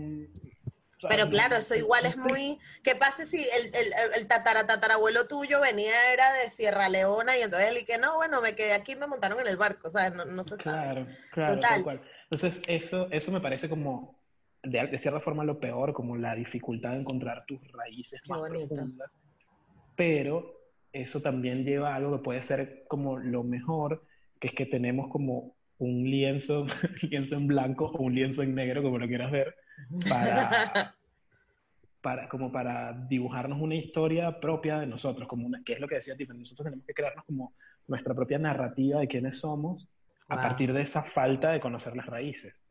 Pero 1.07 1.29
claro, 1.29 1.55
eso 1.55 1.75
igual 1.75 2.05
es 2.05 2.17
muy... 2.17 2.59
¿Qué 2.83 2.95
pasa 2.95 3.25
si 3.25 3.37
el, 3.37 3.75
el, 3.75 3.93
el 4.15 4.27
tataratatarabuelo 4.27 5.27
tuyo 5.27 5.61
venía, 5.61 6.11
era 6.11 6.33
de 6.33 6.49
Sierra 6.49 6.89
Leona 6.89 7.37
y 7.37 7.41
entonces 7.41 7.69
él 7.69 7.77
y 7.77 7.85
que 7.85 7.97
no, 7.97 8.15
bueno, 8.15 8.41
me 8.41 8.55
quedé 8.55 8.73
aquí 8.73 8.93
y 8.93 8.95
me 8.95 9.07
montaron 9.07 9.39
en 9.39 9.47
el 9.47 9.57
barco, 9.57 9.89
¿sabes? 9.89 10.13
No, 10.13 10.25
no 10.25 10.43
se 10.43 10.57
sabe. 10.57 11.05
Claro, 11.31 11.59
claro. 11.59 12.01
Entonces, 12.29 12.61
eso, 12.67 13.07
eso 13.11 13.31
me 13.31 13.41
parece 13.41 13.69
como, 13.69 14.19
de, 14.63 14.87
de, 14.87 14.97
cierta 14.97 15.19
forma, 15.19 15.43
lo 15.43 15.59
peor, 15.59 15.93
como 15.93 16.17
la 16.17 16.35
dificultad 16.35 16.93
de 16.93 16.99
encontrar 16.99 17.45
tus 17.45 17.59
raíces 17.71 18.21
más 18.27 18.49
profundas. 18.49 19.15
Pero 19.95 20.57
eso 20.93 21.21
también 21.21 21.63
lleva 21.63 21.93
a 21.93 21.95
algo 21.95 22.17
que 22.17 22.23
puede 22.23 22.41
ser 22.41 22.85
como 22.87 23.17
lo 23.17 23.43
mejor, 23.43 24.03
que 24.39 24.47
es 24.47 24.53
que 24.53 24.65
tenemos 24.65 25.09
como 25.09 25.55
un 25.77 26.09
lienzo, 26.09 26.65
lienzo 27.03 27.35
en 27.35 27.47
blanco 27.47 27.85
o 27.85 28.01
un 28.01 28.15
lienzo 28.15 28.41
en 28.41 28.55
negro, 28.55 28.81
como 28.81 28.97
lo 28.97 29.07
quieras 29.07 29.31
ver, 29.31 29.55
para, 30.09 30.95
para, 32.01 32.29
como 32.29 32.51
para 32.51 32.93
dibujarnos 32.93 33.61
una 33.61 33.75
historia 33.75 34.39
propia 34.39 34.79
de 34.79 34.87
nosotros, 34.87 35.27
como 35.27 35.47
una, 35.47 35.61
que 35.63 35.73
es 35.73 35.79
lo 35.79 35.87
que 35.87 35.95
decía 35.95 36.15
Tiffany, 36.15 36.39
nosotros 36.39 36.65
tenemos 36.65 36.85
que 36.85 36.93
crearnos 36.93 37.25
como 37.25 37.53
nuestra 37.87 38.13
propia 38.13 38.39
narrativa 38.39 38.99
de 38.99 39.07
quiénes 39.07 39.39
somos 39.39 39.87
a 40.29 40.35
partir 40.35 40.73
de 40.73 40.81
esa 40.81 41.03
falta 41.03 41.51
de 41.51 41.59
conocer 41.59 41.95
las 41.95 42.05
raíces. 42.05 42.65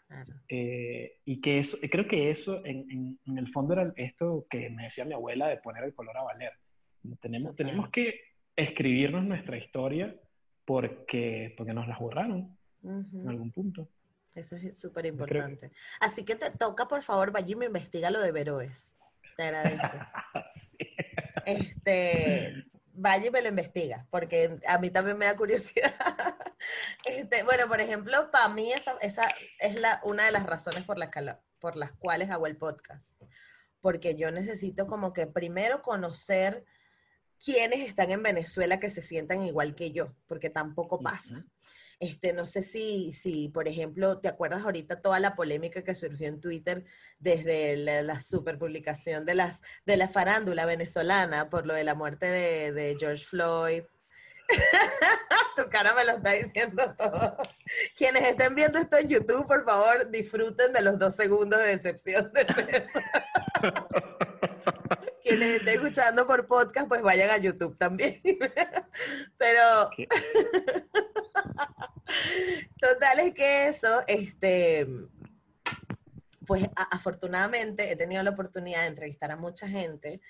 Eh, 0.49 1.21
y 1.25 1.41
que 1.41 1.59
eso, 1.59 1.79
creo 1.91 2.07
que 2.07 2.31
eso 2.31 2.65
en, 2.65 3.19
en, 3.25 3.39
el 3.39 3.49
fondo 3.49 3.73
era 3.73 3.93
esto 3.97 4.47
que 4.49 4.71
me 4.71 4.85
decía 4.85 5.05
mi 5.05 5.15
abuela 5.15 5.49
de 5.49 5.57
poner 5.57 5.85
el 5.85 5.95
color 5.95 6.17
a 6.17 6.23
valer. 6.23 6.53
Tenemos, 7.21 7.57
tenemos 7.57 7.91
que 7.91 8.21
escribirnos 8.55 9.25
nuestra 9.25 9.57
historia 9.57 10.15
porque, 10.65 11.55
porque 11.57 11.73
nos 11.73 11.89
la 11.89 11.99
borraron 11.99 12.57
en 12.85 13.29
algún 13.29 13.51
punto. 13.53 13.89
Eso 14.37 14.55
es 14.57 14.79
súper 14.79 15.07
importante. 15.07 15.73
Así 15.99 16.23
que 16.23 16.37
te 16.37 16.51
toca, 16.51 16.87
por 16.87 17.03
favor, 17.03 17.33
vaya 17.33 17.53
y 17.53 17.57
me 17.57 17.67
investiga 17.67 18.11
lo 18.11 18.21
de 18.21 18.33
Veroes. 18.33 18.95
Te 19.37 19.45
agradezco. 19.45 19.89
Este, 21.47 22.67
vaya 22.93 23.27
y 23.29 23.31
me 23.31 23.41
lo 23.41 23.49
investiga, 23.49 24.05
porque 24.11 24.59
a 24.67 24.79
mí 24.79 24.91
también 24.91 25.17
me 25.17 25.27
da 25.27 25.37
curiosidad. 25.37 25.95
Este, 27.05 27.45
bueno, 27.45 27.69
por 27.69 27.81
ejemplo, 27.81 28.31
para 28.33 28.49
mí 28.49 28.73
esa, 28.73 28.97
esa 29.01 29.29
es 29.61 29.79
la, 29.79 30.01
una 30.03 30.25
de 30.25 30.33
las 30.33 30.45
razones 30.45 30.83
por 30.85 30.99
las, 30.99 31.11
por 31.61 31.77
las 31.77 31.95
cuales 31.97 32.31
hago 32.31 32.49
el 32.49 32.57
podcast. 32.57 33.13
Porque 33.81 34.17
yo 34.17 34.33
necesito 34.33 34.89
como 34.89 35.13
que 35.13 35.29
primero 35.29 35.83
conocer 35.83 36.65
quiénes 37.43 37.81
están 37.81 38.11
en 38.11 38.23
Venezuela 38.23 38.81
que 38.81 38.91
se 38.91 39.03
sientan 39.03 39.45
igual 39.45 39.77
que 39.77 39.93
yo, 39.93 40.17
porque 40.27 40.51
tampoco 40.51 41.01
pasa. 41.01 41.45
Este, 41.99 42.35
no 42.35 42.45
sé 42.47 42.63
si, 42.63 43.13
si, 43.13 43.49
por 43.49 43.69
ejemplo, 43.69 44.19
¿te 44.19 44.29
acuerdas 44.29 44.65
ahorita 44.65 45.01
toda 45.01 45.19
la 45.19 45.35
polémica 45.35 45.83
que 45.83 45.95
surgió 45.95 46.29
en 46.29 46.41
Twitter 46.41 46.85
desde 47.19 47.77
la, 47.77 48.03
la 48.03 48.21
superpublicación 48.21 49.25
de, 49.25 49.35
las, 49.35 49.61
de 49.87 49.97
la 49.97 50.09
farándula 50.09 50.67
venezolana 50.67 51.49
por 51.49 51.67
lo 51.67 51.73
de 51.73 51.85
la 51.85 51.95
muerte 51.95 52.27
de, 52.27 52.73
de 52.73 52.97
George 52.99 53.25
Floyd? 53.25 53.83
tu 55.57 55.69
cara 55.71 55.95
me 55.95 56.05
lo 56.05 56.13
está 56.13 56.33
diciendo 56.33 56.95
todo. 56.97 57.37
Quienes 57.97 58.23
estén 58.23 58.55
viendo 58.55 58.79
esto 58.79 58.99
en 58.99 59.09
YouTube, 59.09 59.47
por 59.47 59.65
favor, 59.65 60.11
disfruten 60.11 60.73
de 60.73 60.83
los 60.83 60.99
dos 60.99 61.17
segundos 61.17 61.59
de 61.61 61.69
decepción 61.69 62.31
de 62.33 62.45
César. 62.45 63.05
Quienes 65.23 65.61
estén 65.61 65.69
escuchando 65.69 66.27
por 66.27 66.47
podcast, 66.47 66.89
pues 66.89 67.03
vayan 67.03 67.31
a 67.31 67.39
YouTube 67.39 67.77
también. 67.77 68.21
Pero 69.39 69.91
total 72.81 73.21
es 73.21 73.35
que 73.35 73.69
eso, 73.69 74.03
este, 74.07 74.87
pues 76.47 76.69
afortunadamente 76.91 77.91
he 77.91 77.97
tenido 77.97 78.23
la 78.23 78.31
oportunidad 78.31 78.83
de 78.83 78.89
entrevistar 78.89 79.31
a 79.31 79.37
mucha 79.37 79.69
gente 79.69 80.21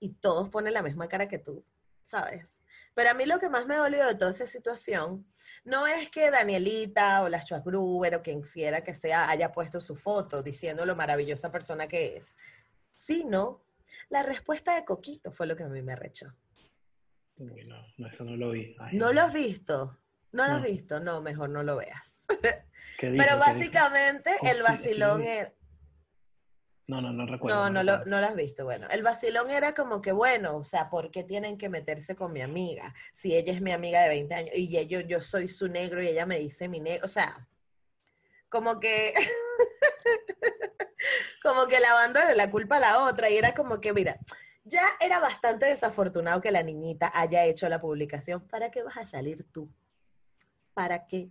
y 0.00 0.14
todos 0.14 0.48
ponen 0.48 0.74
la 0.74 0.82
misma 0.82 1.08
cara 1.08 1.28
que 1.28 1.38
tú, 1.38 1.64
¿sabes? 2.04 2.58
Pero 2.94 3.10
a 3.10 3.14
mí 3.14 3.26
lo 3.26 3.38
que 3.38 3.50
más 3.50 3.66
me 3.66 3.76
dolió 3.76 4.06
de 4.06 4.14
toda 4.14 4.30
esa 4.30 4.46
situación 4.46 5.26
no 5.64 5.86
es 5.86 6.08
que 6.08 6.30
Danielita 6.30 7.22
o 7.22 7.28
la 7.28 7.44
Gruber 7.64 8.14
o 8.14 8.22
quien 8.22 8.40
quiera 8.40 8.82
que 8.82 8.94
sea 8.94 9.28
haya 9.28 9.52
puesto 9.52 9.82
su 9.82 9.96
foto 9.96 10.42
diciendo 10.42 10.86
lo 10.86 10.96
maravillosa 10.96 11.52
persona 11.52 11.88
que 11.88 12.16
es, 12.16 12.36
sino 12.96 13.65
la 14.08 14.22
respuesta 14.22 14.74
de 14.74 14.84
Coquito 14.84 15.32
fue 15.32 15.46
lo 15.46 15.56
que 15.56 15.64
a 15.64 15.68
mí 15.68 15.82
me 15.82 15.92
arrechó. 15.92 16.34
no, 17.38 18.06
eso 18.08 18.24
no 18.24 18.36
lo 18.36 18.50
vi. 18.50 18.76
¿No 18.92 19.12
lo 19.12 19.22
has 19.22 19.32
visto? 19.32 19.98
¿No 20.32 20.46
lo 20.46 20.54
has 20.54 20.62
visto? 20.62 21.00
No, 21.00 21.22
mejor 21.22 21.50
no 21.50 21.62
lo 21.62 21.76
veas. 21.76 22.24
Pero 23.00 23.38
básicamente 23.38 24.30
el 24.42 24.62
vacilón 24.62 25.22
era... 25.22 25.52
No, 26.88 27.00
no, 27.00 27.12
no 27.12 27.26
recuerdo. 27.26 27.58
No, 27.58 27.70
no, 27.70 27.82
lo, 27.82 28.04
no 28.04 28.20
lo 28.20 28.26
has 28.26 28.36
visto. 28.36 28.64
Bueno, 28.64 28.86
el 28.90 29.02
vacilón 29.02 29.50
era 29.50 29.74
como 29.74 30.00
que, 30.00 30.12
bueno, 30.12 30.56
o 30.56 30.64
sea, 30.64 30.88
¿por 30.88 31.10
qué 31.10 31.24
tienen 31.24 31.58
que 31.58 31.68
meterse 31.68 32.14
con 32.14 32.32
mi 32.32 32.42
amiga? 32.42 32.94
Si 33.12 33.34
ella 33.34 33.52
es 33.52 33.60
mi 33.60 33.72
amiga 33.72 34.02
de 34.02 34.08
20 34.10 34.34
años 34.34 34.50
y 34.54 34.86
yo, 34.86 35.00
yo 35.00 35.20
soy 35.20 35.48
su 35.48 35.68
negro 35.68 36.00
y 36.00 36.06
ella 36.06 36.26
me 36.26 36.38
dice 36.38 36.68
mi 36.68 36.78
negro. 36.78 37.06
O 37.06 37.08
sea, 37.08 37.48
como 38.48 38.78
que, 38.78 39.14
como 41.42 41.66
que 41.66 41.80
lavándole 41.80 42.34
la 42.34 42.50
culpa 42.50 42.76
a 42.76 42.80
la 42.80 43.04
otra. 43.04 43.30
Y 43.30 43.36
era 43.36 43.54
como 43.54 43.80
que, 43.80 43.92
mira, 43.92 44.18
ya 44.64 44.82
era 45.00 45.18
bastante 45.18 45.66
desafortunado 45.66 46.40
que 46.40 46.50
la 46.50 46.62
niñita 46.62 47.10
haya 47.14 47.44
hecho 47.44 47.68
la 47.68 47.80
publicación. 47.80 48.46
¿Para 48.48 48.70
qué 48.70 48.82
vas 48.82 48.96
a 48.96 49.06
salir 49.06 49.46
tú? 49.52 49.68
¿Para 50.74 51.04
qué? 51.04 51.30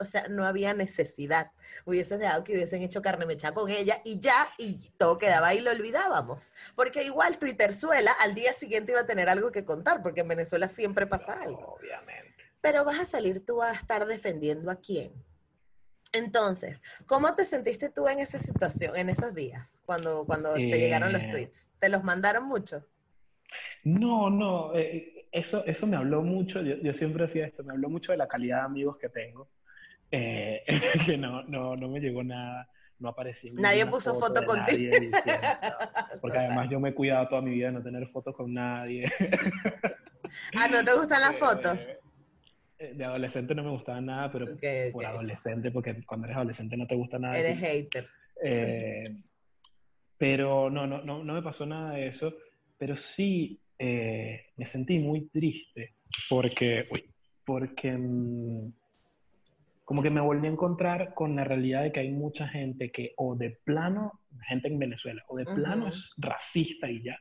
o 0.00 0.04
sea, 0.04 0.28
no 0.28 0.46
había 0.46 0.74
necesidad. 0.74 1.50
Hubiese 1.84 2.18
dejado 2.18 2.44
que 2.44 2.52
hubiesen 2.52 2.82
hecho 2.82 3.02
carne 3.02 3.26
mecha 3.26 3.52
con 3.52 3.68
ella 3.68 4.00
y 4.04 4.20
ya, 4.20 4.48
y 4.58 4.90
todo 4.96 5.18
quedaba 5.18 5.48
ahí, 5.48 5.60
lo 5.60 5.70
olvidábamos. 5.70 6.52
Porque 6.74 7.02
igual 7.02 7.38
Twitter 7.38 7.74
suela, 7.74 8.12
al 8.20 8.34
día 8.34 8.52
siguiente 8.52 8.92
iba 8.92 9.02
a 9.02 9.06
tener 9.06 9.28
algo 9.28 9.50
que 9.50 9.64
contar, 9.64 10.02
porque 10.02 10.20
en 10.20 10.28
Venezuela 10.28 10.68
siempre 10.68 11.06
pasa 11.06 11.40
algo. 11.40 11.76
Obviamente. 11.78 12.34
Pero 12.60 12.84
vas 12.84 13.00
a 13.00 13.06
salir 13.06 13.44
tú 13.44 13.62
a 13.62 13.72
estar 13.72 14.06
defendiendo 14.06 14.70
a 14.70 14.76
quién. 14.76 15.12
Entonces, 16.12 16.80
¿cómo 17.06 17.34
te 17.34 17.44
sentiste 17.44 17.90
tú 17.90 18.08
en 18.08 18.18
esa 18.18 18.38
situación, 18.38 18.96
en 18.96 19.08
esos 19.08 19.34
días, 19.34 19.78
cuando, 19.84 20.24
cuando 20.24 20.54
te 20.54 20.78
llegaron 20.78 21.12
los 21.12 21.22
eh. 21.22 21.28
tweets? 21.30 21.68
¿Te 21.78 21.88
los 21.88 22.02
mandaron 22.02 22.44
mucho? 22.44 22.84
No, 23.84 24.30
no, 24.30 24.74
eh, 24.74 25.26
eso, 25.32 25.64
eso 25.66 25.86
me 25.86 25.96
habló 25.96 26.22
mucho, 26.22 26.62
yo, 26.62 26.76
yo, 26.76 26.94
siempre 26.94 27.24
decía 27.24 27.46
esto, 27.46 27.62
me 27.62 27.72
habló 27.72 27.88
mucho 27.88 28.12
de 28.12 28.18
la 28.18 28.28
calidad 28.28 28.58
de 28.58 28.64
amigos 28.64 28.96
que 28.96 29.08
tengo. 29.08 29.48
Eh, 30.10 30.64
que 31.06 31.16
no, 31.18 31.42
no, 31.44 31.76
no 31.76 31.88
me 31.88 32.00
llegó 32.00 32.22
nada, 32.22 32.68
no 32.98 33.08
apareció. 33.08 33.52
Nadie 33.54 33.86
puso 33.86 34.14
foto, 34.14 34.44
contigo. 34.44 34.96
porque 36.20 36.38
además 36.38 36.68
yo 36.70 36.80
me 36.80 36.90
he 36.90 36.94
cuidado 36.94 37.28
toda 37.28 37.42
mi 37.42 37.50
vida 37.50 37.66
de 37.66 37.72
no 37.72 37.82
tener 37.82 38.06
fotos 38.08 38.34
con 38.34 38.52
nadie. 38.52 39.10
ah, 40.56 40.68
¿no 40.68 40.84
te 40.84 40.94
gustan 40.94 41.20
las 41.20 41.36
fotos? 41.38 41.78
Eh, 42.78 42.94
de 42.94 43.04
adolescente 43.04 43.54
no 43.54 43.64
me 43.64 43.70
gustaba 43.70 44.00
nada, 44.00 44.30
pero 44.30 44.46
por 44.92 45.04
adolescente, 45.04 45.70
porque 45.70 46.04
cuando 46.04 46.26
eres 46.26 46.36
adolescente 46.36 46.76
no 46.76 46.86
te 46.86 46.94
gusta 46.94 47.18
nada. 47.18 47.36
Eres 47.36 47.58
hater. 47.58 48.06
Eh, 48.42 49.16
pero 50.16 50.70
no, 50.70 50.86
no, 50.86 51.02
no, 51.02 51.24
no 51.24 51.34
me 51.34 51.42
pasó 51.42 51.66
nada 51.66 51.92
de 51.94 52.06
eso, 52.06 52.34
pero 52.76 52.96
sí 52.96 53.60
me 53.80 54.64
sentí 54.64 54.98
muy 54.98 55.28
triste 55.28 55.94
porque, 56.28 56.84
uy, 56.90 57.04
porque 57.44 57.92
mm, 57.92 58.72
como 59.84 60.02
que 60.02 60.10
me 60.10 60.20
volví 60.20 60.46
a 60.46 60.50
encontrar 60.50 61.14
con 61.14 61.34
la 61.34 61.44
realidad 61.44 61.82
de 61.82 61.92
que 61.92 62.00
hay 62.00 62.10
mucha 62.10 62.46
gente 62.46 62.90
que 62.90 63.14
o 63.16 63.36
de 63.36 63.58
plano, 63.64 64.20
gente 64.46 64.68
en 64.68 64.78
Venezuela, 64.78 65.24
o 65.28 65.36
de 65.36 65.46
plano 65.46 65.88
es 65.88 66.12
racista 66.18 66.90
y 66.90 67.02
ya, 67.02 67.18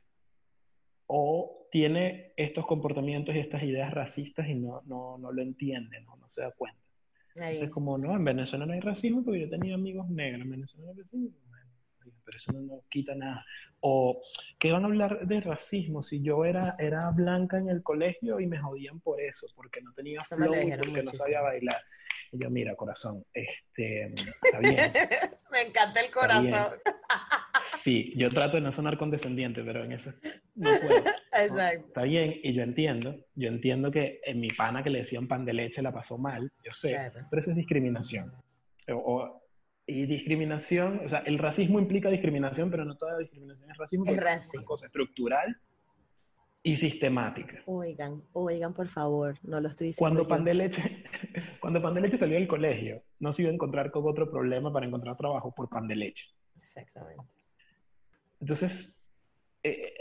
o 1.06 1.57
tiene 1.72 2.34
estos 2.38 2.66
comportamientos 2.66 3.36
y 3.36 3.40
estas 3.40 3.64
ideas 3.64 3.94
racistas 3.94 4.48
y 4.48 4.56
no, 4.56 4.82
no, 4.86 5.18
no 5.18 5.32
lo 5.32 5.42
entiende, 5.42 6.02
¿no? 6.02 6.16
no 6.18 6.30
se 6.30 6.42
da 6.42 6.52
cuenta. 6.52 6.80
Entonces, 7.36 7.70
como 7.70 7.98
no, 7.98 8.16
en 8.16 8.24
Venezuela 8.24 8.66
no 8.66 8.74
hay 8.74 8.80
racismo 8.80 9.24
porque 9.24 9.42
yo 9.42 9.50
tenía 9.50 9.76
amigos 9.76 10.10
negros, 10.10 10.42
en 10.42 10.52
Venezuela 10.52 10.86
no 10.86 10.92
hay 10.92 10.98
racismo, 10.98 11.30
pero 12.26 12.38
eso 12.38 12.52
no, 12.52 12.62
no, 12.62 12.84
quita 12.90 13.16
nada. 13.16 13.46
O 13.80 14.22
que 14.58 14.72
van 14.72 14.84
a 14.84 14.88
hablar 14.88 15.28
de 15.28 15.40
racismo 15.40 16.02
si 16.02 16.22
yo 16.22 16.46
era, 16.46 16.76
era 16.80 17.12
blanca 17.12 17.58
en 17.58 17.70
el 17.70 17.84
colegio 17.84 18.40
y 18.40 18.48
me 18.48 18.58
jodían 18.58 19.00
por 19.00 19.22
eso, 19.22 19.46
porque 19.56 19.82
no 19.82 19.94
tenía 19.94 20.20
flow, 20.22 20.54
porque 20.80 21.04
no 21.04 21.12
sabía 21.12 21.42
bailar. 21.42 21.82
Y 22.32 22.42
yo, 22.42 22.50
mira, 22.50 22.76
corazón, 22.76 23.26
este, 23.34 24.14
está 24.14 24.60
bien. 24.60 24.76
Me 25.52 25.62
encanta 25.62 26.02
el 26.02 26.12
corazón. 26.12 26.52
Sí, 27.76 28.14
yo 28.16 28.30
trato 28.30 28.56
de 28.58 28.62
no 28.62 28.72
sonar 28.72 28.98
condescendiente, 28.98 29.62
pero 29.62 29.84
en 29.84 29.92
eso 29.92 30.14
no 30.56 30.70
puedo. 30.82 31.04
Exacto. 31.46 31.88
Está 31.88 32.04
bien, 32.04 32.36
y 32.44 32.54
yo 32.54 32.64
entiendo, 32.64 33.16
yo 33.36 33.50
entiendo 33.50 33.92
que 33.92 34.20
en 34.26 34.40
mi 34.40 34.50
pana 34.50 34.84
que 34.84 34.90
le 34.90 35.00
decían 35.00 35.28
pan 35.28 35.46
de 35.46 35.54
leche 35.54 35.82
la 35.82 35.94
pasó 35.94 36.18
mal, 36.18 36.52
yo 36.64 36.72
sé, 36.72 36.98
pero 37.30 37.40
eso 37.40 37.52
es 37.52 37.58
discriminación. 37.58 38.34
O, 38.90 39.42
y 39.86 40.06
discriminación, 40.06 41.02
o 41.06 41.10
sea, 41.10 41.20
el 41.20 41.38
racismo 41.38 41.80
implica 41.80 42.10
discriminación, 42.10 42.70
pero 42.70 42.84
no 42.84 42.98
toda 42.98 43.18
discriminación 43.18 43.72
es 43.72 43.78
racismo. 43.78 44.06
Es 44.06 44.18
racismo. 44.18 44.52
Es 44.54 44.60
una 44.60 44.66
cosa 44.66 44.86
estructural 44.86 45.58
y 46.62 46.76
sistemática. 46.76 47.64
Oigan, 47.66 48.22
oigan, 48.34 48.74
por 48.74 48.90
favor, 48.90 49.38
no 49.44 49.62
lo 49.62 49.70
estoy 49.70 49.88
diciendo. 49.88 50.00
Cuando 50.00 50.28
Pan 50.28 50.44
de 50.44 50.54
Leche, 50.54 51.04
cuando 51.62 51.82
Pan 51.82 51.94
de 51.94 52.02
Leche 52.02 52.18
salió 52.18 52.36
del 52.36 52.50
colegio, 52.50 53.02
no 53.20 53.32
se 53.32 53.44
iba 53.44 53.52
a 53.52 53.54
encontrar 53.54 53.90
con 53.90 54.06
otro 54.06 54.30
problema 54.30 54.74
para 54.74 54.86
encontrar 54.86 55.16
trabajo 55.16 55.54
por 55.56 55.70
Pan 55.70 55.88
de 55.88 55.96
Leche. 55.96 56.26
Exactamente. 56.58 57.24
entonces, 58.42 58.72
eh, 58.72 58.97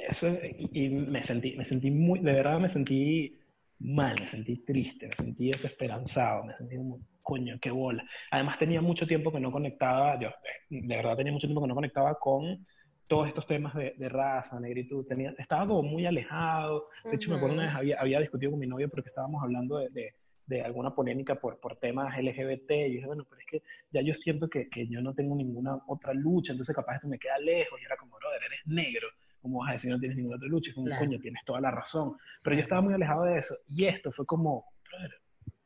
eso, 0.09 0.29
y, 0.73 0.89
me 0.91 1.23
sentí, 1.23 1.57
me 1.57 1.65
sentí 1.65 1.91
muy, 1.91 2.21
de 2.21 2.33
verdad 2.33 2.59
me 2.59 2.69
sentí 2.69 3.39
mal, 3.81 4.17
me 4.19 4.27
sentí 4.27 4.59
triste, 4.59 5.09
me 5.09 5.17
sentí 5.17 5.47
desesperanzado, 5.49 6.45
me 6.45 6.57
sentí 6.57 6.77
como, 6.77 6.99
coño, 7.23 7.59
qué 7.61 7.71
bola. 7.71 8.05
Además 8.31 8.59
tenía 8.59 8.81
mucho 8.81 9.07
tiempo 9.07 9.33
que 9.33 9.41
no 9.41 9.51
conectaba, 9.51 10.19
yo 10.21 10.31
de 10.71 10.97
verdad 10.97 11.17
tenía 11.17 11.33
mucho 11.33 11.47
tiempo 11.47 11.63
que 11.63 11.69
no 11.69 11.75
conectaba 11.75 12.15
con 12.19 12.67
todos 13.07 13.29
estos 13.29 13.47
temas 13.47 13.75
de, 13.75 14.09
raza, 14.09 14.59
negritud, 14.59 15.07
tenía, 15.07 15.35
estaba 15.39 15.67
como 15.67 15.83
muy 15.83 16.07
alejado. 16.07 16.89
De 17.05 17.17
hecho, 17.17 17.31
me 17.31 17.37
acuerdo 17.37 17.55
una 17.55 17.67
vez 17.67 17.75
había, 17.75 18.01
había 18.01 18.21
discutido 18.21 18.51
con 18.53 18.61
mi 18.61 18.67
novia 18.67 18.89
porque 18.89 19.09
estábamos 19.09 19.43
hablando 19.43 19.79
de, 19.79 20.15
de, 20.47 20.63
alguna 20.63 20.95
polémica 20.95 21.37
por, 21.37 21.61
por 21.61 21.77
temas 21.77 22.17
LGBT. 22.19 22.71
Y 22.71 22.95
dije, 22.95 23.07
bueno, 23.07 23.25
pero 23.29 23.41
es 23.41 23.47
que 23.47 23.63
ya 23.93 24.01
yo 24.03 24.13
siento 24.13 24.49
que, 24.49 24.69
que, 24.69 24.89
yo 24.89 25.01
no 25.01 25.15
tengo 25.15 25.37
ninguna 25.37 25.79
otra 25.87 26.13
lucha, 26.15 26.53
entonces 26.53 26.75
capaz 26.75 26.97
esto 26.97 27.09
me 27.09 27.19
queda 27.19 27.39
lejos. 27.39 27.81
Y 27.81 27.85
era 27.85 27.97
como, 27.97 28.17
brother, 28.17 28.41
eres 28.45 28.61
negro. 28.67 29.09
¿Cómo 29.41 29.61
vas 29.61 29.71
a 29.71 29.73
decir 29.73 29.91
no 29.91 29.99
tienes 29.99 30.17
ninguna 30.17 30.37
otra 30.37 30.49
lucha? 30.49 30.71
Es 30.71 30.75
como, 30.75 30.89
coño, 30.97 31.19
tienes 31.21 31.45
toda 31.45 31.61
la 31.61 31.71
razón. 31.71 32.17
Pero 32.43 32.57
yo 32.57 32.63
estaba 32.63 32.81
muy 32.81 32.95
alejado 32.95 33.25
de 33.25 33.39
eso. 33.39 33.57
Y 33.69 33.87
esto 33.87 34.11
fue 34.13 34.27
como, 34.27 34.67
brother, 34.89 35.13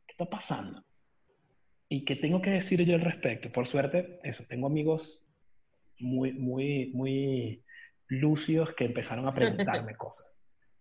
¿qué 0.06 0.12
está 0.12 0.26
pasando? 0.26 0.84
¿Y 1.88 2.04
qué 2.04 2.16
tengo 2.16 2.40
que 2.40 2.50
decir 2.50 2.84
yo 2.84 2.94
al 2.94 3.00
respecto? 3.00 3.50
Por 3.50 3.66
suerte, 3.66 4.20
eso, 4.22 4.44
tengo 4.48 4.66
amigos 4.66 5.24
muy, 5.98 6.32
muy, 6.32 6.90
muy 6.94 7.64
lúcidos 8.08 8.74
que 8.74 8.84
empezaron 8.84 9.26
a 9.26 9.32
preguntarme 9.32 9.94
cosas. 9.96 10.26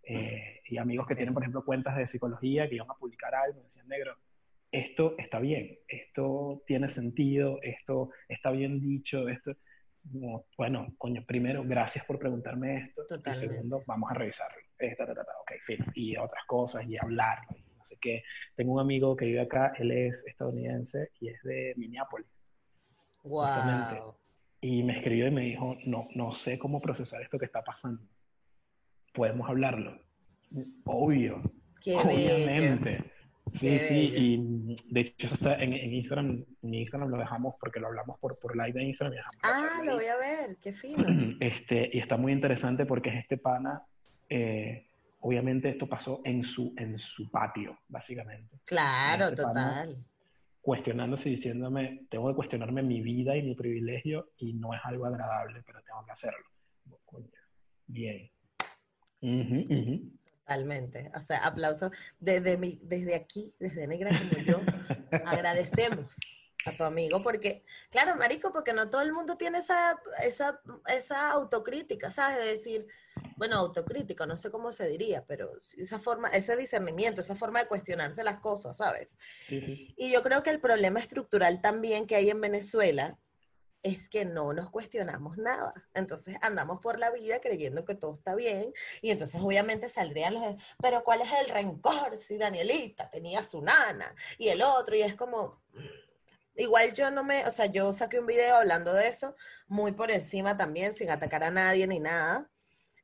Eh, 0.03 0.61
y 0.65 0.77
amigos 0.77 1.07
que 1.07 1.15
tienen, 1.15 1.33
por 1.33 1.43
ejemplo, 1.43 1.63
cuentas 1.63 1.95
de 1.95 2.07
psicología 2.07 2.67
que 2.67 2.75
iban 2.75 2.89
a 2.89 2.95
publicar 2.95 3.33
algo 3.35 3.59
y 3.59 3.63
decían, 3.63 3.87
negro, 3.87 4.17
esto 4.71 5.15
está 5.17 5.39
bien, 5.39 5.79
esto 5.87 6.63
tiene 6.65 6.87
sentido, 6.87 7.59
esto 7.61 8.11
está 8.27 8.51
bien 8.51 8.79
dicho, 8.79 9.27
esto... 9.29 9.55
bueno, 10.57 10.93
coño, 10.97 11.23
primero, 11.25 11.63
gracias 11.63 12.05
por 12.05 12.19
preguntarme 12.19 12.93
esto. 12.97 13.03
Y 13.29 13.33
segundo, 13.33 13.83
vamos 13.85 14.11
a 14.11 14.13
revisarlo. 14.13 14.57
Esta, 14.77 15.03
ok, 15.03 15.51
fin. 15.61 15.77
Y 15.93 16.17
otras 16.17 16.45
cosas, 16.45 16.85
y 16.87 16.97
hablar, 16.97 17.39
y 17.55 17.61
no 17.77 17.83
sé 17.83 17.97
qué. 17.99 18.23
Tengo 18.55 18.73
un 18.73 18.79
amigo 18.79 19.15
que 19.15 19.25
vive 19.25 19.41
acá, 19.41 19.73
él 19.77 19.91
es 19.91 20.25
estadounidense 20.25 21.11
y 21.19 21.29
es 21.29 21.41
de 21.43 21.73
Minneapolis. 21.77 22.27
Wow. 23.23 24.15
Y 24.61 24.83
me 24.83 24.97
escribió 24.97 25.27
y 25.27 25.31
me 25.31 25.43
dijo, 25.43 25.77
no, 25.85 26.07
no 26.15 26.33
sé 26.33 26.59
cómo 26.59 26.81
procesar 26.81 27.21
esto 27.21 27.37
que 27.37 27.45
está 27.45 27.63
pasando. 27.63 28.03
Podemos 29.13 29.49
hablarlo. 29.49 29.99
Obvio. 30.85 31.39
obviamente. 31.85 33.11
Sí, 33.49 33.79
sí, 33.79 34.13
y 34.15 34.77
de 34.89 35.01
hecho 35.01 35.27
está 35.27 35.55
en, 35.55 35.73
Instagram, 35.73 36.45
en 36.61 36.73
Instagram 36.73 37.09
lo 37.09 37.17
dejamos 37.17 37.55
porque 37.59 37.79
lo 37.79 37.87
hablamos 37.87 38.19
por, 38.19 38.33
por 38.39 38.55
live 38.55 38.73
de 38.73 38.83
Instagram. 38.83 39.17
ah, 39.43 39.81
lo 39.85 39.95
voy 39.95 40.05
a 40.05 40.17
ver, 40.17 40.57
qué 40.61 40.73
fino. 40.73 41.05
Este, 41.39 41.89
y 41.93 41.99
está 41.99 42.17
muy 42.17 42.31
interesante 42.31 42.85
porque 42.85 43.09
es 43.09 43.15
este 43.17 43.37
pana, 43.37 43.83
eh, 44.29 44.87
obviamente 45.21 45.69
esto 45.69 45.87
pasó 45.87 46.21
en 46.23 46.43
su, 46.43 46.73
en 46.77 46.99
su 46.99 47.29
patio, 47.29 47.77
básicamente. 47.87 48.57
Claro, 48.65 49.25
este 49.25 49.43
total 49.43 49.97
cuestionándose 50.61 51.29
y 51.29 51.31
diciéndome, 51.31 52.05
tengo 52.09 52.29
que 52.29 52.35
cuestionarme 52.35 52.83
mi 52.83 53.01
vida 53.01 53.35
y 53.35 53.41
mi 53.41 53.55
privilegio 53.55 54.29
y 54.37 54.53
no 54.53 54.73
es 54.73 54.81
algo 54.83 55.05
agradable, 55.05 55.63
pero 55.65 55.81
tengo 55.81 56.05
que 56.05 56.11
hacerlo. 56.11 56.45
Bien. 57.87 58.29
Totalmente. 60.49 61.11
O 61.15 61.21
sea, 61.21 61.45
aplauso 61.45 61.91
desde, 62.19 62.57
mi, 62.57 62.79
desde 62.81 63.13
aquí, 63.13 63.53
desde 63.59 63.85
Negra 63.85 64.09
como 64.17 64.43
yo, 64.43 64.61
agradecemos 65.23 66.17
a 66.65 66.75
tu 66.75 66.83
amigo, 66.83 67.21
porque, 67.21 67.63
claro, 67.91 68.15
Marico, 68.15 68.51
porque 68.51 68.73
no 68.73 68.89
todo 68.89 69.01
el 69.01 69.13
mundo 69.13 69.37
tiene 69.37 69.59
esa, 69.59 69.95
esa, 70.23 70.59
esa 70.87 71.31
autocrítica, 71.33 72.11
¿sabes? 72.11 72.37
De 72.37 72.51
decir, 72.51 72.87
bueno, 73.37 73.57
autocrítica, 73.57 74.25
no 74.25 74.37
sé 74.37 74.49
cómo 74.49 74.71
se 74.71 74.87
diría, 74.87 75.23
pero 75.27 75.51
esa 75.77 75.99
forma, 75.99 76.29
ese 76.29 76.57
discernimiento, 76.57 77.21
esa 77.21 77.35
forma 77.35 77.59
de 77.59 77.67
cuestionarse 77.67 78.23
las 78.23 78.39
cosas, 78.39 78.77
¿sabes? 78.77 79.17
Y 79.49 80.11
yo 80.11 80.23
creo 80.23 80.41
que 80.41 80.49
el 80.49 80.59
problema 80.59 80.99
estructural 80.99 81.61
también 81.61 82.07
que 82.07 82.15
hay 82.15 82.31
en 82.31 82.41
Venezuela 82.41 83.19
es 83.83 84.09
que 84.09 84.25
no 84.25 84.53
nos 84.53 84.69
cuestionamos 84.69 85.37
nada. 85.37 85.73
Entonces 85.93 86.37
andamos 86.41 86.81
por 86.81 86.99
la 86.99 87.11
vida 87.11 87.39
creyendo 87.39 87.85
que 87.85 87.95
todo 87.95 88.13
está 88.13 88.35
bien 88.35 88.73
y 89.01 89.11
entonces 89.11 89.41
obviamente 89.41 89.89
saldrían 89.89 90.33
los, 90.33 90.43
pero 90.81 91.03
¿cuál 91.03 91.21
es 91.21 91.29
el 91.41 91.49
rencor 91.49 92.17
si 92.17 92.37
Danielita 92.37 93.09
tenía 93.09 93.43
su 93.43 93.61
nana 93.61 94.13
y 94.37 94.49
el 94.49 94.61
otro? 94.61 94.95
Y 94.95 95.01
es 95.01 95.15
como, 95.15 95.61
Igual 96.59 96.93
yo 96.93 97.09
no 97.09 97.23
me, 97.23 97.45
o 97.47 97.51
sea, 97.51 97.67
yo 97.67 97.93
saqué 97.93 98.19
un 98.19 98.25
video 98.25 98.57
hablando 98.57 98.93
de 98.93 99.07
eso, 99.07 99.33
muy 99.69 99.93
por 99.93 100.11
encima 100.11 100.57
también, 100.57 100.93
sin 100.93 101.09
atacar 101.09 101.41
a 101.45 101.51
nadie 101.51 101.87
ni 101.87 101.99
nada. 101.99 102.49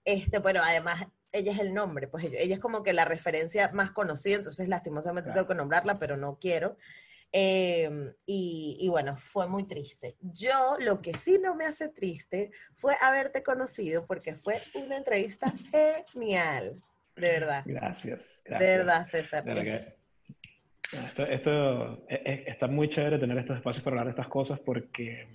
Este, 0.04 0.42
pero 0.42 0.62
además 0.62 1.06
ella 1.32 1.54
es 1.54 1.60
el 1.60 1.74
nombre, 1.74 2.10
pues 2.10 2.26
ella, 2.26 2.40
es 2.42 2.60
como 2.60 2.84
que 2.84 2.92
la 2.92 3.06
referencia 3.06 3.72
más 3.74 3.92
conocida, 3.92 4.36
entonces 4.36 4.68
lastimosamente 4.68 5.32
tengo 5.32 5.48
que 5.48 5.56
nombrarla, 5.56 6.00
pero 6.00 6.18
no 6.18 6.38
quiero. 6.38 6.78
Em, 7.32 8.14
y, 8.26 8.78
y, 8.80 8.88
bueno, 8.88 9.18
fue 9.18 9.48
muy 9.48 9.66
triste. 9.66 10.16
Yo 10.22 10.78
lo 10.80 11.02
que 11.02 11.14
sí 11.14 11.38
no 11.42 11.56
me 11.56 11.66
hace 11.66 11.90
triste 11.90 12.52
fue 12.76 12.96
haberte 13.02 13.44
conocido 13.44 14.06
porque 14.06 14.34
fue 14.34 14.62
una 14.76 14.98
entrevista 14.98 15.52
genial, 16.12 16.82
de 17.16 17.28
verdad. 17.28 17.64
Gracias. 17.66 18.42
gracias. 18.46 18.60
De 18.60 18.78
verdad, 18.78 19.06
César. 19.06 19.44
Esto, 21.30 22.06
e, 22.08 22.16
e, 22.16 22.44
está 22.48 22.68
muy 22.68 22.90
chévere 22.90 23.18
tener 23.18 23.38
estos 23.38 23.58
espacios 23.58 23.84
para 23.84 23.96
hablar 23.96 24.06
de 24.06 24.12
estas 24.12 24.28
cosas 24.28 24.60
porque 24.60 25.28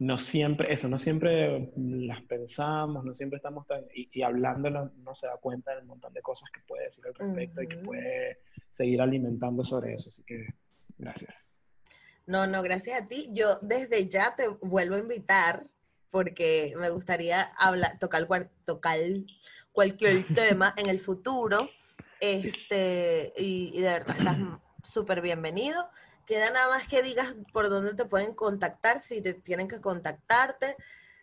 no 0.00 0.18
siempre, 0.18 0.72
eso, 0.72 0.88
no 0.88 0.98
siempre 0.98 1.72
las 1.76 2.22
pensamos, 2.22 3.04
no 3.04 3.14
siempre 3.14 3.38
estamos 3.38 3.66
tan, 3.66 3.84
y, 3.92 4.08
y 4.12 4.22
hablándolo 4.22 4.92
no 4.98 5.14
se 5.14 5.26
da 5.26 5.36
cuenta 5.38 5.74
del 5.74 5.86
montón 5.86 6.12
de 6.12 6.20
cosas 6.22 6.48
que 6.50 6.60
puede 6.66 6.84
decir 6.84 7.04
al 7.06 7.14
respecto 7.14 7.62
y 7.62 7.66
que 7.66 7.76
puede 7.78 8.38
seguir 8.70 9.00
alimentando 9.00 9.64
sobre 9.64 9.94
eso. 9.94 10.10
Así 10.10 10.22
que, 10.22 10.46
gracias. 10.96 11.56
No, 12.26 12.46
no, 12.46 12.62
gracias 12.62 13.02
a 13.02 13.08
ti. 13.08 13.28
Yo 13.32 13.58
desde 13.62 14.08
ya 14.08 14.36
te 14.36 14.48
vuelvo 14.48 14.96
a 14.96 14.98
invitar 14.98 15.66
porque 16.10 16.74
me 16.78 16.90
gustaría 16.90 17.42
hablar, 17.56 17.98
tocar, 17.98 18.28
tocar 18.64 18.98
cualquier 19.72 20.24
tema 20.34 20.74
en 20.76 20.88
el 20.88 21.00
futuro. 21.00 21.68
Este, 22.20 23.32
y, 23.36 23.80
de 23.80 23.92
verdad, 23.92 24.16
estás 24.18 24.36
súper 24.84 25.22
bienvenido. 25.22 25.88
Queda 26.28 26.50
nada 26.50 26.68
más 26.68 26.86
que 26.86 27.02
digas 27.02 27.34
por 27.54 27.70
dónde 27.70 27.94
te 27.94 28.04
pueden 28.04 28.34
contactar, 28.34 29.00
si 29.00 29.22
te 29.22 29.32
tienen 29.32 29.66
que 29.66 29.80
contactarte. 29.80 30.76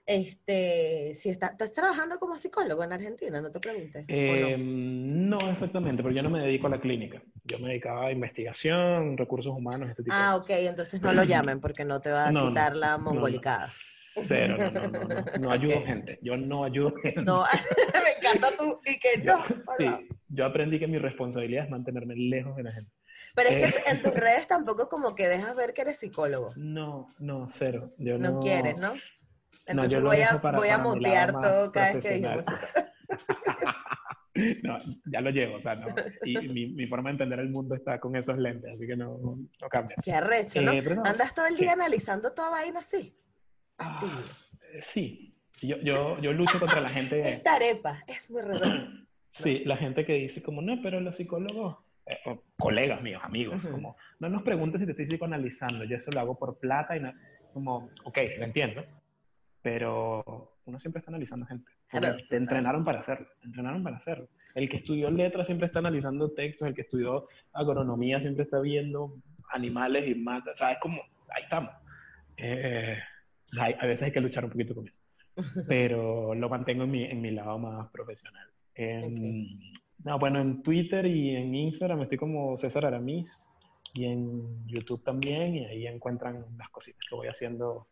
Este, 0.08 1.16
si 1.16 1.30
estás 1.30 1.74
trabajando 1.74 2.20
como 2.20 2.36
psicólogo 2.36 2.84
en 2.84 2.94
Argentina, 2.94 3.42
no 3.42 3.52
te 3.52 3.60
preguntes. 3.60 4.06
Em, 4.08 5.30
no? 5.30 5.50
exactamente, 5.50 6.04
pero 6.04 6.14
yo 6.14 6.22
no 6.22 6.30
me 6.30 6.42
dedico 6.42 6.68
a 6.68 6.72
la 6.72 6.80
clínica. 6.80 7.22
Yo 7.44 7.58
me 7.60 7.70
dedicaba 7.70 8.08
a 8.08 8.12
investigación, 8.12 9.18
recursos 9.18 9.58
humanos, 9.58 9.90
este 9.90 10.04
tipo 10.04 10.16
ah, 10.16 10.36
ok, 10.36 10.50
entonces 10.50 11.02
no 11.02 11.14
lo 11.14 11.24
llamen 11.24 11.60
porque 11.60 11.86
no 11.86 12.02
te 12.02 12.12
va 12.12 12.30
a 12.30 12.32
quitar 12.32 12.76
la 12.76 12.98
mongolicada. 12.98 13.68
Cero, 13.68 14.58
no, 14.58 14.88
no, 14.88 15.00
no, 15.04 15.40
no, 15.40 15.52
ayudo 15.52 15.82
gente. 15.82 16.18
Yo 16.22 16.38
no 16.38 16.64
ayudo 16.64 16.94
gente. 17.02 17.22
No, 17.22 17.44
me 17.94 18.12
encanta 18.18 18.56
tú 18.58 18.80
y 18.86 18.98
que 18.98 19.18
no. 19.24 19.44
Sí, 19.78 19.86
yo 20.30 20.46
aprendí 20.46 20.80
que 20.80 20.88
mi 20.88 20.98
responsabilidad 21.00 21.66
es 21.66 21.70
mantenerme 21.70 22.16
lejos 22.16 22.56
de 22.56 22.64
la 22.64 22.72
gente. 22.72 22.92
Pero 23.36 23.50
es 23.50 23.58
que 23.58 23.80
eh, 23.80 23.84
en 23.88 24.02
tus 24.02 24.14
redes 24.14 24.48
tampoco 24.48 24.90
como 24.90 25.14
que 25.14 25.28
dejas 25.28 25.56
ver 25.56 25.74
que 25.74 25.82
eres 25.82 25.98
psicólogo. 25.98 26.54
No, 26.56 27.10
no, 27.20 27.48
cero. 27.50 27.94
Yo 27.98 28.18
no, 28.18 28.40
quieres, 28.40 28.78
¿no? 28.78 28.94
Entonces 29.66 30.02
voy, 30.02 30.22
a, 30.22 30.38
voy 30.38 30.70
a 30.70 30.78
mutear 30.78 31.34
todo 31.42 31.72
cada 31.72 31.94
vez 31.94 32.06
que 32.06 32.14
dijimos 32.14 32.46
No, 34.64 34.78
ya 35.06 35.22
lo 35.22 35.30
llevo, 35.30 35.56
o 35.56 35.62
sea, 35.62 35.76
no. 35.76 35.88
Y 36.26 36.38
mi, 36.50 36.68
mi, 36.68 36.88
forma 36.88 37.10
de 37.10 37.14
entender 37.14 37.40
el 37.40 37.50
mundo 37.50 37.74
está 37.74 38.02
con 38.02 38.18
esos 38.18 38.38
lentes, 38.38 38.74
así 38.74 38.86
que 38.86 38.98
no, 38.98 39.18
no 39.18 39.70
cambia. 39.70 39.96
Qué 40.04 40.12
arrecho, 40.12 40.62
¿no? 40.62 40.74
Eh, 40.74 40.84
Andas 41.06 41.34
todo 41.34 41.48
el 41.48 41.56
día 41.56 41.72
analizando 41.72 42.34
toda 42.34 42.50
vaina 42.50 42.82
así. 42.82 43.18
Ah, 43.80 44.22
sí, 44.82 45.34
yo, 45.62 45.78
yo, 45.78 46.20
yo, 46.20 46.34
lucho 46.34 46.60
contra 46.60 46.82
la 46.82 46.90
gente. 46.90 47.20
Esta 47.30 47.56
arepa 47.56 48.04
es 48.08 48.30
muy 48.30 48.42
redonda. 48.42 48.92
Sí, 49.30 49.64
la 49.66 49.76
gente 49.76 50.06
que 50.06 50.14
dice 50.14 50.42
como, 50.42 50.62
no, 50.62 50.80
pero 50.82 51.02
los 51.02 51.18
psicólogos, 51.18 51.76
eh, 52.06 52.18
colegas 52.58 53.02
míos, 53.02 53.22
amigos, 53.24 53.66
como, 53.66 53.96
no 54.20 54.30
nos 54.30 54.44
preguntes 54.44 54.80
si 54.80 54.86
te 54.86 54.92
estoy 54.92 55.06
psicoanalizando, 55.08 55.84
yo 55.86 55.96
eso 55.96 56.12
lo 56.12 56.20
hago 56.20 56.38
por 56.38 56.60
plata 56.60 56.96
y 56.96 57.00
no, 57.00 57.12
como, 57.54 57.90
ok, 58.04 58.20
lo 58.38 58.46
entiendo, 58.46 58.84
pero 59.62 60.56
uno 60.66 60.80
siempre 60.80 61.00
está 61.00 61.12
analizando 61.12 61.46
gente. 61.46 61.72
te 62.30 62.36
entrenaron 62.36 62.84
para 62.84 63.00
hacerlo, 63.00 63.28
entrenaron 63.44 63.82
para 63.84 63.98
hacerlo. 63.98 64.28
El 64.54 64.70
que 64.70 64.78
estudió 64.78 65.10
letras 65.10 65.48
siempre 65.48 65.66
está 65.68 65.80
analizando 65.80 66.32
textos, 66.32 66.68
el 66.68 66.76
que 66.76 66.82
estudió 66.82 67.28
agronomía 67.54 68.22
siempre 68.22 68.44
está 68.44 68.60
viendo 68.60 69.16
animales 69.52 70.08
y 70.08 70.20
mata, 70.20 70.52
o 70.52 70.56
sea, 70.56 70.74
es 70.74 70.80
como, 70.80 71.02
ahí 71.36 71.44
estamos. 71.44 71.72
Eh, 72.38 73.00
a 73.58 73.86
veces 73.86 74.04
hay 74.04 74.12
que 74.12 74.22
luchar 74.22 74.46
un 74.46 74.52
poquito 74.52 74.76
con 74.76 74.88
eso. 74.88 74.98
Pero 75.68 76.36
lo 76.36 76.50
mantengo 76.50 76.84
en 76.84 76.92
mi, 76.92 77.04
en 77.04 77.22
mi 77.22 77.32
lado 77.32 77.58
más 77.58 77.90
profesional. 77.90 78.48
No, 80.06 80.20
bueno, 80.20 80.40
en 80.40 80.62
Twitter 80.62 81.04
y 81.08 81.36
en 81.36 81.56
Instagram 81.56 82.04
estoy 82.04 82.20
como 82.20 82.56
César 82.58 82.86
Aramis 82.86 83.50
y 83.96 84.06
en 84.06 84.68
YouTube 84.68 85.04
también 85.04 85.56
y 85.56 85.66
ahí 85.66 85.88
encuentran 85.88 86.36
las 86.58 86.70
cositas 86.70 87.02
que 87.10 87.16
voy 87.16 87.28
haciendo 87.28 87.88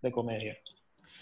de 0.00 0.12
comedia. 0.12 0.56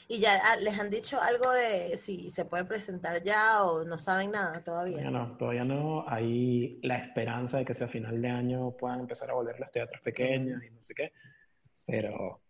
¿Y 0.06 0.20
ya 0.20 0.38
ah, 0.44 0.56
les 0.56 0.78
han 0.78 0.90
dicho 0.90 1.18
algo 1.18 1.50
de 1.50 1.96
si 1.96 2.30
se 2.30 2.44
puede 2.44 2.66
presentar 2.66 3.22
ya 3.22 3.64
o 3.64 3.84
no 3.84 3.98
saben 3.98 4.32
nada 4.32 4.60
todavía? 4.62 4.98
Todavía 4.98 5.18
no, 5.18 5.36
todavía 5.38 5.64
no. 5.64 6.04
Hay 6.06 6.78
la 6.82 6.98
esperanza 6.98 7.56
de 7.56 7.64
que 7.64 7.72
sea 7.72 7.88
final 7.88 8.20
de 8.20 8.28
año 8.28 8.72
puedan 8.72 9.00
empezar 9.00 9.30
a 9.30 9.34
volver 9.34 9.58
los 9.58 9.72
teatros 9.72 10.02
pequeños 10.02 10.62
y 10.62 10.70
no 10.70 10.84
sé 10.84 10.94
qué, 10.94 11.12
pero. 11.86 12.43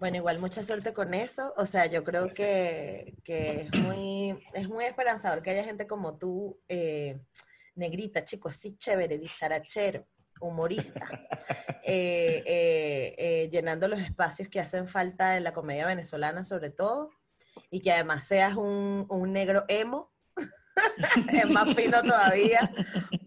Bueno, 0.00 0.16
igual 0.16 0.38
mucha 0.38 0.64
suerte 0.64 0.94
con 0.94 1.12
eso. 1.12 1.52
O 1.58 1.66
sea, 1.66 1.84
yo 1.84 2.02
creo 2.04 2.32
que, 2.32 3.18
que, 3.22 3.68
es, 3.70 3.82
muy, 3.82 4.34
es 4.54 4.66
muy 4.66 4.86
esperanzador 4.86 5.42
que 5.42 5.50
haya 5.50 5.62
gente 5.62 5.86
como 5.86 6.16
tú, 6.16 6.58
eh, 6.70 7.20
negrita, 7.74 8.24
chico, 8.24 8.48
así 8.48 8.78
chévere, 8.78 9.18
dicharachero 9.18 10.06
humorista, 10.40 11.06
eh, 11.84 12.42
eh, 12.46 13.48
llenando 13.52 13.88
los 13.88 14.00
espacios 14.00 14.48
que 14.48 14.58
hacen 14.58 14.88
falta 14.88 15.36
en 15.36 15.44
la 15.44 15.52
comedia 15.52 15.84
venezolana 15.84 16.46
sobre 16.46 16.70
todo, 16.70 17.10
y 17.70 17.80
que 17.82 17.92
además 17.92 18.24
seas 18.24 18.56
un, 18.56 19.04
un 19.10 19.34
negro 19.34 19.66
emo, 19.68 20.10
es 21.34 21.50
más 21.50 21.76
fino 21.76 22.00
todavía, 22.00 22.72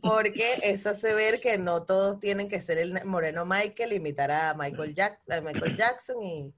porque 0.02 0.58
eso 0.64 0.90
hace 0.90 1.14
ver 1.14 1.40
que 1.40 1.60
no 1.60 1.84
todos 1.84 2.20
tienen 2.20 2.50
que 2.50 2.64
ser 2.64 2.80
el 2.80 3.06
moreno 3.06 3.46
Michael, 3.46 3.94
imitar 3.94 4.32
a 4.32 4.56
Michael, 4.56 4.96
Jack, 4.96 5.22
a 5.30 5.40
Michael 5.40 5.78
Jackson 5.78 6.20
y, 6.20 6.52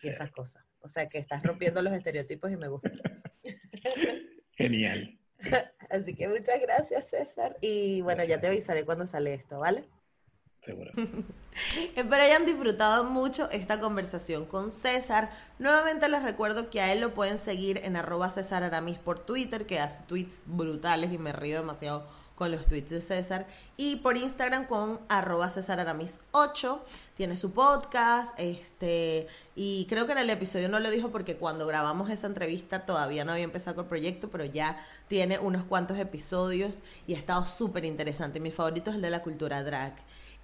y 0.00 0.08
esas 0.08 0.30
cosas. 0.30 0.64
O 0.80 0.88
sea 0.88 1.08
que 1.08 1.18
estás 1.18 1.42
rompiendo 1.42 1.82
los 1.82 1.92
estereotipos 1.92 2.50
y 2.50 2.56
me 2.56 2.68
gusta. 2.68 2.90
Genial. 4.56 5.18
Así 5.90 6.14
que 6.14 6.28
muchas 6.28 6.60
gracias, 6.60 7.10
César. 7.10 7.56
Y 7.60 8.00
bueno, 8.02 8.24
ya 8.24 8.40
te 8.40 8.46
avisaré 8.46 8.84
cuando 8.84 9.06
sale 9.06 9.34
esto, 9.34 9.58
¿vale? 9.58 9.88
Seguro. 10.60 10.92
Espero 11.96 12.22
hayan 12.22 12.46
disfrutado 12.46 13.04
mucho 13.04 13.50
esta 13.50 13.80
conversación 13.80 14.46
con 14.46 14.70
César. 14.70 15.30
Nuevamente 15.58 16.08
les 16.08 16.22
recuerdo 16.22 16.70
que 16.70 16.80
a 16.80 16.92
él 16.92 17.00
lo 17.00 17.14
pueden 17.14 17.38
seguir 17.38 17.78
en 17.78 17.96
arroba 17.96 18.30
César 18.30 18.62
Aramis 18.62 18.98
por 18.98 19.18
Twitter, 19.18 19.66
que 19.66 19.80
hace 19.80 20.02
tweets 20.04 20.42
brutales 20.46 21.12
y 21.12 21.18
me 21.18 21.32
río 21.32 21.58
demasiado 21.58 22.06
con 22.34 22.50
los 22.50 22.66
tweets 22.66 22.90
de 22.90 23.00
César. 23.00 23.46
Y 23.76 23.96
por 23.96 24.16
Instagram 24.16 24.66
con 24.66 25.00
arroba 25.08 25.50
César 25.50 25.80
Aramis 25.80 26.18
8. 26.32 26.84
Tiene 27.16 27.36
su 27.36 27.52
podcast. 27.52 28.38
Este, 28.38 29.26
y 29.54 29.86
creo 29.88 30.06
que 30.06 30.12
en 30.12 30.18
el 30.18 30.30
episodio 30.30 30.68
no 30.68 30.78
lo 30.78 30.90
dijo 30.90 31.10
porque 31.10 31.36
cuando 31.36 31.66
grabamos 31.66 32.10
esa 32.10 32.26
entrevista 32.26 32.86
todavía 32.86 33.24
no 33.24 33.32
había 33.32 33.44
empezado 33.44 33.82
el 33.82 33.86
proyecto, 33.86 34.30
pero 34.30 34.44
ya 34.44 34.78
tiene 35.08 35.38
unos 35.38 35.64
cuantos 35.64 35.98
episodios 35.98 36.80
y 37.06 37.14
ha 37.14 37.18
estado 37.18 37.46
súper 37.46 37.84
interesante. 37.84 38.40
Mi 38.40 38.50
favorito 38.50 38.90
es 38.90 38.96
el 38.96 39.02
de 39.02 39.10
la 39.10 39.22
cultura 39.22 39.62
drag 39.62 39.94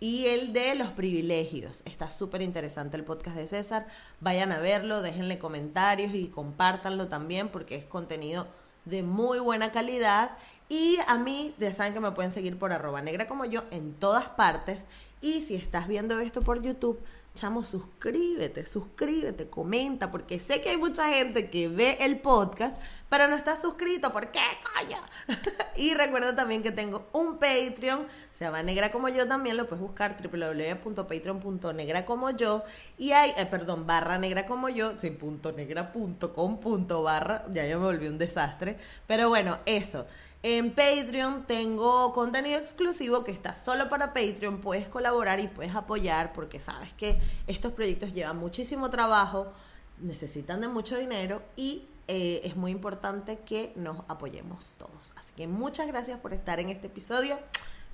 y 0.00 0.26
el 0.26 0.52
de 0.52 0.74
los 0.74 0.88
privilegios. 0.88 1.82
Está 1.84 2.10
súper 2.10 2.42
interesante 2.42 2.96
el 2.96 3.04
podcast 3.04 3.36
de 3.36 3.46
César. 3.46 3.86
Vayan 4.20 4.52
a 4.52 4.58
verlo, 4.58 5.02
déjenle 5.02 5.38
comentarios 5.38 6.14
y 6.14 6.28
compártanlo 6.28 7.08
también 7.08 7.48
porque 7.48 7.76
es 7.76 7.84
contenido 7.84 8.46
de 8.84 9.02
muy 9.02 9.38
buena 9.38 9.72
calidad. 9.72 10.30
Y 10.68 10.98
a 11.06 11.16
mí, 11.16 11.54
ya 11.58 11.72
saben 11.72 11.94
que 11.94 12.00
me 12.00 12.12
pueden 12.12 12.30
seguir 12.30 12.58
por 12.58 12.72
arroba 12.72 13.00
negra 13.00 13.26
como 13.26 13.44
yo 13.44 13.64
en 13.70 13.94
todas 13.94 14.28
partes. 14.28 14.84
Y 15.20 15.40
si 15.40 15.54
estás 15.54 15.88
viendo 15.88 16.18
esto 16.20 16.42
por 16.42 16.62
YouTube, 16.62 17.00
chamo, 17.34 17.62
suscríbete, 17.62 18.66
suscríbete, 18.66 19.48
comenta, 19.48 20.10
porque 20.10 20.40
sé 20.40 20.60
que 20.60 20.70
hay 20.70 20.76
mucha 20.76 21.08
gente 21.08 21.50
que 21.50 21.68
ve 21.68 21.96
el 22.00 22.20
podcast, 22.20 22.80
pero 23.08 23.28
no 23.28 23.36
está 23.36 23.60
suscrito. 23.60 24.12
¿Por 24.12 24.32
qué, 24.32 24.40
coño? 24.74 24.98
y 25.76 25.94
recuerda 25.94 26.34
también 26.34 26.62
que 26.62 26.72
tengo 26.72 27.08
un 27.12 27.38
Patreon, 27.38 28.06
se 28.32 28.44
llama 28.44 28.62
Negra 28.62 28.90
Como 28.90 29.08
Yo 29.08 29.28
también, 29.28 29.56
lo 29.56 29.68
puedes 29.68 29.82
buscar 29.82 30.16
www.patreon.negra 30.20 32.04
como 32.04 32.30
yo. 32.30 32.64
Y 32.98 33.12
hay, 33.12 33.32
eh, 33.36 33.46
perdón, 33.46 33.86
barra 33.86 34.18
negra 34.18 34.44
como 34.46 34.68
yo, 34.68 34.98
sin 34.98 35.16
punto 35.16 35.52
negra 35.52 35.92
punto 35.92 36.32
com 36.32 36.58
punto 36.58 37.02
barra, 37.02 37.44
ya 37.50 37.66
yo 37.66 37.78
me 37.78 37.86
volví 37.86 38.08
un 38.08 38.18
desastre. 38.18 38.78
Pero 39.06 39.28
bueno, 39.28 39.58
eso. 39.64 40.06
En 40.42 40.72
Patreon 40.72 41.44
tengo 41.46 42.12
contenido 42.12 42.58
exclusivo 42.58 43.24
que 43.24 43.32
está 43.32 43.54
solo 43.54 43.88
para 43.88 44.14
Patreon. 44.14 44.60
Puedes 44.60 44.88
colaborar 44.88 45.40
y 45.40 45.48
puedes 45.48 45.74
apoyar 45.74 46.32
porque 46.32 46.60
sabes 46.60 46.92
que 46.92 47.18
estos 47.46 47.72
proyectos 47.72 48.14
llevan 48.14 48.36
muchísimo 48.38 48.88
trabajo, 48.88 49.52
necesitan 49.98 50.60
de 50.60 50.68
mucho 50.68 50.96
dinero 50.96 51.42
y 51.56 51.88
eh, 52.06 52.40
es 52.44 52.56
muy 52.56 52.70
importante 52.70 53.40
que 53.40 53.72
nos 53.74 53.98
apoyemos 54.08 54.74
todos. 54.78 55.12
Así 55.16 55.32
que 55.36 55.48
muchas 55.48 55.88
gracias 55.88 56.20
por 56.20 56.32
estar 56.32 56.60
en 56.60 56.70
este 56.70 56.86
episodio. 56.86 57.38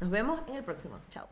Nos 0.00 0.10
vemos 0.10 0.40
en 0.48 0.56
el 0.56 0.64
próximo. 0.64 0.98
Chao. 1.08 1.28